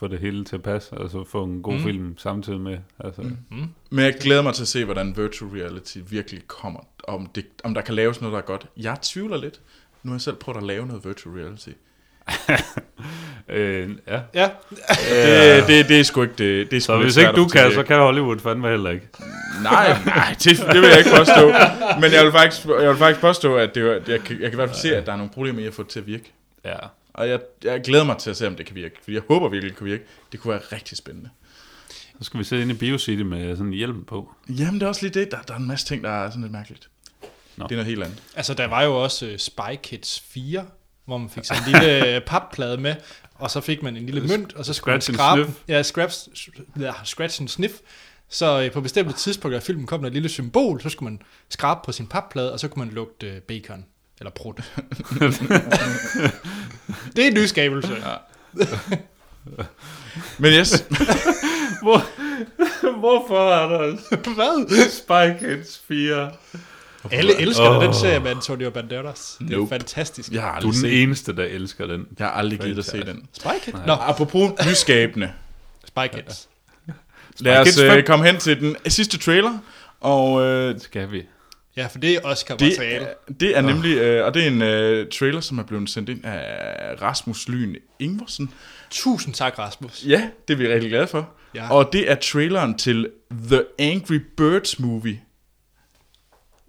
få 0.02 0.08
det 0.08 0.20
hele 0.20 0.45
til 0.45 0.56
at 0.56 0.64
passe, 0.64 0.95
altså 1.02 1.24
få 1.32 1.43
en 1.43 1.62
god 1.62 1.74
mm. 1.74 1.84
Film 1.84 2.18
samtidig 2.18 2.60
med. 2.60 2.78
Altså, 2.99 3.22
mm. 3.22 3.38
Mm. 3.52 3.68
Men 3.89 4.06
jeg 4.06 4.14
glæder 4.22 4.41
mig 4.41 4.54
til 4.54 4.62
at 4.62 4.68
se, 4.68 4.86
hvordan 4.86 5.18
virtual 5.18 5.52
reality 5.52 5.97
virkelig 6.10 6.41
kommer, 6.47 6.80
om, 7.04 7.30
det, 7.36 7.45
om 7.64 7.74
der 7.74 7.82
kan 7.82 7.95
laves 7.95 8.22
noget, 8.22 8.32
der 8.34 8.38
er 8.39 8.45
godt. 8.45 8.66
Jeg 8.78 8.97
tvivler 9.02 9.38
lidt. 9.38 9.60
Nu 10.04 10.12
har 10.12 10.16
jeg 10.16 10.22
selv 10.22 10.36
prøvet 10.36 10.58
at 10.58 10.64
lave 10.64 10.86
noget 10.88 11.06
virtual 11.06 11.36
reality. 11.36 11.70
øh, 13.49 13.89
ja. 14.08 14.20
Ja, 14.34 14.49
Det, 15.60 15.68
det, 15.68 15.89
det 15.89 15.99
er 15.99 16.04
sgu 16.04 16.22
ikke 16.22 16.34
det. 16.38 16.72
det 16.72 16.78
er 16.78 16.82
sgu 16.82 16.93
Så 16.93 16.97
hvis 16.97 17.18
ikke 17.18 17.32
du 17.32 17.47
kan, 17.47 17.72
så 17.72 17.84
kan 17.84 17.99
Hollywood 17.99 18.39
fandme 18.39 18.70
heller 18.70 18.89
ikke. 18.89 19.08
Nej, 19.64 19.97
nej, 20.06 20.36
det, 20.43 20.58
det 20.58 20.82
vil 20.82 20.89
jeg 20.89 20.97
ikke 20.97 21.10
påstå. 21.18 21.47
Men 22.02 22.12
jeg 22.12 22.24
vil 22.24 22.32
faktisk, 22.32 22.66
jeg 22.66 22.89
vil 22.89 22.97
faktisk 22.97 23.22
påstå, 23.22 23.56
at 23.56 23.76
det, 23.76 23.86
var- 23.86 23.91
jeg, 24.08 24.22
kan, 24.22 24.41
jeg 24.41 24.52
kan 24.52 24.52
i 24.52 24.56
hvert 24.56 24.70
fald 24.70 24.80
se, 24.80 24.95
at 24.95 25.06
der 25.06 25.12
er 25.14 25.18
nogle 25.18 25.32
problemer 25.32 25.60
i 25.62 25.66
at 25.66 25.74
få 25.74 25.84
det 25.84 25.89
til 25.91 25.99
at 25.99 26.08
virke. 26.08 26.34
Ja. 26.66 26.76
Og 27.14 27.30
jeg, 27.30 27.39
jeg 27.64 27.82
glæder 27.82 28.03
mig 28.03 28.18
til 28.18 28.30
at 28.30 28.38
se, 28.38 28.47
om 28.47 28.55
det 28.55 28.66
kan 28.66 28.76
virke. 28.76 28.95
Fordi 29.03 29.16
jeg 29.16 29.24
håber 29.28 29.49
virkelig, 29.49 29.70
det 29.70 29.78
kan 29.78 29.88
virke. 29.88 30.03
Det 30.32 30.39
kunne 30.39 30.51
være 30.51 30.62
rigtig 30.62 30.97
spændende. 30.97 31.30
Så 31.89 32.26
skal 32.26 32.39
vi 32.39 32.43
sidde 32.43 32.62
inde 32.62 32.74
i 32.74 32.78
BioCity 32.78 33.22
med 33.22 33.55
sådan 33.55 33.68
en 33.68 33.74
hjelm 33.74 34.05
på. 34.05 34.32
Jamen, 34.49 34.74
det 34.74 34.84
er 34.84 34.88
også 34.88 35.05
lige 35.05 35.20
det. 35.20 35.32
Der, 35.32 35.41
der 35.41 35.53
er 35.53 35.57
en 35.57 35.68
masse 35.68 35.86
ting, 35.86 36.03
der 36.03 36.09
er 36.09 36.30
sådan 36.30 36.41
lidt 36.41 36.51
mærkeligt. 36.51 36.89
Nå. 37.57 37.64
Det 37.64 37.72
er 37.72 37.76
noget 37.76 37.88
helt 37.88 38.03
andet. 38.03 38.24
altså 38.36 38.53
der 38.53 38.68
var 38.68 38.84
jo 38.84 39.03
også 39.03 39.26
uh, 39.26 39.38
Spy 39.38 39.76
Kids 39.84 40.20
4, 40.20 40.66
hvor 41.05 41.18
man 41.18 41.30
fik 41.30 41.45
sådan 41.45 41.64
en 41.64 41.72
lille 41.72 42.07
øh, 42.16 42.22
papplade 42.22 42.78
med, 42.78 42.95
og 43.36 43.51
så 43.51 43.62
fik 43.62 43.84
man 43.84 43.97
en 43.97 44.05
lille 44.05 44.28
mønt, 44.28 44.53
og 44.53 44.66
så 44.66 44.74
skulle 44.74 44.93
man 44.93 45.01
Scratch 45.01 45.09
and 45.09 45.45
skrabe, 45.45 45.53
ja, 45.68 45.84
scraps, 45.84 46.30
ja, 46.80 46.93
scratch 47.03 47.41
and 47.41 47.49
sniff, 47.49 47.74
så 48.30 48.62
øh, 48.62 48.72
på 48.72 48.82
bestemte 48.82 49.14
tidspunkter 49.14 49.59
i 49.59 49.62
filmen 49.62 49.86
kom 49.86 50.01
der 50.01 50.07
et 50.07 50.14
lille 50.14 50.30
symbol, 50.30 50.82
så 50.82 50.89
skulle 50.89 51.12
man 51.12 51.22
skrabe 51.49 51.80
på 51.86 51.91
sin 51.91 52.07
papplade, 52.07 52.53
og 52.53 52.59
så 52.59 52.68
kunne 52.68 52.86
man 52.86 52.93
lugte 52.93 53.41
bacon, 53.47 53.86
eller 54.22 54.32
prut. 54.32 54.57
det 57.15 57.24
er 57.24 57.28
en 57.28 57.34
nyskabelse. 57.34 57.93
Ja. 58.05 58.15
Men 60.38 60.53
yes, 60.53 60.72
Hvor, 61.82 62.01
hvorfor 62.99 63.51
er 63.51 63.67
der 63.69 63.95
Hvad? 64.34 64.89
Spy 64.89 65.45
Kids 65.45 65.82
4? 65.88 66.32
Alle 67.11 67.41
elsker 67.41 67.69
oh. 67.69 67.84
Den 67.84 67.93
serie 67.93 68.19
med 68.19 68.32
Antonio 68.32 68.69
Banderas. 68.69 69.36
Det 69.39 69.53
er 69.53 69.57
Nope. 69.57 69.69
fantastisk. 69.69 70.32
jeg 70.32 70.41
har 70.41 70.59
Du 70.59 70.67
er 70.67 70.72
den 70.72 70.82
set 70.82 71.01
eneste, 71.03 71.36
der 71.36 71.43
elsker 71.43 71.88
den. 71.88 72.07
Jeg 72.19 72.28
har 72.28 72.34
aldrig 72.34 72.59
givet 72.59 72.78
at 72.78 72.86
se 72.86 73.05
den. 73.05 73.28
Spy 73.34 73.47
Kids? 73.63 73.78
Nå, 73.88 73.93
Apropos 73.93 74.51
nyskabende. 74.67 75.32
Spy 75.88 75.99
Kids. 76.13 76.49
Lad 77.39 77.59
os 77.59 77.67
Kids 77.67 77.80
øh, 77.80 78.03
komme 78.03 78.26
hen 78.26 78.38
til 78.38 78.59
den 78.59 78.76
sidste 78.88 79.17
trailer. 79.17 79.57
Og 79.99 80.41
øh, 80.41 80.80
Skal 80.80 81.11
vi? 81.11 81.26
Ja, 81.78 81.88
for 81.88 81.99
det 81.99 82.13
er 82.13 82.19
Oscar 82.24 82.55
det, 82.55 82.67
materiale. 82.67 83.07
det 83.39 83.57
er 83.57 83.61
nemlig, 83.61 83.97
øh, 83.97 84.26
og 84.26 84.34
det 84.34 84.43
er 84.43 84.47
en 84.47 84.61
øh, 84.61 85.09
trailer, 85.09 85.41
som 85.41 85.59
er 85.59 85.63
blevet 85.63 85.89
sendt 85.89 86.09
ind 86.09 86.26
af 86.26 87.01
Rasmus 87.01 87.47
Lyn 87.47 87.76
Ingvarsen. 87.99 88.53
Tusind 88.89 89.34
tak, 89.34 89.59
Rasmus. 89.59 90.05
Ja, 90.07 90.30
det 90.47 90.53
er 90.53 90.57
vi 90.57 90.74
rigtig 90.74 90.89
glade 90.89 91.07
for. 91.07 91.30
Ja. 91.55 91.72
Og 91.72 91.89
det 91.93 92.11
er 92.11 92.15
traileren 92.15 92.78
til 92.78 93.09
The 93.32 93.63
Angry 93.80 94.19
Birds 94.38 94.80
movie. 94.80 95.22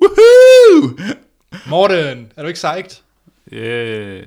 Woohoo! 0.03 0.99
Morten, 1.67 2.33
er 2.37 2.43
du 2.43 2.49
ikke 2.49 2.61
sejt? 2.61 3.03
Yeah. 3.53 4.27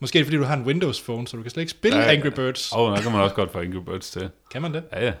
Måske 0.00 0.18
er 0.18 0.20
det, 0.20 0.26
fordi 0.26 0.36
du 0.36 0.44
har 0.44 0.56
en 0.56 0.62
Windows 0.62 1.00
Phone, 1.00 1.28
så 1.28 1.36
du 1.36 1.42
kan 1.42 1.50
slet 1.50 1.62
ikke 1.62 1.70
spille 1.70 1.98
ja. 1.98 2.12
Angry 2.12 2.28
Birds. 2.28 2.72
Åh, 2.72 2.78
oh, 2.80 2.96
der 2.96 3.02
kan 3.02 3.12
man 3.12 3.20
også 3.20 3.34
godt 3.34 3.52
få 3.52 3.58
Angry 3.58 3.84
Birds 3.84 4.10
til. 4.10 4.30
Kan 4.50 4.62
man 4.62 4.74
det? 4.74 4.84
Ja, 4.92 5.04
ja. 5.04 5.12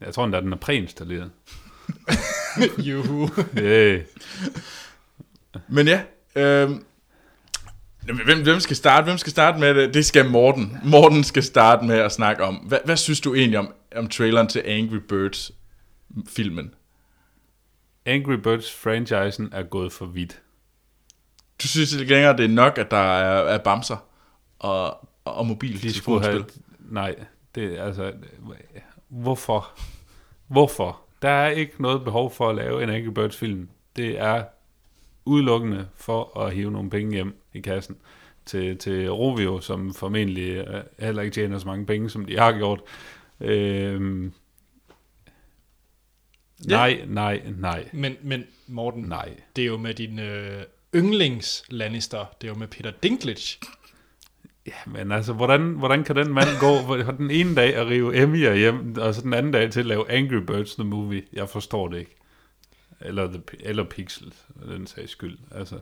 Jeg 0.00 0.14
tror 0.14 0.24
endda, 0.24 0.40
den 0.40 0.52
er 0.52 0.56
præinstalleret. 0.56 1.30
Juhu. 2.88 3.28
Yeah. 3.58 4.00
Men 5.68 5.88
ja, 5.88 6.02
øh, 6.36 6.70
hvem, 8.24 8.42
hvem 8.42 8.60
skal 8.60 8.76
starte? 8.76 9.04
Hvem 9.04 9.18
skal 9.18 9.30
starte 9.30 9.58
med 9.58 9.74
det? 9.74 9.94
Det 9.94 10.06
skal 10.06 10.30
Morten. 10.30 10.78
Morten 10.84 11.24
skal 11.24 11.42
starte 11.42 11.84
med 11.84 11.98
at 11.98 12.12
snakke 12.12 12.44
om. 12.44 12.54
Hvad, 12.54 12.78
hvad 12.84 12.96
synes 12.96 13.20
du 13.20 13.34
egentlig 13.34 13.58
om, 13.58 13.72
om 13.96 14.08
traileren 14.08 14.48
til 14.48 14.62
Angry 14.66 14.96
Birds 15.08 15.52
filmen? 16.28 16.74
Angry 18.06 18.34
Birds-franchisen 18.34 19.48
er 19.52 19.62
gået 19.62 19.92
for 19.92 20.06
vidt. 20.06 20.42
Du 21.62 21.68
synes 21.68 21.92
ikke 21.92 22.12
længere, 22.12 22.36
det 22.36 22.44
er 22.44 22.48
nok, 22.48 22.78
at 22.78 22.90
der 22.90 22.96
er, 22.96 23.54
er 23.54 23.58
bamser 23.58 23.96
og, 24.58 25.08
og 25.24 25.46
mobil 25.46 25.82
De 25.82 26.20
have... 26.20 26.44
Nej, 26.78 27.14
det 27.54 27.78
er 27.78 27.84
altså... 27.84 28.12
Hvorfor? 29.08 29.70
Hvorfor? 30.46 31.05
Der 31.22 31.28
er 31.28 31.50
ikke 31.50 31.82
noget 31.82 32.04
behov 32.04 32.30
for 32.30 32.48
at 32.48 32.56
lave 32.56 32.82
en 32.82 32.90
Angry 32.90 33.08
Birds-film. 33.12 33.68
Det 33.96 34.18
er 34.20 34.44
udelukkende 35.24 35.88
for 35.94 36.38
at 36.40 36.54
hive 36.54 36.70
nogle 36.70 36.90
penge 36.90 37.12
hjem 37.12 37.42
i 37.54 37.60
kassen 37.60 37.96
til, 38.46 38.78
til 38.78 39.10
Rovio, 39.12 39.60
som 39.60 39.94
formentlig 39.94 40.48
øh, 40.48 40.82
heller 40.98 41.22
ikke 41.22 41.34
tjener 41.34 41.58
så 41.58 41.66
mange 41.66 41.86
penge, 41.86 42.10
som 42.10 42.24
de 42.24 42.38
har 42.38 42.52
gjort. 42.52 42.80
Øhm, 43.40 44.32
Ja. 46.68 46.76
nej, 46.76 47.00
nej, 47.06 47.42
nej, 47.58 47.88
Men, 47.92 48.16
men 48.22 48.44
Morten, 48.66 49.02
nej. 49.02 49.28
det 49.56 49.62
er 49.62 49.66
jo 49.66 49.76
med 49.76 49.94
din 49.94 50.18
øh, 50.18 50.62
yndlings 50.94 51.64
Lannister. 51.68 52.24
Det 52.40 52.46
er 52.48 52.52
jo 52.52 52.58
med 52.58 52.66
Peter 52.68 52.90
Dinklage. 53.02 53.58
Ja, 54.66 54.72
men 54.86 55.12
altså, 55.12 55.32
hvordan, 55.32 55.60
hvordan 55.62 56.04
kan 56.04 56.16
den 56.16 56.32
mand 56.32 56.48
gå 56.60 56.96
den 57.18 57.30
ene 57.30 57.54
dag 57.54 57.74
at 57.74 57.86
rive 57.86 58.22
Emmy'er 58.24 58.54
hjem, 58.56 58.96
og 58.98 59.14
så 59.14 59.20
den 59.20 59.34
anden 59.34 59.52
dag 59.52 59.70
til 59.72 59.80
at 59.80 59.86
lave 59.86 60.10
Angry 60.10 60.34
Birds 60.46 60.74
The 60.74 60.84
Movie? 60.84 61.22
Jeg 61.32 61.48
forstår 61.48 61.88
det 61.88 61.98
ikke. 61.98 62.16
Eller, 63.00 63.26
the, 63.26 63.40
eller 63.60 63.84
Pixel, 63.84 64.32
den 64.68 64.86
sags 64.86 65.10
skyld. 65.12 65.38
Altså, 65.54 65.74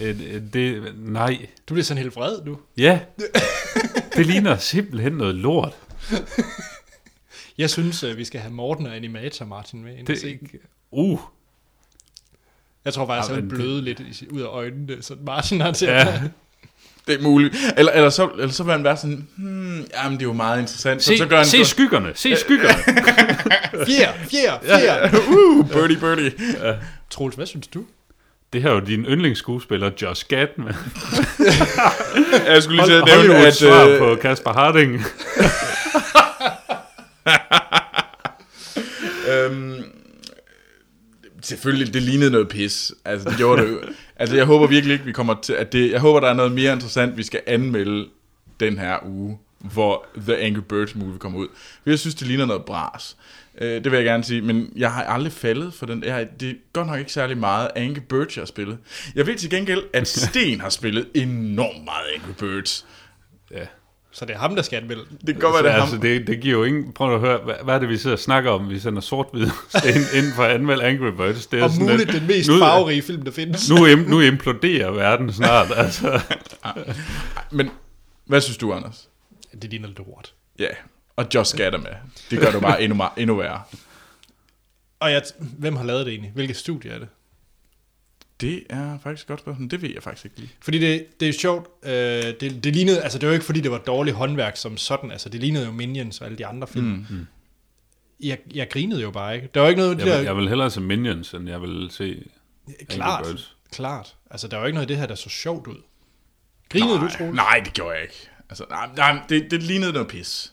et, 0.00 0.20
et, 0.20 0.54
det, 0.54 0.94
nej. 0.98 1.46
Du 1.68 1.74
bliver 1.74 1.84
sådan 1.84 2.02
helt 2.02 2.16
vred 2.16 2.44
nu. 2.44 2.58
Ja, 2.76 3.00
det 4.16 4.26
ligner 4.26 4.56
simpelthen 4.56 5.12
noget 5.12 5.34
lort. 5.34 5.74
Jeg 7.58 7.70
synes, 7.70 8.02
øh, 8.04 8.16
vi 8.16 8.24
skal 8.24 8.40
have 8.40 8.52
Morten 8.54 8.86
og 8.86 8.96
Animator 8.96 9.44
Martin 9.46 9.82
med 9.84 9.98
Det, 9.98 10.06
det, 10.06 10.18
se. 10.18 10.38
uh, 10.90 11.20
Jeg 12.84 12.94
tror 12.94 13.06
faktisk, 13.06 13.30
Ja, 13.30 13.36
at 13.36 13.42
han 13.42 13.50
det- 13.50 13.58
bløde 13.58 13.82
lidt 13.82 14.22
ud 14.30 14.40
af 14.40 14.46
øjnene, 14.46 15.02
så 15.02 15.16
Martin 15.22 15.60
har 15.60 15.72
til 15.72 15.88
Ja. 15.88 16.14
at... 16.14 16.20
Det 17.10 17.18
er 17.18 17.22
muligt. 17.22 17.56
Eller, 17.76 17.92
eller, 17.92 18.10
så, 18.10 18.28
eller 18.38 18.52
så 18.52 18.62
vil 18.62 18.72
han 18.72 18.84
være 18.84 18.96
sådan, 18.96 19.28
hmm, 19.36 19.86
jamen 19.94 20.18
det 20.18 20.22
er 20.22 20.28
jo 20.28 20.32
meget 20.32 20.60
interessant. 20.60 21.02
Se, 21.02 21.16
så, 21.16 21.22
så 21.22 21.28
gør 21.28 21.36
han 21.36 21.46
se 21.46 21.64
skyggerne, 21.64 22.12
se 22.14 22.36
skyggerne. 22.36 22.74
Fjer, 23.86 24.12
fjer, 24.30 24.52
fjer. 24.62 25.08
uh, 25.36 25.68
birdie, 25.68 25.98
birdie. 25.98 26.32
Troels, 27.10 27.34
hvad 27.34 27.46
synes 27.46 27.66
du? 27.66 27.84
Det 28.52 28.62
her 28.62 28.70
er 28.70 28.74
jo 28.74 28.80
din 28.80 29.04
yndlingsskuespiller, 29.04 29.90
Josh 30.02 30.26
Gad, 30.28 30.46
Jeg 32.46 32.62
skulle 32.62 32.76
lige 32.76 32.86
til 32.86 32.92
at 32.92 33.04
nævne, 33.06 33.46
at... 33.46 33.54
svar 33.54 33.86
Øh, 33.86 33.98
på 33.98 34.14
Kasper 34.14 34.52
Harding. 34.52 35.04
øhm, 39.32 39.84
selvfølgelig, 41.42 41.94
det 41.94 42.02
lignede 42.02 42.30
noget 42.30 42.48
pis. 42.48 42.92
Altså, 43.04 43.28
det 43.28 43.36
gjorde 43.36 43.62
det. 43.62 43.78
Altså, 44.20 44.36
jeg 44.36 44.44
håber 44.44 44.66
virkelig 44.66 44.92
ikke, 44.92 45.04
vi 45.04 45.12
kommer 45.12 45.34
til... 45.42 45.52
At 45.52 45.72
det, 45.72 45.90
jeg 45.90 46.00
håber, 46.00 46.20
der 46.20 46.28
er 46.28 46.34
noget 46.34 46.52
mere 46.52 46.72
interessant, 46.72 47.16
vi 47.16 47.22
skal 47.22 47.40
anmelde 47.46 48.08
den 48.60 48.78
her 48.78 48.98
uge, 49.06 49.38
hvor 49.58 50.06
The 50.16 50.36
Angry 50.36 50.60
Birds 50.68 50.94
movie 50.94 51.18
kommer 51.18 51.38
ud. 51.38 51.48
For 51.54 51.90
jeg 51.90 51.98
synes, 51.98 52.14
det 52.14 52.26
ligner 52.26 52.46
noget 52.46 52.64
bras. 52.64 53.16
Øh, 53.60 53.84
det 53.84 53.84
vil 53.84 53.96
jeg 53.96 54.04
gerne 54.04 54.24
sige, 54.24 54.42
men 54.42 54.72
jeg 54.76 54.92
har 54.92 55.04
aldrig 55.04 55.32
faldet 55.32 55.74
for 55.74 55.86
den. 55.86 56.04
Jeg 56.04 56.14
har, 56.14 56.24
det 56.24 56.50
er 56.50 56.54
godt 56.72 56.86
nok 56.86 56.98
ikke 56.98 57.12
særlig 57.12 57.38
meget 57.38 57.68
Angry 57.76 58.00
Birds, 58.08 58.36
jeg 58.36 58.42
har 58.42 58.46
spillet. 58.46 58.78
Jeg 59.14 59.26
ved 59.26 59.36
til 59.36 59.50
gengæld, 59.50 59.82
at 59.92 60.08
Sten 60.18 60.60
har 60.60 60.68
spillet 60.68 61.08
enormt 61.14 61.84
meget 61.84 62.06
Angry 62.14 62.32
Birds. 62.38 62.86
Ja. 63.50 63.66
Så 64.20 64.26
det 64.26 64.34
er 64.34 64.38
ham, 64.38 64.54
der 64.54 64.62
skal 64.62 64.76
anmelde 64.82 65.02
den. 65.10 65.18
Det 65.26 65.26
kan 65.34 65.40
godt 65.40 65.54
være, 65.54 65.62
det 65.62 65.70
er 65.70 65.80
altså, 65.82 65.94
ham. 65.96 66.00
det, 66.02 66.26
det 66.26 66.40
giver 66.40 66.58
jo 66.58 66.64
ingen... 66.64 66.92
Prøv 66.92 67.14
at 67.14 67.20
høre, 67.20 67.38
hvad, 67.44 67.54
hvad 67.64 67.74
er 67.74 67.78
det, 67.78 67.88
vi 67.88 67.96
sidder 67.96 68.16
og 68.16 68.20
snakker 68.20 68.50
om? 68.50 68.70
Vi 68.70 68.78
sender 68.78 69.00
sort-hvid 69.00 69.46
ind, 69.94 70.04
inden 70.16 70.32
for 70.36 70.42
at 70.42 70.50
anmelde 70.50 70.84
Angry 70.84 71.10
Birds. 71.16 71.46
Det 71.46 71.60
er 71.60 71.64
Og 71.64 71.70
sådan 71.70 71.86
muligt 71.86 71.98
lidt- 72.12 72.20
den 72.20 72.26
mest 72.26 72.48
nu, 72.50 72.58
farverige 72.58 73.02
film, 73.02 73.22
der 73.22 73.30
findes. 73.30 73.70
Nu, 73.70 73.86
im, 73.86 73.98
nu 73.98 74.20
imploderer 74.20 74.90
verden 74.90 75.32
snart, 75.32 75.66
altså. 75.84 76.20
Men 77.50 77.70
hvad 78.26 78.40
synes 78.40 78.56
du, 78.58 78.72
Anders? 78.72 79.08
Det 79.62 79.70
ligner 79.70 79.86
lidt 79.88 79.98
lort. 79.98 80.34
Ja, 80.58 80.68
og 81.16 81.26
Josh 81.34 81.56
Gad 81.56 81.72
er 81.72 81.78
med. 81.78 81.86
Det 82.30 82.38
gør 82.40 82.50
det 82.50 82.60
bare 82.60 82.82
endnu, 82.82 82.96
meget, 82.96 83.12
endnu 83.16 83.36
værre. 83.36 83.60
Og 85.00 85.10
jeg, 85.12 85.22
hvem 85.38 85.76
har 85.76 85.84
lavet 85.84 86.06
det 86.06 86.12
egentlig? 86.12 86.30
Hvilket 86.34 86.56
studie 86.56 86.90
er 86.90 86.98
det? 86.98 87.08
Det 88.40 88.62
er 88.68 88.98
faktisk 89.02 89.24
et 89.24 89.28
godt 89.28 89.40
spørgsmål. 89.40 89.70
Det 89.70 89.82
ved 89.82 89.90
jeg 89.94 90.02
faktisk 90.02 90.24
ikke 90.24 90.38
lige. 90.38 90.50
Fordi 90.60 90.78
det, 90.78 91.20
det 91.20 91.28
er 91.28 91.32
sjovt. 91.32 91.68
Øh, 91.82 91.92
det, 91.92 92.64
det 92.64 92.76
lignede, 92.76 93.02
altså 93.02 93.18
det 93.18 93.26
var 93.26 93.32
jo 93.32 93.34
ikke 93.34 93.46
fordi, 93.46 93.60
det 93.60 93.70
var 93.70 93.78
dårligt 93.78 94.16
håndværk 94.16 94.56
som 94.56 94.76
sådan. 94.76 95.10
Altså 95.10 95.28
det 95.28 95.40
lignede 95.40 95.66
jo 95.66 95.72
Minions 95.72 96.20
og 96.20 96.26
alle 96.26 96.38
de 96.38 96.46
andre 96.46 96.68
film. 96.68 96.86
Mm. 96.86 97.06
Mm. 97.10 97.26
Jeg, 98.20 98.38
jeg 98.54 98.70
grinede 98.70 99.02
jo 99.02 99.10
bare 99.10 99.34
ikke. 99.34 99.48
Der 99.54 99.60
var 99.60 99.68
ikke 99.68 99.80
noget 99.80 99.98
Jeg 99.98 100.06
vil, 100.06 100.12
der... 100.12 100.20
jeg 100.20 100.36
vil 100.36 100.48
hellere 100.48 100.70
se 100.70 100.80
Minions, 100.80 101.34
end 101.34 101.48
jeg 101.48 101.62
vil 101.62 101.88
se 101.90 102.24
klart, 102.88 103.18
Angry 103.20 103.30
Birds. 103.30 103.56
klart. 103.72 104.16
Altså 104.30 104.48
der 104.48 104.56
var 104.56 104.66
ikke 104.66 104.74
noget 104.74 104.84
af 104.84 104.88
det 104.88 104.96
her, 104.96 105.06
der 105.06 105.14
så 105.14 105.28
sjovt 105.28 105.66
ud. 105.66 105.82
Grinede 106.68 106.98
nej, 106.98 107.08
du, 107.08 107.12
Troels? 107.16 107.36
Nej, 107.36 107.60
det 107.64 107.72
gjorde 107.72 107.94
jeg 107.94 108.02
ikke. 108.02 108.30
Altså, 108.48 108.64
nej, 108.70 108.88
nej 108.96 109.22
det, 109.28 109.50
det 109.50 109.62
lignede 109.62 109.92
noget 109.92 110.08
pis. 110.08 110.52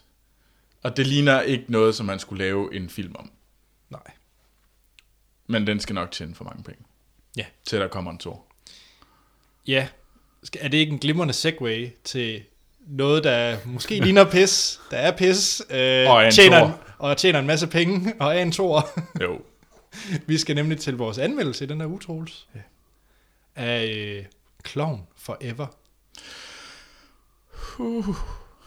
Og 0.82 0.96
det 0.96 1.06
ligner 1.06 1.40
ikke 1.40 1.64
noget, 1.68 1.94
som 1.94 2.06
man 2.06 2.18
skulle 2.18 2.44
lave 2.44 2.74
en 2.74 2.88
film 2.90 3.14
om. 3.18 3.30
Nej. 3.90 4.00
Men 5.46 5.66
den 5.66 5.80
skal 5.80 5.94
nok 5.94 6.10
tjene 6.10 6.34
for 6.34 6.44
mange 6.44 6.62
penge. 6.62 6.82
Ja. 7.38 7.44
Til 7.64 7.80
der 7.80 7.88
kommer 7.88 8.10
en 8.10 8.18
to. 8.18 8.42
Ja. 9.66 9.88
Er 10.60 10.68
det 10.68 10.78
ikke 10.78 10.92
en 10.92 10.98
glimrende 10.98 11.34
segue 11.34 11.90
til 12.04 12.42
noget, 12.86 13.24
der 13.24 13.56
måske 13.64 14.00
ligner 14.04 14.30
pis, 14.30 14.80
der 14.90 14.96
er 14.96 15.10
pis, 15.16 15.62
øh, 15.70 15.76
Og 16.10 16.22
er 16.22 16.26
en 16.26 16.32
tjener, 16.32 16.72
og 16.98 17.16
tjener 17.16 17.38
en 17.38 17.46
masse 17.46 17.66
penge, 17.66 18.14
og 18.20 18.36
er 18.36 18.42
en 18.42 18.52
tor. 18.52 18.88
Jo. 19.22 19.40
Vi 20.26 20.38
skal 20.38 20.54
nemlig 20.54 20.78
til 20.78 20.96
vores 20.96 21.18
anmeldelse 21.18 21.64
i 21.64 21.68
den 21.68 21.80
her 21.80 21.88
uge, 21.88 22.00
Troels. 22.00 22.48
Ja. 22.54 22.60
Af 23.56 23.84
øh, 23.86 24.24
Clown 24.66 25.02
Forever. 25.16 25.66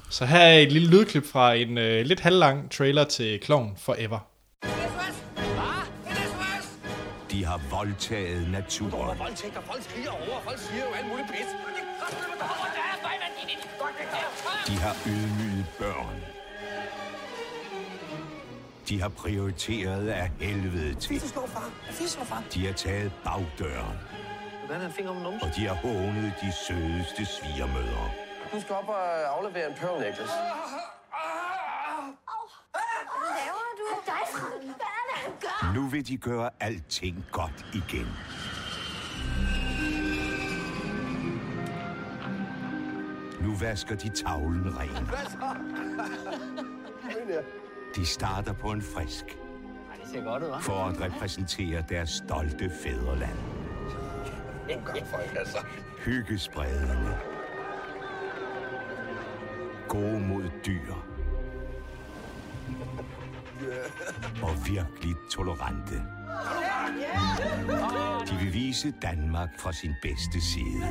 Så 0.09 0.25
her 0.25 0.39
er 0.39 0.59
et 0.59 0.71
lille 0.71 0.89
lydklip 0.89 1.25
fra 1.25 1.53
en 1.53 1.77
øh, 1.77 2.05
lidt 2.05 2.19
halvlang 2.19 2.71
trailer 2.71 3.03
til 3.03 3.39
Clown 3.43 3.77
Forever. 3.77 4.30
De 7.31 7.45
har 7.45 7.61
voldtaget 7.69 8.51
naturen. 8.51 9.19
voldtægter, 9.19 9.61
folk 9.61 9.83
skriger 9.83 10.11
over, 10.11 10.41
folk 10.43 10.59
siger 10.59 10.85
jo 10.85 10.91
alt 10.93 11.07
muligt 11.07 11.27
pis. 11.27 11.47
De 14.67 14.75
har 14.77 14.95
ydmyget 15.07 15.65
børn. 15.79 16.15
De 18.89 19.01
har 19.01 19.09
prioriteret 19.09 20.07
af 20.07 20.31
helvede 20.39 20.93
til. 20.93 21.09
Fisse 21.09 21.29
slå 21.29 21.47
far, 21.47 21.69
fisse 21.89 22.13
slå 22.13 22.23
far. 22.23 22.43
De 22.53 22.65
har 22.65 22.73
taget 22.73 23.11
bagdøren. 23.23 23.97
Hvordan 24.65 24.81
er 24.81 24.85
en 24.85 24.93
finger 24.93 25.11
om 25.11 25.17
numsen? 25.17 25.49
Og 25.49 25.55
de 25.55 25.67
har 25.67 25.75
hånet 25.75 26.33
de 26.41 26.51
sødeste 26.67 27.25
svigermødre. 27.25 28.11
Du 28.53 28.61
skal 28.61 28.75
op 28.75 28.89
og 28.89 29.37
aflevere 29.37 29.69
en 29.69 29.75
pearl 29.75 29.99
necklace. 29.99 30.33
Hvad 33.89 33.97
du? 33.97 34.11
Dig, 34.11 34.23
Frank. 34.31 34.63
Hvad 34.63 34.71
er 34.71 35.03
det, 35.09 35.17
han 35.23 35.31
gør? 35.41 35.73
Nu 35.73 35.87
vil 35.87 36.07
de 36.07 36.17
gøre 36.17 36.49
alting 36.59 37.25
godt 37.31 37.65
igen. 37.73 38.07
Nu 43.41 43.55
vasker 43.55 43.95
de 43.95 44.09
tavlen 44.09 44.77
ren. 44.77 45.07
De 47.95 48.05
starter 48.05 48.53
på 48.53 48.71
en 48.71 48.81
frisk. 48.81 49.25
Det 49.25 50.09
ser 50.11 50.23
godt 50.23 50.43
ud, 50.43 50.49
hva'? 50.49 50.59
for 50.61 50.85
at 50.85 51.01
repræsentere 51.01 51.83
deres 51.89 52.09
stolte 52.09 52.71
fædreland. 52.83 53.37
folk, 55.05 55.35
altså. 55.35 55.57
Hyggespredende. 56.05 57.17
Gode 59.87 60.19
mod 60.19 60.43
dyr. 60.65 61.10
Og 64.45 64.67
virkelig 64.67 65.15
tolerante. 65.31 65.95
De 68.29 68.35
vil 68.43 68.53
vise 68.53 68.93
Danmark 69.01 69.49
fra 69.59 69.73
sin 69.73 69.93
bedste 70.01 70.41
side. 70.41 70.85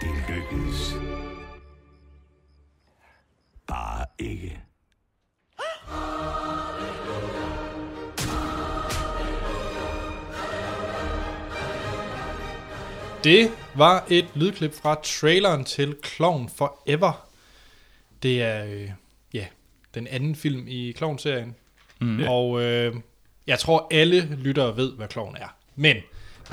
Det 0.00 0.10
lykkedes. 0.28 0.94
Bare 3.66 4.06
ikke. 4.18 4.62
Det 13.24 13.50
var 13.74 14.04
et 14.08 14.26
lydklip 14.34 14.74
fra 14.74 14.94
traileren 14.94 15.64
til 15.64 15.96
Clown 16.04 16.48
Forever. 16.48 17.26
Det 18.22 18.42
er 18.42 18.64
øh, 18.64 18.90
den 19.94 20.06
anden 20.06 20.34
film 20.34 20.64
i 20.68 20.92
Clown-serien. 20.96 21.54
Mm. 22.00 22.22
Og 22.28 22.62
øh, 22.62 22.94
jeg 23.46 23.58
tror, 23.58 23.86
alle 23.90 24.36
lyttere 24.36 24.76
ved, 24.76 24.92
hvad 24.92 25.08
Clown 25.08 25.36
er. 25.36 25.56
Men 25.76 25.96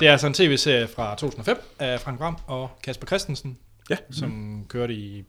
det 0.00 0.08
er 0.08 0.12
altså 0.12 0.26
en 0.26 0.34
tv-serie 0.34 0.88
fra 0.88 1.14
2005 1.14 1.56
af 1.78 2.00
Frank 2.00 2.20
Ram 2.20 2.36
og 2.46 2.70
Kasper 2.82 3.06
Christensen, 3.06 3.58
Ja. 3.90 3.96
som 4.10 4.64
kørte 4.68 4.94
i, 4.94 5.24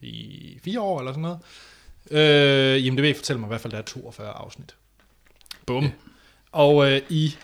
i 0.00 0.58
fire 0.64 0.80
år 0.80 0.98
eller 0.98 1.12
sådan 1.12 1.22
noget. 1.22 1.38
Øh, 2.10 2.84
IMDb 2.86 3.16
fortæller 3.16 3.40
mig 3.40 3.46
i 3.46 3.48
hvert 3.48 3.60
fald, 3.60 3.72
at 3.74 3.76
der 3.76 3.98
er 3.98 4.00
42 4.00 4.28
afsnit. 4.28 4.76
Bum. 5.66 5.82
Ja. 5.84 5.90
Og 6.52 6.92
øh, 6.92 7.00
i 7.08 7.36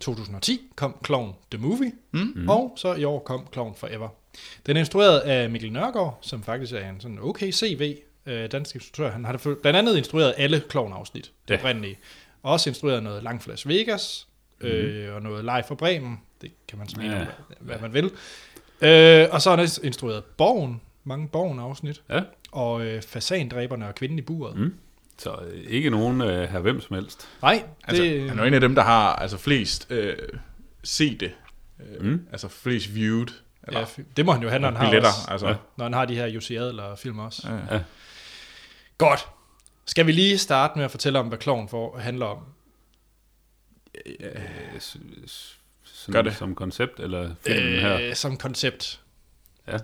2010 0.00 0.60
kom 0.76 0.96
Clown 1.06 1.34
The 1.50 1.62
Movie, 1.62 1.92
mm. 2.12 2.48
og 2.48 2.72
så 2.76 2.94
i 2.94 3.04
år 3.04 3.18
kom 3.18 3.46
Clown 3.52 3.74
Forever. 3.74 4.08
Den 4.66 4.76
er 4.76 4.80
instrueret 4.80 5.18
af 5.20 5.50
Mikkel 5.50 5.72
Nørgaard, 5.72 6.18
som 6.20 6.42
faktisk 6.42 6.72
er 6.72 6.90
en 6.90 7.00
sådan 7.00 7.18
okay 7.22 7.52
CV, 7.52 7.96
øh, 8.28 8.52
dansk 8.52 8.74
instruktør. 8.74 9.10
Han 9.10 9.24
har 9.24 9.36
for- 9.38 9.56
blandt 9.62 9.78
andet 9.78 9.96
instrueret 9.96 10.34
alle 10.36 10.62
Clown-afsnit, 10.70 11.30
det 11.48 11.54
Ja. 11.54 11.58
oprindelige. 11.60 11.98
Og 12.42 12.52
også 12.52 12.70
instrueret 12.70 13.02
noget 13.02 13.22
Langt 13.22 13.42
fra 13.44 13.50
Las 13.50 13.68
Vegas, 13.68 14.26
øh, 14.60 15.14
og 15.14 15.22
noget 15.22 15.44
Live 15.44 15.62
fra 15.68 15.74
Bremen. 15.74 16.20
Det 16.42 16.50
kan 16.68 16.78
man 16.78 16.88
smide 16.88 17.10
Ja. 17.12 17.18
ja. 17.18 17.26
hvad, 17.60 17.76
hvad 17.78 17.88
man 17.90 17.92
vil. 17.94 18.04
Øh, 18.80 19.26
og 19.30 19.42
så 19.42 19.50
har 19.50 19.56
han 19.56 19.62
også 19.64 19.80
instrueret 19.84 20.24
Borgen, 20.24 20.80
mange 21.04 21.28
Borgen-afsnit, 21.28 22.02
Ja, 22.10 22.20
og 22.52 22.84
øh, 22.86 23.02
Fasandræberne 23.02 23.88
og 23.88 23.94
Kvinden 23.94 24.18
i 24.18 24.22
buret. 24.22 24.56
Mm. 24.56 24.74
så 25.18 25.34
øh, 25.50 25.64
ikke 25.68 25.90
nogen 25.90 26.20
øh, 26.20 26.48
her 26.48 26.58
hvem 26.58 26.80
som 26.80 26.96
helst. 26.96 27.28
Nej, 27.42 27.62
Altså, 27.84 28.02
det, 28.02 28.28
han 28.28 28.38
er 28.38 28.42
jo 28.42 28.48
en 28.48 28.54
af 28.54 28.60
dem, 28.60 28.74
der 28.74 28.82
har 28.82 29.12
altså, 29.16 29.36
flest 29.38 29.86
øh, 29.90 30.16
set 30.84 31.20
det. 31.20 31.32
Øh, 31.98 32.04
mm. 32.04 32.26
Altså 32.32 32.48
flest 32.48 32.94
viewed. 32.94 33.26
Eller 33.68 33.80
ja, 33.80 34.02
det 34.16 34.26
må 34.26 34.32
han 34.32 34.42
jo 34.42 34.48
have, 34.48 34.60
når 34.60 34.68
han 34.68 34.76
har, 34.76 34.84
billetter. 34.84 35.08
også, 35.08 35.30
Altså. 35.30 35.48
Ja. 35.48 35.54
når 35.76 35.84
han 35.84 35.92
har 35.92 36.04
de 36.04 36.14
her 36.14 36.26
Jussi 36.26 36.56
Adler-film 36.56 37.18
også. 37.18 37.48
Ja. 37.48 37.74
Ja. 37.76 37.80
Godt. 38.98 39.28
Skal 39.84 40.06
vi 40.06 40.12
lige 40.12 40.38
starte 40.38 40.72
med 40.76 40.84
at 40.84 40.90
fortælle 40.90 41.18
om, 41.18 41.28
hvad 41.28 41.38
Kloven 41.38 41.68
for 41.68 41.98
handler 41.98 42.26
om? 42.26 42.38
Øh, 44.20 44.80
s- 44.80 44.96
s- 45.26 45.58
sådan 45.84 46.12
Gør 46.12 46.22
det. 46.22 46.36
Som 46.36 46.54
koncept, 46.54 47.00
eller 47.00 47.30
filmen 47.46 47.80
her. 47.80 48.00
Øh, 48.00 48.14
som 48.14 48.36
koncept. 48.36 49.00
Ja. 49.68 49.76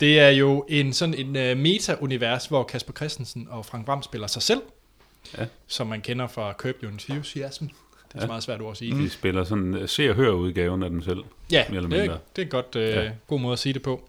Det 0.00 0.20
er 0.20 0.28
jo 0.28 0.66
en 0.68 0.92
sådan 0.92 1.14
en 1.14 1.26
uh, 1.28 1.58
meta-univers, 1.62 2.46
hvor 2.46 2.62
Kasper 2.64 2.92
Christensen 2.92 3.48
og 3.50 3.66
Frank 3.66 3.86
Vam 3.86 4.02
spiller 4.02 4.26
sig 4.26 4.42
selv. 4.42 4.60
Ja. 5.38 5.46
Som 5.66 5.86
man 5.86 6.00
kender 6.00 6.26
fra 6.26 6.52
Curb 6.52 6.74
Your 6.82 6.90
Enthusiasm. 6.92 7.64
Det 7.64 7.74
er 8.14 8.20
ja. 8.20 8.26
meget 8.26 8.42
svært 8.42 8.60
ord 8.60 8.70
at 8.70 8.76
sige. 8.76 9.02
De 9.02 9.10
spiller 9.10 9.44
sådan 9.44 9.74
øh, 9.74 9.88
se 9.88 10.10
og 10.10 10.16
hør 10.16 10.30
udgaven 10.30 10.82
af 10.82 10.90
dem 10.90 11.02
selv. 11.02 11.24
Ja, 11.50 11.64
det 11.70 11.76
er, 11.76 11.80
det 12.36 12.38
er 12.38 12.42
en 12.42 12.48
godt, 12.48 12.76
øh, 12.76 12.88
Ja. 12.88 13.12
god 13.26 13.40
måde 13.40 13.52
at 13.52 13.58
sige 13.58 13.72
det 13.72 13.82
på. 13.82 14.08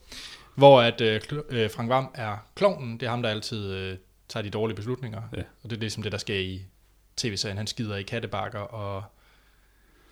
Hvor 0.56 0.82
at 0.82 1.02
øh, 1.02 1.22
øh, 1.50 1.70
Frank 1.72 1.90
Vam 1.90 2.08
er 2.14 2.38
klovnen, 2.56 2.94
det 3.00 3.06
er 3.06 3.10
ham, 3.10 3.22
der 3.22 3.30
altid 3.30 3.72
øh, 3.74 3.98
tager 4.30 4.42
de 4.44 4.50
dårlige 4.50 4.76
beslutninger. 4.76 5.22
Ja. 5.38 5.42
Og 5.64 5.70
det 5.70 5.74
er 5.76 5.80
ligesom 5.80 6.04
det, 6.04 6.12
der 6.12 6.18
sker 6.18 6.40
i 6.40 6.62
tv-serien. 7.18 7.58
Han 7.58 7.68
skider 7.68 7.96
i 7.96 8.04
kattebakker 8.04 8.60
og 8.60 9.04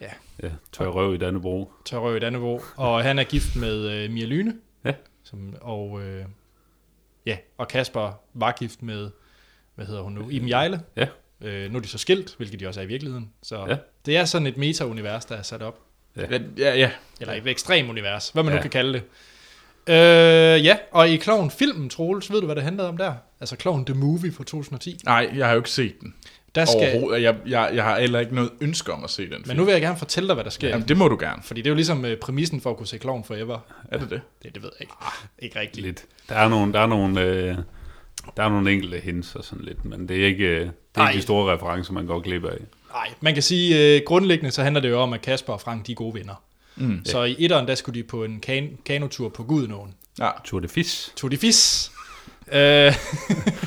Ja, 0.01 0.49
tør 0.71 0.87
røv 0.87 1.13
i 1.13 1.17
Dannebro. 1.17 1.71
tør 1.85 1.97
røv 1.97 2.15
i 2.15 2.19
Dannevå. 2.19 2.61
Og 2.75 3.03
han 3.03 3.19
er 3.19 3.23
gift 3.23 3.55
med 3.55 3.89
øh, 3.89 4.11
Mia 4.11 4.25
Lyne. 4.25 4.55
Ja. 4.85 4.93
Som, 5.23 5.55
og, 5.61 6.01
øh, 6.01 6.25
ja, 7.25 7.37
og 7.57 7.67
Kasper 7.67 8.19
var 8.33 8.51
gift 8.51 8.81
med, 8.83 9.11
hvad 9.75 9.85
hedder 9.85 10.01
hun 10.01 10.13
nu, 10.13 10.29
Iben 10.29 10.49
Jejle. 10.49 10.81
Ja. 10.95 11.07
Øh, 11.41 11.71
nu 11.71 11.77
er 11.77 11.81
de 11.81 11.87
så 11.87 11.97
skilt, 11.97 12.35
hvilket 12.37 12.59
de 12.59 12.67
også 12.67 12.79
er 12.79 12.83
i 12.83 12.87
virkeligheden. 12.87 13.33
Så 13.43 13.55
Ja. 13.57 13.69
ja. 13.69 13.77
det 14.05 14.17
er 14.17 14.25
sådan 14.25 14.47
et 14.47 14.57
meta-univers, 14.57 15.25
der 15.25 15.35
er 15.35 15.41
sat 15.41 15.61
op. 15.61 15.79
Ja, 16.15 16.39
ja, 16.57 16.75
ja. 16.75 16.91
Eller 17.21 17.33
et 17.33 17.47
ekstrem 17.47 17.89
univers, 17.89 18.29
hvad 18.29 18.43
man 18.43 18.51
ja. 18.51 18.55
Ja. 18.55 18.59
nu 18.59 18.61
kan 18.61 18.71
kalde 18.71 18.93
det. 18.93 19.03
Øh, 19.87 19.95
ja, 20.65 20.77
og 20.91 21.09
i 21.09 21.17
Klovn-filmen, 21.17 21.89
Troels, 21.89 22.31
ved 22.31 22.39
du, 22.39 22.45
hvad 22.45 22.55
det 22.55 22.63
handlede 22.63 22.87
om 22.89 22.97
der? 22.97 23.13
Altså 23.39 23.55
Klovn 23.55 23.85
The 23.85 23.95
Movie 23.95 24.31
fra 24.31 24.43
2010. 24.43 24.99
Nej, 25.05 25.29
jeg 25.35 25.45
har 25.45 25.53
jo 25.53 25.59
ikke 25.59 25.69
set 25.69 26.01
den. 26.01 26.13
Der 26.55 26.65
skal, 26.65 26.91
Overhovedet. 26.91 27.21
Jeg, 27.23 27.35
jeg, 27.47 27.71
jeg 27.73 27.83
har 27.83 27.99
heller 27.99 28.19
ikke 28.19 28.35
noget 28.35 28.49
ønske 28.61 28.93
om 28.93 29.03
at 29.03 29.09
se 29.09 29.23
den 29.23 29.29
film. 29.31 29.43
men 29.47 29.57
nu 29.57 29.63
vil 29.63 29.71
jeg 29.71 29.81
gerne 29.81 29.97
fortælle 29.97 30.27
dig, 30.27 30.33
hvad 30.33 30.43
der 30.43 30.49
sker. 30.49 30.67
Jamen, 30.69 30.87
det 30.87 30.97
må 30.97 31.07
du 31.07 31.17
gerne. 31.19 31.43
Fordi 31.43 31.61
det 31.61 31.67
er 31.67 31.71
jo 31.71 31.75
ligesom 31.75 32.05
øh, 32.05 32.17
præmissen 32.17 32.61
for 32.61 32.69
at 32.69 32.77
kunne 32.77 32.87
se 32.87 32.97
Klovn 32.97 33.23
Forever. 33.23 33.59
Er 33.91 33.97
det 33.97 34.09
det? 34.09 34.21
Det, 34.43 34.55
det 34.55 34.63
ved 34.63 34.71
jeg 34.79 34.81
ikke. 34.81 34.93
Ikke 35.39 35.59
rigtigt. 35.59 35.85
Lidt. 35.85 36.05
Der 36.29 36.35
er 36.35 36.49
nogle, 36.49 36.73
der 36.73 36.79
er 36.79 36.85
nogle, 36.87 37.21
øh, 37.21 37.55
der 38.37 38.43
er 38.43 38.49
nogle 38.49 38.71
enkelte 38.71 38.97
hints 38.97 39.35
og 39.35 39.43
sådan 39.43 39.65
lidt, 39.65 39.85
men 39.85 40.09
det 40.09 40.21
er 40.21 40.25
ikke, 40.25 40.45
øh, 40.45 40.59
det 40.59 40.71
er 40.95 41.01
Ej. 41.01 41.09
ikke 41.09 41.17
de 41.17 41.23
store 41.23 41.53
referencer, 41.53 41.93
man 41.93 42.05
går 42.05 42.19
glip 42.19 42.45
af. 42.45 42.57
Nej, 42.93 43.07
man 43.21 43.33
kan 43.33 43.43
sige, 43.43 43.95
øh, 43.95 44.01
grundlæggende 44.05 44.51
så 44.51 44.63
handler 44.63 44.81
det 44.81 44.89
jo 44.89 44.99
om, 44.99 45.13
at 45.13 45.21
Kasper 45.21 45.53
og 45.53 45.61
Frank, 45.61 45.87
de 45.87 45.91
er 45.91 45.95
gode 45.95 46.13
venner. 46.13 46.43
Mm. 46.75 47.05
Så 47.05 47.23
i 47.23 47.35
etteren, 47.39 47.67
der 47.67 47.75
skulle 47.75 48.01
de 48.01 48.07
på 48.07 48.23
en 48.23 48.39
kan- 48.39 48.77
kanotur 48.85 49.29
på 49.29 49.43
Gudenåen. 49.43 49.93
Ja. 50.19 50.29
Tour 50.45 50.59
de 50.59 50.67
Fis. 50.67 51.13
Tog 51.15 51.31
de 51.31 51.37
fis. 51.37 51.91
Øh, 52.51 52.93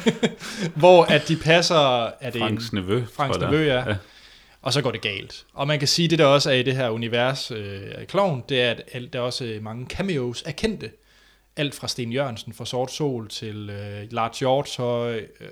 hvor 0.76 1.04
at 1.04 1.28
de 1.28 1.36
passer... 1.36 2.04
Er 2.06 2.30
det 2.30 2.40
Franks 2.40 2.68
en, 2.68 2.78
nevø. 2.78 3.04
Franks 3.14 3.38
nevø, 3.38 3.68
er. 3.68 3.88
ja. 3.88 3.96
Og 4.62 4.72
så 4.72 4.82
går 4.82 4.90
det 4.90 5.00
galt. 5.00 5.44
Og 5.54 5.66
man 5.66 5.78
kan 5.78 5.88
sige, 5.88 6.08
det 6.08 6.18
der 6.18 6.24
også 6.24 6.50
er 6.50 6.54
i 6.54 6.62
det 6.62 6.76
her 6.76 6.88
univers 6.90 7.50
øh, 7.50 7.80
af 7.94 8.06
Klovn, 8.06 8.42
det 8.48 8.62
er, 8.62 8.74
at 8.92 9.02
der 9.12 9.18
er 9.18 9.22
også 9.22 9.44
øh, 9.44 9.62
mange 9.62 9.86
cameos 9.86 10.42
er 10.46 10.50
kendte. 10.52 10.90
Alt 11.56 11.74
fra 11.74 11.88
Sten 11.88 12.12
Jørgensen 12.12 12.52
fra 12.52 12.64
Sort 12.66 12.92
Sol 12.92 13.28
til 13.28 13.70
øh, 13.70 14.12
Lars 14.12 14.38
Hjortshøj, 14.38 15.16
øh, 15.40 15.46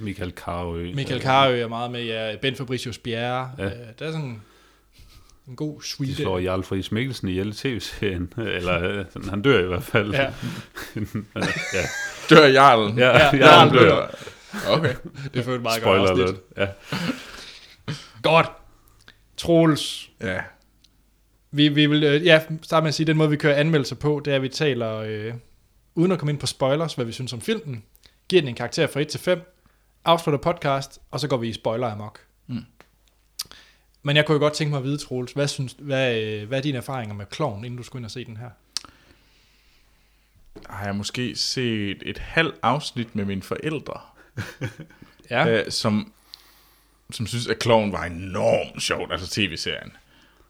Michael 0.00 0.32
Karø. 0.32 0.90
Michael 0.94 1.20
Karø 1.20 1.58
er 1.60 1.68
meget 1.68 1.90
med, 1.90 2.04
ja, 2.04 2.36
Ben 2.42 2.56
Fabricius 2.56 2.98
Bjerre. 2.98 3.50
Ja. 3.58 3.64
Ja. 3.64 3.70
Øh, 3.70 3.76
der 3.98 4.06
er 4.06 4.10
sådan 4.12 4.42
en 5.48 5.56
god 5.56 5.80
De 5.80 5.86
suite. 5.86 6.14
slår 6.14 6.38
Jarl 6.38 6.62
Friis 6.62 6.92
Mikkelsen 6.92 7.28
ihjel 7.28 7.48
i 7.48 7.52
tv-serien. 7.52 8.32
Eller 8.38 8.82
øh, 8.98 9.04
sådan, 9.12 9.28
han 9.28 9.42
dør 9.42 9.64
i 9.64 9.66
hvert 9.66 9.82
fald. 9.82 10.12
Ja. 10.12 10.22
ja. 11.74 11.84
Dør 12.30 12.46
Jarlen? 12.46 12.98
Ja, 12.98 13.06
Ja, 13.08 13.24
Jarl 13.24 13.36
Jarl 13.38 13.74
dør. 13.78 14.14
Okay. 14.68 14.94
Det 15.34 15.48
er 15.48 15.52
et 15.54 15.62
meget 15.62 15.80
Spoiler 15.82 16.06
godt 16.08 16.10
afsnit. 16.20 16.40
alert. 16.56 16.68
Ja. 17.88 17.94
Godt. 18.22 18.46
Troels, 19.36 20.10
Ja. 20.20 20.40
vi, 21.50 21.68
vi 21.68 21.86
vil 21.86 22.04
øh, 22.04 22.24
ja, 22.26 22.40
starte 22.62 22.82
med 22.84 22.88
at 22.88 22.94
sige, 22.94 23.04
at 23.04 23.08
den 23.08 23.16
måde, 23.16 23.30
vi 23.30 23.36
kører 23.36 23.54
anmeldelser 23.54 23.96
på, 23.96 24.22
det 24.24 24.30
er, 24.30 24.36
at 24.36 24.42
vi 24.42 24.48
taler, 24.48 24.96
øh, 24.96 25.34
uden 25.94 26.12
at 26.12 26.18
komme 26.18 26.32
ind 26.32 26.40
på 26.40 26.46
spoilers, 26.46 26.94
hvad 26.94 27.04
vi 27.04 27.12
synes 27.12 27.32
om 27.32 27.40
filmen, 27.40 27.84
giver 28.28 28.42
den 28.42 28.48
en 28.48 28.54
karakter 28.54 28.86
fra 28.86 29.00
1 29.00 29.08
til 29.08 29.20
5, 29.20 29.40
afslutter 30.04 30.52
podcast, 30.52 30.98
og 31.10 31.20
så 31.20 31.28
går 31.28 31.36
vi 31.36 31.48
i 31.48 31.52
spoiler 31.52 31.86
amok. 31.92 32.20
Mm. 34.04 34.08
Men 34.08 34.16
jeg 34.16 34.26
kunne 34.26 34.34
jo 34.34 34.38
godt 34.40 34.52
tænke 34.52 34.70
mig 34.70 34.78
at 34.78 34.84
vide, 34.84 34.96
Troels, 34.98 35.32
hvad, 35.32 35.48
synes, 35.48 35.76
hvad, 35.78 36.18
øh, 36.22 36.48
hvad 36.48 36.58
er 36.58 36.62
dine 36.62 36.78
erfaringer 36.78 37.14
med 37.14 37.26
Klovn, 37.26 37.64
inden 37.64 37.76
du 37.76 37.82
skulle 37.82 38.00
ind 38.00 38.04
og 38.04 38.10
se 38.10 38.24
den 38.24 38.36
her? 38.36 38.50
Har 40.70 40.84
jeg 40.86 40.94
måske 40.94 41.36
set 41.36 42.02
et 42.06 42.18
halvt 42.18 42.54
afsnit 42.62 43.16
med 43.16 43.24
mine 43.24 43.42
forældre, 43.42 44.00
Ja, 45.30 45.48
øh, 45.48 45.70
som, 45.70 46.12
som 47.12 47.26
synes, 47.26 47.46
at 47.48 47.58
Kloven 47.58 47.92
var 47.92 48.04
enormt 48.04 48.82
sjovt, 48.82 49.12
altså 49.12 49.30
tv-serien. 49.30 49.92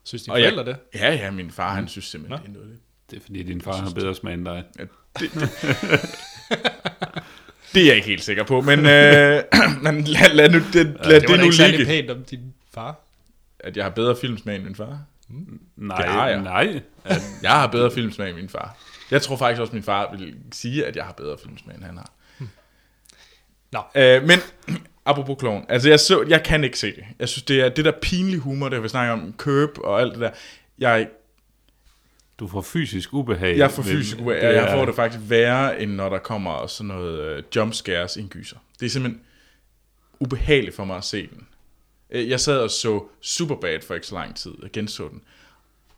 synes 0.05 0.22
dine 0.22 0.35
og 0.35 0.40
jeg- 0.40 0.52
forældre 0.52 0.72
det? 0.72 0.78
Ja, 0.94 1.14
ja, 1.14 1.31
min 1.31 1.51
far, 1.51 1.74
han 1.74 1.89
synes 1.89 2.05
simpelthen, 2.05 2.40
Nå. 2.40 2.47
det 2.52 2.56
er 2.59 2.60
noget. 2.64 2.78
Det 3.10 3.16
er 3.16 3.20
fordi, 3.20 3.43
din 3.43 3.60
far 3.60 3.76
har 3.76 3.90
bedre 3.90 4.14
smag 4.14 4.35
end 4.35 4.44
dig. 4.44 4.64
Ja, 4.78 4.82
det, 5.20 5.31
det, 5.35 5.51
det 7.74 7.82
er 7.82 7.86
jeg 7.86 7.97
ikke 7.97 8.09
helt 8.09 8.22
sikker 8.24 8.44
på, 8.44 8.60
men, 8.60 8.78
øh, 8.86 9.43
men 9.85 10.05
lad, 10.05 10.35
lad, 10.35 10.51
nu, 10.51 10.59
det, 10.59 10.74
lad 10.74 10.85
det 10.85 10.98
det, 11.05 11.05
var 11.05 11.18
det 11.20 11.39
nu 11.39 11.44
ikke 11.44 11.56
særlig 11.56 11.78
ligge. 11.78 11.93
pænt 11.93 12.10
om 12.10 12.24
din 12.24 12.55
far. 12.74 13.01
At 13.65 13.77
jeg 13.77 13.85
har 13.85 13.91
bedre 13.91 14.16
filmsmag 14.20 14.57
end 14.57 14.65
min 14.65 14.74
far. 14.74 14.99
Nej, 15.77 15.97
Det 15.97 16.07
har 16.07 16.28
jeg. 16.28 16.41
nej. 16.43 16.81
At, 17.05 17.23
Jeg 17.43 17.51
har 17.51 17.66
bedre 17.66 17.91
filmsmag 17.91 18.28
end 18.28 18.36
min 18.36 18.49
far. 18.49 18.77
Jeg 19.11 19.23
tror 19.23 19.36
faktisk 19.36 19.61
også, 19.61 19.70
at 19.70 19.74
min 19.74 19.82
far 19.82 20.16
vil 20.16 20.35
sige, 20.53 20.86
at 20.86 20.97
jeg 20.97 21.05
har 21.05 21.12
bedre 21.12 21.36
filmsmag, 21.43 21.74
end 21.77 21.85
han 21.85 21.97
har. 21.97 22.11
Nå. 23.73 23.81
Øh, 23.95 24.23
men 24.23 24.39
apropos 25.07 25.36
kloven, 25.39 25.65
altså 25.69 25.89
jeg, 25.89 26.01
så, 26.01 26.24
jeg 26.28 26.43
kan 26.43 26.65
ikke 26.65 26.78
se 26.78 26.86
det. 26.86 27.05
Jeg 27.19 27.28
synes, 27.28 27.43
det 27.43 27.61
er 27.61 27.69
det 27.69 27.85
der 27.85 27.93
pinlige 28.03 28.39
humor, 28.39 28.69
der 28.69 28.81
vi 28.81 28.89
snakker 28.89 29.12
om, 29.12 29.32
køb 29.32 29.78
og 29.78 30.01
alt 30.01 30.12
det 30.12 30.20
der. 30.20 30.31
Jeg, 30.78 31.09
du 32.39 32.49
får 32.49 32.61
fysisk 32.62 33.12
ubehag. 33.12 33.59
jeg 33.59 33.70
får 33.70 33.82
fysisk 33.82 34.19
ud 34.19 34.35
det 34.35 34.43
jeg 34.43 34.69
får 34.73 34.85
det 34.85 34.95
faktisk 34.95 35.20
værre, 35.28 35.81
end 35.82 35.91
når 35.93 36.09
der 36.09 36.19
kommer 36.19 36.66
sådan 36.66 36.89
noget 36.89 37.39
uh, 37.39 37.45
jumpscares 37.57 38.16
i 38.16 38.20
en 38.20 38.28
gyser. 38.28 38.57
Det 38.81 38.86
er 38.86 38.91
simpelthen 38.91 39.23
ubehageligt 40.20 40.77
for 40.77 40.85
mig 40.85 40.97
at 40.97 41.05
se 41.05 41.27
den. 41.27 41.44
Øh, 42.15 42.28
jeg 42.28 42.41
sad 42.41 42.59
og 42.59 42.70
så 42.70 43.05
Superbad 43.20 43.81
for 43.86 43.95
ikke 43.95 44.07
så 44.07 44.15
lang 44.15 44.36
tid, 44.36 44.62
og 44.62 44.73
genså 44.73 45.09
den. 45.09 45.23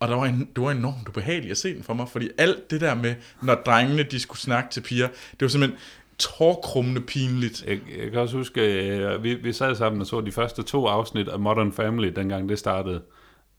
Og 0.00 0.08
der 0.08 0.14
var 0.14 0.24
en, 0.24 0.48
det 0.56 0.64
var 0.64 0.70
enormt 0.70 1.08
ubehageligt 1.08 1.50
at 1.50 1.58
se 1.58 1.74
den 1.74 1.82
for 1.82 1.94
mig, 1.94 2.08
fordi 2.08 2.28
alt 2.38 2.70
det 2.70 2.80
der 2.80 2.94
med, 2.94 3.14
når 3.42 3.54
drengene 3.54 4.02
de 4.02 4.20
skulle 4.20 4.38
snakke 4.38 4.70
til 4.70 4.80
piger, 4.80 5.08
det 5.08 5.40
var 5.40 5.48
simpelthen 5.48 5.78
tårkrummende 6.18 7.00
pinligt. 7.00 7.64
Jeg, 7.66 7.80
jeg 7.98 8.10
kan 8.10 8.20
også 8.20 8.36
huske, 8.36 8.60
øh, 8.60 9.22
vi, 9.22 9.34
vi 9.34 9.52
sad 9.52 9.74
sammen 9.74 10.00
og 10.00 10.06
så 10.06 10.20
de 10.20 10.32
første 10.32 10.62
to 10.62 10.86
afsnit 10.86 11.28
af 11.28 11.38
Modern 11.38 11.72
Family, 11.72 12.12
dengang 12.16 12.48
det 12.48 12.58
startede. 12.58 13.02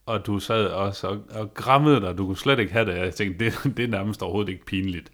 Og 0.06 0.26
du 0.26 0.40
sad 0.40 0.66
også 0.66 1.08
og, 1.08 1.24
og 1.30 1.54
grammede 1.54 2.02
dig. 2.02 2.18
Du 2.18 2.26
kunne 2.26 2.38
slet 2.38 2.60
ikke 2.60 2.74
have 2.74 2.86
det. 2.86 2.98
Jeg 2.98 3.16
tænkte, 3.16 3.46
det, 3.46 3.78
det 3.78 3.84
er 3.84 3.88
nærmest 3.88 4.22
overhovedet 4.22 4.52
ikke 4.52 4.66
pinligt. 4.66 5.12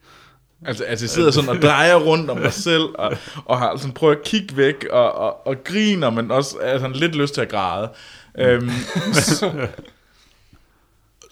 Altså, 0.65 0.83
altså 0.83 1.05
jeg 1.05 1.09
sidder 1.09 1.31
sådan 1.31 1.49
og 1.49 1.61
drejer 1.61 1.95
rundt 1.95 2.29
om 2.29 2.37
mig 2.37 2.53
selv, 2.53 2.83
og, 2.95 3.17
og 3.45 3.59
har 3.59 3.77
sådan 3.77 3.93
prøvet 3.93 4.15
at 4.15 4.23
kigge 4.23 4.57
væk, 4.57 4.85
og, 4.91 5.15
og, 5.15 5.47
og 5.47 5.63
griner, 5.63 6.09
men 6.09 6.31
også 6.31 6.57
er 6.61 6.79
sådan 6.79 6.95
lidt 6.95 7.15
lyst 7.15 7.33
til 7.33 7.41
at 7.41 7.49
græde. 7.49 7.89
Øhm, 8.37 8.69
så, 9.13 9.67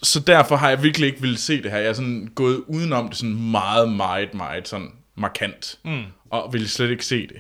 så 0.04 0.20
derfor 0.20 0.56
har 0.56 0.70
jeg 0.70 0.84
virkelig 0.84 1.08
ikke 1.08 1.22
ville 1.22 1.38
se 1.38 1.64
det 1.64 1.72
her. 1.72 1.78
Jeg 1.78 1.90
er 1.90 1.94
sådan 1.94 2.32
gået 2.36 2.64
udenom 2.68 3.08
det 3.08 3.18
sådan 3.18 3.52
meget, 3.52 3.92
meget, 3.92 4.34
meget 4.34 4.68
sådan 4.68 4.92
markant, 5.16 5.80
mm. 5.86 6.04
og 6.30 6.54
vil 6.54 6.70
slet 6.70 6.90
ikke 6.90 7.06
se 7.06 7.28
det 7.28 7.38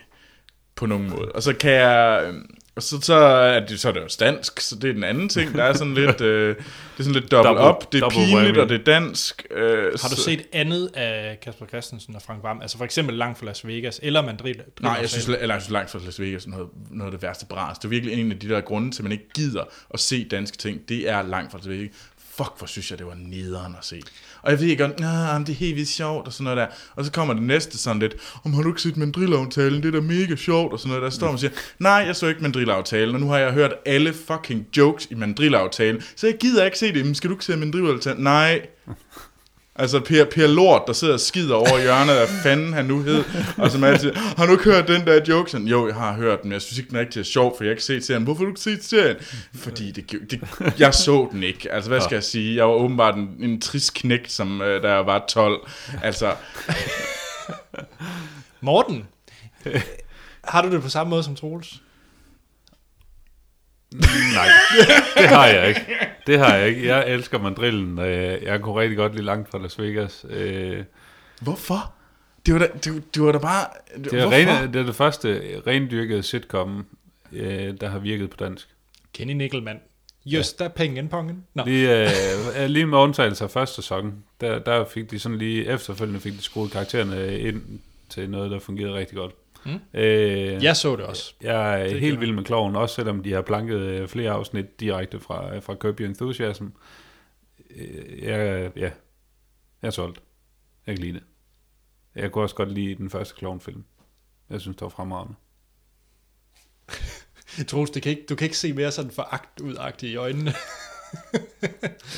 på 0.75 0.85
nogen 0.85 1.09
måde. 1.09 1.31
Og 1.31 1.43
så 1.43 1.53
kan 1.53 1.71
jeg... 1.71 2.23
øhm, 2.27 2.45
Og 2.81 2.85
så, 2.85 3.01
så, 3.01 3.13
er 3.15 3.65
det, 3.65 3.79
så 3.79 3.87
er 3.87 3.91
det 3.91 3.99
jo 4.01 4.07
dansk, 4.19 4.59
så 4.59 4.75
det 4.75 4.89
er 4.89 4.93
den 4.93 5.03
anden 5.03 5.29
ting. 5.29 5.53
Der 5.55 5.63
er 5.63 5.73
sådan 5.73 5.93
lidt, 5.93 6.21
øh, 6.31 6.55
det 6.55 6.63
er 6.99 7.03
sådan 7.03 7.13
lidt 7.13 7.31
double, 7.31 7.49
Double- 7.51 7.69
up. 7.69 7.91
Det 7.91 7.97
er 7.97 8.01
double 8.01 8.15
pinligt, 8.17 8.35
whammy. 8.35 8.57
og 8.57 8.69
det 8.69 8.79
er 8.79 8.83
dansk. 8.83 9.45
Øh, 9.51 9.83
Har 10.01 10.09
du 10.09 10.15
set 10.15 10.45
andet 10.53 10.89
af 10.93 11.39
Kasper 11.41 11.65
Christensen 11.65 12.15
og 12.15 12.21
Frank 12.21 12.43
Vam? 12.43 12.61
Altså 12.61 12.77
for 12.77 12.85
eksempel 12.85 13.15
Langt 13.15 13.39
fra 13.39 13.45
Las 13.45 13.67
Vegas, 13.67 13.99
eller 14.03 14.21
Mandril? 14.21 14.61
Nej, 14.81 14.97
jeg 15.01 15.09
synes, 15.09 15.27
eller 15.27 15.55
jeg 15.55 15.61
synes 15.61 15.71
langt 15.71 15.91
fra 15.91 15.99
Las 16.05 16.19
Vegas 16.19 16.45
er 16.45 16.49
noget, 16.49 16.67
noget 16.91 17.13
af 17.13 17.17
det 17.19 17.27
værste 17.27 17.45
bras. 17.45 17.77
Det 17.77 17.85
er 17.85 17.89
virkelig 17.89 18.19
en 18.21 18.31
af 18.31 18.39
de 18.39 18.49
der 18.49 18.61
grunde 18.61 18.91
til, 18.91 18.99
at 19.01 19.03
man 19.03 19.11
ikke 19.11 19.29
gider 19.35 19.63
at 19.93 19.99
se 19.99 20.27
danske 20.31 20.57
ting. 20.57 20.89
Det 20.89 21.09
er 21.09 21.21
langt 21.21 21.51
fra 21.51 21.57
Las 21.57 21.69
Vegas. 21.69 21.89
Fuck, 22.35 22.51
hvor 22.57 22.67
synes 22.67 22.91
jeg, 22.91 22.99
det 22.99 23.07
var 23.07 23.15
nederen 23.17 23.75
at 23.79 23.85
se. 23.85 24.01
Og 24.41 24.51
jeg 24.51 24.59
ved 24.59 24.67
ikke, 24.67 24.87
nah, 24.87 25.41
det 25.41 25.49
er 25.49 25.53
helt 25.53 25.75
vildt 25.75 25.89
sjovt 25.89 26.27
og 26.27 26.33
sådan 26.33 26.43
noget 26.43 26.57
der. 26.57 26.67
Og 26.95 27.05
så 27.05 27.11
kommer 27.11 27.33
det 27.33 27.43
næste 27.43 27.77
sådan 27.77 27.99
lidt, 27.99 28.15
om 28.43 28.53
har 28.53 28.61
du 28.61 28.69
ikke 28.69 28.81
set 28.81 28.97
mandrilaftalen, 28.97 29.83
Det 29.83 29.95
er 29.95 29.99
da 29.99 30.07
mega 30.07 30.35
sjovt 30.35 30.73
og 30.73 30.79
sådan 30.79 30.89
noget 30.89 31.03
der. 31.03 31.09
Står 31.09 31.27
man 31.27 31.33
og 31.33 31.39
siger, 31.39 31.51
nej, 31.79 32.03
jeg 32.05 32.15
så 32.15 32.27
ikke 32.27 32.41
mandrilaftalen, 32.41 33.15
og 33.15 33.21
nu 33.21 33.27
har 33.27 33.37
jeg 33.37 33.53
hørt 33.53 33.73
alle 33.85 34.13
fucking 34.13 34.65
jokes 34.77 35.07
i 35.11 35.15
mandrilaftalen, 35.15 36.01
så 36.15 36.27
jeg 36.27 36.37
gider 36.37 36.65
ikke 36.65 36.79
se 36.79 36.93
det. 36.93 37.05
Men 37.05 37.15
skal 37.15 37.29
du 37.29 37.35
ikke 37.35 37.45
se 37.45 37.57
mandrilaftalen? 37.57 38.23
Nej. 38.23 38.61
Altså 39.75 39.99
Per, 39.99 40.25
per 40.25 40.47
Lort, 40.47 40.81
der 40.87 40.93
sidder 40.93 41.13
og 41.13 41.19
skider 41.19 41.55
over 41.55 41.77
i 41.77 41.81
hjørnet, 41.81 42.15
hvad 42.15 42.27
fanden 42.43 42.73
han 42.73 42.85
nu 42.85 43.01
hed, 43.03 43.23
og 43.57 43.71
som 43.71 43.83
altid, 43.83 44.13
har 44.15 44.45
du 44.45 44.51
ikke 44.51 44.63
hørt 44.63 44.87
den 44.87 45.07
der 45.07 45.21
joke? 45.27 45.51
Sådan, 45.51 45.67
jo, 45.67 45.87
jeg 45.87 45.95
har 45.95 46.13
hørt 46.13 46.41
den, 46.41 46.49
men 46.49 46.53
jeg 46.53 46.61
synes 46.61 46.77
ikke, 46.77 46.89
den 46.89 46.97
er 46.97 47.01
rigtig 47.01 47.25
sjov, 47.25 47.57
for 47.57 47.63
jeg 47.63 47.69
har 47.69 47.71
ikke 47.71 47.83
set 47.83 48.05
serien. 48.05 48.23
Hvorfor 48.23 48.39
har 48.39 48.45
du 48.45 48.51
ikke 48.51 48.61
set 48.61 48.83
serien? 48.83 49.15
Fordi 49.55 49.91
det, 49.91 50.11
det, 50.31 50.41
jeg 50.79 50.93
så 50.93 51.27
den 51.31 51.43
ikke. 51.43 51.71
Altså, 51.71 51.89
hvad 51.89 52.01
skal 52.01 52.15
jeg 52.15 52.23
sige? 52.23 52.55
Jeg 52.55 52.65
var 52.65 52.73
åbenbart 52.73 53.15
en, 53.15 53.35
en 53.39 53.61
trist 53.61 53.93
knægt, 53.93 54.31
som, 54.31 54.61
øh, 54.61 54.83
da 54.83 54.93
jeg 54.93 55.05
var 55.05 55.25
12. 55.29 55.67
Altså, 56.03 56.35
Morten, 58.61 59.07
har 60.43 60.61
du 60.61 60.71
det 60.71 60.81
på 60.81 60.89
samme 60.89 61.09
måde 61.09 61.23
som 61.23 61.35
Troels? 61.35 61.81
Nej, 63.93 64.47
det 65.17 65.27
har 65.29 65.47
jeg 65.47 65.67
ikke. 65.67 65.81
Det 66.27 66.39
har 66.39 66.55
jeg 66.55 66.67
ikke. 66.67 66.87
Jeg 66.87 67.09
elsker 67.13 67.39
mandrillen. 67.39 67.99
øh, 67.99 68.43
Jeg 68.43 68.61
kunne 68.61 68.81
rigtig 68.81 68.97
godt 68.97 69.13
lide 69.13 69.25
langt 69.25 69.49
fra 69.51 69.57
Las 69.57 69.79
Vegas. 69.79 70.25
Øh, 70.29 70.83
hvorfor? 71.41 71.93
Det 72.45 72.53
var 72.53 72.59
da, 72.59 72.67
det, 72.83 73.15
det 73.15 73.23
var 73.23 73.31
da 73.31 73.37
bare... 73.37 73.65
Det 74.03 74.13
er, 74.13 74.31
rene, 74.31 74.73
det 74.73 74.81
er 74.81 74.85
det 74.85 74.95
første 74.95 75.41
rendyrkede 75.67 76.23
sitcom, 76.23 76.85
øh, 77.33 77.73
der 77.81 77.89
har 77.89 77.99
virket 77.99 78.29
på 78.29 78.37
dansk. 78.39 78.67
Kenny 79.13 79.33
Nickelman. 79.33 79.79
Just 80.25 80.59
der 80.59 80.67
pengen 80.67 81.07
pongen. 81.09 81.43
Nå. 81.53 81.63
Lige, 81.65 82.01
øh, 82.63 82.65
lige 82.69 82.85
med 82.85 82.97
undtagelse 82.97 83.43
af 83.43 83.51
første 83.51 83.75
sæson, 83.75 84.13
der, 84.41 84.59
der 84.59 84.85
fik 84.85 85.11
de 85.11 85.19
sådan 85.19 85.37
lige 85.37 85.65
efterfølgende 85.65 86.19
fik 86.19 86.33
de 86.33 86.41
skruet 86.41 86.71
karaktererne 86.71 87.39
ind 87.39 87.61
til 88.09 88.29
noget, 88.29 88.51
der 88.51 88.59
fungerede 88.59 88.93
rigtig 88.93 89.17
godt. 89.17 89.31
Mm. 89.65 89.79
Øh, 89.93 90.63
Jeg 90.63 90.75
så 90.77 90.95
det 90.95 91.05
også. 91.05 91.33
Jeg 91.41 91.81
er 91.81 91.87
Det 91.87 91.99
helt 91.99 92.19
vild 92.19 92.31
med 92.33 92.43
kloven, 92.43 92.75
også 92.75 92.95
selvom 92.95 93.23
de 93.23 93.33
har 93.33 93.41
planket 93.41 93.79
øh, 93.79 94.07
flere 94.07 94.31
afsnit 94.31 94.79
direkte 94.79 95.19
fra, 95.19 95.59
fra 95.59 95.75
Curb 95.75 95.99
Your 95.99 96.07
Enthusiasm. 96.09 96.65
Øh, 97.75 98.23
Jeg, 98.23 98.71
ja, 98.75 98.81
jeg 98.81 99.87
er 99.87 99.89
solgt. 99.89 100.21
Jeg 100.87 100.95
kan 100.95 101.03
lide 101.05 101.13
det. 101.13 101.23
Jeg 102.15 102.31
kunne 102.31 102.43
også 102.43 102.55
godt 102.55 102.71
lide 102.71 102.95
den 102.95 103.09
første 103.09 103.35
klovnfilm. 103.35 103.83
Jeg 104.49 104.61
synes, 104.61 104.75
det 104.77 104.81
var 104.81 104.89
fremragende. 104.89 105.35
Troels, 107.67 107.91
det 107.91 108.03
kan 108.03 108.09
ikke, 108.09 108.25
du 108.29 108.35
kan 108.35 108.45
ikke 108.45 108.57
se 108.57 108.73
mere 108.73 108.91
sådan 108.91 109.11
foragt 109.11 109.59
ud 109.61 109.75
i 110.01 110.15
øjnene. 110.15 110.53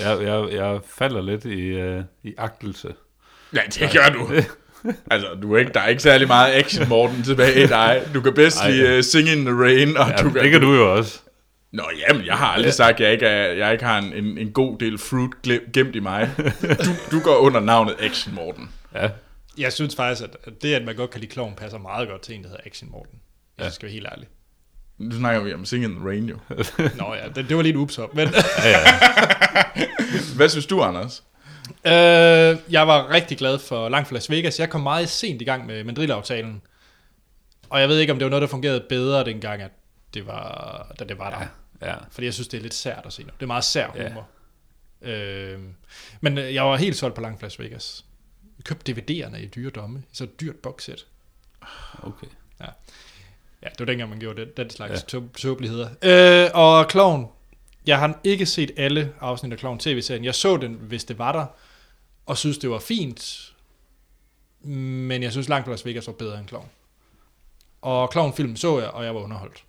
Jeg, 0.01 0.21
jeg, 0.21 0.47
jeg 0.51 0.81
falder 0.85 1.21
lidt 1.21 1.45
i, 1.45 1.59
øh, 1.61 2.03
i 2.23 2.33
agtelse. 2.37 2.95
Ja, 3.53 3.61
det 3.67 3.91
gør 3.93 4.09
du. 4.13 4.29
Altså, 5.11 5.27
du 5.41 5.53
er 5.55 5.59
ikke, 5.59 5.71
der 5.73 5.79
er 5.79 5.87
ikke 5.87 6.01
særlig 6.01 6.27
meget 6.27 6.53
action, 6.53 6.89
Morten, 6.89 7.23
tilbage 7.23 7.63
i 7.63 7.67
dig. 7.67 8.01
Du 8.13 8.21
kan 8.21 8.33
bedst 8.33 8.61
Ej, 8.61 8.71
lide 8.71 8.89
ja. 8.91 8.97
uh, 8.97 9.03
Sing 9.03 9.29
in 9.29 9.45
the 9.45 9.55
Rain, 9.63 9.97
og 9.97 10.09
Ja, 10.09 10.15
du 10.23 10.29
det 10.29 10.51
kan 10.51 10.61
du 10.61 10.73
jo 10.73 10.95
også. 10.95 11.19
Nå, 11.71 11.83
jamen, 12.07 12.25
jeg 12.25 12.35
har 12.35 12.47
aldrig 12.47 12.73
sagt, 12.73 12.93
at 12.93 12.99
jeg 12.99 13.11
ikke, 13.11 13.25
er, 13.25 13.53
jeg 13.53 13.71
ikke 13.71 13.85
har 13.85 13.97
en, 13.97 14.13
en, 14.13 14.37
en 14.37 14.51
god 14.51 14.77
del 14.77 14.97
fruit 14.97 15.31
gemt 15.73 15.95
i 15.95 15.99
mig. 15.99 16.29
Du, 16.61 16.91
du 17.11 17.19
går 17.23 17.35
under 17.37 17.59
navnet 17.59 17.95
Action, 17.99 18.35
Morten. 18.35 18.69
Ja, 18.95 19.09
Jeg 19.57 19.73
synes 19.73 19.95
faktisk, 19.95 20.23
at 20.23 20.61
det, 20.61 20.73
at 20.73 20.83
man 20.85 20.95
godt 20.95 21.09
kan 21.09 21.19
lide 21.21 21.31
kloven, 21.31 21.53
passer 21.55 21.77
meget 21.77 22.09
godt 22.09 22.21
til 22.21 22.35
en, 22.35 22.43
der 22.43 22.49
hedder 22.49 22.63
Action 22.65 22.89
Morten. 22.91 23.19
Jeg 23.59 23.71
skal 23.71 23.85
være 23.85 23.93
helt 23.93 24.07
ærlig. 24.11 24.27
Nu 24.97 25.15
snakker 25.17 25.41
vi 25.41 25.53
om 25.53 25.65
Sing 25.65 25.83
in 25.83 25.95
the 25.95 26.07
Rain, 26.07 26.23
jo. 26.29 26.37
Nå 26.97 27.13
ja, 27.13 27.27
det, 27.35 27.49
det 27.49 27.57
var 27.57 27.63
lidt 27.63 27.75
ups 27.75 27.97
op, 27.97 28.15
men... 28.15 28.27
Hvad 30.35 30.49
synes 30.49 30.65
du, 30.65 30.81
Anders? 30.81 31.23
Øh, 31.85 32.57
jeg 32.73 32.87
var 32.87 33.09
rigtig 33.09 33.37
glad 33.37 33.59
for 33.59 33.89
Langt 33.89 34.07
fra 34.07 34.13
Las 34.13 34.29
Vegas. 34.29 34.59
Jeg 34.59 34.69
kom 34.69 34.81
meget 34.81 35.09
sent 35.09 35.41
i 35.41 35.45
gang 35.45 35.65
med 35.65 35.83
Madrid-aftalen. 35.83 36.61
Og 37.69 37.79
jeg 37.81 37.89
ved 37.89 37.99
ikke, 37.99 38.13
om 38.13 38.19
det 38.19 38.25
var 38.25 38.29
noget, 38.29 38.41
der 38.41 38.47
fungerede 38.47 38.85
bedre 38.89 39.25
dengang, 39.25 39.61
at 39.61 39.71
det 40.13 40.27
var, 40.27 40.95
da 40.99 41.03
det 41.05 41.17
var 41.19 41.29
der. 41.29 41.45
Ja. 41.87 41.91
ja. 41.91 41.97
Fordi 42.11 42.25
jeg 42.25 42.33
synes, 42.33 42.47
det 42.47 42.57
er 42.57 42.61
lidt 42.61 42.73
sært 42.73 43.05
at 43.05 43.13
se 43.13 43.23
nu. 43.23 43.29
Det 43.39 43.43
er 43.43 43.47
meget 43.47 43.63
sær 43.63 43.91
Ja. 43.95 44.07
humor. 44.07 44.27
Øh, 45.01 45.59
men 46.21 46.37
øh, 46.37 46.53
jeg 46.53 46.63
var 46.65 46.75
helt 46.77 46.95
solgt 46.97 47.15
på 47.15 47.21
Langt 47.21 47.39
fra 47.39 47.45
Las 47.45 47.59
Vegas. 47.59 48.05
Jeg 48.57 48.63
købte 48.65 48.91
DVD'erne 48.91 49.37
i 49.37 49.45
dyre 49.47 49.69
domme. 49.69 49.99
I 49.99 50.15
så 50.15 50.23
et 50.23 50.41
dyrt 50.41 50.55
boxset. 50.55 51.05
Okay. 52.03 52.27
Ja, 53.63 53.69
det 53.69 53.79
var 53.79 53.85
dengang, 53.85 54.09
man 54.09 54.19
gjorde 54.19 54.41
den, 54.41 54.49
den 54.57 54.69
slags 54.69 55.05
ja. 55.13 55.19
tåbeligheder. 55.37 55.89
Øh, 56.01 56.49
og 56.53 56.91
Clown. 56.91 57.27
Jeg 57.85 57.99
har 57.99 58.19
ikke 58.23 58.45
set 58.45 58.71
alle 58.77 59.13
afsnit 59.21 59.51
af 59.53 59.59
Clown 59.59 59.79
tv-serien. 59.79 60.23
Jeg 60.25 60.35
så 60.35 60.57
den, 60.57 60.73
hvis 60.73 61.03
det 61.03 61.17
var 61.17 61.31
der, 61.31 61.45
og 62.25 62.37
synes, 62.37 62.57
det 62.57 62.69
var 62.69 62.79
fint. 62.79 63.53
Men 64.61 65.23
jeg 65.23 65.31
synes 65.31 65.49
langt 65.49 65.67
Las 65.67 65.85
Vegas 65.85 66.07
var 66.07 66.13
bedre 66.13 66.39
end 66.39 66.47
Clown. 66.47 66.65
Og 67.81 68.09
Clown-filmen 68.11 68.57
så 68.57 68.79
jeg, 68.79 68.89
og 68.89 69.05
jeg 69.05 69.15
var 69.15 69.21
underholdt. 69.21 69.63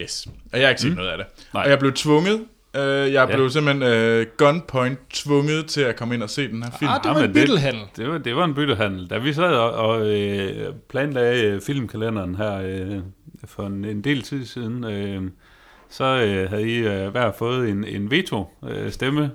Yes. 0.00 0.26
Og 0.52 0.58
jeg 0.58 0.66
har 0.66 0.68
ikke 0.70 0.82
set 0.82 0.90
mm. 0.90 0.96
noget 0.96 1.10
af 1.10 1.18
det. 1.18 1.26
Nej. 1.54 1.64
Og 1.64 1.70
jeg 1.70 1.78
blev 1.78 1.92
tvunget. 1.92 2.46
Øh, 2.76 2.82
jeg 3.12 3.28
Ja. 3.28 3.36
blev 3.36 3.50
simpelthen 3.50 4.20
uh, 4.20 4.26
gunpoint 4.36 4.98
tvunget 5.10 5.66
til 5.66 5.80
at 5.80 5.96
komme 5.96 6.14
ind 6.14 6.22
og 6.22 6.30
se 6.30 6.48
den 6.48 6.62
her 6.62 6.70
film. 6.78 6.90
Ah, 6.90 7.02
det 7.02 7.08
var 7.10 7.14
men 7.14 7.24
en 7.24 7.32
byttelhandel. 7.32 7.82
Det 7.96 8.08
var, 8.08 8.18
det 8.18 8.36
var 8.36 8.44
en 8.44 8.54
byttehandel. 8.54 9.10
Da 9.10 9.18
vi 9.18 9.32
sad 9.32 9.54
og, 9.54 9.70
og 9.72 10.06
øh, 10.06 10.74
planlagde 10.88 11.44
øh, 11.44 11.60
filmkalenderen 11.60 12.34
her 12.34 12.54
øh, 12.54 13.00
for 13.44 13.66
en, 13.66 13.84
en 13.84 14.04
del 14.04 14.22
tid 14.22 14.46
siden, 14.46 14.84
øh, 14.84 15.30
så 15.92 16.04
øh, 16.04 16.50
havde 16.50 16.68
I 16.68 16.76
øh, 16.76 17.08
hver 17.08 17.32
fået 17.38 17.68
en, 17.68 17.84
en 17.84 18.10
veto-stemme, 18.10 19.30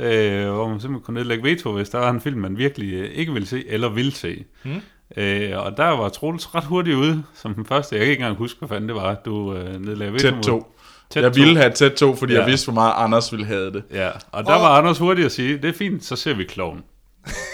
øh, 0.00 0.50
hvor 0.50 0.68
man 0.68 0.80
simpelthen 0.80 1.04
kunne 1.04 1.14
nedlægge 1.14 1.44
veto, 1.44 1.72
hvis 1.72 1.88
der 1.88 1.98
var 1.98 2.10
en 2.10 2.20
film, 2.20 2.40
man 2.40 2.58
virkelig 2.58 2.92
øh, 2.94 3.10
ikke 3.10 3.32
ville 3.32 3.48
se, 3.48 3.68
eller 3.68 3.88
ville 3.88 4.12
se. 4.12 4.44
Mm. 4.64 4.82
Øh, 5.16 5.64
og 5.64 5.76
der 5.76 5.88
var 5.88 6.08
Troels 6.08 6.54
ret 6.54 6.64
hurtigt 6.64 6.96
ude, 6.96 7.22
som 7.34 7.54
den 7.54 7.66
første. 7.66 7.96
Jeg 7.96 8.04
kan 8.04 8.10
ikke 8.10 8.20
engang 8.20 8.38
huske, 8.38 8.58
hvad 8.58 8.68
fanden 8.68 8.88
det 8.88 8.96
var, 8.96 9.14
du 9.14 9.54
øh, 9.54 9.80
nedlagde 9.80 10.12
veto 10.12 10.22
Tæt 10.22 10.34
mod. 10.34 10.42
2. 10.42 10.74
Tæt 11.10 11.22
Jeg 11.22 11.32
to. 11.32 11.40
ville 11.42 11.56
have 11.58 11.72
tæt 11.72 11.92
2, 11.92 12.14
fordi 12.14 12.32
ja. 12.32 12.38
Jeg 12.38 12.48
vidste, 12.48 12.66
hvor 12.66 12.74
meget 12.74 12.92
Anders 12.96 13.32
ville 13.32 13.46
have 13.46 13.72
det. 13.72 13.82
Ja, 13.92 14.10
og 14.32 14.44
der 14.44 14.52
var 14.52 14.78
Anders 14.78 14.98
hurtigt 14.98 15.26
at 15.26 15.32
sige, 15.32 15.56
det 15.56 15.64
er 15.64 15.72
fint, 15.72 16.04
så 16.04 16.16
ser 16.16 16.34
vi 16.34 16.44
kloven. 16.44 16.82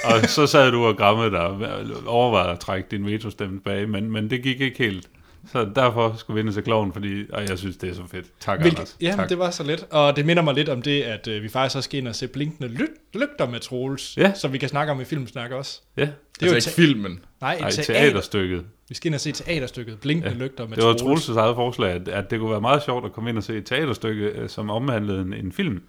og 0.04 0.28
så 0.28 0.46
sad 0.46 0.70
du 0.70 0.84
og 0.84 0.96
grammede 0.96 1.30
dig 1.30 1.40
og 1.40 1.58
overvejede 2.06 2.52
at 2.52 2.60
trække 2.60 2.88
din 2.90 3.06
veto-stemme 3.06 3.56
tilbage, 3.56 3.86
men, 3.86 4.10
men 4.10 4.30
det 4.30 4.42
gik 4.42 4.60
ikke 4.60 4.78
helt. 4.78 5.08
Så 5.52 5.68
derfor 5.76 6.14
skulle 6.18 6.34
vi 6.42 6.46
ind 6.46 6.54
til 6.54 6.62
kloven, 6.62 6.92
fordi 6.92 7.24
og 7.32 7.48
jeg 7.48 7.58
synes, 7.58 7.76
det 7.76 7.90
er 7.90 7.94
så 7.94 8.02
fedt. 8.10 8.26
Tak, 8.40 8.60
Hvilket, 8.60 8.78
Anders. 8.78 8.96
ja, 9.00 9.12
tak. 9.16 9.28
det 9.28 9.38
var 9.38 9.50
så 9.50 9.62
let. 9.64 9.86
Og 9.90 10.16
det 10.16 10.26
minder 10.26 10.42
mig 10.42 10.54
lidt 10.54 10.68
om 10.68 10.82
det, 10.82 11.02
at 11.02 11.28
øh, 11.28 11.42
vi 11.42 11.48
faktisk 11.48 11.76
også 11.76 11.86
skal 11.86 11.98
ind 11.98 12.08
og 12.08 12.14
se 12.14 12.28
blinkende 12.28 12.68
ly- 12.68 13.18
lygter 13.20 13.48
med 13.50 13.60
Troels, 13.60 14.16
Ja. 14.16 14.32
som 14.34 14.52
vi 14.52 14.58
kan 14.58 14.68
snakke 14.68 14.92
om 14.92 15.00
i 15.00 15.04
filmsnak 15.04 15.50
også. 15.50 15.80
Ja, 15.96 16.00
Det 16.02 16.08
er 16.08 16.12
altså 16.40 16.46
jo 16.46 16.54
ikke 16.54 16.64
te- 16.64 16.70
filmen. 16.94 17.20
nej, 17.40 17.52
et 17.54 17.60
Ej, 17.60 17.70
teater. 17.70 17.94
teaterstykket. 17.94 18.64
Vi 18.88 18.94
skal 18.94 19.08
ind 19.08 19.14
og 19.14 19.20
se 19.20 19.32
teaterstykket 19.32 19.98
Blinkende 20.00 20.36
ja. 20.38 20.44
lygter 20.44 20.68
med 20.68 20.76
Det 20.76 20.84
var 20.84 20.92
Troels. 20.94 21.28
Troels' 21.28 21.38
eget 21.38 21.54
forslag, 21.54 21.90
at, 21.92 22.08
at 22.08 22.30
det 22.30 22.38
kunne 22.40 22.50
være 22.50 22.60
meget 22.60 22.82
sjovt 22.82 23.04
at 23.04 23.12
komme 23.12 23.30
ind 23.30 23.38
og 23.38 23.44
se 23.44 23.56
et 23.56 23.66
teaterstykke, 23.66 24.24
øh, 24.26 24.48
som 24.48 24.70
omhandlede 24.70 25.20
en, 25.20 25.32
en 25.34 25.52
film. 25.52 25.82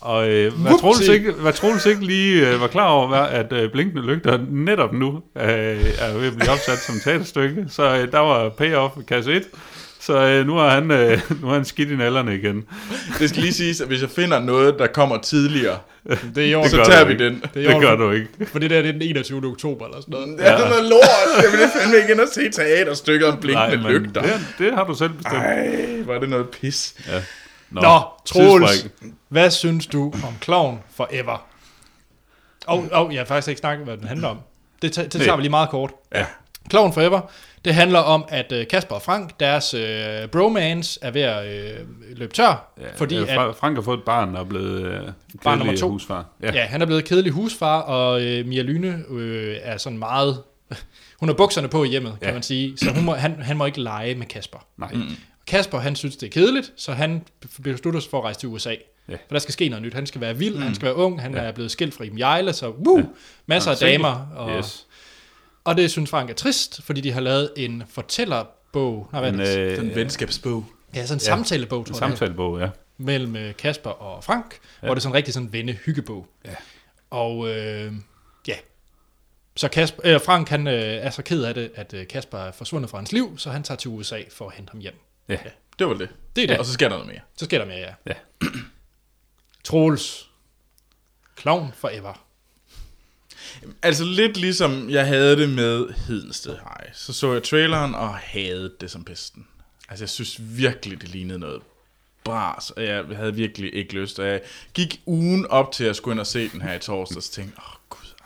Og 0.00 0.28
øh, 0.30 0.52
hvad, 0.52 0.70
Vupti. 0.70 0.80
Troels 0.82 1.08
ikke, 1.08 1.32
hvad 1.32 1.52
Troels 1.52 1.86
ikke 1.86 2.04
lige 2.06 2.48
øh, 2.48 2.60
var 2.60 2.66
klar 2.66 2.86
over, 2.88 3.08
var, 3.08 3.24
at 3.26 3.52
øh, 3.52 3.70
Blinkende 3.70 4.02
Lygter 4.06 4.38
netop 4.50 4.92
nu 4.92 5.22
øh, 5.36 5.44
er 5.44 6.18
ved 6.18 6.26
at 6.26 6.36
blive 6.36 6.50
opsat 6.50 6.78
som 6.78 6.94
teaterstykke. 7.04 7.64
Så 7.68 7.82
øh, 7.96 8.12
der 8.12 8.18
var 8.18 8.48
payoff 8.48 8.94
i 9.00 9.04
kasse 9.08 9.32
1. 9.32 9.42
Så 10.00 10.18
øh, 10.26 10.46
nu 10.46 10.54
har 10.54 10.70
han, 10.70 10.90
øh, 10.90 11.20
nu 11.40 11.46
har 11.46 11.54
han 11.54 11.64
skidt 11.64 11.90
i 11.90 11.96
nallerne 11.96 12.34
igen. 12.34 12.64
Det 13.18 13.28
skal 13.28 13.42
lige 13.42 13.52
siges, 13.54 13.80
at 13.80 13.86
hvis 13.88 14.00
jeg 14.02 14.10
finder 14.10 14.38
noget, 14.40 14.74
der 14.78 14.86
kommer 14.86 15.18
tidligere, 15.18 15.78
Det 16.34 16.38
er 16.44 16.46
i 16.50 16.54
år, 16.54 16.66
så 16.76 16.84
tager 16.84 17.04
vi 17.04 17.12
ikke. 17.12 17.24
den. 17.24 17.34
det 17.34 17.54
Det 17.54 17.70
er 17.70 17.76
år, 17.76 17.80
gør 17.80 17.96
du 17.96 18.10
ikke. 18.10 18.28
For 18.46 18.58
det 18.58 18.70
der 18.70 18.82
det 18.82 18.88
er 18.88 18.92
den 18.92 19.02
21. 19.02 19.44
oktober 19.44 19.84
eller 19.86 20.00
sådan 20.00 20.12
noget. 20.12 20.38
Det 20.38 20.46
er 20.48 20.56
sådan 20.58 20.70
noget 20.70 20.84
lort. 20.90 21.42
Jeg 21.42 21.52
vil 21.52 21.68
fandme 21.80 21.96
ikke 21.96 22.12
ind 22.12 22.20
og 22.20 22.28
se 22.32 22.50
teaterstykket 22.50 23.28
om 23.28 23.38
blinkende 23.40 23.76
men 23.76 23.86
lygter. 23.92 24.22
Det, 24.22 24.32
det 24.58 24.74
har 24.74 24.84
du 24.84 24.94
selv 24.94 25.10
bestemt. 25.10 25.36
Ej, 25.36 25.86
var 26.06 26.18
det 26.18 26.28
noget 26.28 26.48
pis. 26.48 26.94
Ja. 27.08 27.22
Nå, 27.70 27.80
Nå, 27.80 28.00
Troels, 28.26 28.86
hvad 29.28 29.50
synes 29.50 29.86
du 29.86 30.04
om 30.26 30.34
Clown 30.42 30.80
Forever? 30.90 31.46
Og, 32.66 32.84
og 32.92 33.12
jeg 33.12 33.20
har 33.20 33.24
faktisk 33.24 33.48
ikke 33.48 33.58
snakket, 33.58 33.84
hvad 33.86 33.96
den 33.96 34.06
handler 34.08 34.28
om. 34.28 34.38
Det, 34.82 34.96
det 34.96 35.10
tager 35.10 35.36
vi 35.36 35.42
lige 35.42 35.50
meget 35.50 35.68
kort. 35.70 35.90
Ja. 36.14 36.26
Clown 36.70 36.92
Forever, 36.92 37.20
det 37.64 37.74
handler 37.74 37.98
om, 37.98 38.24
at 38.28 38.52
øh, 38.52 38.66
Kasper 38.68 38.94
og 38.94 39.02
Frank, 39.02 39.40
deres 39.40 39.74
øh, 39.74 40.28
bromance 40.28 40.98
er 41.02 41.10
ved 41.10 41.20
at 41.22 41.46
øh, 41.46 41.86
løbe 42.16 42.32
tør, 42.34 42.72
ja, 42.80 42.84
fordi 42.96 43.14
Ja, 43.14 43.20
at, 43.22 43.28
Fra- 43.38 43.52
Frank 43.52 43.76
har 43.76 43.82
fået 43.82 43.98
et 43.98 44.04
barn, 44.04 44.34
der 44.34 44.40
er 44.40 44.44
blevet 44.44 44.80
øh, 44.82 45.00
Barn 45.44 45.58
nummer 45.58 45.76
to. 45.76 45.88
husfar. 45.90 46.26
ja. 46.42 46.52
ja, 46.54 46.64
han 46.64 46.82
er 46.82 46.86
blevet 46.86 47.04
kedelig 47.04 47.32
husfar, 47.32 47.80
og 47.80 48.22
øh, 48.22 48.46
Mia 48.46 48.62
Lyne 48.62 49.04
øh, 49.10 49.56
er 49.62 49.76
sådan 49.76 49.98
meget... 49.98 50.42
Hun 51.20 51.28
har 51.28 51.34
bukserne 51.36 51.68
på 51.68 51.84
i 51.84 51.88
hjemmet, 51.88 52.12
kan 52.20 52.28
Ja. 52.28 52.32
man 52.32 52.42
sige, 52.42 52.78
så 52.78 52.90
hun 52.94 53.04
må, 53.04 53.14
han, 53.14 53.42
han 53.42 53.56
må 53.56 53.64
ikke 53.66 53.80
lege 53.80 54.14
med 54.14 54.26
Kasper. 54.26 54.58
Nej. 54.76 54.90
Mm. 54.92 55.02
Kasper, 55.46 55.78
han 55.78 55.96
synes, 55.96 56.16
det 56.16 56.26
er 56.26 56.30
kedeligt, 56.30 56.72
så 56.76 56.92
han 56.92 57.22
beslutter 57.62 58.00
sig 58.00 58.10
for 58.10 58.18
at 58.18 58.24
rejse 58.24 58.40
til 58.40 58.48
USA. 58.48 58.74
Ja. 59.08 59.12
For 59.14 59.18
der 59.34 59.38
skal 59.38 59.52
ske 59.52 59.68
noget 59.68 59.82
nyt. 59.82 59.94
Han 59.94 60.06
skal 60.06 60.20
være 60.20 60.36
vild, 60.36 60.54
mm. 60.54 60.62
han 60.62 60.74
skal 60.74 60.86
være 60.86 60.94
ung, 60.94 61.20
han 61.22 61.34
ja. 61.34 61.40
er 61.40 61.52
blevet 61.52 61.70
skilt 61.70 61.94
fra 61.94 62.04
Iben 62.04 62.18
Jejle, 62.18 62.52
så 62.52 62.70
woo, 62.70 62.98
ja. 62.98 63.04
masser 63.46 63.70
af 63.70 63.76
damer. 63.76 64.26
Og, 64.36 64.58
Yes. 64.58 64.86
og 65.64 65.76
det 65.76 65.90
synes 65.90 66.10
Frank 66.10 66.30
er 66.30 66.34
trist, 66.34 66.82
fordi 66.82 67.00
de 67.00 67.12
har 67.12 67.20
lavet 67.20 67.50
en 67.56 67.82
fortællerbog. 67.88 69.08
Nej, 69.12 69.20
hvad 69.20 69.32
En, 69.32 69.38
det? 69.38 69.58
øh, 69.58 69.76
Den 69.76 69.94
venskabsbog. 69.94 70.64
Ja, 70.94 71.06
sådan 71.06 71.16
en 71.16 71.20
ja. 71.20 71.24
samtalebog, 71.24 71.78
en 71.78 71.84
tror 71.84 71.94
jeg. 71.94 72.00
det 72.00 72.12
er 72.12 72.16
samtalebog, 72.16 72.60
ja. 72.60 72.68
mellem 72.98 73.36
øh, 73.36 73.56
Kasper 73.56 73.90
og 73.90 74.24
Frank, 74.24 74.58
ja. 74.82 74.86
hvor 74.86 74.94
det 74.94 75.00
er 75.00 75.02
sådan 75.02 75.12
en 75.12 75.16
rigtig 75.16 75.34
sådan 75.34 75.52
venne-hyggebog. 75.52 76.26
Ja. 76.44 76.50
Og 77.10 77.48
øh, 77.48 77.92
ja, 78.48 78.54
så 79.56 79.68
Kasper, 79.68 80.00
øh, 80.04 80.20
Frank 80.20 80.48
han 80.48 80.66
øh, 80.66 80.74
er 80.74 81.10
så 81.10 81.22
ked 81.22 81.42
af 81.44 81.54
det, 81.54 81.70
at 81.74 81.94
øh, 81.94 82.06
Kasper 82.08 82.38
er 82.38 82.52
forsvundet 82.52 82.90
fra 82.90 82.98
hans 82.98 83.12
liv, 83.12 83.38
så 83.38 83.50
han 83.50 83.62
tager 83.62 83.76
til 83.78 83.90
USA 83.90 84.20
for 84.32 84.48
at 84.48 84.54
hente 84.56 84.70
ham 84.70 84.80
hjem. 84.80 84.94
Ja. 85.28 85.38
Det 85.78 85.86
var 85.86 85.94
det. 85.94 86.08
Det 86.36 86.44
er 86.44 86.48
det. 86.48 86.58
Og 86.58 86.66
så 86.66 86.72
sker 86.72 86.88
der 86.88 86.96
noget 86.96 87.12
mere. 87.12 87.20
Så 87.36 87.44
sker 87.44 87.58
der 87.58 87.66
mere, 87.66 87.78
ja. 87.78 87.94
Ja. 88.06 88.14
Troels. 89.64 90.30
Clown 91.40 91.72
forever. 91.76 92.26
Altså 93.82 94.04
lidt 94.04 94.36
ligesom 94.36 94.90
jeg 94.90 95.06
havde 95.06 95.36
det 95.36 95.48
med 95.48 95.88
Hedensted 95.88 96.52
High. 96.52 96.94
Så 96.94 97.12
så 97.12 97.32
jeg 97.32 97.42
traileren 97.42 97.94
og 97.94 98.14
havde 98.14 98.74
det 98.80 98.90
som 98.90 99.04
pesten. 99.04 99.46
Altså 99.88 100.04
jeg 100.04 100.10
synes 100.10 100.36
virkelig, 100.40 101.00
det 101.00 101.08
lignede 101.08 101.38
noget 101.38 101.62
bras, 102.24 102.70
og 102.70 102.84
jeg 102.84 103.04
havde 103.16 103.34
virkelig 103.34 103.74
ikke 103.74 103.94
lyst. 103.94 104.18
Og 104.18 104.26
jeg 104.26 104.40
gik 104.74 105.00
ugen 105.06 105.46
op 105.46 105.72
til 105.72 105.84
at 105.84 105.96
skulle 105.96 106.12
ind 106.12 106.20
og 106.20 106.26
se 106.26 106.48
den 106.48 106.62
her 106.62 106.74
i 106.74 106.78
torsdags, 106.78 107.28
og 107.28 107.32
tænkte, 107.32 107.58
åh 107.58 107.75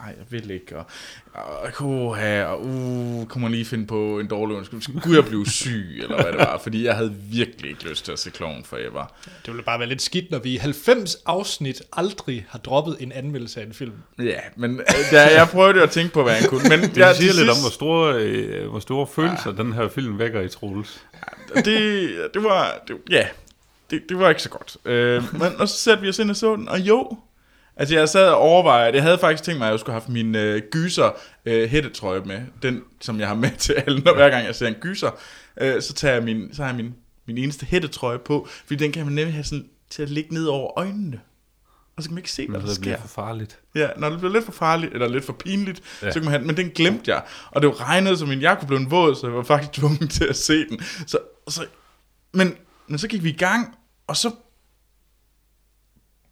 ej, 0.06 0.14
jeg 0.18 0.26
vil 0.30 0.50
ikke, 0.50 0.76
og, 0.76 0.86
og, 1.34 1.72
og, 1.78 2.16
og 2.48 2.60
uh, 2.64 3.26
kunne 3.26 3.42
man 3.42 3.52
lige 3.52 3.64
finde 3.64 3.86
på 3.86 4.20
en 4.20 4.26
dårlig 4.26 4.56
undskyld, 4.56 4.82
skulle 4.82 5.16
jeg 5.16 5.24
blive 5.24 5.46
syg, 5.46 5.98
eller 6.02 6.22
hvad 6.22 6.32
det 6.32 6.38
var, 6.38 6.60
fordi 6.62 6.84
jeg 6.84 6.94
havde 6.96 7.14
virkelig 7.14 7.70
ikke 7.70 7.88
lyst 7.88 8.04
til 8.04 8.12
at 8.12 8.18
se 8.18 8.30
Clown 8.30 8.64
Forever. 8.64 9.14
Det 9.24 9.52
ville 9.52 9.62
bare 9.62 9.78
være 9.78 9.88
lidt 9.88 10.02
skidt, 10.02 10.30
når 10.30 10.38
vi 10.38 10.54
i 10.54 10.56
90 10.56 11.16
afsnit 11.26 11.82
aldrig 11.92 12.46
har 12.48 12.58
droppet 12.58 12.96
en 13.00 13.12
anmeldelse 13.12 13.60
af 13.60 13.66
en 13.66 13.72
film. 13.72 13.92
Ja, 14.18 14.40
men 14.56 14.80
øh, 14.80 14.86
da 15.12 15.22
jeg 15.38 15.48
prøvede 15.48 15.82
at 15.82 15.90
tænke 15.90 16.12
på, 16.12 16.22
hvad 16.22 16.34
jeg 16.34 16.48
kunne, 16.48 16.68
men 16.68 16.80
Det 16.80 16.96
jeg, 16.96 17.16
siger 17.16 17.32
lidt 17.32 17.50
om, 17.50 17.56
hvor 17.60 17.70
store, 17.70 18.14
øh, 18.14 18.68
hvor 18.68 18.80
store 18.80 19.06
følelser 19.06 19.52
den 19.52 19.72
her 19.72 19.88
film 19.88 20.18
vækker 20.18 20.40
i 20.40 20.48
Troels. 20.48 21.00
det, 21.54 21.64
det 22.34 22.44
var, 22.44 22.82
det, 22.88 22.96
ja, 23.10 23.26
det, 23.90 24.02
det 24.08 24.18
var 24.18 24.28
ikke 24.28 24.42
så 24.42 24.48
godt. 24.48 24.76
Øh, 24.84 25.22
men, 25.32 25.60
og 25.60 25.68
så 25.68 25.78
satte 25.78 26.02
vi 26.02 26.08
os 26.08 26.18
ind 26.18 26.30
og 26.30 26.36
så 26.36 26.56
den, 26.56 26.68
og 26.68 26.80
jo, 26.80 27.18
altså 27.76 27.94
jeg 27.94 28.08
sad 28.08 28.28
og 28.28 28.36
overvejede, 28.36 28.94
jeg 28.94 29.02
havde 29.02 29.18
faktisk 29.18 29.42
tænkt 29.42 29.58
mig, 29.58 29.66
at 29.66 29.72
jeg 29.72 29.80
skulle 29.80 29.92
have 29.92 30.00
haft 30.00 30.08
min 30.08 30.34
øh, 30.34 30.62
gyser 30.70 31.10
øh, 31.44 31.68
hættetrøje 31.68 32.20
med, 32.20 32.40
den 32.62 32.82
som 33.00 33.20
jeg 33.20 33.28
har 33.28 33.34
med 33.34 33.50
til 33.58 33.72
alle, 33.72 34.00
når 34.00 34.14
hver 34.14 34.30
gang 34.30 34.46
jeg 34.46 34.54
ser 34.54 34.68
en 34.68 34.74
gyser, 34.74 35.10
øh, 35.60 35.82
så 35.82 35.92
tager 35.92 36.14
jeg 36.14 36.22
min, 36.22 36.54
så 36.54 36.62
har 36.62 36.68
jeg 36.68 36.76
min, 36.76 36.94
min 37.26 37.38
eneste 37.38 37.66
hættetrøje 37.66 38.18
på, 38.18 38.48
fordi 38.66 38.84
den 38.84 38.92
kan 38.92 39.04
man 39.04 39.14
nemlig 39.14 39.34
have 39.34 39.44
sådan 39.44 39.68
til 39.90 40.02
at 40.02 40.10
ligge 40.10 40.34
ned 40.34 40.46
over 40.46 40.78
øjnene. 40.78 41.20
Og 41.96 42.02
så 42.02 42.08
kan 42.08 42.14
man 42.14 42.18
ikke 42.18 42.32
se, 42.32 42.48
hvad 42.48 42.60
der 42.60 42.66
det 42.66 42.80
bliver 42.80 42.96
sker. 42.96 43.02
for 43.02 43.08
farligt. 43.08 43.58
Ja, 43.74 43.88
når 43.96 44.10
det 44.10 44.18
bliver 44.18 44.32
lidt 44.32 44.44
for 44.44 44.52
farligt, 44.52 44.92
eller 44.92 45.08
lidt 45.08 45.24
for 45.24 45.32
pinligt, 45.32 45.82
ja. 46.02 46.10
Så 46.10 46.12
kan 46.12 46.22
man 46.22 46.30
have 46.30 46.38
den. 46.38 46.46
Men 46.46 46.56
den 46.56 46.70
glemte 46.70 47.10
jeg. 47.10 47.22
Og 47.50 47.62
det 47.62 47.68
var 47.68 47.88
regnet 47.88 48.18
som 48.18 48.30
en 48.30 48.40
jakke 48.40 48.66
blev 48.66 48.78
en 48.78 48.90
våd, 48.90 49.14
så 49.14 49.26
jeg 49.26 49.36
var 49.36 49.42
faktisk 49.42 49.72
tvunget 49.80 50.10
til 50.10 50.24
at 50.24 50.36
se 50.36 50.68
den. 50.68 50.80
Så, 51.06 51.18
så, 51.48 51.66
men, 52.32 52.54
men 52.86 52.98
så 52.98 53.08
gik 53.08 53.24
vi 53.24 53.28
i 53.28 53.36
gang, 53.36 53.74
og 54.06 54.16
så 54.16 54.30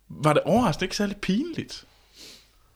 var 0.08 0.32
det 0.32 0.42
overraskende 0.42 0.84
ikke 0.84 0.96
særlig 0.96 1.16
pinligt. 1.16 1.84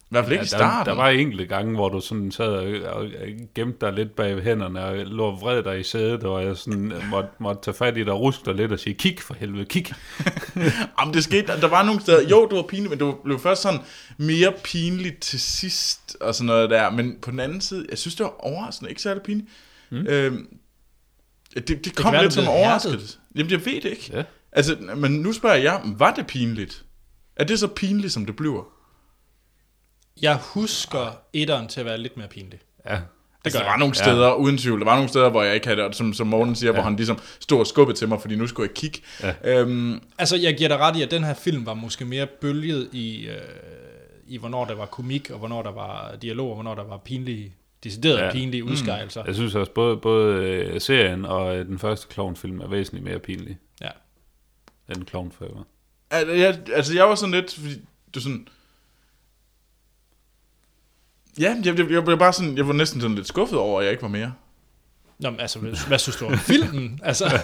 I 0.02 0.14
hvert 0.14 0.24
fald 0.24 0.32
ikke 0.32 0.40
Ja, 0.40 0.46
i 0.46 0.50
der, 0.50 0.56
starten. 0.58 0.90
der 0.90 0.96
var 0.96 1.08
enkelte 1.08 1.46
gange, 1.46 1.74
hvor 1.74 1.88
du 1.88 2.00
sådan 2.00 2.32
sad 2.32 2.48
og, 2.48 2.98
og 3.00 3.06
gemte 3.54 3.86
dig 3.86 3.92
lidt 3.92 4.16
bag 4.16 4.42
hænderne 4.42 4.84
og 4.84 4.96
lå 4.96 5.36
vred 5.36 5.62
dig 5.62 5.80
i 5.80 5.82
sædet, 5.82 6.24
og 6.24 6.44
jeg 6.44 6.56
sådan 6.56 6.92
måtte, 7.10 7.28
måtte 7.38 7.62
tage 7.62 7.74
fat 7.74 7.96
i 7.96 8.00
dig 8.04 8.12
og 8.12 8.20
ruske 8.20 8.44
dig 8.44 8.54
lidt 8.54 8.72
og 8.72 8.78
sige, 8.80 8.94
kig 8.94 9.20
for 9.20 9.34
helvede, 9.34 9.64
kig. 9.64 9.86
Jamen, 11.00 11.14
det 11.14 11.24
skete, 11.24 11.46
der 11.60 11.68
var 11.68 11.82
nogle 11.82 12.00
steder, 12.00 12.28
jo, 12.28 12.46
det 12.48 12.56
var 12.56 12.62
pinligt, 12.62 12.90
men 12.90 13.00
det 13.08 13.14
blev 13.24 13.38
først 13.38 13.62
sådan 13.62 13.80
mere 14.16 14.52
pinligt 14.64 15.20
til 15.20 15.40
sidst, 15.40 16.16
og 16.20 16.34
sådan 16.34 16.46
noget 16.46 16.70
der, 16.70 16.90
men 16.90 17.16
på 17.22 17.30
den 17.30 17.40
anden 17.40 17.60
side, 17.60 17.86
jeg 17.90 17.98
synes, 17.98 18.14
det 18.14 18.24
var 18.24 18.34
overraskende, 18.46 18.90
ikke 18.90 19.02
særlig 19.02 19.22
pinligt. 19.22 19.48
Mm. 19.90 20.06
Øhm, 20.06 20.46
det, 21.54 21.68
det, 21.68 21.84
det 21.84 21.96
kom 21.96 22.12
være, 22.12 22.22
lidt 22.22 22.32
som 22.32 22.48
overrasket. 22.48 23.18
Jamen, 23.36 23.50
jeg 23.50 23.66
ved 23.66 23.74
det 23.80 23.84
ikke. 23.84 24.10
Ja. 24.12 24.22
Altså, 24.52 24.76
men 24.96 25.12
nu 25.12 25.32
spørger 25.32 25.56
jeg, 25.56 25.80
var 25.84 26.14
det 26.14 26.26
pinligt? 26.26 26.84
Er 27.36 27.44
det 27.44 27.58
så 27.58 27.66
pinligt, 27.68 28.12
som 28.12 28.26
det 28.26 28.36
bliver? 28.36 28.62
Jeg 30.22 30.36
husker 30.54 31.16
etteren 31.32 31.68
til 31.68 31.80
at 31.80 31.86
være 31.86 31.98
lidt 31.98 32.16
mere 32.16 32.28
pinlig. 32.28 32.60
Ja, 32.86 33.00
Altså, 33.44 33.58
gør 33.58 33.64
der 33.64 33.70
var 33.72 33.78
nogle 33.78 33.94
steder, 33.94 34.26
ja. 34.26 34.34
uden 34.34 34.58
tvivl, 34.58 34.78
der 34.80 34.84
var 34.84 34.94
nogle 34.94 35.08
steder, 35.08 35.30
hvor 35.30 35.42
jeg 35.42 35.54
ikke 35.54 35.66
havde 35.66 35.76
det, 35.76 35.86
og 35.86 35.94
som, 35.94 36.12
som 36.12 36.26
Morten 36.26 36.54
siger, 36.54 36.70
ja. 36.70 36.74
hvor 36.74 36.82
han 36.82 36.96
ligesom 36.96 37.18
stod 37.40 37.58
og 37.60 37.66
skubbede 37.66 37.98
til 37.98 38.08
mig, 38.08 38.20
fordi 38.20 38.36
nu 38.36 38.46
skulle 38.46 38.68
jeg 38.68 38.74
kigge. 38.74 39.00
Ja. 39.22 39.34
Øhm, 39.60 40.00
Altså, 40.18 40.36
jeg 40.36 40.56
giver 40.56 40.68
dig 40.68 40.78
ret 40.78 40.96
i, 40.96 41.02
at 41.02 41.10
den 41.10 41.24
her 41.24 41.34
film 41.34 41.66
var 41.66 41.74
måske 41.74 42.04
mere 42.04 42.26
bølget 42.26 42.88
i, 42.92 43.26
øh, 43.28 43.36
i 44.26 44.36
hvornår 44.38 44.64
der 44.64 44.74
var 44.74 44.86
komik, 44.86 45.30
og 45.30 45.38
hvornår 45.38 45.62
der 45.62 45.72
var 45.72 46.16
dialog, 46.22 46.48
og 46.48 46.54
hvornår 46.54 46.74
der 46.74 46.84
var 46.84 46.96
pinlige, 46.98 47.54
deciderede 47.84 48.24
ja. 48.24 48.32
Pinlige 48.32 48.64
udskejelser. 48.64 49.24
jeg 49.26 49.34
synes 49.34 49.54
også, 49.54 49.72
både, 49.72 49.96
både 49.96 50.44
øh, 50.44 50.80
serien 50.80 51.24
og 51.24 51.56
øh, 51.56 51.66
den 51.66 51.78
første 51.78 52.08
klovnfilm 52.08 52.60
er 52.60 52.68
væsentligt 52.68 53.04
mere 53.04 53.18
pinlig 53.18 53.58
Ja. 53.80 53.88
end 54.88 55.06
Clown 55.08 55.32
Forever. 55.32 55.62
Altså, 56.12 56.32
jeg, 56.34 56.58
altså, 56.74 56.94
jeg 56.94 57.08
var 57.08 57.14
sådan 57.14 57.34
lidt, 57.34 57.54
fordi 57.54 57.68
det 58.14 58.16
er 58.16 58.20
sådan... 58.20 58.48
Ja, 61.40 61.56
jeg, 61.64 61.78
jeg, 61.78 61.90
jeg, 61.90 62.04
blev 62.04 62.18
bare 62.18 62.32
sådan, 62.32 62.56
jeg 62.56 62.66
var 62.68 62.72
næsten 62.72 63.00
sådan 63.00 63.14
lidt 63.16 63.28
skuffet 63.28 63.58
over, 63.58 63.78
at 63.80 63.84
jeg 63.84 63.90
ikke 63.92 64.02
var 64.02 64.08
mere. 64.08 64.32
Nå, 65.18 65.30
men 65.30 65.40
altså, 65.40 65.58
hvad, 65.58 65.86
hvad 65.88 65.98
synes 65.98 66.16
du 66.16 66.26
om 66.26 66.38
filmen? 66.38 67.00
Altså, 67.04 67.40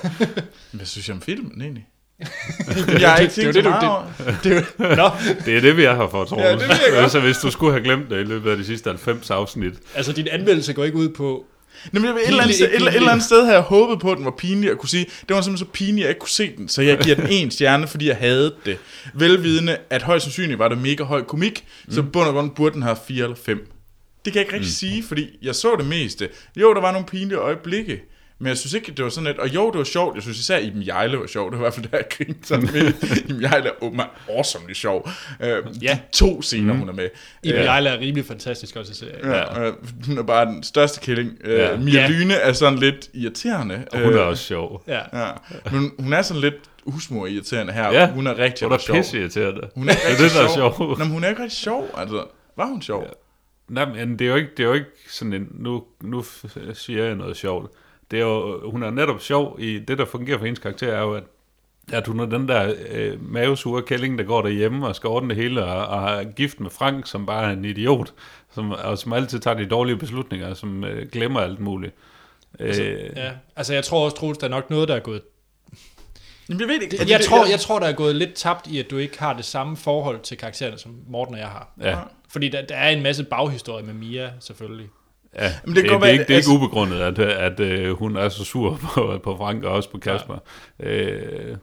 Hvad 0.72 0.86
synes 0.86 1.08
jeg 1.08 1.14
om 1.16 1.22
filmen, 1.22 1.60
egentlig? 1.62 1.86
jeg 3.00 3.10
har 3.10 3.16
ikke 3.18 3.34
det 3.34 3.46
er 3.46 3.52
tænkt 3.52 3.54
det, 3.54 3.64
du- 3.64 3.70
det- 3.70 4.38
det, 4.44 4.52
er 4.52 4.88
jo- 4.90 4.96
nå, 4.96 5.10
Det 5.44 5.56
er 5.56 5.60
det, 5.60 5.76
vi 5.76 5.84
er 5.84 5.96
her 5.96 6.08
for, 6.08 6.24
Troels. 6.24 6.62
Ja, 6.62 6.66
det 6.68 6.96
altså, 6.96 7.20
hvis 7.20 7.36
du 7.38 7.50
skulle 7.50 7.72
have 7.72 7.84
glemt 7.84 8.10
det 8.10 8.20
i 8.20 8.24
løbet 8.24 8.50
af 8.50 8.56
de 8.56 8.64
sidste 8.64 8.90
90 8.90 9.30
afsnit. 9.30 9.74
altså, 9.94 10.12
din 10.12 10.28
anmeldelse 10.28 10.72
går 10.72 10.84
ikke 10.84 10.96
ud 10.98 11.08
på... 11.08 11.46
Nå, 11.92 12.00
men 12.00 12.10
et, 12.10 12.26
eller 12.26 12.42
andet, 12.42 12.60
et, 12.60 12.74
et 12.74 12.94
eller 12.94 13.10
andet 13.10 13.24
sted 13.24 13.40
havde 13.40 13.54
jeg 13.54 13.62
håbet 13.62 14.00
på, 14.00 14.12
at 14.12 14.16
den 14.16 14.24
var 14.24 14.34
pinlig, 14.38 14.72
og 14.72 14.78
kunne 14.78 14.88
sige, 14.88 15.04
det 15.04 15.36
var 15.36 15.40
simpelthen 15.40 15.66
så 15.66 15.72
pinligt, 15.72 15.98
at 15.98 16.00
jeg 16.02 16.10
ikke 16.10 16.20
kunne 16.20 16.28
se 16.28 16.56
den, 16.56 16.68
så 16.68 16.82
jeg 16.82 16.98
giver 16.98 17.16
den 17.16 17.26
en 17.38 17.50
stjerne, 17.50 17.86
fordi 17.86 18.08
jeg 18.08 18.16
havde 18.16 18.54
det. 18.64 18.78
Velvidende, 19.14 19.76
at 19.90 20.02
højst 20.02 20.24
sandsynligt 20.24 20.58
var 20.58 20.68
det 20.68 20.78
mega 20.78 21.04
høj 21.04 21.22
komik, 21.22 21.64
mm. 21.86 21.94
så 21.94 22.02
bund 22.02 22.28
og 22.28 22.34
grund 22.34 22.50
burde 22.50 22.74
den 22.74 22.82
have 22.82 22.96
4 23.08 23.22
eller 23.22 23.36
5. 23.36 23.72
Det 24.24 24.32
kan 24.32 24.40
jeg 24.40 24.46
ikke 24.46 24.54
rigtig 24.54 24.68
mm. 24.68 24.90
sige, 24.90 25.02
fordi 25.02 25.28
jeg 25.42 25.54
så 25.54 25.76
det 25.76 25.86
meste. 25.86 26.28
Jo, 26.56 26.74
der 26.74 26.80
var 26.80 26.92
nogle 26.92 27.06
pinlige 27.06 27.38
øjeblikke, 27.38 28.00
men 28.40 28.48
jeg 28.48 28.58
synes 28.58 28.72
ikke, 28.74 28.92
det 28.92 29.04
var 29.04 29.10
sådan 29.10 29.26
et, 29.30 29.38
og 29.38 29.54
jo, 29.54 29.70
det 29.70 29.78
var 29.78 29.84
sjovt, 29.84 30.14
jeg 30.14 30.22
synes 30.22 30.38
især 30.38 30.58
Iben 30.58 30.86
Jejle 30.86 31.18
var 31.18 31.26
sjov, 31.26 31.50
det 31.50 31.52
var 31.52 31.58
i 31.58 31.64
hvert 31.64 31.74
fald, 31.74 31.86
da 31.86 31.96
jeg 31.96 32.04
grinede 32.10 32.38
sådan 32.42 32.68
med, 32.72 32.92
Iben 33.24 33.42
Jejle 33.42 33.68
er 33.68 33.72
åbenbart 33.80 34.08
awesomely 34.28 34.72
sjov. 34.72 35.08
Øh, 35.40 35.64
ja. 35.82 35.98
To 36.12 36.42
scener, 36.42 36.72
mm. 36.72 36.78
hun 36.78 36.88
er 36.88 36.92
med. 36.92 37.08
Iben 37.42 37.58
Øh, 37.58 37.64
Jejle 37.64 37.88
er 37.88 37.98
rimelig 37.98 38.24
fantastisk 38.26 38.76
også 38.76 38.92
i 38.92 38.94
serien. 38.94 39.24
Ja, 39.24 39.66
øh, 39.66 39.74
hun 40.06 40.18
er 40.18 40.22
bare 40.22 40.46
den 40.46 40.62
største 40.62 41.00
killing. 41.00 41.32
Øh, 41.44 41.58
Ja. 41.58 41.76
Mia 41.76 42.00
Ja. 42.00 42.08
Lyne 42.08 42.34
er 42.34 42.52
sådan 42.52 42.78
lidt 42.78 43.08
irriterende. 43.14 43.84
Og 43.92 43.98
hun 44.00 44.12
er 44.14 44.20
Øh, 44.22 44.28
også 44.28 44.44
sjov. 44.44 44.82
Ja. 44.86 45.00
Ja, 45.12 45.30
men 45.72 45.92
hun 45.98 46.12
er 46.12 46.22
sådan 46.22 46.40
lidt 46.40 46.54
husmor 46.86 47.26
irriterende 47.26 47.72
her. 47.72 47.92
Ja. 47.92 48.10
Hun 48.10 48.26
er 48.26 48.38
rigtig 48.38 48.66
Hun 48.68 48.74
er 48.74 48.78
sjov. 48.78 48.96
pisse 48.96 49.18
irriterende. 49.20 49.60
Hun 49.74 49.88
er 49.88 49.92
det 49.94 50.00
er 50.04 50.08
rigtig 50.10 50.24
det, 50.24 50.34
der 50.34 50.42
er 50.44 50.54
sjov. 50.54 50.74
sjov. 50.76 50.88
Nå, 50.98 51.04
men 51.04 51.08
hun 51.12 51.24
er 51.24 51.28
ikke 51.28 51.42
rigtig 51.42 51.58
sjov, 51.58 51.88
altså. 51.96 52.24
Var 52.56 52.66
hun 52.66 52.82
sjov? 52.82 53.02
Ja. 53.02 53.08
Nej, 53.74 53.84
men 53.84 54.18
det 54.18 54.24
er 54.24 54.28
jo 54.28 54.36
ikke, 54.36 54.48
det 54.56 54.62
er 54.62 54.66
jo 54.68 54.72
ikke 54.74 54.86
sådan 55.08 55.32
en, 55.32 55.48
nu, 55.54 55.84
nu 56.02 56.24
siger 56.74 57.04
jeg 57.04 57.14
noget 57.14 57.36
sjovt. 57.36 57.70
Det 58.10 58.18
er 58.18 58.24
jo, 58.24 58.70
hun 58.70 58.82
er 58.82 58.90
netop 58.90 59.20
sjov 59.20 59.56
i, 59.60 59.78
det 59.78 59.98
der 59.98 60.04
fungerer 60.04 60.38
for 60.38 60.44
hendes 60.44 60.58
karakter 60.58 60.92
er 60.92 61.00
jo, 61.00 61.14
at, 61.14 61.24
at 61.92 62.06
hun 62.06 62.20
er 62.20 62.26
den 62.26 62.48
der 62.48 62.74
øh, 62.90 63.32
mavesure 63.32 63.82
kælling, 63.82 64.18
der 64.18 64.24
går 64.24 64.42
derhjemme 64.42 64.86
og 64.86 64.96
skal 64.96 65.08
ordne 65.08 65.28
det 65.28 65.36
hele, 65.36 65.64
og, 65.64 65.86
og 65.86 66.10
er 66.10 66.24
gift 66.24 66.60
med 66.60 66.70
Frank, 66.70 67.06
som 67.06 67.26
bare 67.26 67.44
er 67.44 67.52
en 67.52 67.64
idiot, 67.64 68.12
som, 68.54 68.70
og 68.70 68.98
som 68.98 69.12
altid 69.12 69.38
tager 69.38 69.56
de 69.56 69.66
dårlige 69.66 69.96
beslutninger, 69.96 70.54
som 70.54 70.84
øh, 70.84 71.08
glemmer 71.08 71.40
alt 71.40 71.60
muligt. 71.60 71.94
Altså, 72.58 72.82
øh, 72.82 73.10
Ja, 73.16 73.30
altså 73.56 73.74
jeg 73.74 73.84
tror 73.84 74.04
også, 74.04 74.16
Troels, 74.16 74.38
der 74.38 74.46
er 74.46 74.50
nok 74.50 74.70
noget, 74.70 74.88
der 74.88 74.94
er 74.94 75.00
gået... 75.00 75.22
Jamen, 76.48 76.60
jeg 76.60 76.68
ved 76.68 76.80
ikke. 76.82 76.96
Jeg 77.08 77.20
tror, 77.20 77.46
jeg 77.46 77.60
tror, 77.60 77.78
der 77.78 77.86
er 77.86 77.92
gået 77.92 78.16
lidt 78.16 78.34
tabt 78.34 78.66
i, 78.66 78.78
at 78.78 78.90
du 78.90 78.96
ikke 78.96 79.18
har 79.18 79.32
det 79.32 79.44
samme 79.44 79.76
forhold 79.76 80.20
til 80.20 80.36
karaktererne, 80.36 80.78
som 80.78 80.94
Morten 81.08 81.34
og 81.34 81.40
jeg 81.40 81.48
har. 81.48 81.72
ja, 81.80 81.98
Fordi 82.28 82.48
der, 82.48 82.62
der 82.62 82.74
er 82.74 82.90
en 82.90 83.02
masse 83.02 83.24
baghistorie 83.24 83.84
med 83.84 83.94
Mia, 83.94 84.30
selvfølgelig. 84.40 84.88
Ja. 85.34 85.52
Men 85.64 85.74
det 85.74 85.82
det, 85.82 85.90
kan 85.90 86.00
det, 86.00 86.08
er 86.08 86.12
ikke, 86.12 86.24
det 86.24 86.30
er 86.30 86.36
altså- 86.36 86.50
ikke 86.50 86.58
ubegrundet, 86.64 87.00
at, 87.00 87.18
at, 87.18 87.30
at 87.30 87.60
øh, 87.60 87.90
hun 87.98 88.16
er 88.16 88.28
så 88.28 88.44
sur 88.44 88.76
på, 88.94 89.20
på 89.24 89.36
Frank 89.36 89.64
og 89.64 89.72
også 89.72 89.90
på 89.90 89.98
Kasper. 89.98 90.38
Øh, 90.80 91.56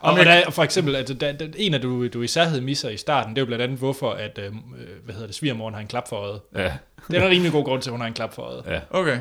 Og, 0.00 0.12
og 0.12 0.18
der, 0.18 0.24
er 0.32 0.50
for 0.50 0.62
eksempel, 0.62 0.96
at 0.96 1.08
der, 1.20 1.32
der, 1.32 1.46
en 1.56 1.74
af 1.74 1.80
du, 1.80 2.08
du 2.08 2.22
især 2.22 2.44
havde 2.44 2.60
misser 2.60 2.88
i 2.88 2.96
starten, 2.96 3.30
det 3.34 3.38
er 3.38 3.42
jo 3.42 3.46
blandt 3.46 3.62
andet, 3.64 3.78
hvorfor 3.78 4.10
at, 4.10 4.38
øh, 4.42 4.52
hvad 5.04 5.14
hedder 5.14 5.26
det, 5.26 5.36
svigermoren 5.36 5.74
har 5.74 5.80
en 5.80 5.86
klap 5.86 6.08
for 6.08 6.16
øjet. 6.16 6.40
ja, 6.54 6.72
Det 7.08 7.16
er 7.16 7.20
der 7.20 7.28
rimelig 7.28 7.52
god 7.52 7.64
grund 7.64 7.82
til, 7.82 7.90
at 7.90 7.92
hun 7.92 8.00
har 8.00 8.08
en 8.08 8.14
klap 8.14 8.34
for 8.34 8.42
øjet. 8.42 8.62
ja. 8.66 8.80
Okay. 8.90 9.18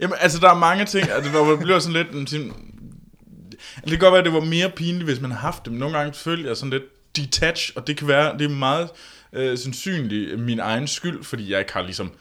Jamen, 0.00 0.16
altså, 0.20 0.38
der 0.38 0.50
er 0.50 0.54
mange 0.58 0.84
ting, 0.84 1.10
altså, 1.10 1.30
hvor 1.30 1.50
det 1.50 1.58
bliver 1.60 1.78
sådan 1.78 1.92
lidt... 2.04 2.10
En, 2.14 2.26
sådan, 2.26 2.52
det 3.80 3.90
kan 3.90 3.98
godt 3.98 4.12
være, 4.12 4.18
at 4.18 4.24
det 4.24 4.32
var 4.32 4.40
mere 4.40 4.70
pinligt, 4.70 5.04
hvis 5.04 5.20
man 5.20 5.30
har 5.30 5.38
haft 5.38 5.66
dem. 5.66 5.72
Nogle 5.74 5.98
gange 5.98 6.12
føler 6.12 6.46
jeg 6.48 6.56
sådan 6.56 6.70
lidt 6.70 7.16
detach, 7.16 7.72
og 7.76 7.86
det 7.86 7.96
kan 7.96 8.08
være, 8.08 8.38
det 8.38 8.44
er 8.44 8.48
meget 8.48 8.88
øh, 9.32 9.58
sandsynligt 9.58 10.38
min 10.40 10.58
egen 10.60 10.86
skyld, 10.86 11.24
fordi 11.24 11.52
jeg 11.52 11.58
ikke 11.58 11.72
har 11.72 11.82
ligesom 11.82 12.12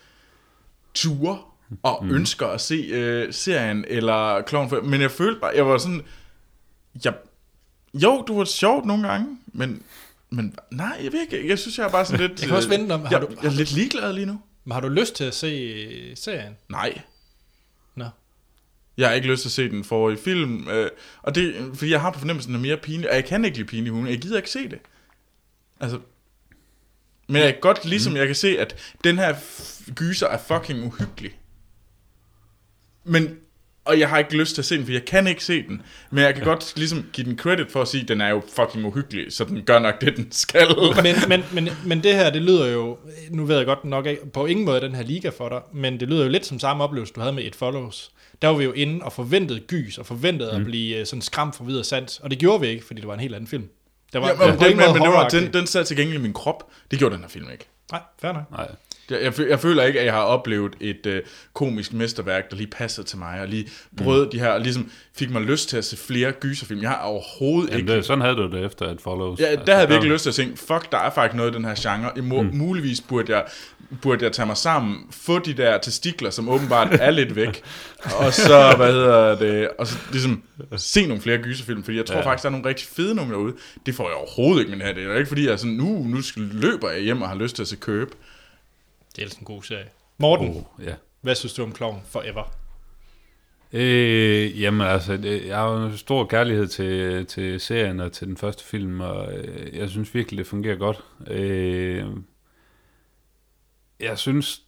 ture 0.93 1.39
og 1.84 2.05
mm. 2.05 2.11
ønsker 2.11 2.47
at 2.47 2.61
se 2.61 2.76
øh, 2.76 3.34
serien 3.34 3.85
eller 3.88 4.43
Clown 4.49 4.69
for, 4.69 4.81
men 4.81 5.01
jeg 5.01 5.11
følte 5.11 5.39
bare, 5.41 5.51
jeg 5.55 5.65
var 5.68 5.77
sådan, 5.77 6.01
jeg, 7.05 7.13
jo, 7.93 8.22
du 8.27 8.38
var 8.38 8.45
sjovt 8.45 8.85
nogle 8.85 9.07
gange, 9.07 9.38
men, 9.47 9.84
men 10.30 10.55
nej, 10.72 10.99
jeg 11.03 11.11
ved 11.13 11.22
ikke, 11.22 11.49
jeg 11.49 11.59
synes, 11.59 11.77
jeg 11.77 11.85
er 11.88 11.91
bare 11.91 12.05
sådan 12.05 12.27
lidt, 12.30 12.39
Jeg 12.41 12.47
kan 12.47 12.57
også 12.57 12.73
øh, 12.73 12.80
vente 12.80 12.93
om- 12.93 13.01
har 13.05 13.09
jeg, 13.11 13.22
du- 13.22 13.27
jeg 13.43 13.47
er 13.47 13.51
lidt 13.55 13.72
ligeglad 13.72 14.13
lige 14.13 14.26
nu. 14.26 14.41
Men 14.65 14.72
har 14.72 14.80
du 14.80 14.88
lyst 14.89 15.15
til 15.15 15.23
at 15.23 15.34
se 15.35 15.47
øh, 15.47 16.18
serien? 16.18 16.57
Nej. 16.69 17.01
Nå. 17.95 18.05
Jeg 18.97 19.07
har 19.07 19.15
ikke 19.15 19.27
lyst 19.27 19.41
til 19.41 19.47
at 19.49 19.53
se 19.53 19.69
den 19.69 19.84
forrige 19.84 20.18
film, 20.18 20.68
øh, 20.69 20.89
og 21.22 21.35
det, 21.35 21.55
fordi 21.76 21.91
jeg 21.91 22.01
har 22.01 22.11
på 22.11 22.19
fornemmelsen, 22.19 22.51
at 22.55 22.57
den 22.59 22.65
er 22.65 22.69
mere 22.69 22.77
pinlig, 22.77 23.09
og 23.09 23.15
jeg 23.15 23.26
kan 23.26 23.45
ikke 23.45 23.57
lide 23.57 23.68
pinlig 23.68 23.93
hunde, 23.93 24.09
jeg 24.11 24.22
gider 24.22 24.38
ikke 24.38 24.49
se 24.49 24.69
det. 24.69 24.80
Altså, 25.80 25.99
men 27.32 27.41
jeg 27.41 27.53
kan 27.53 27.62
godt, 27.62 27.86
ligesom 27.86 28.16
jeg 28.16 28.26
kan 28.26 28.36
se, 28.36 28.60
at 28.60 28.76
den 29.03 29.18
her 29.18 29.36
gyser 29.95 30.28
er 30.28 30.38
fucking 30.38 30.86
uhyggelig. 30.86 31.32
Men, 33.03 33.38
og 33.86 33.99
jeg 33.99 34.10
har 34.10 34.18
ikke 34.18 34.38
lyst 34.38 34.56
til 34.56 34.62
at 34.62 34.66
se 34.66 34.78
den, 34.78 34.86
for 34.86 34.91
jeg 34.91 35.06
kan 35.06 35.28
ikke 35.28 35.44
se 35.44 35.64
den. 35.68 35.82
Men 36.12 36.24
jeg 36.24 36.36
kan 36.36 36.44
godt 36.44 36.74
ligesom 36.76 37.06
give 37.14 37.28
den 37.28 37.38
credit 37.38 37.72
for 37.72 37.82
at 37.82 37.88
sige, 37.88 38.02
at 38.02 38.08
den 38.08 38.22
er 38.22 38.30
jo 38.30 38.41
fucking 38.56 38.86
uhyggelig, 38.86 39.34
så 39.34 39.44
den 39.44 39.62
gør 39.62 39.80
nok 39.80 40.02
det, 40.02 40.18
den 40.18 40.28
skal. 40.32 40.68
men, 41.03 41.16
men, 41.28 41.44
men, 41.53 41.70
men 41.86 42.03
det 42.03 42.16
her, 42.16 42.30
det 42.30 42.41
lyder 42.41 42.68
jo, 42.68 42.98
nu 43.30 43.45
ved 43.45 43.58
jeg 43.58 43.66
godt 43.66 43.86
nok 43.86 44.06
ikke, 44.06 44.26
på 44.26 44.45
ingen 44.45 44.66
måde 44.66 44.82
den 44.82 44.95
her 44.95 45.03
liga 45.03 45.30
for 45.30 45.49
dig, 45.49 45.62
men 45.74 45.99
det 45.99 46.10
lyder 46.10 46.24
jo 46.24 46.30
lidt 46.30 46.45
som 46.45 46.60
samme 46.60 46.84
oplevelse, 46.84 47.14
du 47.14 47.20
havde 47.20 47.34
med 47.34 47.44
et 47.44 47.56
follows. 47.56 48.12
Der 48.41 48.48
var 48.48 48.56
vi 48.56 48.64
jo 48.64 48.72
inde 48.72 49.06
og 49.06 49.14
forventede 49.14 49.60
gys, 49.60 49.98
og 49.98 50.06
forventede 50.06 50.52
mm. 50.52 50.58
at 50.58 50.66
blive 50.66 50.98
øh, 50.98 51.06
sådan 51.06 51.22
skræmt 51.22 51.56
for 51.56 51.64
videre 51.64 51.84
sands, 51.84 52.20
og 52.20 52.32
det 52.32 52.40
gjorde 52.40 52.62
vi 52.62 52.68
ikke, 52.68 52.86
fordi 52.86 53.02
det 53.02 53.08
var 53.08 53.14
en 53.14 53.20
helt 53.20 53.36
anden 53.36 53.48
film. 53.48 53.70
Der 54.14 54.20
var, 54.20 54.28
Ja, 54.28 54.34
men, 54.34 54.58
på 54.58 54.64
den, 54.64 54.78
men, 54.78 54.94
men 54.94 55.32
den, 55.32 55.54
den 55.54 55.68
sad 55.68 55.86
til 55.86 55.98
gengæld 55.98 56.20
i 56.20 56.22
min 56.22 56.34
krop. 56.34 56.64
Det 56.92 57.00
gjorde 57.00 57.16
den 57.16 57.24
her 57.24 57.30
film 57.30 57.52
ikke. 57.52 57.70
Nej, 57.92 58.02
fair 58.22 58.32
nok. 58.32 58.52
Nej. 58.52 58.68
Jeg, 59.12 59.24
jeg, 59.24 59.34
fø- 59.34 59.50
jeg 59.50 59.60
føler 59.60 59.84
ikke, 59.84 60.00
at 60.00 60.06
jeg 60.06 60.14
har 60.14 60.22
oplevet 60.24 60.74
et 60.80 61.06
øh, 61.06 61.22
komisk 61.54 61.94
mesterværk, 61.94 62.52
der 62.52 62.58
lige 62.58 62.68
passede 62.68 63.08
til 63.08 63.18
mig, 63.18 63.42
og 63.42 63.48
lige 63.48 63.68
brød 63.98 64.26
mm. 64.26 64.32
de 64.32 64.40
her, 64.40 64.50
og 64.50 64.62
ligesom 64.62 64.92
fik 65.18 65.30
mig 65.32 65.42
lyst 65.42 65.70
til 65.70 65.78
at 65.78 65.86
se 65.86 65.98
flere 65.98 66.32
gyserfilm. 66.32 66.82
Jeg 66.82 66.90
har 66.90 66.98
overhovedet 67.02 67.70
Jamen, 67.70 67.80
ikke... 67.80 67.96
det, 67.96 68.06
sådan 68.06 68.22
havde 68.22 68.36
du 68.36 68.52
det 68.52 68.66
efter 68.66 68.86
at 68.86 69.02
Follows. 69.02 69.40
Ja, 69.40 69.56
der 69.56 69.74
havde 69.74 69.80
jeg 69.80 69.90
virkelig 69.90 70.12
lyst 70.12 70.24
til 70.24 70.30
at 70.30 70.36
tænke, 70.36 70.58
fuck, 70.58 70.92
der 70.92 70.98
er 70.98 71.10
faktisk 71.10 71.36
noget 71.36 71.52
i 71.52 71.56
den 71.56 71.66
her 71.66 71.76
genre. 71.78 72.12
I 72.18 72.22
må, 72.22 72.42
mm. 72.42 72.50
Muligvis 72.54 73.02
burde 73.02 73.36
jeg, 73.36 73.46
burde 74.02 74.24
jeg 74.26 74.32
tage 74.32 74.46
mig 74.46 74.58
sammen, 74.58 74.98
få 75.12 75.40
de 75.40 75.54
der 75.54 75.78
testikler, 75.78 76.30
som 76.30 76.50
åbenbart 76.50 76.88
er 76.92 77.12
lidt 77.12 77.36
væk, 77.36 77.64
og 78.26 78.34
så, 78.34 78.74
hvad 78.78 78.92
hedder 78.94 79.36
det, 79.40 79.70
og 79.80 79.88
så 79.88 79.98
ligesom 80.12 80.44
se 80.78 81.06
nogle 81.08 81.22
flere 81.22 81.38
gyserfilm, 81.38 81.84
fordi 81.84 81.98
jeg 81.98 82.06
tror 82.06 82.16
ja. 82.16 82.26
Faktisk, 82.26 82.44
der 82.44 82.50
er 82.50 82.52
nogle 82.52 82.70
rigtig 82.70 82.88
fede 82.88 83.16
nogle 83.16 83.32
derude. 83.32 83.54
Det 83.86 83.96
får 83.96 84.08
jeg 84.08 84.16
overhovedet 84.16 84.60
ikke 84.60 84.70
med 84.72 84.80
det 84.80 84.86
her. 84.86 84.94
Det 84.94 85.06
er 85.12 85.16
ikke 85.18 85.28
fordi, 85.28 85.46
jeg 85.46 85.52
er 85.52 85.58
sådan, 85.58 85.74
nu, 85.76 86.04
nu 86.08 86.22
skal- 86.22 86.50
løber 86.54 86.90
jeg 86.90 87.02
hjem 87.02 87.22
og 87.22 87.30
har 87.30 87.36
lyst 87.36 87.56
til 87.56 87.64
at 87.64 87.68
se 87.68 87.76
købe. 87.76 88.12
Det 89.16 89.18
er 89.18 89.22
ellers 89.22 89.38
en 89.38 89.46
god 89.46 89.64
serie. 89.64 89.90
Morten, 90.18 90.50
oh. 90.50 90.86
Ja. 90.86 90.96
hvad 91.22 91.36
synes 91.36 91.54
du 91.54 91.64
om 91.64 91.76
Clown 91.76 92.02
Forever? 92.06 92.54
Øh, 93.74 94.62
jamen 94.62 94.88
altså, 94.88 95.14
jeg 95.48 95.58
har 95.58 95.86
en 95.86 95.98
stor 95.98 96.26
kærlighed 96.26 96.68
til, 96.68 97.26
til 97.26 97.60
serien 97.60 98.00
og 98.00 98.12
til 98.12 98.28
den 98.28 98.38
første 98.38 98.64
film, 98.64 99.02
og 99.02 99.34
øh, 99.34 99.78
jeg 99.78 99.90
synes 99.90 100.16
virkelig, 100.16 100.38
det 100.38 100.48
fungerer 100.48 100.76
godt. 100.76 101.04
Øh, 101.28 102.06
jeg 104.00 104.18
synes, 104.18 104.62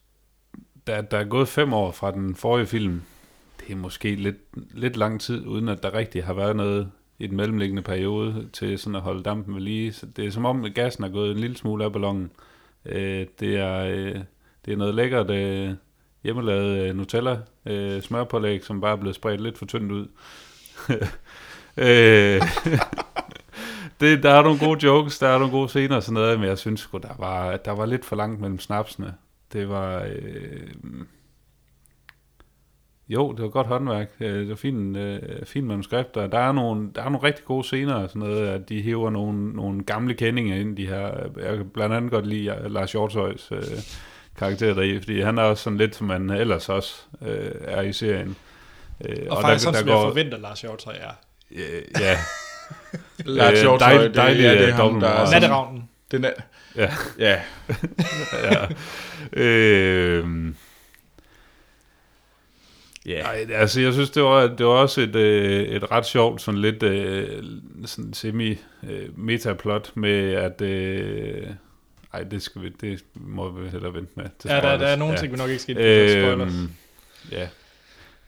der, 0.87 1.01
der 1.01 1.17
er 1.17 1.23
gået 1.23 1.47
fem 1.47 1.73
år 1.73 1.91
fra 1.91 2.11
den 2.11 2.35
forrige 2.35 2.67
film. 2.67 3.01
Det 3.59 3.71
er 3.71 3.75
måske 3.75 4.15
lidt, 4.15 4.37
lidt 4.73 4.97
lang 4.97 5.21
tid, 5.21 5.47
uden 5.47 5.69
at 5.69 5.83
der 5.83 5.93
rigtig 5.93 6.23
har 6.23 6.33
været 6.33 6.55
noget 6.55 6.91
i 7.19 7.27
den 7.27 7.37
mellemliggende 7.37 7.81
periode 7.81 8.49
til 8.53 8.79
sådan 8.79 8.95
at 8.95 9.01
holde 9.01 9.23
dampen 9.23 9.55
ved 9.55 9.61
lige. 9.61 9.93
Så 9.93 10.05
det 10.05 10.25
er 10.25 10.31
som 10.31 10.45
om, 10.45 10.65
at 10.65 10.75
gassen 10.75 11.03
er 11.03 11.09
gået 11.09 11.31
en 11.31 11.39
lille 11.39 11.57
smule 11.57 11.85
af 11.85 11.91
ballonen. 11.91 12.31
Øh, 12.85 13.27
det, 13.39 13.57
er, 13.57 13.77
øh, 13.79 14.21
det 14.65 14.73
er 14.73 14.77
noget 14.77 14.95
lækkert 14.95 15.29
øh, 15.29 15.73
hjemmelavet 16.23 16.89
øh, 16.89 16.95
Nutella 16.95 17.37
øh, 17.65 18.01
smørpålæg, 18.01 18.63
som 18.63 18.81
bare 18.81 18.91
er 18.91 18.95
blevet 18.95 19.15
spredt 19.15 19.41
lidt 19.41 19.57
for 19.57 19.65
tyndt 19.65 19.91
ud. 19.91 20.07
øh, 21.77 22.41
det, 24.01 24.23
der 24.23 24.31
er 24.31 24.43
nogle 24.43 24.59
gode 24.59 24.85
jokes, 24.85 25.19
der 25.19 25.27
er 25.27 25.37
nogle 25.37 25.51
gode 25.51 25.69
scener 25.69 25.95
og 25.95 26.03
sådan 26.03 26.13
noget, 26.13 26.39
men 26.39 26.49
jeg 26.49 26.57
synes 26.57 26.79
sgu, 26.79 26.97
der 26.97 27.15
var, 27.19 27.57
der 27.57 27.71
var 27.71 27.85
lidt 27.85 28.05
for 28.05 28.15
langt 28.15 28.41
mellem 28.41 28.59
snapsene. 28.59 29.13
Det 29.53 29.69
var... 29.69 30.03
Øh, 30.03 30.67
jo, 33.09 33.31
det 33.31 33.41
var 33.41 33.49
godt 33.49 33.67
håndværk. 33.67 34.19
Det 34.19 34.49
var 34.49 34.55
fint, 34.55 34.97
øh, 34.97 35.19
fint 35.45 35.67
manuskript, 35.67 36.17
og 36.17 36.31
der 36.31 36.37
er, 36.37 36.51
nogle, 36.51 36.89
der 36.95 37.01
er 37.01 37.09
nogle 37.09 37.27
rigtig 37.27 37.45
gode 37.45 37.63
scener 37.63 37.93
og 37.93 38.09
sådan 38.09 38.19
noget, 38.19 38.47
at 38.47 38.69
de 38.69 38.81
hæver 38.81 39.09
nogle, 39.09 39.53
nogle 39.53 39.83
gamle 39.83 40.13
kendinger 40.13 40.55
ind, 40.55 40.77
de 40.77 40.87
her. 40.87 41.29
Jeg 41.37 41.57
kan 41.57 41.69
blandt 41.69 41.95
andet 41.95 42.11
godt 42.11 42.27
lide 42.27 42.69
Lars 42.69 42.91
Hjortøjs 42.91 43.51
øh, 43.51 43.59
karakter 44.37 44.73
deri, 44.73 44.99
fordi 44.99 45.21
han 45.21 45.37
er 45.37 45.41
også 45.43 45.63
sådan 45.63 45.77
lidt, 45.77 45.95
som 45.95 46.07
man 46.07 46.29
ellers 46.29 46.69
også 46.69 47.01
øh, 47.21 47.51
er 47.61 47.81
i 47.81 47.93
serien. 47.93 48.35
Øh, 49.05 49.15
Og, 49.29 49.37
og 49.37 49.41
faktisk 49.43 49.63
sådan, 49.63 49.79
som 49.79 49.87
jeg 49.87 49.95
forventer, 49.95 50.37
Lars 50.37 50.61
Hjortøj 50.61 50.93
er. 50.99 51.11
Øh, 51.51 51.81
ja, 51.99 52.17
Lars 53.25 53.53
Øh, 53.53 53.61
Hjortøj, 53.61 53.87
dejlig- 53.89 54.03
det, 54.07 54.15
dejlig, 54.15 54.41
ja, 54.43 54.51
det 54.51 54.61
er 54.63 54.67
øh, 54.67 54.73
ham, 54.75 54.99
der 54.99 55.07
er 55.09 55.31
Natteravnen. 55.31 55.89
den 56.11 56.25
er, 56.25 56.31
ja. 56.75 56.93
ja, 57.19 57.41
ja. 58.51 58.65
øh, 59.33 60.25
Ja, 63.05 63.21
Ej, 63.21 63.45
altså 63.53 63.81
jeg 63.81 63.93
synes, 63.93 64.09
det 64.09 64.23
var, 64.23 64.47
det 64.47 64.65
var 64.65 64.71
også 64.71 65.01
et, 65.01 65.15
øh, 65.15 65.63
et 65.63 65.91
ret 65.91 66.05
sjovt, 66.05 66.41
sådan 66.41 66.61
lidt 66.61 66.83
øh, 66.83 67.43
sådan 67.85 68.13
semi-metaplot 68.13 69.91
med, 69.95 70.33
at... 70.33 70.61
Øh, 70.61 71.47
ej, 72.13 72.23
det, 72.23 72.41
skal 72.41 72.61
vi, 72.61 72.69
det 72.69 73.05
må 73.13 73.51
vi 73.51 73.69
hellere 73.69 73.93
vente 73.93 74.11
med. 74.15 74.25
til 74.39 74.49
Ja, 74.49 74.55
der, 74.55 74.77
der 74.77 74.87
er 74.87 74.95
nogle 74.95 75.13
ja. 75.13 75.19
ting, 75.19 75.31
vi 75.31 75.37
nok 75.37 75.49
ikke 75.49 75.61
skal 75.61 75.75
for 75.75 76.19
spoilers. 76.21 76.53
Øhm, 76.53 76.71
ja. 77.31 77.49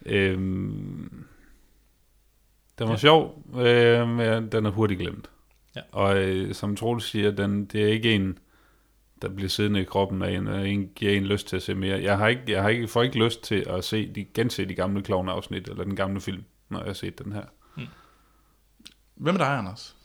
Øhm, 0.06 1.24
den 2.78 2.86
var 2.86 2.92
ja. 2.92 2.96
sjov, 2.96 3.42
øh, 3.56 4.08
men 4.08 4.52
den 4.52 4.66
er 4.66 4.70
hurtigt 4.70 5.00
glemt. 5.00 5.30
Ja. 5.76 5.80
Og 5.92 6.16
øh, 6.16 6.54
som 6.54 6.76
Troels 6.76 7.04
siger, 7.04 7.30
den, 7.30 7.64
det 7.64 7.82
er 7.82 7.88
ikke 7.88 8.14
en, 8.14 8.38
der 9.22 9.28
bliver 9.28 9.48
siddende 9.48 9.80
i 9.80 9.84
kroppen 9.84 10.22
af 10.22 10.30
en, 10.30 10.46
og 10.46 10.68
en 10.68 10.88
giver 10.94 11.12
en 11.12 11.24
lyst 11.24 11.48
til 11.48 11.56
at 11.56 11.62
se 11.62 11.74
mere. 11.74 12.02
Jeg 12.02 12.18
har 12.18 12.28
ikke, 12.28 12.42
jeg 12.48 12.62
har 12.62 12.68
ikke, 12.68 12.88
får 12.88 13.02
ikke 13.02 13.24
lyst 13.24 13.42
til 13.42 13.64
at 13.68 13.84
se 13.84 14.12
de, 14.14 14.24
gense 14.24 14.64
de 14.64 14.74
gamle 14.74 15.02
klovne-afsnit, 15.02 15.68
eller 15.68 15.84
den 15.84 15.96
gamle 15.96 16.20
film, 16.20 16.44
når 16.68 16.78
jeg 16.78 16.86
har 16.86 16.92
set 16.92 17.18
den 17.24 17.32
her. 17.32 17.44
Hvem 19.14 19.34
er 19.34 19.38
dig, 19.38 19.58
Anders? 19.58 19.95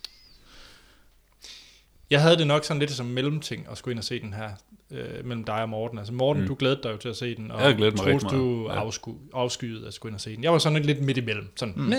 Jeg 2.11 2.21
havde 2.21 2.37
det 2.37 2.47
nok 2.47 2.63
sådan 2.65 2.79
lidt 2.79 2.91
som 2.91 3.05
mellemting 3.05 3.67
at 3.71 3.77
skulle 3.77 3.93
ind 3.93 3.99
og 3.99 4.03
se 4.03 4.19
den 4.19 4.33
her 4.33 4.49
øh, 4.91 5.25
mellem 5.25 5.43
dig 5.43 5.61
og 5.61 5.69
Morten. 5.69 5.97
Altså 5.97 6.13
Morten, 6.13 6.41
mm. 6.41 6.47
du 6.47 6.55
glædede 6.59 6.79
dig 6.83 6.91
jo 6.91 6.97
til 6.97 7.09
at 7.09 7.17
se 7.17 7.35
den, 7.35 7.51
og 7.51 7.61
Jeg 7.61 7.75
glædet 7.75 7.93
mig 7.93 8.03
Troels, 8.03 8.23
du 8.23 8.67
ja. 8.69 8.75
afsku, 8.75 9.13
afskyede 9.33 9.87
at 9.87 9.93
skulle 9.93 10.09
ind 10.09 10.15
og 10.15 10.21
se 10.21 10.35
den. 10.35 10.43
Jeg 10.43 10.51
var 10.51 10.57
sådan 10.57 10.83
lidt 10.83 11.01
midt 11.01 11.17
imellem. 11.17 11.51
Sådan, 11.55 11.73
mm. 11.77 11.93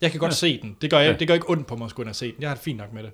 Jeg 0.00 0.10
kan 0.10 0.20
godt 0.20 0.30
ja. 0.30 0.34
se 0.34 0.60
den. 0.62 0.76
Det 0.80 0.90
gør, 0.90 0.98
jeg, 0.98 1.12
Ja. 1.12 1.18
det 1.18 1.28
gør 1.28 1.34
ikke 1.34 1.50
ondt 1.50 1.66
på 1.66 1.76
mig 1.76 1.84
at 1.84 1.90
skulle 1.90 2.04
ind 2.04 2.10
og 2.10 2.16
se 2.16 2.26
den. 2.32 2.36
Jeg 2.40 2.48
har 2.50 2.54
det 2.54 2.64
fint 2.64 2.78
nok 2.78 2.92
med 2.92 3.02
det. 3.02 3.12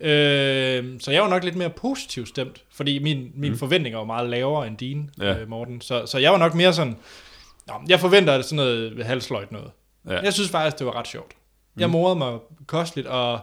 Ja. 0.00 0.78
Øh, 0.80 1.00
så 1.00 1.10
jeg 1.10 1.22
var 1.22 1.28
nok 1.28 1.44
lidt 1.44 1.56
mere 1.56 1.70
positivt 1.70 2.28
stemt, 2.28 2.64
fordi 2.72 2.98
min, 2.98 3.30
mine 3.34 3.52
mm. 3.52 3.58
forventninger 3.58 3.98
var 3.98 4.04
meget 4.06 4.30
lavere 4.30 4.66
end 4.66 4.76
dine, 4.76 5.08
ja. 5.20 5.38
Øh, 5.38 5.48
Morten. 5.48 5.80
Så, 5.80 6.06
så 6.06 6.18
jeg 6.18 6.32
var 6.32 6.38
nok 6.38 6.54
mere 6.54 6.72
sådan, 6.72 6.96
Nå, 7.66 7.74
jeg 7.88 8.00
forventer 8.00 8.42
sådan 8.42 8.56
noget 8.56 9.04
halvsløjt 9.04 9.52
noget. 9.52 9.70
Ja. 10.08 10.20
Jeg 10.20 10.32
synes 10.32 10.50
faktisk, 10.50 10.78
det 10.78 10.86
var 10.86 10.96
ret 10.96 11.08
sjovt. 11.08 11.32
Jeg 11.76 11.90
morede 11.90 12.16
mig 12.16 12.38
kosteligt, 12.66 13.08
og 13.08 13.40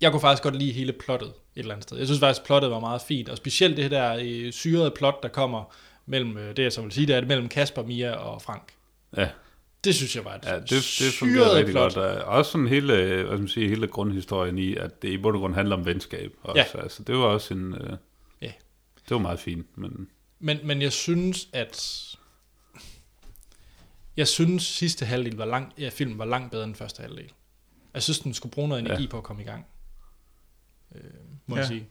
jeg 0.00 0.10
kunne 0.10 0.20
faktisk 0.20 0.42
godt 0.42 0.56
lide 0.56 0.72
hele 0.72 0.92
plottet 0.92 1.28
et 1.28 1.34
eller 1.56 1.74
andet 1.74 1.82
sted. 1.88 1.98
Jeg 1.98 2.06
synes 2.06 2.20
faktisk, 2.20 2.44
plottet 2.46 2.70
var 2.70 2.80
meget 2.80 3.02
fint, 3.02 3.28
og 3.28 3.36
specielt 3.36 3.76
det 3.76 3.90
der 3.90 4.18
øh, 4.22 4.52
syrede 4.52 4.90
plot, 4.90 5.22
der 5.22 5.28
kommer 5.28 5.74
mellem, 6.06 6.36
øh, 6.38 6.56
det 6.56 6.62
jeg 6.62 6.72
så 6.72 6.82
vil 6.82 6.92
sige, 6.92 7.06
det 7.06 7.14
er 7.16 7.24
mellem 7.26 7.48
Kasper, 7.48 7.82
Mia 7.82 8.12
og 8.12 8.42
Frank. 8.42 8.72
Ja, 9.16 9.28
Det 9.84 9.94
synes 9.94 10.16
jeg 10.16 10.24
var 10.24 10.34
et 10.34 10.44
ja 10.44 10.54
det, 10.60 10.70
det 10.70 11.12
fungerer 11.18 11.44
syret 11.44 11.54
rigtig 11.56 11.72
plot. 11.72 11.94
godt. 11.94 12.06
Og 12.22 12.24
Også 12.24 12.52
sådan 12.52 12.66
hele, 12.68 12.94
hvad 12.96 13.24
skal 13.26 13.38
man 13.38 13.48
sige, 13.48 13.68
hele 13.68 13.86
grundhistorien 13.86 14.58
i, 14.58 14.74
at 14.76 15.02
det 15.02 15.08
i 15.08 15.16
bund 15.18 15.36
og 15.36 15.40
grund 15.40 15.54
handler 15.54 15.76
om 15.76 15.86
venskab. 15.86 16.32
Også. 16.42 16.64
Ja. 16.74 16.82
Altså, 16.82 17.02
det 17.02 17.14
var 17.16 17.22
også 17.24 17.54
en... 17.54 17.74
Øh, 17.74 17.96
Ja. 18.42 18.52
Det 19.08 19.10
var 19.10 19.18
meget 19.18 19.40
fint, 19.40 19.78
men... 19.78 20.08
Men, 20.38 20.58
men 20.64 20.82
jeg 20.82 20.92
synes, 20.92 21.48
at... 21.52 22.06
Jeg 24.16 24.28
synes, 24.28 24.62
sidste 24.62 25.04
halvdel 25.06 25.36
var 25.36 25.44
lang, 25.44 25.72
ja, 25.78 25.88
filmen 25.88 26.18
var 26.18 26.24
langt 26.24 26.50
bedre 26.50 26.64
end 26.64 26.74
første 26.74 27.02
halvdel. 27.02 27.30
Jeg 27.94 28.02
synes, 28.02 28.18
den 28.18 28.34
skulle 28.34 28.52
bruge 28.52 28.68
noget 28.68 28.80
energi. 28.86 29.02
Ja. 29.02 29.08
på 29.08 29.16
at 29.18 29.22
komme 29.24 29.42
i 29.42 29.44
gang. 29.46 29.66
Øh, 30.94 31.00
må 31.46 31.56
Ja. 31.56 31.60
jeg 31.60 31.68
sige. 31.68 31.86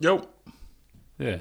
Jo, 0.00 0.24
Ja, 1.18 1.24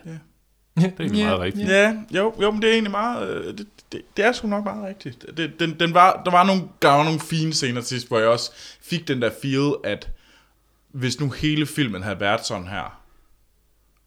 det 0.75 0.83
er 0.83 0.89
egentlig 0.99 1.25
meget 1.25 1.39
rigtigt. 1.39 1.69
Ja, 1.69 1.95
jo, 2.11 2.33
jo, 2.41 2.51
men 2.51 2.61
det 2.61 2.69
er 2.69 2.73
egentlig 2.73 2.91
meget, 2.91 3.29
øh, 3.29 3.57
det, 3.57 3.67
det, 3.91 4.01
det 4.17 4.25
er 4.25 4.31
sgu 4.31 4.47
nok 4.47 4.63
meget 4.63 4.87
rigtigt. 4.87 5.25
Det, 5.37 5.59
den, 5.59 5.79
den 5.79 5.93
var, 5.93 6.21
der, 6.25 6.31
var 6.31 6.43
nogle, 6.43 6.61
der 6.81 6.89
var 6.89 7.03
nogle 7.03 7.19
fine 7.19 7.53
scener 7.53 7.81
sidst, 7.81 8.07
hvor 8.07 8.19
jeg 8.19 8.27
også 8.27 8.51
fik 8.81 9.07
den 9.07 9.21
der 9.21 9.29
feel, 9.41 9.73
at 9.83 10.09
hvis 10.91 11.19
nu 11.19 11.29
hele 11.29 11.65
filmen 11.65 12.03
havde 12.03 12.19
været 12.19 12.45
sådan 12.45 12.67
her, 12.67 13.01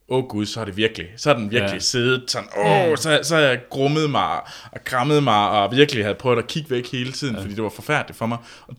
åh 0.07 0.17
oh 0.17 0.27
gud, 0.29 0.45
så 0.45 0.59
har 0.59 0.65
det 0.65 0.77
virkelig, 0.77 1.07
så 1.17 1.29
har 1.29 1.37
den 1.37 1.51
virkelig 1.51 1.69
ja. 1.69 1.73
Ja. 1.73 1.79
siddet 1.79 2.31
sådan, 2.31 2.49
åh, 2.57 2.65
oh, 2.91 2.97
så, 2.97 3.19
så 3.23 3.35
har 3.35 3.41
jeg 3.41 3.61
grummet 3.69 4.09
mig 4.09 4.39
og 4.71 4.83
krammet 4.83 5.23
mig, 5.23 5.49
og 5.49 5.71
virkelig 5.71 6.03
havde 6.03 6.15
prøvet 6.15 6.37
at 6.37 6.47
kigge 6.47 6.69
væk 6.69 6.91
hele 6.91 7.11
tiden, 7.11 7.35
ja. 7.35 7.41
fordi 7.41 7.53
det 7.55 7.63
var 7.63 7.69
forfærdeligt 7.69 8.17
for 8.17 8.25
mig. 8.25 8.37
Og, 8.67 8.75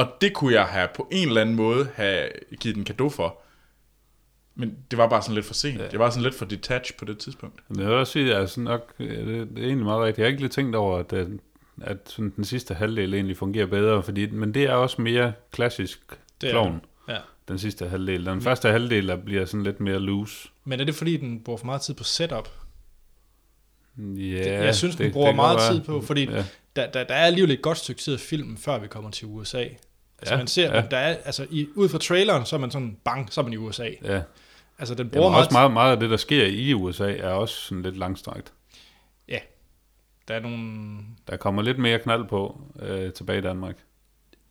og 0.00 0.12
det 0.20 0.32
kunne 0.34 0.52
jeg 0.54 0.64
have 0.64 0.88
på 0.94 1.08
en 1.12 1.28
eller 1.28 1.40
anden 1.40 1.56
måde 1.56 1.88
have 1.94 2.28
givet 2.60 2.76
den 2.76 2.84
kado 2.84 3.08
for. 3.08 3.38
Men 4.54 4.76
det 4.90 4.98
var 4.98 5.08
bare 5.08 5.22
sådan 5.22 5.34
lidt 5.34 5.46
for 5.46 5.54
sent. 5.54 5.80
Ja. 5.80 5.88
Det 5.88 5.98
var 5.98 6.10
sådan 6.10 6.22
lidt 6.22 6.34
for 6.34 6.44
detached 6.44 6.98
på 6.98 7.04
det 7.04 7.18
tidspunkt. 7.18 7.60
Men 7.68 7.80
jeg 7.80 7.88
vil 7.88 7.94
også 7.96 8.12
sige, 8.12 8.34
altså 8.34 8.60
nok, 8.60 8.98
det, 8.98 9.08
det 9.28 9.58
er 9.58 9.66
egentlig 9.66 9.84
meget 9.84 10.00
rigtigt. 10.00 10.18
Jeg 10.18 10.24
har 10.24 10.28
ikke 10.30 10.40
lige 10.42 10.48
tænkt 10.50 10.76
over, 10.76 10.98
at, 10.98 11.10
den- 11.10 11.40
at 11.82 11.96
sådan 12.06 12.32
den 12.36 12.44
sidste 12.44 12.74
halvdel 12.74 13.14
egentlig 13.14 13.36
fungerer 13.36 13.66
bedre, 13.66 14.02
fordi, 14.02 14.26
men 14.30 14.54
det 14.54 14.62
er 14.64 14.72
også 14.72 15.02
mere 15.02 15.32
klassisk 15.52 16.00
Det 16.40 16.50
klovn, 16.50 16.80
Ja. 17.08 17.16
den 17.48 17.58
sidste 17.58 17.88
halvdel. 17.88 18.26
Den 18.26 18.40
første 18.42 18.68
halvdel 18.68 19.08
der 19.08 19.16
bliver 19.16 19.44
sådan 19.44 19.62
lidt 19.64 19.80
mere 19.80 19.98
loose. 20.00 20.48
Men 20.64 20.80
er 20.80 20.84
det 20.84 20.94
fordi, 20.94 21.16
den 21.16 21.40
bruger 21.40 21.56
for 21.58 21.66
meget 21.66 21.80
tid 21.82 21.94
på 21.94 22.04
setup? 22.04 22.48
Ja, 23.98 24.64
jeg 24.64 24.74
synes, 24.74 24.96
den 24.96 25.04
det- 25.06 25.12
bruger 25.12 25.26
det 25.26 25.36
meget 25.36 25.58
godt 25.58 25.66
tid 25.70 25.76
være. 25.76 25.84
på, 26.00 26.06
fordi 26.06 26.24
Ja. 26.30 26.44
der, 26.76 26.90
der, 26.90 27.04
der 27.04 27.14
er 27.14 27.26
alligevel 27.26 27.50
et 27.50 27.62
godt 27.62 27.78
stykke 27.78 28.00
tid 28.00 28.14
af 28.14 28.20
filmen, 28.20 28.56
før 28.56 28.78
vi 28.78 28.86
kommer 28.86 29.10
til 29.10 29.26
USA. 29.26 29.64
Altså 30.20 30.34
Ja, 30.34 30.38
man 30.38 30.46
ser, 30.46 30.74
ja. 30.76 30.82
der 30.90 30.96
er, 30.96 31.16
altså 31.24 31.46
i, 31.50 31.68
ud 31.74 31.88
fra 31.88 31.98
traileren, 31.98 32.46
så 32.46 32.56
er 32.56 32.60
man 32.60 32.70
sådan, 32.70 32.96
bang, 33.04 33.32
så 33.32 33.40
er 33.40 33.42
man 33.44 33.52
i 33.52 33.56
USA. 33.56 33.90
Ja. 34.04 34.22
Altså 34.78 34.94
den 34.94 35.10
bruger 35.10 35.26
Jamen, 35.26 35.32
meget, 35.32 35.46
også 35.46 35.52
meget, 35.52 35.72
meget 35.72 35.92
af 35.92 36.00
det, 36.00 36.10
der 36.10 36.16
sker 36.16 36.46
i 36.46 36.74
USA, 36.74 37.16
er 37.16 37.28
også 37.30 37.54
sådan 37.54 37.82
lidt 37.82 37.96
langstrakt. 37.96 38.52
Ja, 39.28 39.38
der 40.28 40.34
er 40.34 40.40
nogle... 40.40 40.98
Der 41.28 41.36
kommer 41.36 41.62
lidt 41.62 41.78
mere 41.78 41.98
knald 41.98 42.24
på 42.28 42.60
øh, 42.80 43.12
tilbage 43.12 43.38
i 43.38 43.42
Danmark. 43.42 43.76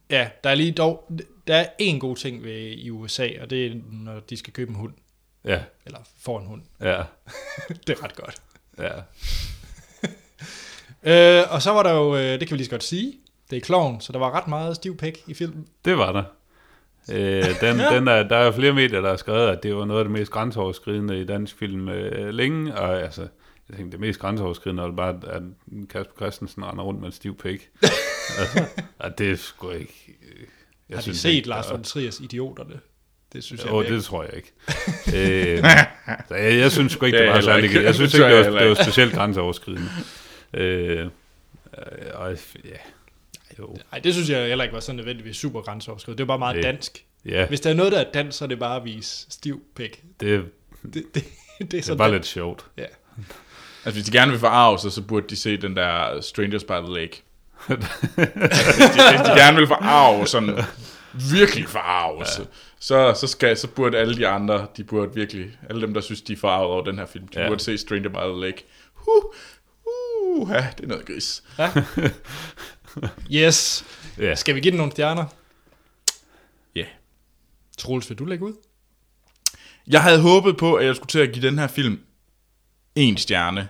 Ja, 0.09 0.29
der 0.43 0.49
er 0.49 0.55
lige 0.55 0.71
dog... 0.71 1.11
Der 1.47 1.55
er 1.55 1.65
en 1.79 1.99
god 1.99 2.15
ting 2.15 2.43
ved 2.43 2.71
i 2.71 2.89
USA, 2.89 3.29
og 3.41 3.49
det 3.49 3.67
er, 3.67 3.75
når 3.91 4.19
de 4.19 4.37
skal 4.37 4.53
købe 4.53 4.69
en 4.69 4.75
hund. 4.75 4.93
Ja, 5.45 5.59
Eller 5.85 5.99
får 6.19 6.39
en 6.39 6.45
hund. 6.45 6.61
ja, 6.81 7.03
Det 7.87 7.89
er 7.99 8.03
ret 8.03 8.15
godt. 8.15 8.41
ja. 8.77 8.91
Øh, 11.03 11.43
og 11.49 11.61
så 11.61 11.71
var 11.71 11.83
der 11.83 11.91
jo, 11.91 12.15
øh, 12.15 12.39
det 12.39 12.39
kan 12.39 12.51
vi 12.51 12.57
lige 12.57 12.65
så 12.65 12.71
godt 12.71 12.83
sige, 12.83 13.13
det 13.49 13.57
er 13.57 13.61
Clown, 13.61 14.01
så 14.01 14.11
der 14.13 14.19
var 14.19 14.31
ret 14.31 14.47
meget 14.47 14.75
stiv 14.75 14.97
pæk 14.97 15.19
i 15.27 15.33
filmen. 15.33 15.67
Det 15.85 15.97
var 15.97 16.11
der. 16.11 16.23
Øh, 17.11 17.43
den, 17.61 17.79
den 17.79 18.07
er, 18.07 18.23
der 18.23 18.35
er 18.37 18.51
flere 18.51 18.73
medier, 18.73 19.01
der 19.01 19.09
har 19.09 19.15
skrevet, 19.15 19.47
at 19.49 19.63
det 19.63 19.75
var 19.75 19.85
noget 19.85 19.99
af 19.99 20.05
det 20.05 20.11
mest 20.11 20.31
grænseoverskridende 20.31 21.21
i 21.21 21.25
dansk 21.25 21.57
film 21.57 21.89
øh, 21.89 22.29
længe, 22.29 22.75
og 22.75 23.01
altså, 23.01 23.21
jeg 23.69 23.77
tænkte, 23.77 23.91
det 23.91 23.99
mest 23.99 24.19
grænseoverskridende 24.19 24.83
er 24.83 24.91
bare, 24.91 25.19
at 25.27 25.41
Kasper 25.89 26.13
Christensen 26.17 26.65
render 26.65 26.83
rundt 26.83 26.99
med 26.99 27.07
en 27.07 27.11
stiv 27.13 27.37
pik. 27.37 27.69
altså, 28.39 28.65
at 28.99 29.17
det 29.17 29.31
er 29.31 29.35
sgu 29.35 29.69
ikke... 29.69 30.17
øh, 30.23 30.39
Jeg 30.89 30.95
Har 30.95 31.01
de 31.01 31.03
synes 31.03 31.17
set 31.19 31.29
ikke, 31.31 31.47
Lars 31.47 31.65
der- 31.65 31.71
von 31.73 31.83
Triers 31.83 32.19
Idioterne? 32.19 32.79
Det 33.33 33.43
synes 33.43 33.63
jeg 33.63 33.71
Åh, 33.73 33.79
virkelig. 33.79 33.97
det 33.97 34.05
tror 34.05 34.23
jeg 34.23 34.33
ikke. 34.35 34.53
øh, 35.53 35.63
så 36.27 36.35
jeg, 36.35 36.57
jeg 36.59 36.71
synes 36.71 36.91
sgu 36.91 37.05
ikke, 37.05 37.17
Det 37.17 37.25
det 37.27 37.33
var 37.33 37.41
særlig... 37.41 37.63
ikke. 37.63 37.83
Jeg 37.83 37.95
synes 37.95 38.11
Det 38.11 38.17
ikke, 38.19 38.29
det 38.29 38.37
var, 38.37 38.43
det 38.43 38.53
var 38.53 38.61
ikke. 38.69 38.83
specielt 38.83 39.13
grænseoverskridende. 39.13 39.89
Øh, 40.53 41.07
og 42.13 42.31
ja, 42.65 42.69
jo. 43.59 43.77
Nej, 43.91 43.99
det 43.99 44.13
synes 44.13 44.29
jeg 44.29 44.47
heller 44.47 44.63
ikke 44.63 44.73
var 44.73 44.79
så 44.79 44.93
nødvendigvis 44.93 45.37
super 45.37 45.61
grænseoverskridende. 45.61 46.17
Det 46.17 46.27
var 46.27 46.31
bare 46.33 46.39
meget 46.39 46.55
Det- 46.55 46.63
dansk. 46.63 47.05
Ja, 47.25 47.47
Hvis 47.47 47.59
der 47.61 47.69
er 47.69 47.73
noget, 47.73 47.91
der 47.91 47.99
er 47.99 48.11
dansk, 48.13 48.37
så 48.37 48.45
er 48.45 48.47
det 48.47 48.59
bare 48.59 48.75
at 48.75 48.85
vise 48.85 49.25
stiv 49.29 49.61
pæk. 49.75 50.03
det, 50.19 50.45
Det, 50.83 50.93
det, 50.93 51.03
det 51.13 51.23
er 51.59 51.65
det 51.65 51.85
sådan, 51.85 51.99
var 51.99 52.05
det- 52.07 52.13
lidt 52.13 52.25
sjovt. 52.25 52.65
Ja. 52.77 52.85
Altså, 53.85 53.99
hvis 53.99 54.03
de 54.05 54.11
gerne 54.11 54.31
vil 54.31 54.39
forarve 54.39 54.79
sig, 54.79 54.91
så 54.91 55.01
burde 55.01 55.27
de 55.29 55.35
se 55.35 55.57
den 55.57 55.75
der 55.75 56.21
Strangers 56.21 56.63
by 56.63 56.71
the 56.71 56.93
Lake. 56.99 57.21
hvis, 57.67 57.77
de, 57.77 59.09
hvis 59.09 59.21
de 59.25 59.35
gerne 59.35 59.57
vil 59.57 59.67
forarve, 59.67 60.27
sådan 60.27 60.63
virkelig 61.31 61.67
forarve 61.67 62.19
ja. 62.19 62.25
så, 62.79 63.13
så, 63.19 63.27
skal, 63.27 63.57
så 63.57 63.67
burde 63.67 63.97
alle 63.97 64.15
de 64.17 64.27
andre, 64.27 64.67
de 64.77 64.83
burde 64.83 65.13
virkelig, 65.13 65.45
alle 65.69 65.81
dem, 65.81 65.93
der 65.93 66.01
synes, 66.01 66.21
de 66.21 66.33
er 66.33 66.37
forarvet 66.37 66.67
over 66.67 66.83
den 66.83 66.97
her 66.99 67.05
film, 67.05 67.27
de 67.27 67.37
Ja. 67.39 67.43
ja. 67.43 67.49
burde 67.49 67.63
se 67.63 67.77
Stranger 67.77 68.09
by 68.09 68.31
the 68.33 68.45
Lake. 68.45 68.65
Huh, 68.93 69.23
uh, 69.85 70.49
ja, 70.51 70.67
det 70.77 70.83
er 70.83 70.87
noget 70.87 71.05
gris. 71.05 71.43
Yes. 73.31 73.85
Ja. 74.17 74.35
Skal 74.35 74.55
vi 74.55 74.59
give 74.59 74.71
den 74.71 74.77
nogle 74.77 74.91
stjerner? 74.91 75.25
Ja. 76.75 76.85
Troels, 77.77 78.09
vil 78.09 78.19
du 78.19 78.25
lægge 78.25 78.45
ud? 78.45 78.53
Jeg 79.87 80.03
havde 80.03 80.21
håbet 80.21 80.57
på, 80.57 80.75
at 80.75 80.85
jeg 80.85 80.95
skulle 80.95 81.09
til 81.09 81.19
at 81.19 81.31
give 81.33 81.47
den 81.47 81.59
her 81.59 81.67
film 81.67 81.99
en 82.95 83.17
stjerne, 83.17 83.69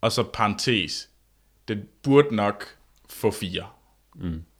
og 0.00 0.12
så 0.12 0.22
parentes, 0.22 1.08
den 1.68 1.88
burde 2.02 2.34
nok 2.34 2.64
få 3.08 3.30
fire. 3.30 3.66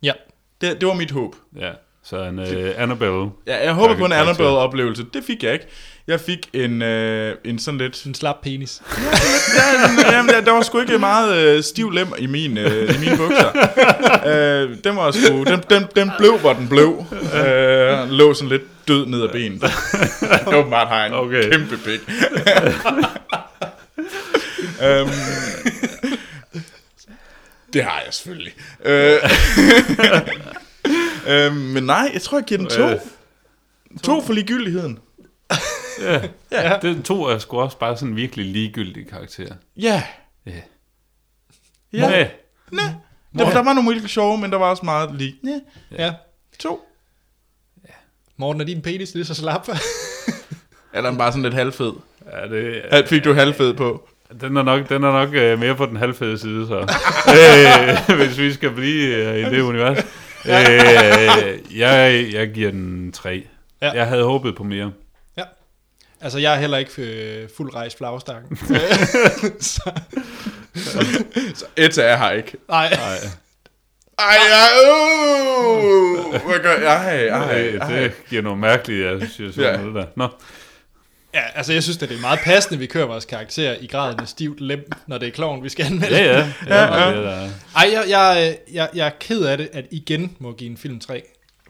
Ja. 0.02 0.12
Det, 0.60 0.80
det 0.80 0.88
var 0.88 0.94
mit 0.94 1.10
håb. 1.10 1.36
Ja, 1.56 1.72
så 2.04 2.22
en 2.22 2.38
uh, 2.38 2.46
Annabelle. 2.82 3.30
Ja, 3.46 3.64
jeg 3.64 3.72
håber 3.72 3.96
på 3.96 4.04
en. 4.04 4.12
Annabelle-oplevelse. 4.12 5.04
Det 5.14 5.24
fik 5.26 5.42
jeg 5.42 5.52
ikke. 5.52 5.66
Jeg 6.06 6.20
fik 6.20 6.48
en, 6.52 6.82
øh, 6.82 7.36
en 7.44 7.58
sådan 7.58 7.78
lidt... 7.78 8.04
En 8.04 8.14
slap 8.14 8.36
penis. 8.42 8.82
Ja, 9.56 10.12
jamen, 10.16 10.28
der, 10.34 10.40
der 10.40 10.52
var 10.52 10.62
sgu 10.62 10.80
ikke 10.80 10.98
meget 10.98 11.36
øh, 11.36 11.62
stiv 11.62 11.90
lem 11.90 12.08
i, 12.18 12.26
min, 12.26 12.58
øh, 12.58 12.94
i 12.94 12.98
mine 12.98 13.16
bukser. 13.16 13.48
øh, 14.26 14.76
den 14.84 14.96
var 14.96 15.10
sgu... 15.10 15.44
Den, 15.44 15.62
den, 15.70 15.86
den 15.96 16.10
blev, 16.18 16.38
hvor 16.38 16.52
den 16.52 16.68
blev. 16.68 17.04
Øh, 17.34 18.10
lå 18.10 18.34
sådan 18.34 18.48
lidt 18.48 18.62
død 18.88 19.06
ned 19.06 19.22
ad 19.22 19.28
benet. 19.28 19.64
Åbenbart 20.58 20.88
har 20.88 21.06
en 21.06 21.12
Okay. 21.12 21.38
okay. 21.38 21.50
kæmpe 21.50 21.76
pik. 21.76 22.00
øhm, 24.82 25.08
det 27.72 27.84
har 27.84 28.02
jeg 28.06 28.14
selvfølgelig. 28.14 28.52
Øh, 28.84 29.18
øh, 31.30 31.56
men 31.56 31.82
nej, 31.84 32.10
jeg 32.12 32.22
tror, 32.22 32.38
jeg 32.38 32.44
giver 32.44 32.58
den 32.58 32.68
to. 32.68 32.82
Øh, 32.88 32.98
To 34.02 34.20
for 34.22 34.32
ligegyldigheden. 34.32 34.98
Ja, 36.02 36.20
ja. 36.52 36.78
Den 36.82 37.02
to 37.02 37.22
er 37.24 37.38
sgu 37.38 37.60
også 37.60 37.78
bare 37.78 37.96
sådan 37.96 38.08
en 38.08 38.16
virkelig 38.16 38.46
ligegyldig 38.46 39.08
karakter. 39.08 39.54
Ja. 39.76 40.02
Ja. 40.46 40.52
Ja. 41.92 42.28
Nej. 42.72 42.92
Der, 43.38 43.50
der 43.50 43.62
var 43.62 43.72
nogle 43.72 43.88
virkelig 43.88 44.10
sjove, 44.10 44.38
men 44.38 44.50
der 44.52 44.58
var 44.58 44.70
også 44.70 44.84
meget 44.84 45.14
lige. 45.14 45.34
Ja. 45.44 45.60
Ja. 46.04 46.12
To. 46.58 46.80
Morten, 48.36 48.60
er 48.62 48.66
din 48.66 48.82
penis 48.82 49.14
lige 49.14 49.24
så 49.24 49.34
slap? 49.34 49.68
Eller 49.68 49.80
er 51.06 51.10
den 51.10 51.18
bare 51.18 51.32
sådan 51.32 51.42
lidt 51.42 51.54
halvfed? 51.54 51.92
Ja, 52.32 52.48
det, 52.48 52.82
Alt 52.90 53.08
fik 53.08 53.24
du 53.24 53.32
halvfed 53.32 53.74
på. 53.74 54.08
den 54.40 54.56
er 54.56 54.62
nok, 54.62 54.88
den 54.88 55.04
er 55.04 55.12
nok 55.12 55.34
øh, 55.34 55.58
mere 55.58 55.74
på 55.74 55.86
den 55.86 55.96
halvfede 55.96 56.38
side, 56.38 56.66
så. 56.66 56.78
øh, 58.10 58.16
hvis 58.16 58.38
vi 58.38 58.52
skal 58.52 58.70
blive 58.70 59.16
øh, 59.16 59.36
i 59.38 59.54
det 59.54 59.60
univers. 59.60 59.98
Øh, 60.46 61.78
jeg, 61.78 62.26
jeg 62.32 62.50
giver 62.54 62.70
den 62.70 63.12
tre. 63.12 63.46
Ja. 63.82 63.86
Ja. 63.86 63.92
Jeg 63.92 64.06
havde 64.06 64.24
håbet 64.24 64.56
på 64.56 64.64
mere. 64.64 64.92
ja. 65.36 65.42
Altså, 66.20 66.38
jeg 66.38 66.54
er 66.54 66.58
heller 66.58 66.78
ikke 66.78 66.92
øh, 67.02 67.48
fuld 67.56 67.74
rejs 67.74 67.94
flagstangen. 67.96 68.56
så, 69.60 69.90
Så 71.54 71.66
Etta 71.76 72.02
er 72.02 72.16
her 72.16 72.30
ikke. 72.30 72.56
nej. 72.68 72.90
Nej, 72.90 73.16
Ej, 74.18 74.36
ej, 74.36 74.70
uh, 74.90 76.30
Hvad 76.30 76.58
gør 76.62 76.72
jeg? 76.74 76.84
Ej, 76.84 77.26
ej, 77.28 77.54
det, 77.58 77.74
ej. 77.82 77.88
det 78.00 78.12
giver 78.30 78.42
nogle 78.42 78.60
mærkelige 78.60 79.08
associationer, 79.08 79.70
Ja. 79.70 79.76
det 79.86 79.94
der. 79.94 80.04
Nå, 80.16 80.28
Ja, 81.34 81.42
altså, 81.54 81.72
jeg 81.72 81.82
synes, 81.82 82.02
at 82.02 82.08
det 82.08 82.16
er 82.16 82.20
meget 82.20 82.40
passende, 82.44 82.74
at 82.74 82.80
vi 82.80 82.86
kører 82.86 83.06
vores 83.06 83.24
karakter 83.24 83.76
i 83.80 83.86
graden 83.86 84.20
af 84.20 84.28
stivt 84.28 84.60
lem, 84.60 84.90
når 85.06 85.18
det 85.18 85.28
er 85.28 85.32
kloven, 85.32 85.64
vi 85.64 85.68
skal 85.68 85.86
anmelde. 85.86 86.16
ja, 86.16 86.38
ja. 86.38 86.52
ja, 86.66 87.08
ja. 87.08 87.22
Der. 87.22 87.48
Ej, 87.76 87.90
jeg, 87.92 88.04
jeg, 88.08 88.56
jeg, 88.72 88.88
jeg 88.94 89.06
er 89.06 89.12
ked 89.20 89.42
af 89.42 89.58
det, 89.58 89.68
at 89.72 89.86
igen 89.90 90.36
må 90.38 90.52
give 90.52 90.70
en 90.70 90.76
film 90.76 91.00
3. 91.00 91.22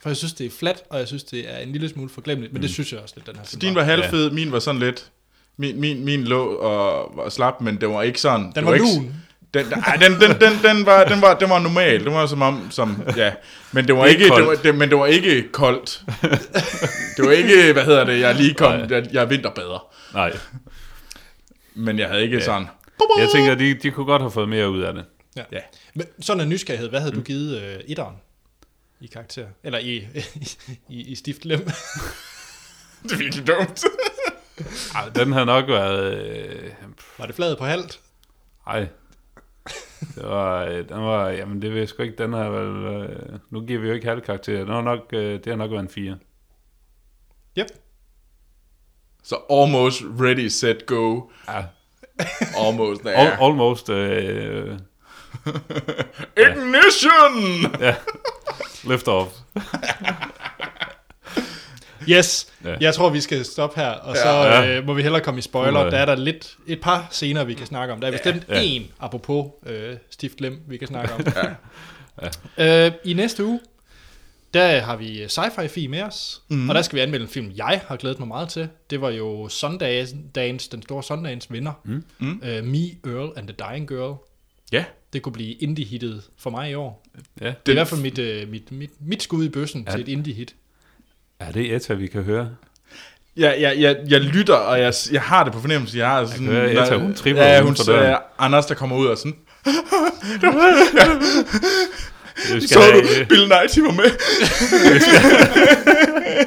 For 0.03 0.09
jeg 0.11 0.17
synes, 0.17 0.33
det 0.33 0.47
er 0.47 0.51
flat, 0.59 0.83
og 0.91 0.99
jeg 0.99 1.07
synes, 1.07 1.25
det 1.25 1.55
er 1.55 1.59
en 1.59 1.73
lille 1.73 1.89
smule 1.89 2.11
forglemmeligt, 2.11 2.53
men 2.53 2.63
det 2.63 2.71
synes 2.71 2.93
jeg 2.93 3.01
også 3.01 3.15
lidt, 3.17 3.27
den 3.27 3.37
her 3.37 3.45
Så 3.45 3.51
film 3.51 3.61
din 3.61 3.75
var 3.75 3.83
halvfed, 3.83 4.31
min 4.31 4.53
var 4.53 4.59
sådan 4.59 4.81
lidt... 4.81 5.11
Min, 5.57 5.81
min, 5.81 6.05
min 6.05 6.25
lå 6.25 6.55
og 6.55 7.13
var 7.17 7.29
slap, 7.29 7.61
men 7.61 7.81
det 7.81 7.89
var 7.89 8.03
ikke 8.03 8.21
sådan... 8.21 8.43
Den 8.43 8.53
det 8.55 8.67
var 8.67 8.75
ikke, 8.75 8.87
lun. 8.95 9.15
Den, 9.55 9.73
ej, 9.73 9.97
den, 9.97 10.13
den, 10.13 10.41
den, 10.41 10.53
den, 10.63 10.87
var, 10.87 11.05
den, 11.05 11.23
var, 11.23 11.35
den 11.35 11.51
var 11.51 11.59
normal. 11.59 12.05
Den 12.05 12.15
var 12.15 12.27
som 12.27 12.43
om, 12.43 12.71
som, 12.71 13.03
ja. 13.17 13.33
Men 13.73 13.87
det 13.87 13.97
var 13.97 14.07
Ikke 14.07 14.25
det 14.25 14.31
var, 14.31 14.45
koldt. 14.45 14.63
det, 14.63 14.75
men 14.75 14.89
det 14.91 14.99
var 14.99 15.07
ikke 15.07 15.49
koldt. 15.53 16.03
det 17.17 17.25
var 17.25 17.31
ikke, 17.31 17.73
hvad 17.73 17.85
hedder 17.85 18.05
det, 18.05 18.21
jeg 18.21 18.31
er 18.31 18.35
lige 18.35 18.55
kom, 18.55 18.73
Nej. 18.73 18.87
jeg, 18.91 19.09
jeg 19.13 19.23
er 19.23 19.27
vinterbader. 19.27 19.95
Nej, 20.15 20.33
Men 21.75 21.99
jeg 21.99 22.09
havde 22.09 22.23
ikke 22.23 22.37
ja. 22.37 22.45
sådan, 22.45 22.67
jeg 23.19 23.29
tænker, 23.35 23.55
de, 23.55 23.75
de 23.75 23.91
kunne 23.91 24.07
godt 24.07 24.23
have 24.23 24.31
fået 24.31 24.49
mere 24.49 24.71
ud 24.71 24.81
af 24.81 24.95
det. 24.95 25.05
Ja. 25.37 25.43
Ja. 25.53 25.61
Men 25.95 26.07
sådan 26.21 26.41
en 26.43 26.49
nysgerrighed, 26.49 26.89
hvad 26.89 27.01
havde 27.01 27.13
mm. 27.13 27.19
du 27.19 27.25
givet 27.25 27.63
øh, 27.63 27.81
etteren 27.87 28.17
i 29.01 29.07
karakter? 29.07 29.47
Eller 29.65 29.79
i, 29.79 30.07
i, 30.89 31.01
i 31.01 31.15
stift 31.15 31.45
lem? 31.45 31.59
det 33.03 33.13
er 33.13 33.17
virkelig 33.17 33.47
dumt. 33.47 33.85
Ej, 34.95 35.09
den 35.15 35.33
har 35.33 35.45
nok 35.45 35.69
været... 35.69 36.15
Øh, 36.15 36.71
var 37.19 37.27
det 37.27 37.35
fladet 37.35 37.59
på 37.59 37.65
halvt? 37.65 38.01
ej. 38.67 38.87
Det 40.15 40.23
var, 40.29 40.65
øh, 40.65 40.89
den 40.89 41.01
var, 41.03 41.29
jamen 41.29 41.63
det 41.63 41.71
ved 41.71 41.79
jeg 41.79 41.89
sgu 41.89 42.03
ikke, 42.03 42.23
den 42.23 42.33
har 42.33 42.51
vel, 42.51 42.95
øh, 42.95 43.39
nu 43.51 43.61
giver 43.67 43.81
vi 43.81 43.89
jo 43.89 43.95
ikke 43.95 44.07
halv 44.09 44.21
karakter, 44.21 44.59
den 44.59 44.69
har 44.69 44.81
nok, 44.81 45.01
øh, 45.13 45.33
det 45.35 45.47
har 45.47 45.57
nok 45.57 45.71
været 45.71 45.83
en 45.83 45.89
4. 45.89 46.19
Yep. 47.59 47.67
Så 49.23 49.37
almost 49.51 50.03
ready, 50.21 50.49
set, 50.49 50.87
go. 50.87 51.21
Ja, 51.49 51.65
Almost 52.67 53.01
there. 53.01 53.17
al, 53.17 53.37
almost, 53.43 53.89
øh, 53.89 54.79
Ignition! 56.47 57.73
ja, 57.81 57.95
lift 58.85 59.09
off. 59.09 59.33
Yes, 62.11 62.53
ja. 62.65 62.71
Ja. 62.71 62.77
jeg 62.81 62.95
tror, 62.95 63.09
vi 63.11 63.21
skal 63.21 63.45
stoppe 63.45 63.81
her, 63.81 63.89
og 63.91 64.17
så 64.17 64.29
Ja. 64.29 64.79
øh, 64.79 64.87
må 64.87 64.95
vi 64.95 65.03
hellere 65.03 65.21
komme 65.23 65.39
i 65.39 65.43
spoiler. 65.43 65.91
Der 65.91 65.99
er 65.99 66.07
der 66.07 66.17
lidt 66.17 66.57
et 66.67 66.81
par 66.81 67.09
scener, 67.11 67.45
vi 67.45 67.55
kan 67.55 67.67
snakke 67.67 67.95
om. 67.95 68.01
Der 68.01 68.07
er 68.09 68.13
bestemt 68.13 68.47
Ja. 68.49 68.61
en, 68.63 68.87
apropos 69.01 69.47
øh, 69.67 69.97
stift 70.11 70.41
lem, 70.41 70.61
vi 70.69 70.77
kan 70.77 70.89
snakke 70.89 71.15
om. 71.15 71.21
ja. 72.59 72.87
øh, 72.87 72.93
I 73.05 73.13
næste 73.13 73.45
uge, 73.45 73.61
der 74.55 74.81
har 74.81 74.97
vi 74.97 75.25
sci-fi 75.25 75.67
fi 75.67 75.87
med 75.87 76.03
os, 76.03 76.43
mm. 76.49 76.69
og 76.69 76.75
der 76.75 76.83
skal 76.83 76.97
vi 76.97 77.01
anmelde 77.01 77.23
en 77.25 77.31
film, 77.31 77.53
jeg 77.57 77.81
har 77.87 77.97
glædet 77.97 78.19
mig 78.19 78.29
meget 78.29 78.49
til. 78.49 78.69
Det 78.91 79.01
var 79.01 79.11
jo 79.11 79.49
Sundance, 79.49 80.15
den 80.35 80.83
store 80.83 81.03
Sundance 81.03 81.49
vinder. 81.51 81.73
Mm. 81.85 82.05
Mm. 82.19 82.43
Uh, 82.43 82.65
Me, 82.65 82.79
Earl 83.07 83.33
and 83.37 83.49
the 83.49 83.57
Dying 83.71 83.89
Girl. 83.89 84.15
Ja. 84.73 84.85
Det 85.13 85.23
kunne 85.23 85.33
blive 85.33 85.53
indie-hittet 85.53 86.23
for 86.39 86.51
mig 86.51 86.71
i 86.71 86.75
år. 86.75 87.07
Ja, 87.41 87.47
Det 87.47 87.55
er 87.67 87.71
i 87.71 87.73
hvert 87.73 87.89
fald 87.89 88.01
mit, 88.01 88.19
øh, 88.19 88.49
mit, 88.49 88.73
mit, 88.73 88.91
mit 89.01 89.23
skud 89.23 89.45
i 89.45 89.49
bøssen 89.49 89.85
ja. 89.87 89.93
til 89.93 90.01
et 90.01 90.09
indie-hit. 90.09 90.55
Er 91.41 91.53
det 91.53 91.75
Etta, 91.75 91.95
vi 91.95 92.07
kan 92.07 92.23
høre? 92.23 92.49
Jeg, 93.37 93.57
jeg, 93.61 93.75
jeg, 93.79 93.97
jeg 94.09 94.21
lytter, 94.21 94.55
og 94.55 94.81
jeg, 94.81 94.95
jeg 95.13 95.23
har 95.23 95.45
det 95.45 95.53
på 95.53 95.61
fornemmelse. 95.61 95.99
Jeg 95.99 96.09
har 96.09 96.27
sådan, 96.27 96.47
kan 96.47 96.55
høre, 96.55 96.73
Etta, 96.73 96.97
hun 96.97 97.15
tripper 97.15 97.43
ja, 97.43 97.63
hun 97.63 97.77
for 97.77 97.85
døren. 97.85 98.17
Anders, 98.39 98.67
der 98.67 98.75
kommer 98.75 98.97
ud 98.97 99.07
og 99.07 99.19
sådan, 99.19 99.35
Vi 99.65 99.73
skal, 102.61 102.69
så 102.69 102.81
have, 102.81 103.03
du, 103.03 103.07
Bill 103.29 103.43
Nighy 103.43 103.79
var 103.79 103.93
med. 103.93 104.11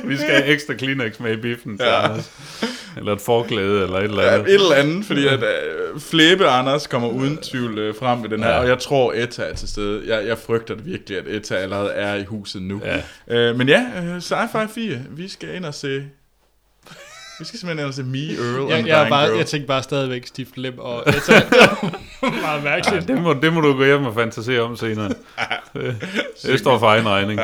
vi 0.09 0.17
skal 0.17 0.29
have 0.29 0.45
ekstra 0.45 0.73
Kleenex 0.73 1.19
med 1.19 1.37
i 1.37 1.41
biffen. 1.41 1.77
Ja. 1.79 2.05
Anders. 2.05 2.31
Eller 2.97 3.13
et 3.13 3.21
forklæde, 3.21 3.83
eller 3.83 3.97
et 3.97 4.03
eller 4.03 4.23
Ja, 4.23 4.33
andet. 4.33 4.47
et 4.47 4.53
eller 4.53 4.75
andet, 4.75 5.05
fordi 5.05 5.27
at 5.27 5.39
uh, 5.93 6.01
Flæbe 6.01 6.47
Anders 6.47 6.87
kommer 6.87 7.07
uden 7.09 7.37
tvivl 7.37 7.89
uh, 7.89 7.95
frem 7.95 8.25
i 8.25 8.27
den 8.27 8.43
her, 8.43 8.49
ja. 8.49 8.55
Ja. 8.55 8.61
og 8.61 8.67
jeg 8.67 8.79
tror, 8.79 9.13
Etta 9.15 9.41
er 9.43 9.53
til 9.53 9.67
stede. 9.67 10.15
Jeg, 10.15 10.27
jeg 10.27 10.37
frygter 10.37 10.75
det 10.75 10.85
virkelig, 10.85 11.17
at 11.17 11.27
Etta 11.27 11.55
allerede 11.55 11.89
er 11.91 12.15
i 12.15 12.23
huset 12.23 12.61
nu. 12.61 12.81
Ja. 13.27 13.49
Uh, 13.51 13.57
men 13.57 13.69
ja, 13.69 13.85
uh, 14.01 14.17
Sci-Fi 14.17 14.67
4, 14.75 14.99
vi 15.09 15.27
skal 15.27 15.55
ind 15.55 15.65
og 15.65 15.73
se... 15.73 16.03
Vi 17.39 17.45
skal 17.45 17.59
simpelthen 17.59 17.93
se 17.93 18.03
Me, 18.03 18.17
Earl 18.17 18.69
Jeg, 18.69 18.77
and 18.77 18.87
jeg, 18.87 19.05
bare, 19.09 19.27
Girl. 19.27 19.37
jeg 19.37 19.45
tænkte 19.45 19.67
bare 19.67 19.83
stadigvæk 19.83 20.27
stift 20.27 20.57
lem, 20.57 20.79
og 20.79 21.03
det 21.07 21.13
er 21.29 22.41
meget 22.41 22.63
mærkeligt. 22.63 23.09
Ja, 23.09 23.13
det, 23.13 23.21
må, 23.21 23.33
det 23.33 23.53
må 23.53 23.61
du 23.61 23.73
gå 23.73 23.85
hjem 23.85 24.05
og 24.05 24.13
fantasere 24.13 24.61
om 24.61 24.75
senere. 24.75 25.09
Det, 25.73 25.95
det 26.43 26.59
står 26.59 26.79
for 26.79 26.87
egen 26.87 27.09
regning. 27.09 27.39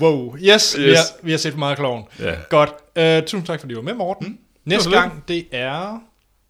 Wow. 0.00 0.36
Yes, 0.36 0.44
yes. 0.72 0.76
Vi, 0.78 0.88
har, 0.90 1.02
vi 1.22 1.30
har 1.30 1.38
set 1.38 1.52
for 1.52 1.58
meget 1.58 1.76
kloven. 1.78 2.04
Ja. 2.20 2.34
Godt. 2.50 2.70
Uh, 3.00 3.26
tusind 3.26 3.46
tak, 3.46 3.60
fordi 3.60 3.74
du 3.74 3.80
var 3.80 3.84
med, 3.84 3.94
Morten. 3.94 4.26
Mm. 4.28 4.38
Næste 4.68 4.90
gang, 4.90 5.24
det 5.28 5.46
er... 5.52 5.98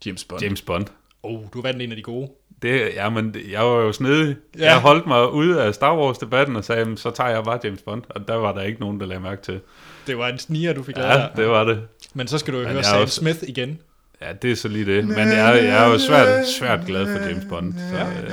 James 0.05 0.23
Bond. 0.23 0.41
James 0.41 0.61
Bond. 0.61 0.85
Oh, 1.23 1.41
du 1.53 1.61
vandt 1.61 1.81
en 1.81 1.89
af 1.91 1.95
de 1.95 2.01
gode. 2.03 2.31
Det, 2.61 2.81
ja, 2.95 3.09
men 3.09 3.35
jeg 3.51 3.61
var 3.65 3.71
jo 3.81 3.91
snedig. 3.91 4.35
Ja. 4.59 4.65
Jeg 4.71 4.79
holdt 4.81 5.07
mig 5.07 5.31
ude 5.31 5.63
af 5.63 5.73
Star 5.73 5.97
Wars-debatten 5.97 6.55
og 6.55 6.63
sagde, 6.63 6.79
"Jamen, 6.81 6.97
så 6.97 7.11
tager 7.11 7.29
jeg 7.29 7.43
bare 7.43 7.59
James 7.63 7.81
Bond. 7.81 8.03
Og 8.09 8.27
der 8.27 8.35
var 8.35 8.51
der 8.53 8.61
ikke 8.61 8.79
nogen, 8.79 8.99
der 8.99 9.05
lagde 9.05 9.21
mærke 9.21 9.41
til. 9.41 9.59
Det 10.07 10.17
var 10.17 10.27
en 10.27 10.37
sniger, 10.37 10.73
du 10.73 10.83
fik 10.83 10.97
lavet 10.97 11.09
Ja, 11.09 11.13
der. 11.15 11.27
det 11.35 11.47
var 11.47 11.63
det. 11.63 11.81
Men 12.13 12.27
så 12.27 12.37
skal 12.37 12.53
du 12.53 12.57
jo 12.59 12.63
Men 12.65 12.73
høre 12.73 12.83
Sam 12.83 13.01
også- 13.01 13.15
Smith 13.15 13.39
igen. 13.47 13.79
Ja, 14.21 14.33
det 14.33 14.51
er 14.51 14.55
så 14.55 14.67
lige 14.67 14.85
det. 14.85 15.07
Men 15.07 15.17
jeg, 15.17 15.59
jeg 15.63 15.85
er 15.85 15.91
jo 15.91 15.97
svært, 15.97 16.47
svært 16.47 16.79
glad 16.85 17.05
for 17.17 17.27
James 17.29 17.45
Bond. 17.49 17.73
Så, 17.73 17.95
øh, 18.23 18.31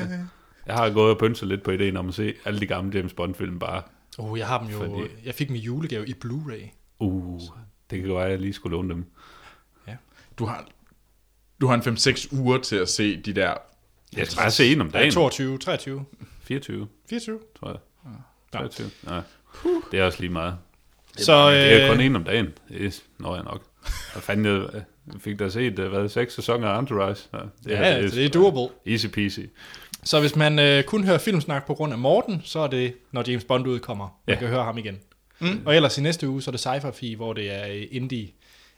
jeg 0.66 0.74
har 0.74 0.90
gået 0.90 1.10
og 1.10 1.18
pynset 1.18 1.48
lidt 1.48 1.62
på 1.62 1.70
ideen 1.70 1.96
om 1.96 2.08
at 2.08 2.14
se 2.14 2.34
alle 2.44 2.60
de 2.60 2.66
gamle 2.66 2.98
James 2.98 3.12
Bond-film 3.12 3.58
bare. 3.58 3.82
Oh, 4.18 4.38
jeg 4.38 4.46
har 4.46 4.58
dem 4.58 4.68
jo... 4.68 4.78
Fordi- 4.78 5.10
Jeg 5.24 5.34
fik 5.34 5.50
min 5.50 5.60
julegave 5.62 6.08
i 6.08 6.14
Blu-ray. 6.24 6.96
Uh, 7.00 7.40
det 7.90 8.00
kan 8.02 8.14
være, 8.14 8.24
at 8.24 8.30
jeg 8.30 8.38
lige 8.40 8.52
skulle 8.52 8.76
låne 8.76 8.88
dem. 8.88 9.04
Du 10.38 10.44
har, 10.44 10.68
du 11.60 11.66
har 11.66 11.74
en 11.74 11.80
5-6 11.80 12.36
uger 12.40 12.58
til 12.58 12.76
at 12.76 12.88
se 12.88 13.16
de 13.16 13.32
der... 13.32 13.54
Jeg 14.16 14.26
skal 14.26 14.40
bare 14.40 14.50
se 14.50 14.72
en 14.72 14.80
om 14.80 14.90
dagen. 14.90 15.12
22, 15.12 15.58
23, 15.58 16.04
24, 16.42 16.88
24. 17.08 17.38
tror 17.60 17.68
jeg. 17.70 17.78
23. 18.52 18.90
Nej. 19.02 19.20
Det 19.90 20.00
er 20.00 20.04
også 20.04 20.20
lige 20.20 20.30
meget. 20.32 20.56
Så 21.16 21.50
Det 21.50 21.82
er 21.82 21.88
kun 21.88 22.00
øh, 22.00 22.06
en 22.06 22.16
om 22.16 22.24
dagen. 22.24 22.46
Det 22.68 23.02
når 23.18 23.34
jeg 23.34 23.44
nok. 23.44 23.62
Hvad 24.12 24.22
fanden, 24.22 24.46
jeg 24.46 24.68
jeg 25.12 25.20
fik 25.20 25.38
da 25.38 25.48
set, 25.48 25.78
øh, 25.78 25.88
hvad, 25.90 26.08
seks 26.08 26.34
sæsoner 26.34 26.68
af 26.68 26.78
Entourage. 26.80 27.28
Ja, 27.32 27.38
det, 27.64 27.70
ja, 27.70 28.02
det 28.02 28.24
er 28.24 28.28
doable. 28.28 28.68
Easy 28.86 29.06
peasy. 29.06 29.40
Så 30.04 30.20
hvis 30.20 30.36
man 30.36 30.58
øh, 30.58 30.84
kun 30.84 31.04
hører 31.04 31.18
filmsnak 31.18 31.66
på 31.66 31.74
grund 31.74 31.92
af 31.92 31.98
Morten, 31.98 32.42
så 32.44 32.58
er 32.58 32.66
det, 32.66 32.94
når 33.12 33.24
James 33.28 33.44
Bond 33.44 33.66
udkommer. 33.66 34.20
Man 34.26 34.34
Ja. 34.34 34.40
kan 34.40 34.48
høre 34.48 34.64
ham 34.64 34.78
igen. 34.78 34.98
Mm. 35.38 35.62
Og 35.66 35.76
ellers 35.76 35.98
i 35.98 36.00
næste 36.02 36.28
uge, 36.28 36.42
så 36.42 36.50
er 36.50 36.52
det 36.52 36.66
sci-fi 36.66 37.16
hvor 37.16 37.32
det 37.32 37.52
er 37.54 37.68
øh, 37.68 37.82
indie 37.90 38.28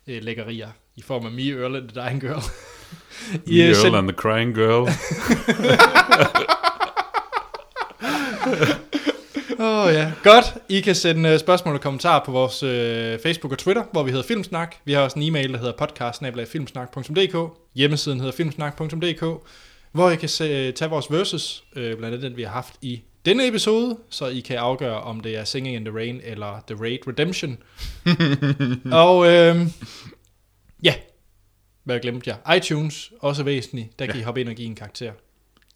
øh, 0.06 0.22
lækkerier 0.22 0.68
i 0.98 1.02
form 1.02 1.26
af 1.26 1.32
Me, 1.32 1.48
Earl 1.48 1.76
and 1.76 1.88
the 1.88 2.02
Dying 2.02 2.20
Girl. 2.20 2.42
Øh, 3.32 3.40
Girl 3.46 3.74
send- 3.74 3.96
and 3.96 4.08
the 4.08 4.16
Crying 4.16 4.54
Girl. 4.54 4.88
Åh 9.60 9.86
oh, 9.86 9.92
ja, 9.92 10.12
godt. 10.22 10.54
I 10.68 10.80
kan 10.80 10.94
sende 10.94 11.32
uh, 11.34 11.40
spørgsmål 11.40 11.74
og 11.74 11.80
kommentarer 11.80 12.24
på 12.24 12.32
vores 12.32 12.62
uh, 12.62 13.22
Facebook 13.22 13.52
og 13.52 13.58
Twitter, 13.58 13.84
hvor 13.92 14.02
vi 14.02 14.10
hedder 14.10 14.26
Filmsnak. 14.26 14.76
Vi 14.84 14.92
har 14.92 15.00
også 15.00 15.18
en 15.18 15.22
e-mail, 15.22 15.52
der 15.52 15.58
hedder 15.58 15.72
podcast 15.72 16.22
Hjemmesiden 17.74 18.20
hedder 18.20 18.32
filmsnak.dk, 18.32 19.24
hvor 19.92 20.10
I 20.10 20.16
kan 20.16 20.28
se, 20.28 20.72
tage 20.72 20.90
vores 20.90 21.06
versus, 21.10 21.64
uh, 21.76 21.82
blandt 21.82 22.04
andet 22.04 22.22
den, 22.22 22.36
vi 22.36 22.42
har 22.42 22.50
haft 22.50 22.74
i 22.82 23.02
denne 23.26 23.46
episode, 23.46 23.96
så 24.10 24.26
I 24.26 24.40
kan 24.40 24.56
afgøre, 24.56 25.00
om 25.00 25.20
det 25.20 25.36
er 25.36 25.44
Singing 25.44 25.76
in 25.76 25.84
the 25.84 25.94
Rain 25.94 26.20
eller 26.24 26.64
The 26.68 26.82
Raid 26.82 26.98
Redemption. 27.08 27.58
og 29.02 29.18
uh, 29.18 29.66
ja, 30.82 30.94
hvad 31.84 32.00
glemte 32.00 32.30
jeg? 32.30 32.56
iTunes, 32.56 33.12
også 33.20 33.42
væsentligt. 33.42 33.98
Der 33.98 34.06
kan 34.06 34.14
ja. 34.14 34.20
I 34.20 34.24
hoppe 34.24 34.40
ind 34.40 34.48
og 34.48 34.54
give 34.54 34.66
en 34.66 34.74
karakter. 34.74 35.12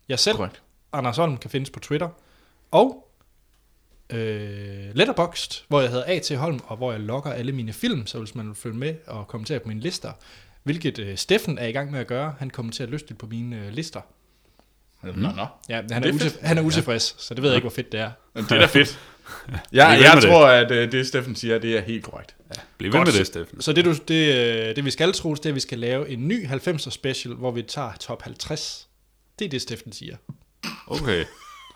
Jeg 0.09 0.19
selv, 0.19 0.37
Korrekt. 0.37 0.63
Anders 0.93 1.17
Holm, 1.17 1.37
kan 1.37 1.51
findes 1.51 1.71
på 1.71 1.81
Twitter. 1.81 2.09
Og 2.71 3.09
øh, 4.11 4.95
Letterboxd, 4.95 5.65
hvor 5.69 5.81
jeg 5.81 5.91
hedder 5.91 6.05
A.T. 6.07 6.31
Holm, 6.37 6.61
og 6.67 6.77
hvor 6.77 6.93
jeg 6.93 7.01
logger 7.01 7.33
alle 7.33 7.53
mine 7.53 7.73
film, 7.73 8.07
så 8.07 8.19
hvis 8.19 8.35
man 8.35 8.47
vil 8.47 8.55
følge 8.55 8.77
med 8.77 8.95
og 9.07 9.29
kommentere 9.29 9.59
på 9.59 9.69
mine 9.69 9.81
lister, 9.81 10.13
hvilket 10.63 10.99
øh, 10.99 11.17
Steffen 11.17 11.59
er 11.59 11.67
i 11.67 11.73
gang 11.73 11.91
med 11.91 12.01
at 12.01 12.07
gøre, 12.07 12.35
han 12.39 12.51
kommenterer 12.51 12.89
lystigt 12.89 13.19
på 13.19 13.27
mine 13.27 13.57
øh, 13.57 13.69
lister. 13.73 14.01
Nå, 15.03 15.13
nå. 15.13 15.47
Ja, 15.69 15.77
han 15.77 15.89
Det 15.89 15.93
er, 15.93 15.97
er 16.09 16.13
utilf- 16.13 16.47
han 16.47 16.59
er 16.59 16.63
utilfreds, 16.63 17.23
så 17.23 17.35
det 17.35 17.43
ved 17.43 17.51
jeg 17.51 17.57
ikke, 17.57 17.65
hvor 17.69 17.75
fedt 17.75 17.93
det 17.93 18.01
er. 18.01 18.11
Men 18.35 18.45
Det 18.45 18.53
er 18.53 18.59
da 18.59 18.67
fedt. 18.67 19.01
Bliv 19.47 19.59
Jeg, 19.73 20.01
med 20.15 20.23
det. 20.23 20.31
tror, 20.31 20.47
at 20.47 20.71
øh, 20.71 20.93
det, 20.93 21.07
Steffen 21.07 21.37
siger, 21.37 21.59
det 21.59 21.77
er 21.77 21.81
helt 21.81 22.05
korrekt. 22.05 22.35
Bliv 22.79 22.93
ved 22.93 23.01
med 23.01 23.13
det, 23.13 23.27
Steffen. 23.27 23.61
Så 23.61 23.73
det, 23.73 23.85
du, 23.85 23.95
det, 24.09 24.35
øh, 24.35 24.77
det 24.77 24.85
vi 24.85 24.91
skal 24.91 25.13
tro, 25.13 25.35
det 25.35 25.47
er, 25.47 25.51
at 25.51 25.55
vi 25.55 25.61
skal 25.61 25.79
lave 25.79 26.09
en 26.09 26.29
ny 26.29 26.47
90'er 26.47 26.91
special, 26.91 27.35
hvor 27.35 27.51
vi 27.51 27.63
tager 27.63 27.93
top 28.01 28.23
50. 28.23 28.89
Det 29.39 29.45
er 29.45 29.49
det, 29.49 29.63
Steffen 29.63 29.93
siger. 29.93 30.17
Okay, 30.87 31.25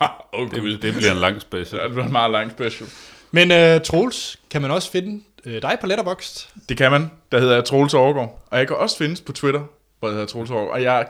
Åh, 0.00 0.08
oh, 0.40 0.50
det, 0.50 0.82
det 0.82 0.94
bliver 0.94 1.12
en 1.12 1.18
lang 1.18 1.40
special. 1.40 1.80
Det 1.88 1.96
var 1.96 2.04
en 2.04 2.12
meget 2.12 2.30
lang 2.30 2.50
special. 2.50 2.88
Men 3.30 3.52
øh, 3.52 3.80
Troels, 3.80 4.36
kan 4.50 4.62
man 4.62 4.70
også 4.70 4.90
finde 4.90 5.24
øh, 5.44 5.62
dig 5.62 5.78
på 5.80 5.86
Letterboxd? 5.86 6.48
Det 6.68 6.76
kan 6.76 6.90
man. 6.90 7.10
Der 7.32 7.40
hedder 7.40 7.54
jeg 7.54 7.64
Troels 7.64 7.94
Overgaard. 7.94 8.42
Og 8.50 8.58
jeg 8.58 8.66
kan 8.66 8.76
også 8.76 8.98
findes 8.98 9.20
på 9.20 9.32
Twitter, 9.32 9.60
hvor 9.98 10.08
jeg 10.08 10.12
hedder 10.14 10.26
Troels 10.26 10.50
Overgaard. 10.50 10.72
Og 10.74 10.82
jeg 10.82 11.00
er 11.00 11.04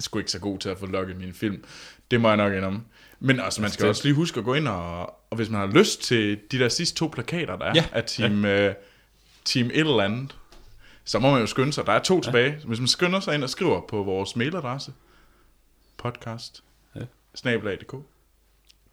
sgu 0.00 0.18
ikke 0.18 0.30
så 0.30 0.38
god 0.38 0.58
til 0.58 0.68
at 0.68 0.78
få 0.78 0.86
lukket 0.86 1.16
mine 1.16 1.34
film. 1.34 1.64
Det 2.10 2.20
må 2.20 2.28
jeg 2.28 2.36
nok 2.36 2.52
indrømme. 2.52 2.80
Men 3.20 3.40
altså, 3.40 3.60
man 3.60 3.70
skal 3.70 3.86
også 3.86 4.04
lige 4.04 4.14
huske 4.14 4.38
at 4.38 4.44
gå 4.44 4.54
ind 4.54 4.68
og, 4.68 5.14
og 5.30 5.36
hvis 5.36 5.50
man 5.50 5.60
har 5.60 5.66
lyst 5.78 6.02
til 6.02 6.38
de 6.50 6.58
der 6.58 6.68
sidste 6.68 6.96
to 6.98 7.06
plakater, 7.06 7.56
der 7.56 7.64
er 7.66 7.72
Ja. 7.74 7.84
af 7.92 8.04
team, 8.04 8.44
ja. 8.44 8.68
uh, 8.68 8.74
team 9.44 9.66
et 9.66 9.76
eller 9.80 10.00
andet, 10.00 10.36
så 11.04 11.18
må 11.18 11.30
man 11.30 11.40
jo 11.40 11.46
skynde 11.46 11.72
sig. 11.72 11.86
Der 11.86 11.92
er 11.92 11.98
to 12.02 12.14
ja. 12.14 12.20
tilbage. 12.20 12.60
Så 12.60 12.66
hvis 12.66 12.78
man 12.78 12.88
skynder 12.88 13.20
sig 13.20 13.34
ind 13.34 13.42
og 13.42 13.50
skriver 13.50 13.80
på 13.88 14.02
vores 14.02 14.36
mailadresse, 14.36 14.92
podcast, 15.96 16.62
ja. 16.96 17.00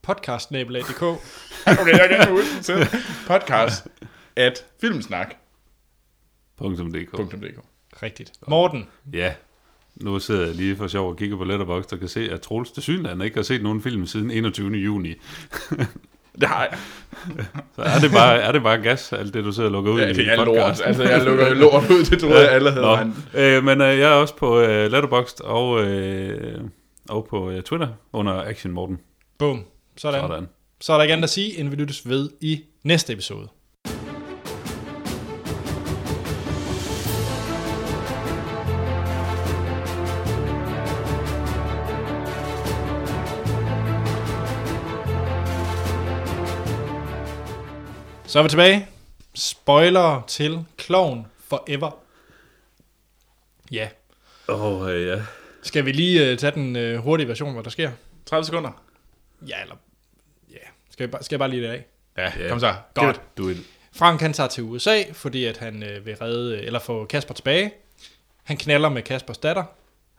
Podcastnabelag.dk 0.01 1.01
Okay, 1.81 1.91
jeg 1.91 2.09
kan 2.09 2.19
ikke 2.21 2.31
huske 2.31 2.63
selv. 2.63 2.85
Podcast 3.27 3.87
at 4.35 4.65
filmsnak.dk. 4.81 5.37
.dk. 6.61 7.59
Rigtigt. 8.03 8.31
Morten, 8.47 8.87
Ja, 9.13 9.33
nu 9.95 10.19
sidder 10.19 10.45
jeg 10.45 10.55
lige 10.55 10.75
for 10.75 10.87
sjov 10.87 11.09
og 11.09 11.17
kigger 11.17 11.37
på 11.37 11.43
Letterboxd 11.43 11.93
og 11.93 11.99
kan 11.99 12.07
se, 12.07 12.31
at 12.31 12.41
Troels 12.41 12.71
til 12.71 12.83
synligheden 12.83 13.21
ikke 13.21 13.35
har 13.37 13.43
set 13.43 13.63
nogen 13.63 13.81
film 13.81 14.05
siden 14.05 14.31
21. 14.31 14.69
juni. 14.71 15.13
Det 16.41 16.47
har 16.49 16.67
jeg. 16.71 16.77
Så 17.75 17.81
er 17.81 17.99
det 17.99 18.11
bare, 18.11 18.37
er 18.41 18.51
det 18.51 18.63
bare 18.63 18.77
gas, 18.77 19.13
alt 19.13 19.33
det 19.33 19.43
du 19.43 19.51
sidder 19.51 19.69
og 19.69 19.73
lukker 19.73 19.91
ud 19.91 19.99
Ja, 19.99 20.07
i 20.07 20.13
det 20.13 20.27
er 20.27 20.35
lort. 20.35 20.47
podcasten? 20.47 20.87
Altså, 20.87 21.03
jeg 21.03 21.23
lukker 21.23 21.47
jo 21.47 21.53
lort 21.53 21.89
ud, 21.89 22.05
det 22.05 22.19
troede 22.19 22.39
jeg 22.39 22.51
alle 22.51 22.71
havde 22.71 22.85
Nå, 22.85 22.97
øh, 23.39 23.63
men 23.63 23.81
øh, 23.81 23.99
jeg 23.99 24.11
er 24.11 24.15
også 24.15 24.35
på 24.35 24.59
øh, 24.59 24.91
Letterboxd 24.91 25.41
og, 25.41 25.83
øh, 25.83 26.61
og 27.09 27.27
på 27.29 27.49
øh, 27.49 27.61
Twitter 27.61 27.87
under 28.13 28.33
Action 28.43 28.73
Morten. 28.73 28.99
Sådan. 29.41 29.65
Sådan. 29.97 30.21
Sådan. 30.21 30.47
Så 30.81 30.93
er 30.93 30.97
der 30.97 31.03
ikke 31.03 31.13
andet 31.13 31.23
at 31.23 31.29
sige, 31.29 31.59
end 31.59 31.69
vi 31.69 31.75
lyttes 31.75 32.09
ved 32.09 32.29
i 32.41 32.61
næste 32.83 33.13
episode. 33.13 33.47
Så 48.33 48.39
er 48.39 48.43
vi 48.43 48.49
tilbage. 48.49 48.87
Spoiler 49.35 50.23
til 50.27 50.65
Clown 50.81 51.27
Forever. 51.47 52.03
Ja. 53.71 53.89
Åh, 54.49 54.63
oh, 54.63 55.05
ja. 55.07 55.21
Skal 55.61 55.85
vi 55.85 55.91
lige 55.91 56.31
uh, 56.31 56.37
tage 56.37 56.51
den 56.51 56.75
uh, 56.75 57.03
hurtige 57.03 57.27
version, 57.27 57.53
hvad 57.53 57.63
der 57.63 57.69
sker? 57.69 57.91
30 58.25 58.45
sekunder. 58.45 58.83
Ja, 59.47 59.61
eller... 59.61 59.75
Ja. 60.51 60.57
Skal 60.89 61.03
jeg 61.03 61.11
bare, 61.11 61.23
skal 61.23 61.35
jeg 61.35 61.39
bare 61.39 61.49
lige 61.49 61.61
det 61.63 61.67
af? 61.67 61.85
Ja, 62.17 62.43
Ja. 62.43 62.49
kom 62.49 62.59
så. 62.59 62.75
Godt. 62.93 63.21
Du 63.37 63.49
er 63.49 63.55
Frank 63.95 64.21
han 64.21 64.33
tager 64.33 64.49
til 64.49 64.63
USA, 64.63 65.03
fordi 65.13 65.45
at 65.45 65.57
han 65.57 65.83
øh, 65.83 66.05
vil 66.05 66.15
redde, 66.15 66.61
eller 66.63 66.79
få 66.79 67.05
Kasper 67.05 67.33
tilbage. 67.33 67.73
Han 68.43 68.57
knaller 68.57 68.89
med 68.89 69.01
Kaspers 69.01 69.37
datter, 69.37 69.63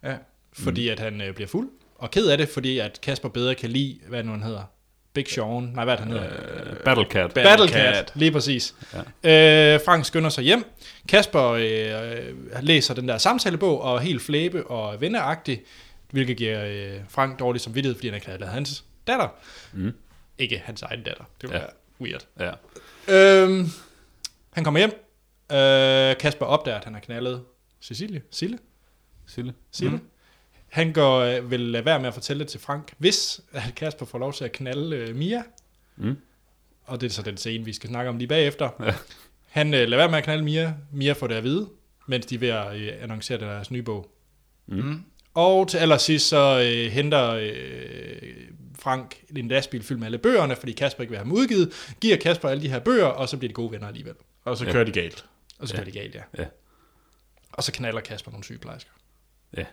Ja. 0.03 0.17
fordi 0.53 0.89
mm. 0.89 0.93
at 0.93 1.01
han 1.01 1.21
øh, 1.21 1.35
bliver 1.35 1.49
fuld. 1.49 1.71
Og 1.95 2.11
ked 2.11 2.29
af 2.29 2.39
det, 2.39 2.49
fordi 2.49 2.79
at 2.79 3.01
Kasper 3.03 3.29
bedre 3.29 3.55
kan 3.55 3.71
lide, 3.71 3.99
hvad 4.09 4.23
nu 4.23 4.31
han 4.33 4.43
hedder. 4.43 4.65
Big 5.15 5.29
Sean. 5.31 5.63
Nej, 5.75 5.85
hvad 5.85 5.95
er 5.95 5.97
det, 5.97 6.07
han 6.07 6.13
hedder? 6.13 6.71
øh, 6.71 6.77
Battlecat. 6.85 7.35
Battle 7.35 7.69
Cat. 7.69 8.13
Lige 8.15 8.33
præcis. 8.33 8.75
Ja. 9.25 9.75
Øh, 9.75 9.81
Frank 9.85 10.05
skynder 10.05 10.31
sig 10.31 10.45
hjem. 10.45 10.65
Kasper 11.09 11.43
øh, 11.51 12.63
læser 12.65 12.95
den 12.95 13.09
der 13.09 13.19
samtalebog 13.19 13.83
og 13.83 13.95
er 13.97 14.01
helt 14.01 14.23
flæbe 14.23 14.67
og 14.67 15.01
venneagtig, 15.01 15.63
hvilket 16.11 16.37
giver 16.37 16.65
øh, 16.65 17.01
Frank 17.09 17.39
dårlig 17.39 17.61
samvittighed, 17.61 17.95
fordi 17.97 18.07
han 18.07 18.15
har 18.15 18.21
knaldet 18.21 18.49
hans 18.49 18.85
datter. 19.07 19.29
Mm. 19.73 19.93
Ikke 20.39 20.63
hans 20.65 20.83
egen 20.83 21.03
datter. 21.03 21.25
Det 21.41 21.51
var. 21.53 21.57
Ja. 21.57 21.65
weird. 22.01 22.27
Ja. 22.41 22.51
Øhm, 23.43 23.67
han 24.53 24.65
kommer 24.65 24.81
hjem. 24.81 24.91
Øh, 25.53 26.17
Kasper 26.21 26.47
opdager, 26.47 26.79
at 26.79 26.85
han 26.85 26.95
har 26.95 27.01
knaldet 27.01 27.43
Cecilie. 27.83 28.23
Sille? 28.31 28.59
Sille. 29.27 29.55
Sille. 29.73 29.91
Mm. 29.91 30.01
Han 30.75 30.93
går, 30.93 31.19
øh, 31.21 31.51
vil 31.51 31.61
lade 31.61 31.85
være 31.85 31.99
med 32.01 32.09
at 32.09 32.15
fortælle 32.15 32.41
det 32.41 32.49
til 32.49 32.61
Frank, 32.61 32.93
hvis 32.99 33.41
at 33.53 33.73
Kasper 33.77 34.07
får 34.07 34.19
lov 34.19 34.33
til 34.33 34.45
at 34.45 34.53
knalde 34.53 34.97
øh, 34.97 35.17
Mia. 35.17 35.43
Mm. 35.97 36.17
Og 36.85 37.01
det 37.01 37.07
er 37.07 37.11
så 37.11 37.23
den 37.23 37.37
scene, 37.37 37.65
vi 37.65 37.73
skal 37.73 37.89
snakke 37.91 38.09
om 38.09 38.19
lige 38.19 38.29
bagefter. 38.29 38.71
Ja. 38.81 38.95
Han 39.49 39.75
øh, 39.75 39.89
lader 39.89 39.97
være 39.97 40.09
med 40.11 40.19
at 40.19 40.25
knalde 40.25 40.45
Mia. 40.45 40.75
Mia 40.93 41.13
får 41.13 41.27
det 41.27 41.35
at 41.35 41.45
vide, 41.45 41.69
mens 42.07 42.27
de 42.27 42.35
er 42.35 42.39
ved 42.39 42.49
at 42.49 42.77
øh, 42.77 43.03
annoncere 43.03 43.39
deres 43.39 43.71
nye 43.71 43.83
bog. 43.83 44.11
Mm. 44.67 45.03
Og 45.35 45.69
til 45.69 45.79
allersidst 45.79 46.29
så 46.29 46.61
øh, 46.61 46.93
henter 46.93 47.31
øh, 47.31 48.35
Frank 48.79 49.25
en 49.37 49.49
lastbil 49.49 49.83
fyldt 49.83 49.99
med 50.01 50.07
alle 50.07 50.19
bøgerne, 50.19 50.57
fordi 50.57 50.73
Kasper 50.73 51.03
ikke 51.03 51.11
vil 51.11 51.19
have 51.19 51.25
dem 51.25 51.33
udgivet, 51.33 51.73
giver 52.01 52.17
Kasper 52.17 52.49
alle 52.49 52.63
de 52.63 52.69
her 52.69 52.79
bøger, 52.79 53.07
og 53.07 53.29
så 53.29 53.37
bliver 53.37 53.49
de 53.49 53.55
gode 53.55 53.73
venner 53.73 53.87
alligevel. 53.87 54.15
Og 54.45 54.57
så 54.57 54.65
Ja. 54.65 54.73
kører 54.73 54.85
de 54.85 54.93
galt. 54.93 55.25
Og 55.59 55.69
så 55.69 55.75
Ja. 55.75 55.81
gør 55.81 55.85
det 55.85 55.95
galt, 55.95 56.15
ja. 56.15 56.23
Ja. 56.39 56.47
Og 57.53 57.63
så 57.65 57.73
knaller 57.73 58.01
Kasper 58.01 58.31
nogle 58.31 58.45
sygeplejersker. 58.45 58.91
Ja. 59.57 59.65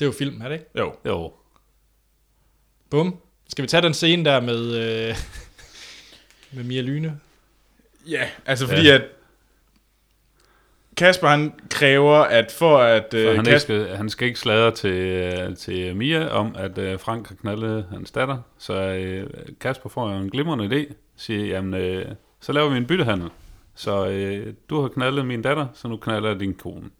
Det 0.00 0.06
er 0.06 0.08
jo 0.08 0.12
film, 0.12 0.40
er 0.40 0.48
det 0.48 0.54
ikke? 0.54 0.66
Jo. 0.78 0.94
Jo. 1.06 1.32
Bum. 2.90 3.16
Skal 3.48 3.62
vi 3.62 3.68
tage 3.68 3.82
den 3.82 3.94
scene 3.94 4.24
der 4.24 4.40
med... 4.40 4.74
Øh, 4.74 5.16
med 6.52 6.64
Mia 6.64 6.80
Lyne. 6.80 7.20
Ja, 8.06 8.28
altså 8.46 8.66
fordi 8.66 8.88
ja. 8.88 8.94
at 8.94 9.02
Kasper 10.96 11.28
han 11.28 11.52
kræver, 11.70 12.16
at 12.16 12.52
for 12.52 12.78
at 12.78 13.06
For 13.10 13.18
øh, 13.18 13.26
han, 13.26 13.38
ikke 13.38 13.50
Kasper... 13.50 13.84
skal, 13.84 13.96
han 13.96 14.10
skal 14.10 14.28
ikke 14.28 14.40
sladre 14.40 14.70
til, 14.70 14.94
øh, 14.94 15.56
til 15.56 15.96
Mia 15.96 16.28
om, 16.28 16.54
at 16.58 16.78
øh, 16.78 17.00
Frank 17.00 17.28
har 17.28 17.34
knaldet 17.34 17.86
hans 17.90 18.10
datter. 18.10 18.38
Så 18.58 18.74
øh, 18.74 19.30
Kasper 19.60 19.88
får 19.88 20.10
jo 20.10 20.16
en 20.16 20.30
glimrende 20.30 20.64
idé. 20.64 20.94
Siger, 21.16 21.46
jamen, 21.46 21.74
øh, 21.74 22.06
så 22.40 22.52
laver 22.52 22.70
vi 22.70 22.76
en 22.76 22.86
byttehandel. 22.86 23.30
Så 23.74 24.06
øh, 24.06 24.54
du 24.70 24.80
har 24.80 24.88
knaldet 24.88 25.26
min 25.26 25.42
datter, 25.42 25.66
så 25.74 25.88
nu 25.88 25.96
knaller 25.96 26.28
jeg 26.28 26.40
din 26.40 26.54
kone. 26.54 26.90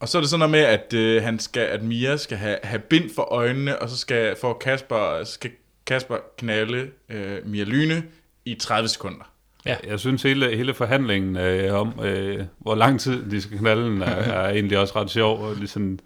Og 0.00 0.08
så 0.08 0.18
er 0.18 0.22
det 0.22 0.30
sådan 0.30 0.38
noget 0.38 0.50
med, 0.50 0.60
at, 0.60 0.92
øh, 0.92 1.22
han 1.22 1.38
skal, 1.38 1.60
at 1.60 1.82
Mia 1.82 2.16
skal 2.16 2.38
have, 2.38 2.58
have 2.62 2.78
bind 2.78 3.10
for 3.14 3.22
øjnene, 3.22 3.82
og 3.82 3.88
så 3.88 3.96
skal, 3.98 4.36
for 4.40 4.54
Kasper, 4.54 5.24
skal 5.24 5.50
Kasper 5.86 6.16
knalde 6.38 6.90
øh, 7.08 7.38
Mia 7.46 7.64
Lyne 7.64 8.04
i 8.44 8.54
30 8.54 8.88
sekunder. 8.88 9.32
Ja. 9.66 9.76
Jeg 9.86 10.00
synes, 10.00 10.22
hele, 10.22 10.56
hele 10.56 10.74
forhandlingen 10.74 11.36
øh, 11.36 11.80
om, 11.80 12.00
øh, 12.04 12.44
hvor 12.58 12.74
lang 12.74 13.00
tid 13.00 13.30
de 13.30 13.42
skal 13.42 13.58
knalde, 13.58 13.84
den, 13.84 14.02
er, 14.02 14.06
er 14.40 14.48
egentlig 14.48 14.78
også 14.78 15.00
ret 15.00 15.10
sjov. 15.10 15.42
Og 15.42 15.54
ligesom, 15.54 15.98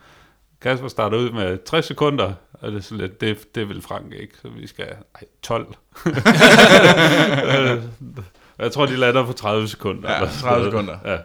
Kasper 0.61 0.89
starter 0.89 1.19
ud 1.19 1.31
med 1.31 1.59
60 1.67 1.87
sekunder, 1.87 2.33
og 2.53 2.73
det 2.73 2.79
er 2.79 2.83
sådan 2.83 2.99
lidt, 2.99 3.21
det, 3.21 3.55
det 3.55 3.69
vil 3.69 3.83
Frank 3.83 4.13
ikke, 4.13 4.35
så 4.43 4.49
vi 4.49 4.67
skal, 4.67 4.87
ej, 5.15 5.23
12. 5.43 5.67
Øh, 7.59 7.83
jeg 8.59 8.73
tror, 8.73 8.87
de 8.87 8.97
lander 8.97 9.27
på 9.27 9.33
30 9.33 9.69
sekunder. 9.69 10.11
Ja, 10.11 10.17
eller 10.17 10.29
30 10.29 10.41
sådan 10.41 10.85
noget. 10.85 11.01
sekunder. 11.01 11.13
Ja. 11.13 11.17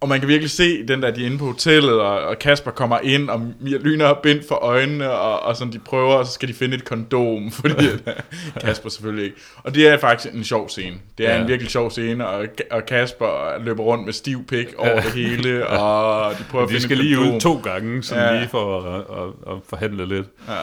Og 0.00 0.08
man 0.08 0.20
kan 0.20 0.28
virkelig 0.28 0.50
se 0.50 0.86
den 0.86 1.02
der, 1.02 1.10
de 1.10 1.22
er 1.22 1.26
inde 1.26 1.38
på 1.38 1.44
hotellet, 1.44 2.00
og, 2.00 2.20
og 2.20 2.38
Kasper 2.38 2.70
kommer 2.70 2.98
ind, 3.02 3.30
og 3.30 3.52
Mia 3.60 3.78
Lyne 3.78 4.04
har 4.04 4.20
bind 4.22 4.40
for 4.48 4.54
øjnene, 4.54 5.10
og, 5.10 5.40
og 5.42 5.56
sådan 5.56 5.72
de 5.72 5.78
prøver, 5.78 6.14
og 6.14 6.26
så 6.26 6.32
skal 6.32 6.48
de 6.48 6.54
finde 6.54 6.74
et 6.76 6.84
kondom, 6.84 7.50
fordi 7.60 7.86
Kasper 8.64 8.88
selvfølgelig 8.88 9.24
ikke. 9.24 9.36
Og 9.62 9.74
det 9.74 9.88
er 9.88 9.98
faktisk 9.98 10.34
en 10.34 10.44
sjov 10.44 10.68
scene. 10.68 10.96
Det 11.18 11.28
er 11.28 11.34
Ja. 11.34 11.40
en 11.42 11.48
virkelig 11.48 11.70
sjov 11.70 11.90
scene, 11.90 12.28
og, 12.28 12.46
og 12.70 12.86
Kasper 12.86 13.62
løber 13.64 13.82
rundt 13.82 14.04
med 14.04 14.12
stiv 14.12 14.46
pik 14.46 14.66
over 14.78 15.00
det 15.00 15.12
hele, 15.12 15.66
og 15.80 16.32
de 16.38 16.44
prøver 16.50 16.64
at 16.64 16.68
De 16.68 16.72
finde 16.72 16.82
skal 16.84 16.96
lige 16.96 17.18
ud 17.18 17.40
to 17.40 17.60
gange, 17.64 18.02
sådan 18.02 18.34
ja. 18.34 18.38
lige 18.40 18.48
for 18.48 18.80
at, 18.80 19.00
at, 19.00 19.54
at 19.54 19.58
forhandle 19.68 20.06
lidt. 20.08 20.26
Ja. 20.48 20.54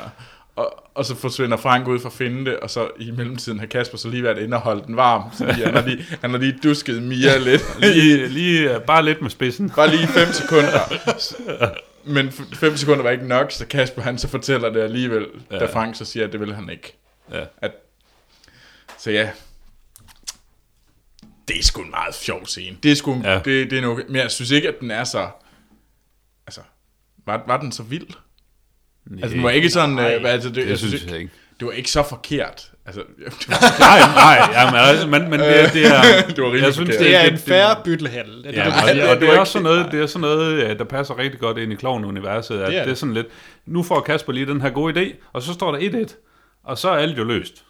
Og, 0.56 0.84
og 0.96 1.06
så 1.06 1.16
forsvinder 1.16 1.58
Frank 1.58 1.88
ud 1.88 2.00
for 2.00 2.10
at 2.10 2.14
finde 2.14 2.52
det, 2.52 2.60
og 2.60 2.70
så 2.70 2.90
i 3.00 3.12
mellemtiden 3.12 3.60
har 3.60 3.66
Kasper 3.66 3.98
så 3.98 4.10
lige 4.10 4.24
været 4.24 4.38
inde 4.38 4.58
og 4.58 4.62
holdt 4.62 4.88
den 4.88 4.96
varm, 4.96 5.30
så 5.38 5.46
han 5.46 5.74
har 5.74 5.88
lige, 5.88 6.06
han 6.22 6.30
har 6.30 6.38
lige 6.38 6.60
dusket 6.64 7.04
Mia 7.04 7.38
lidt. 7.38 7.62
Lige, 7.80 8.28
lige, 8.28 8.76
øh, 8.76 8.82
bare 8.82 9.06
lidt 9.06 9.22
med 9.22 9.30
spidsen. 9.30 9.70
Bare 9.70 9.90
lige 9.90 10.08
5 10.08 10.28
sekunder. 10.34 10.94
Men 12.04 12.32
5 12.32 12.78
sekunder 12.78 13.04
var 13.04 13.10
ikke 13.10 13.28
nok, 13.28 13.52
så 13.52 13.66
Kasper 13.66 14.02
han 14.02 14.18
så 14.18 14.28
fortæller 14.28 14.70
det 14.70 14.82
alligevel, 14.82 15.28
ja. 15.52 15.60
da. 15.60 15.66
Frank 15.66 15.96
så 15.96 16.06
siger, 16.06 16.26
at 16.26 16.32
det 16.32 16.40
vil 16.40 16.56
han 16.56 16.70
ikke. 16.70 16.98
Ja. 17.32 17.46
At, 17.62 17.72
så 18.98 19.12
ja, 19.12 19.30
det 21.48 21.60
er 21.60 21.64
sgu 21.64 21.82
en 21.82 21.90
meget 21.90 22.16
sjov 22.16 22.46
scene. 22.46 22.78
Det 22.84 22.92
er 22.92 22.96
sgu. 22.96 23.22
Ja. 23.24 23.36
det, 23.46 23.72
det 23.72 23.78
er 23.78 23.82
nok, 23.82 24.00
men 24.08 24.16
jeg 24.16 24.32
synes 24.32 24.52
ikke, 24.52 24.68
at 24.68 24.76
den 24.80 24.92
er 24.92 25.04
så, 25.04 25.30
altså, 26.48 26.62
var, 27.26 27.44
var 27.48 27.60
den 27.60 27.72
så 27.72 27.84
vild? 27.84 28.08
Altså, 29.22 29.36
den 29.36 29.44
var 29.44 29.50
ikke 29.50 29.70
sådan, 29.70 29.90
Nej, 29.90 30.16
øh, 30.24 30.34
altså, 30.34 30.50
det, 30.50 30.56
det 30.56 30.70
jeg 30.70 30.78
synes 30.78 30.94
ikke, 30.94 31.06
jeg 31.12 31.20
ikke. 31.20 31.32
det 31.60 31.66
var 31.68 31.72
ikke 31.74 31.92
så 31.92 32.04
forkert. 32.10 32.72
Altså, 32.86 33.02
det 33.18 33.26
var, 33.48 33.80
Nej, 33.80 34.00
nej, 34.16 34.50
jamen, 34.62 34.76
altså, 34.80 35.08
men, 35.08 35.30
men 35.30 35.40
det, 35.40 35.74
det 35.74 35.86
er... 35.88 36.02
det 36.36 36.44
var 36.44 36.54
jeg 36.54 36.74
synes, 36.74 36.78
forkert. 36.90 37.00
Det 37.00 37.16
er 37.16 37.22
en 37.22 37.38
færre 37.38 37.76
byttelhandel. 37.86 38.44
Det 38.44 38.54
Ja, 38.54 38.66
det, 38.66 38.74
og, 38.74 38.90
siger. 38.90 39.10
og 39.10 39.16
det 39.16 39.22
det 39.22 39.30
er 39.36 39.40
også 39.40 39.54
sådan 39.54 39.64
noget, 39.64 39.92
det 39.92 40.02
er 40.02 40.06
sådan 40.06 40.22
noget, 40.22 40.64
øh, 40.64 40.78
der 40.80 40.84
passer 40.84 41.18
rigtig 41.18 41.40
godt 41.40 41.58
ind 41.58 41.72
i 41.74 41.76
klovn-universet. 41.76 42.60
At 42.60 42.60
Det 42.60 42.68
det, 42.68 42.76
er 42.78 42.82
det 42.82 42.82
er 42.82 42.86
det. 42.92 42.98
sådan 42.98 43.14
lidt, 43.14 43.28
nu 43.66 43.84
får 43.84 44.00
Kasper 44.00 44.34
lige 44.34 44.46
den 44.46 44.62
her 44.62 44.70
gode 44.70 45.02
idé, 45.02 45.16
og 45.34 45.42
så 45.42 45.54
står 45.54 45.72
der 45.76 46.06
1-1, 46.08 46.16
og 46.64 46.78
så 46.78 46.90
er 46.90 46.96
alt 46.98 47.18
jo 47.18 47.24
løst. 47.24 47.64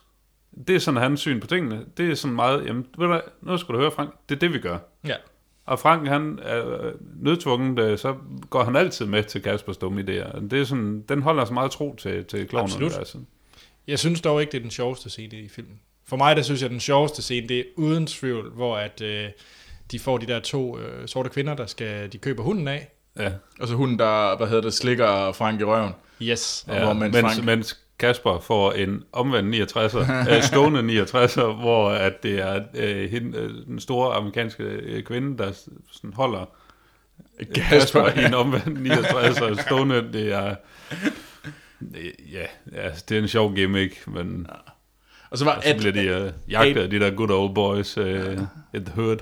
Det 0.68 0.76
er 0.76 0.80
sådan 0.80 1.02
hans 1.02 1.20
syn 1.20 1.40
på 1.40 1.48
tingene. 1.48 1.80
Det 1.98 2.12
er 2.12 2.16
sådan 2.16 2.36
meget, 2.36 2.64
jamen, 2.66 2.86
ved 2.98 3.06
du 3.06 3.12
hvad, 3.12 3.22
nu 3.42 3.58
skal 3.58 3.76
du 3.76 3.80
høre, 3.80 3.92
Frank, 3.92 4.10
det 4.30 4.36
er 4.36 4.40
det, 4.40 4.54
vi 4.54 4.60
gør. 4.60 4.78
Ja. 5.08 5.14
Og 5.66 5.80
Frank, 5.80 6.08
han 6.08 6.40
er 6.42 6.92
nødtvunget, 7.22 7.80
øh, 7.80 7.98
så 7.98 8.16
går 8.50 8.64
han 8.64 8.76
altid 8.76 9.06
med 9.06 9.24
til 9.24 9.42
Kaspers 9.42 9.78
dumme 9.78 10.02
idéer. 10.02 10.40
Det 10.50 10.62
er 10.62 10.64
sådan, 10.64 11.04
den 11.10 11.22
holder 11.22 11.46
så 11.46 11.54
meget 11.54 11.72
tro 11.72 11.96
til, 11.96 12.26
til 12.26 12.48
klovn-universet. 12.48 13.26
Jeg 13.88 14.00
synes 14.00 14.22
dog 14.22 14.42
ikke, 14.42 14.52
det 14.52 14.58
er 14.58 14.62
den 14.62 14.72
sjoveste 14.72 15.10
scene 15.10 15.38
i 15.38 15.50
filmen. 15.50 15.80
For 16.08 16.18
mig, 16.18 16.36
der 16.36 16.42
synes 16.42 16.62
jeg, 16.62 16.70
den 16.70 16.80
sjoveste 16.80 17.22
scene, 17.22 17.48
det 17.48 17.60
er 17.60 17.64
uden 17.76 18.08
tvivl, 18.08 18.52
hvor 18.52 18.78
at, 18.78 19.02
øh, 19.02 19.30
de 19.92 20.00
får 20.00 20.18
de 20.18 20.26
der 20.26 20.40
to 20.40 20.80
øh, 20.80 21.08
sorte 21.08 21.30
kvinder, 21.30 21.54
der 21.56 21.66
skal, 21.66 22.12
de 22.12 22.18
køber 22.18 22.44
hunden 22.44 22.68
af. 22.68 22.92
Ja. 23.20 23.32
og 23.60 23.68
så 23.68 23.76
hun, 23.76 23.98
der, 24.00 24.38
hvad 24.38 24.48
hedder 24.48 24.62
det, 24.62 24.74
slikker 24.74 25.32
Frank 25.32 25.62
i 25.62 25.64
røven. 25.64 25.92
Yes. 26.22 26.66
Og 26.68 26.76
Ja, 26.76 26.84
hvor 26.84 26.94
mens 26.94 27.14
mens, 27.14 27.26
Frank- 27.36 27.46
mens 27.46 27.80
Kasper 28.00 28.40
får 28.40 28.72
en 28.72 29.04
omvendt 29.14 29.72
69'er, 29.72 30.12
øh, 30.36 30.44
stående 30.44 31.02
69'er, 31.04 31.42
hvor 31.42 31.90
at 31.90 32.24
det 32.24 32.40
er 32.40 32.64
øh, 32.74 33.10
hende, 33.12 33.38
øh, 33.38 33.50
den 33.68 33.80
store 33.80 34.16
amerikanske 34.16 34.64
øh, 34.64 35.04
kvinde, 35.04 35.38
der 35.38 35.52
sådan 35.92 36.14
holder 36.14 36.46
Kasper 37.56 38.20
i 38.20 38.26
en 38.26 38.34
omvendt 38.34 38.94
69'er 38.94 39.62
stående. 39.62 40.10
Det 40.14 40.34
er, 40.34 40.56
det, 41.80 42.12
ja, 42.32 42.46
altså, 42.82 43.06
det 43.10 43.18
er 43.18 43.22
en 43.22 43.28
sjov 43.28 43.56
gimmick, 43.56 44.08
men 44.08 44.48
Og 45.30 45.38
så 45.38 45.46
var 45.46 45.62
så 45.62 45.76
bliver 45.78 45.94
de 45.94 46.04
øh, 46.04 46.32
jagtet 46.50 46.82
af 46.82 46.90
de 46.90 47.00
der 47.00 47.12
good 47.12 47.32
old 47.32 47.56
boys 47.56 47.98
øh, 47.98 48.40
in 48.74 48.86
the 48.86 48.94
hood. 48.96 49.18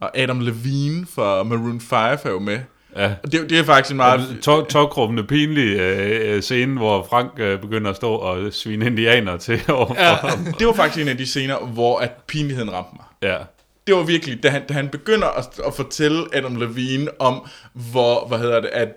og 0.00 0.18
Adam 0.18 0.40
Levine 0.40 1.06
fra 1.06 1.42
Maroon 1.42 1.80
5 1.80 1.98
er 2.00 2.30
jo 2.30 2.38
med. 2.38 2.60
Ja. 2.96 3.12
Og 3.22 3.32
det, 3.32 3.50
det 3.50 3.58
er 3.58 3.64
faktisk 3.64 3.90
en 3.90 3.96
meget... 3.96 4.20
To- 4.42 4.64
Tokrummende 4.64 5.24
pinlig 5.24 5.76
øh, 5.80 6.42
scene, 6.42 6.78
hvor 6.78 7.06
Frank 7.10 7.30
øh, 7.38 7.60
begynder 7.60 7.90
at 7.90 7.96
stå 7.96 8.12
og 8.14 8.52
svine 8.52 8.86
indianer 8.86 9.36
til 9.36 9.60
overfor 9.68 9.94
Ja, 9.94 10.14
ham. 10.14 10.44
det 10.58 10.66
var 10.66 10.72
faktisk 10.72 11.02
en 11.02 11.08
af 11.08 11.16
de 11.16 11.26
scener, 11.26 11.58
hvor 11.58 11.98
at 11.98 12.10
pinligheden 12.26 12.72
ramte 12.72 12.90
mig. 12.96 13.04
Ja. 13.30 13.36
Det 13.86 13.94
var 13.94 14.02
virkelig, 14.02 14.42
da 14.42 14.48
han, 14.48 14.66
da 14.66 14.74
han 14.74 14.88
begynder 14.88 15.28
at, 15.28 15.60
at 15.66 15.74
fortælle 15.74 16.24
Adam 16.32 16.56
Levine 16.56 17.20
om, 17.20 17.46
hvor, 17.92 18.26
hvad 18.28 18.38
hedder 18.38 18.60
det, 18.60 18.68
at, 18.68 18.88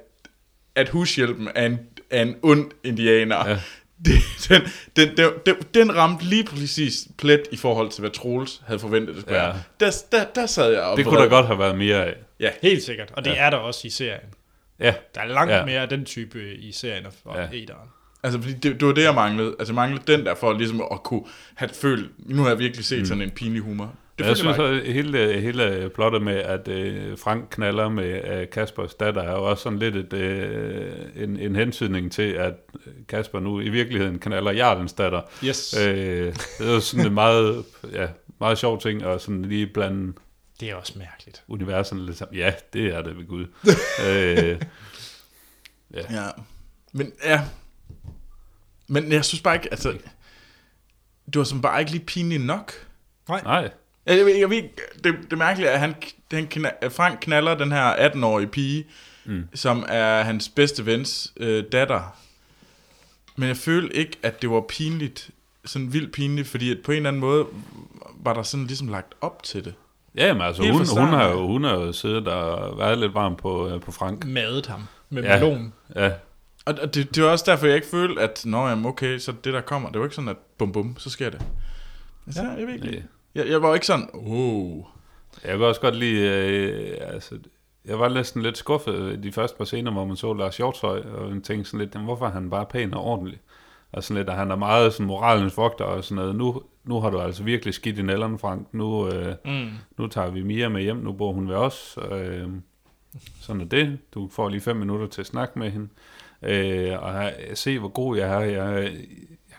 at 0.76 0.90
hushjælpen 0.90 1.50
er 1.56 1.66
en, 1.66 1.80
er 2.12 2.22
en 2.22 2.36
ond 2.44 2.72
indianer. 2.84 3.50
Ja. 3.50 3.58
Det, 4.06 4.14
den, 4.50 4.62
den, 4.96 5.18
den, 5.18 5.30
den, 5.46 5.56
den 5.74 5.96
ramte 5.96 6.26
lige 6.26 6.44
præcis 6.44 7.08
plet 7.18 7.42
i 7.52 7.58
forhold 7.58 7.90
til, 7.92 8.00
hvad 8.02 8.12
Troels 8.12 8.62
havde 8.66 8.80
forventet, 8.80 9.16
det 9.16 9.22
skulle 9.22 9.40
Ja. 9.40 9.46
være. 9.48 9.56
Der, 9.80 9.92
der, 10.12 10.26
der 10.36 10.46
sad 10.46 10.72
jeg 10.74 10.82
og 10.82 10.98
Det 10.98 11.06
kunne 11.06 11.20
der 11.22 11.28
godt 11.30 11.46
have 11.46 11.60
været 11.60 11.78
mere 11.78 12.06
af. 12.06 12.16
Ja, 12.40 12.50
Helt 12.62 12.84
sikkert. 12.84 13.12
Og 13.14 13.26
det 13.26 13.32
ja. 13.32 13.36
er 13.46 13.50
der 13.50 13.58
også 13.58 13.82
i 13.88 13.90
serien. 13.90 14.22
Ja, 14.80 14.94
Der 15.16 15.22
er 15.22 15.26
langt 15.28 15.54
Ja. 15.54 15.66
mere 15.66 15.82
af 15.82 15.90
den 15.90 16.06
type 16.06 16.56
i 16.56 16.72
serien 16.72 17.06
og 17.26 17.36
Ja. 17.36 17.42
ja. 17.42 17.48
eteren. 17.54 17.90
altså 18.24 18.42
fordi 18.42 18.54
det, 18.54 18.80
det 18.80 18.88
var 18.88 18.94
det, 18.94 19.04
jeg 19.04 19.16
manglede. 19.16 19.56
Altså 19.60 19.72
jeg 19.74 19.76
manglede 19.76 20.04
den 20.18 20.26
der 20.26 20.36
for 20.36 20.54
ligesom 20.54 20.82
at 20.92 21.04
kunne 21.04 21.24
have 21.56 21.70
følt, 21.70 22.12
nu 22.30 22.42
har 22.42 22.50
jeg 22.50 22.60
virkelig 22.60 22.86
set 22.86 23.00
mm. 23.00 23.06
sådan 23.06 23.22
en 23.22 23.32
pinlig 23.32 23.62
humor. 23.62 23.94
Det 24.18 24.26
jeg 24.26 24.38
synes, 24.38 24.58
at 24.60 24.94
hele, 24.94 25.42
hele 25.42 25.90
plottet 25.96 26.22
med, 26.22 26.36
at 26.36 26.68
øh, 26.68 27.18
Frank 27.18 27.48
knaller 27.52 27.90
med 27.90 28.40
øh, 28.40 28.50
Kaspers 28.50 28.94
datter, 28.94 29.22
er 29.22 29.32
jo 29.32 29.44
også 29.50 29.64
sådan 29.64 29.80
lidt 29.80 29.96
et, 29.96 30.14
øh, 30.14 30.94
en, 31.16 31.40
en 31.40 31.56
hensydning 31.56 32.12
til, 32.12 32.32
at 32.32 32.54
Kasper 33.10 33.40
nu 33.40 33.60
i 33.60 33.70
virkeligheden 33.70 34.20
knaller 34.20 34.52
Jarlens 34.52 34.94
datter. 34.94 35.22
Yes. 35.46 35.76
Øh, 35.80 35.86
det 36.58 36.68
er 36.68 36.74
jo 36.74 36.80
sådan 36.80 37.06
en 37.06 37.14
meget, 37.14 37.66
ja, 37.94 38.08
meget 38.40 38.58
sjov 38.58 38.82
ting, 38.82 39.04
at 39.04 39.22
sådan 39.22 39.42
lige 39.42 39.68
blande 39.68 40.14
Det 40.60 40.70
er 40.70 40.76
også 40.76 40.94
mærkeligt. 41.00 41.44
universerne 41.48 42.06
lidt 42.06 42.18
sammen. 42.18 42.38
Ja, 42.38 42.54
det 42.74 42.86
er 42.96 43.02
det 43.02 43.18
ved 43.18 43.28
Gud. 43.28 43.46
øh, 44.08 44.62
Ja. 45.94 46.30
Men 46.94 47.12
ja. 47.26 47.42
Men 48.88 49.12
jeg 49.12 49.26
synes 49.26 49.42
bare 49.42 49.56
ikke, 49.56 49.68
altså... 49.72 49.98
Det 51.26 51.36
var 51.36 51.44
som 51.44 51.62
bare 51.62 51.80
ikke 51.80 51.92
lige 51.92 52.06
pinligt 52.06 52.46
nok. 52.46 52.74
nej, 53.44 53.70
Jeg, 54.08 54.18
jeg, 54.18 54.26
ved- 54.26 54.36
jeg 54.36 54.50
ved, 54.50 54.58
ikke, 54.58 54.70
det, 55.04 55.16
det 55.30 55.38
mærkelige 55.38 55.70
er, 55.70 55.74
at 55.74 55.80
han, 55.80 55.96
han 56.32 56.48
kna, 56.48 56.70
Frank 56.90 57.18
knaller 57.22 57.56
den 57.56 57.72
her 57.72 57.94
18-årige 58.10 58.48
pige, 58.48 58.86
mm. 59.26 59.44
som 59.54 59.86
er 59.90 60.22
hans 60.24 60.50
bedste 60.50 60.86
vens 60.86 61.34
øh, 61.38 61.64
datter. 61.72 62.16
Men 63.36 63.48
jeg 63.50 63.58
følte 63.58 63.96
ikke, 63.96 64.18
at 64.24 64.42
det 64.42 64.50
var 64.50 64.62
pinligt, 64.70 65.30
sådan 65.66 65.94
vildt 65.94 66.12
pinligt, 66.12 66.48
fordi 66.48 66.72
at 66.72 66.78
på 66.84 66.92
en 66.92 66.96
eller 66.96 67.10
anden 67.10 67.20
måde 67.20 67.46
var 68.24 68.34
der 68.34 68.44
sådan 68.44 68.66
ligesom 68.68 68.88
lagt 68.88 69.14
op 69.22 69.44
til 69.44 69.66
det. 69.66 69.74
Ja, 70.16 70.34
men 70.34 70.42
altså, 70.42 70.62
hun, 70.72 70.88
hun, 70.98 71.08
har 71.08 71.30
jo, 71.30 71.48
hun 71.48 71.64
har 71.64 71.74
jo 71.74 71.94
siddet 71.94 72.28
og 72.28 72.78
været 72.78 72.98
lidt 72.98 73.14
varm 73.14 73.36
på, 73.36 73.70
øh, 73.70 73.82
på 73.82 73.92
Frank. 73.92 74.26
Madet 74.26 74.66
ham 74.68 74.84
med 75.10 75.24
Ja. 75.24 75.36
melon. 75.40 75.74
Ja, 75.96 76.12
Og 76.66 76.76
og 76.82 76.96
det, 76.96 77.16
det 77.16 77.24
var 77.24 77.30
også 77.30 77.46
derfor, 77.48 77.66
jeg 77.66 77.76
ikke 77.76 77.88
følte, 77.88 78.22
at 78.22 78.42
nå, 78.46 78.68
jamen, 78.68 78.86
okay, 78.86 79.18
så 79.20 79.34
det 79.44 79.54
der 79.54 79.62
kommer, 79.62 79.90
det 79.90 80.00
var 80.00 80.06
ikke 80.06 80.16
sådan, 80.16 80.30
at 80.30 80.38
bum 80.58 80.72
bum, 80.72 80.96
så 80.98 81.10
sker 81.10 81.30
det. 81.30 81.42
Altså, 82.28 82.44
ja, 82.44 82.50
jeg 82.50 82.68
ved 82.68 82.74
ikke. 82.74 83.04
Jeg, 83.38 83.50
jeg 83.50 83.62
var 83.62 83.74
ikke 83.74 83.86
sådan, 83.86 84.10
oh. 84.14 84.78
jeg 85.44 85.58
kan 85.58 85.62
også 85.62 85.82
godt 85.82 85.96
lide, 85.96 86.22
øh, 86.22 86.98
altså, 87.14 87.40
jeg 87.86 88.00
var 88.00 88.10
næsten 88.10 88.42
lidt 88.42 88.58
skuffet 88.58 89.24
de 89.24 89.32
første 89.32 89.58
par 89.58 89.66
scener, 89.66 89.92
hvor 89.92 90.06
man 90.06 90.16
så 90.16 90.34
Lars 90.34 90.58
Hjortøj, 90.58 91.00
og 91.00 91.30
man 91.30 91.42
tænkte 91.42 91.70
sådan 91.70 91.80
lidt, 91.80 91.96
jamen, 91.96 92.06
hvorfor 92.06 92.26
er 92.26 92.32
han 92.32 92.50
bare 92.50 92.66
pæn 92.66 92.94
og 92.94 93.04
ordentlig? 93.04 93.40
Og 93.92 94.04
sådan 94.04 94.18
lidt, 94.18 94.30
at 94.30 94.36
han 94.36 94.52
er 94.52 94.56
meget 94.56 94.94
sådan 94.94 95.06
moralens 95.06 95.58
vogter 95.58 95.86
og 95.86 96.04
sådan 96.04 96.16
noget. 96.16 96.36
Nu, 96.36 96.62
nu 96.84 97.00
har 97.00 97.10
du 97.10 97.20
altså 97.20 97.44
virkelig 97.44 97.74
skidt 97.74 98.00
i 98.00 98.02
nælderne, 98.02 98.40
Frank. 98.40 98.74
Nu, 98.74 99.08
øh, 99.08 99.36
mm. 99.46 99.70
nu 99.98 100.08
tager 100.08 100.30
vi 100.30 100.44
Mia 100.44 100.70
med 100.70 100.82
hjem, 100.82 100.98
nu 100.98 101.12
bor 101.12 101.34
hun 101.34 101.50
ved 101.50 101.56
os. 101.56 101.98
Øh, 102.12 102.48
sådan 103.42 103.62
er 103.62 103.66
det. 103.66 103.98
Du 104.14 104.30
får 104.32 104.50
lige 104.50 104.62
fem 104.62 104.76
minutter 104.76 105.08
til 105.08 105.22
at 105.22 105.28
snakke 105.28 105.60
med 105.60 105.72
hende. 105.72 105.88
Øh, 106.44 107.04
og 107.04 107.14
jeg, 107.14 107.36
se, 107.54 107.80
hvor 107.80 107.90
god 107.90 108.18
jeg 108.18 108.46
er. 108.46 108.64
Jeg 108.64 108.92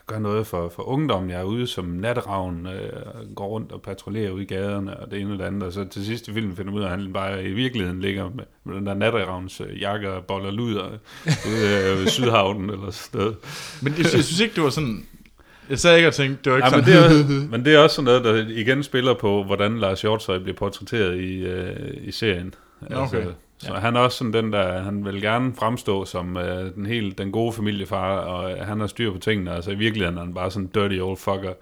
gør 0.09 0.19
noget 0.19 0.47
for, 0.47 0.69
for 0.69 0.83
ungdommen. 0.89 1.31
Jeg 1.31 1.41
er 1.41 1.45
ude 1.45 1.67
som 1.67 1.85
natteravn, 1.85 2.67
øh, 2.67 3.35
går 3.35 3.47
rundt 3.47 3.73
og 3.73 3.83
patruljerer 3.83 4.31
ude 4.31 4.43
i 4.43 4.47
gaderne, 4.47 4.97
og 5.01 5.11
det 5.11 5.21
ene 5.21 5.33
og 5.33 5.39
det 5.39 5.45
andet. 5.45 5.63
Og 5.63 5.73
så 5.73 5.85
til 5.85 6.07
sidst 6.07 6.29
i 6.29 6.33
filmen 6.33 6.57
finder 6.57 6.73
man 6.73 6.79
ud 6.81 6.85
af, 6.85 6.93
at 6.93 7.01
han 7.01 7.13
bare 7.13 7.45
i 7.45 7.53
virkeligheden 7.53 8.01
ligger 8.01 8.31
med, 8.35 8.45
med 8.65 8.75
den 8.75 8.87
der 8.87 8.95
natteravns 8.95 9.61
øh, 9.61 9.81
jakke 9.81 10.13
og 10.13 10.25
boller 10.25 10.51
luder 10.51 10.85
ude 11.27 11.91
øh, 11.93 11.99
ved 11.99 12.07
Sydhavnen 12.09 12.71
eller 12.71 12.91
sådan 12.91 13.21
noget. 13.21 13.37
Men 13.83 13.93
jeg, 13.93 13.99
jeg 13.99 14.25
synes 14.25 14.41
ikke, 14.41 14.55
det 14.55 14.63
var 14.63 14.71
sådan... 14.71 15.07
Jeg 15.71 15.79
sad 15.79 15.97
ikke 15.97 16.09
og 16.09 16.15
tænkte, 16.15 16.41
det 16.45 16.53
var 16.53 16.57
ikke 16.59 16.69
Ja, 16.69 16.77
men, 16.77 16.85
sådan... 16.85 17.29
det 17.29 17.45
er, 17.45 17.51
men 17.51 17.65
det 17.65 17.75
er 17.75 17.79
også 17.79 17.97
sådan 17.97 18.05
noget, 18.05 18.25
der 18.25 18.55
igen 18.57 18.83
spiller 18.83 19.15
på, 19.15 19.45
hvordan 19.45 19.79
Lars 19.79 20.01
Hjortøj 20.01 20.39
bliver 20.39 20.57
portrætteret 20.57 21.21
i, 21.21 21.39
øh, 21.39 21.77
i 22.03 22.13
serien. 22.13 22.55
Altså, 22.91 23.17
Okay. 23.17 23.27
Så 23.59 23.75
ja. 23.75 23.79
han 23.79 23.97
er 23.97 24.01
også 24.01 24.19
sådan 24.19 24.33
den, 24.33 24.53
der 24.53 24.83
han 24.83 25.05
vil 25.05 25.21
gerne 25.21 25.55
fremstå 25.55 26.05
som 26.05 26.37
øh, 26.37 26.75
den 26.75 26.87
helt 26.87 27.19
den 27.19 27.33
gode 27.33 27.53
familiefar, 27.53 28.17
og 28.19 28.53
øh, 28.53 28.67
han 28.67 28.81
har 28.81 28.87
styr 28.87 29.13
på 29.13 29.19
tingene. 29.19 29.55
Altså 29.55 29.71
i 29.71 29.75
virkeligheden 29.75 30.19
er 30.19 30.25
han 30.25 30.35
bare 30.35 30.51
sådan 30.51 30.67
en 30.67 30.71
dirty 30.75 31.01
old 31.01 31.17
fucker. 31.17 31.53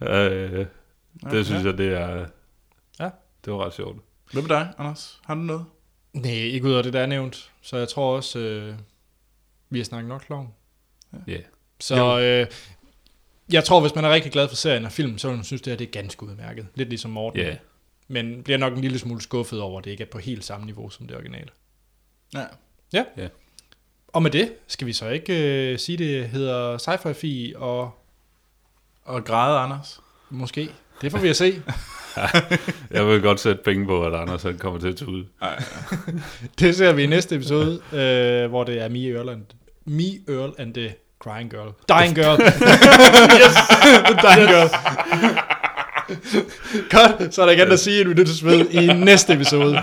Øh, 0.00 0.66
det 1.30 1.46
synes 1.46 1.64
jeg, 1.64 1.78
det 1.78 1.92
er... 1.92 2.26
Ja. 3.00 3.10
Det 3.44 3.52
var 3.52 3.66
ret 3.66 3.74
sjovt. 3.74 3.98
Hvad 4.32 4.42
med 4.42 4.48
dig, 4.48 4.68
Anders? 4.78 5.20
Har 5.24 5.34
du 5.34 5.40
noget? 5.40 5.64
Nej, 6.12 6.32
ikke 6.32 6.66
ud 6.66 6.72
af 6.72 6.82
det, 6.82 6.92
der 6.92 7.00
er 7.00 7.06
nævnt. 7.06 7.50
Så 7.62 7.76
jeg 7.76 7.88
tror 7.88 8.16
også, 8.16 8.38
øh, 8.38 8.74
vi 9.70 9.78
har 9.78 9.84
snakket 9.84 10.08
nok 10.08 10.20
klovn. 10.26 10.48
Ja. 11.26 11.32
Yeah. 11.32 11.42
Så 11.80 12.20
øh, 12.20 12.46
jeg 13.52 13.64
tror, 13.64 13.80
hvis 13.80 13.94
man 13.94 14.04
er 14.04 14.10
rigtig 14.10 14.32
glad 14.32 14.48
for 14.48 14.56
serien 14.56 14.84
og 14.84 14.92
film, 14.92 15.18
så 15.18 15.28
vil 15.28 15.36
man 15.36 15.44
synes, 15.44 15.62
det 15.62 15.70
her 15.70 15.76
det 15.76 15.86
er 15.86 15.90
ganske 15.90 16.22
udmærket. 16.22 16.66
Lidt 16.74 16.88
ligesom 16.88 17.10
Morten. 17.10 17.40
Ja. 17.40 17.56
Men 18.08 18.42
bliver 18.42 18.58
nok 18.58 18.72
en 18.72 18.80
lille 18.80 18.98
smule 18.98 19.20
skuffet 19.22 19.60
over, 19.60 19.78
at 19.78 19.84
det 19.84 19.90
ikke 19.90 20.02
er 20.04 20.08
på 20.08 20.18
helt 20.18 20.44
samme 20.44 20.66
niveau 20.66 20.90
som 20.90 21.06
det 21.06 21.16
originale. 21.16 21.48
Ja. 22.34 22.44
Ja. 22.92 23.04
Ja. 23.16 23.28
Og 24.08 24.22
med 24.22 24.30
det 24.30 24.52
skal 24.66 24.86
vi 24.86 24.92
så 24.92 25.08
ikke 25.08 25.72
øh, 25.72 25.78
sige, 25.78 25.98
det 25.98 26.28
hedder 26.28 26.78
sci-fi 26.78 27.58
og 27.62 27.90
Og 29.04 29.24
græde, 29.24 29.58
Anders. 29.58 30.00
måske. 30.30 30.70
Det 31.00 31.10
får 31.12 31.18
vi 31.18 31.28
at 31.28 31.36
se. 31.36 31.62
Jeg 32.90 33.06
vil 33.06 33.22
godt 33.22 33.40
sætte 33.40 33.62
penge 33.64 33.86
på, 33.86 34.06
at 34.06 34.14
Anders 34.14 34.42
han 34.42 34.58
kommer 34.58 34.80
til 34.80 34.88
at 34.88 34.96
tage 34.96 35.10
ud. 35.10 35.24
Det 36.60 36.76
ser 36.76 36.92
vi 36.92 37.02
i 37.02 37.06
næste 37.06 37.34
episode, 37.34 37.80
øh, 37.92 38.48
hvor 38.50 38.64
det 38.64 38.82
er 38.82 38.88
Me 38.88 39.08
Earl 39.08 39.28
and, 39.28 39.42
Me 39.84 40.04
Earl 40.34 40.54
and 40.58 40.74
the 40.74 40.94
Crying 41.18 41.50
Girl. 41.50 41.72
Dying 41.88 42.14
Girl. 42.14 42.40
yes! 43.40 43.54
The 44.06 44.14
Dying 44.22 44.48
Girl. 44.48 44.68
Godt, 46.90 47.34
så 47.34 47.42
er 47.42 47.46
der 47.46 47.50
ikke 47.50 47.62
andet 47.62 47.72
at 47.72 47.80
sige, 47.80 48.00
end 48.00 48.08
vi 48.08 48.14
lyttes 48.14 48.44
ved 48.44 48.70
i 48.70 48.86
næste 48.86 49.32
episode. 49.32 49.82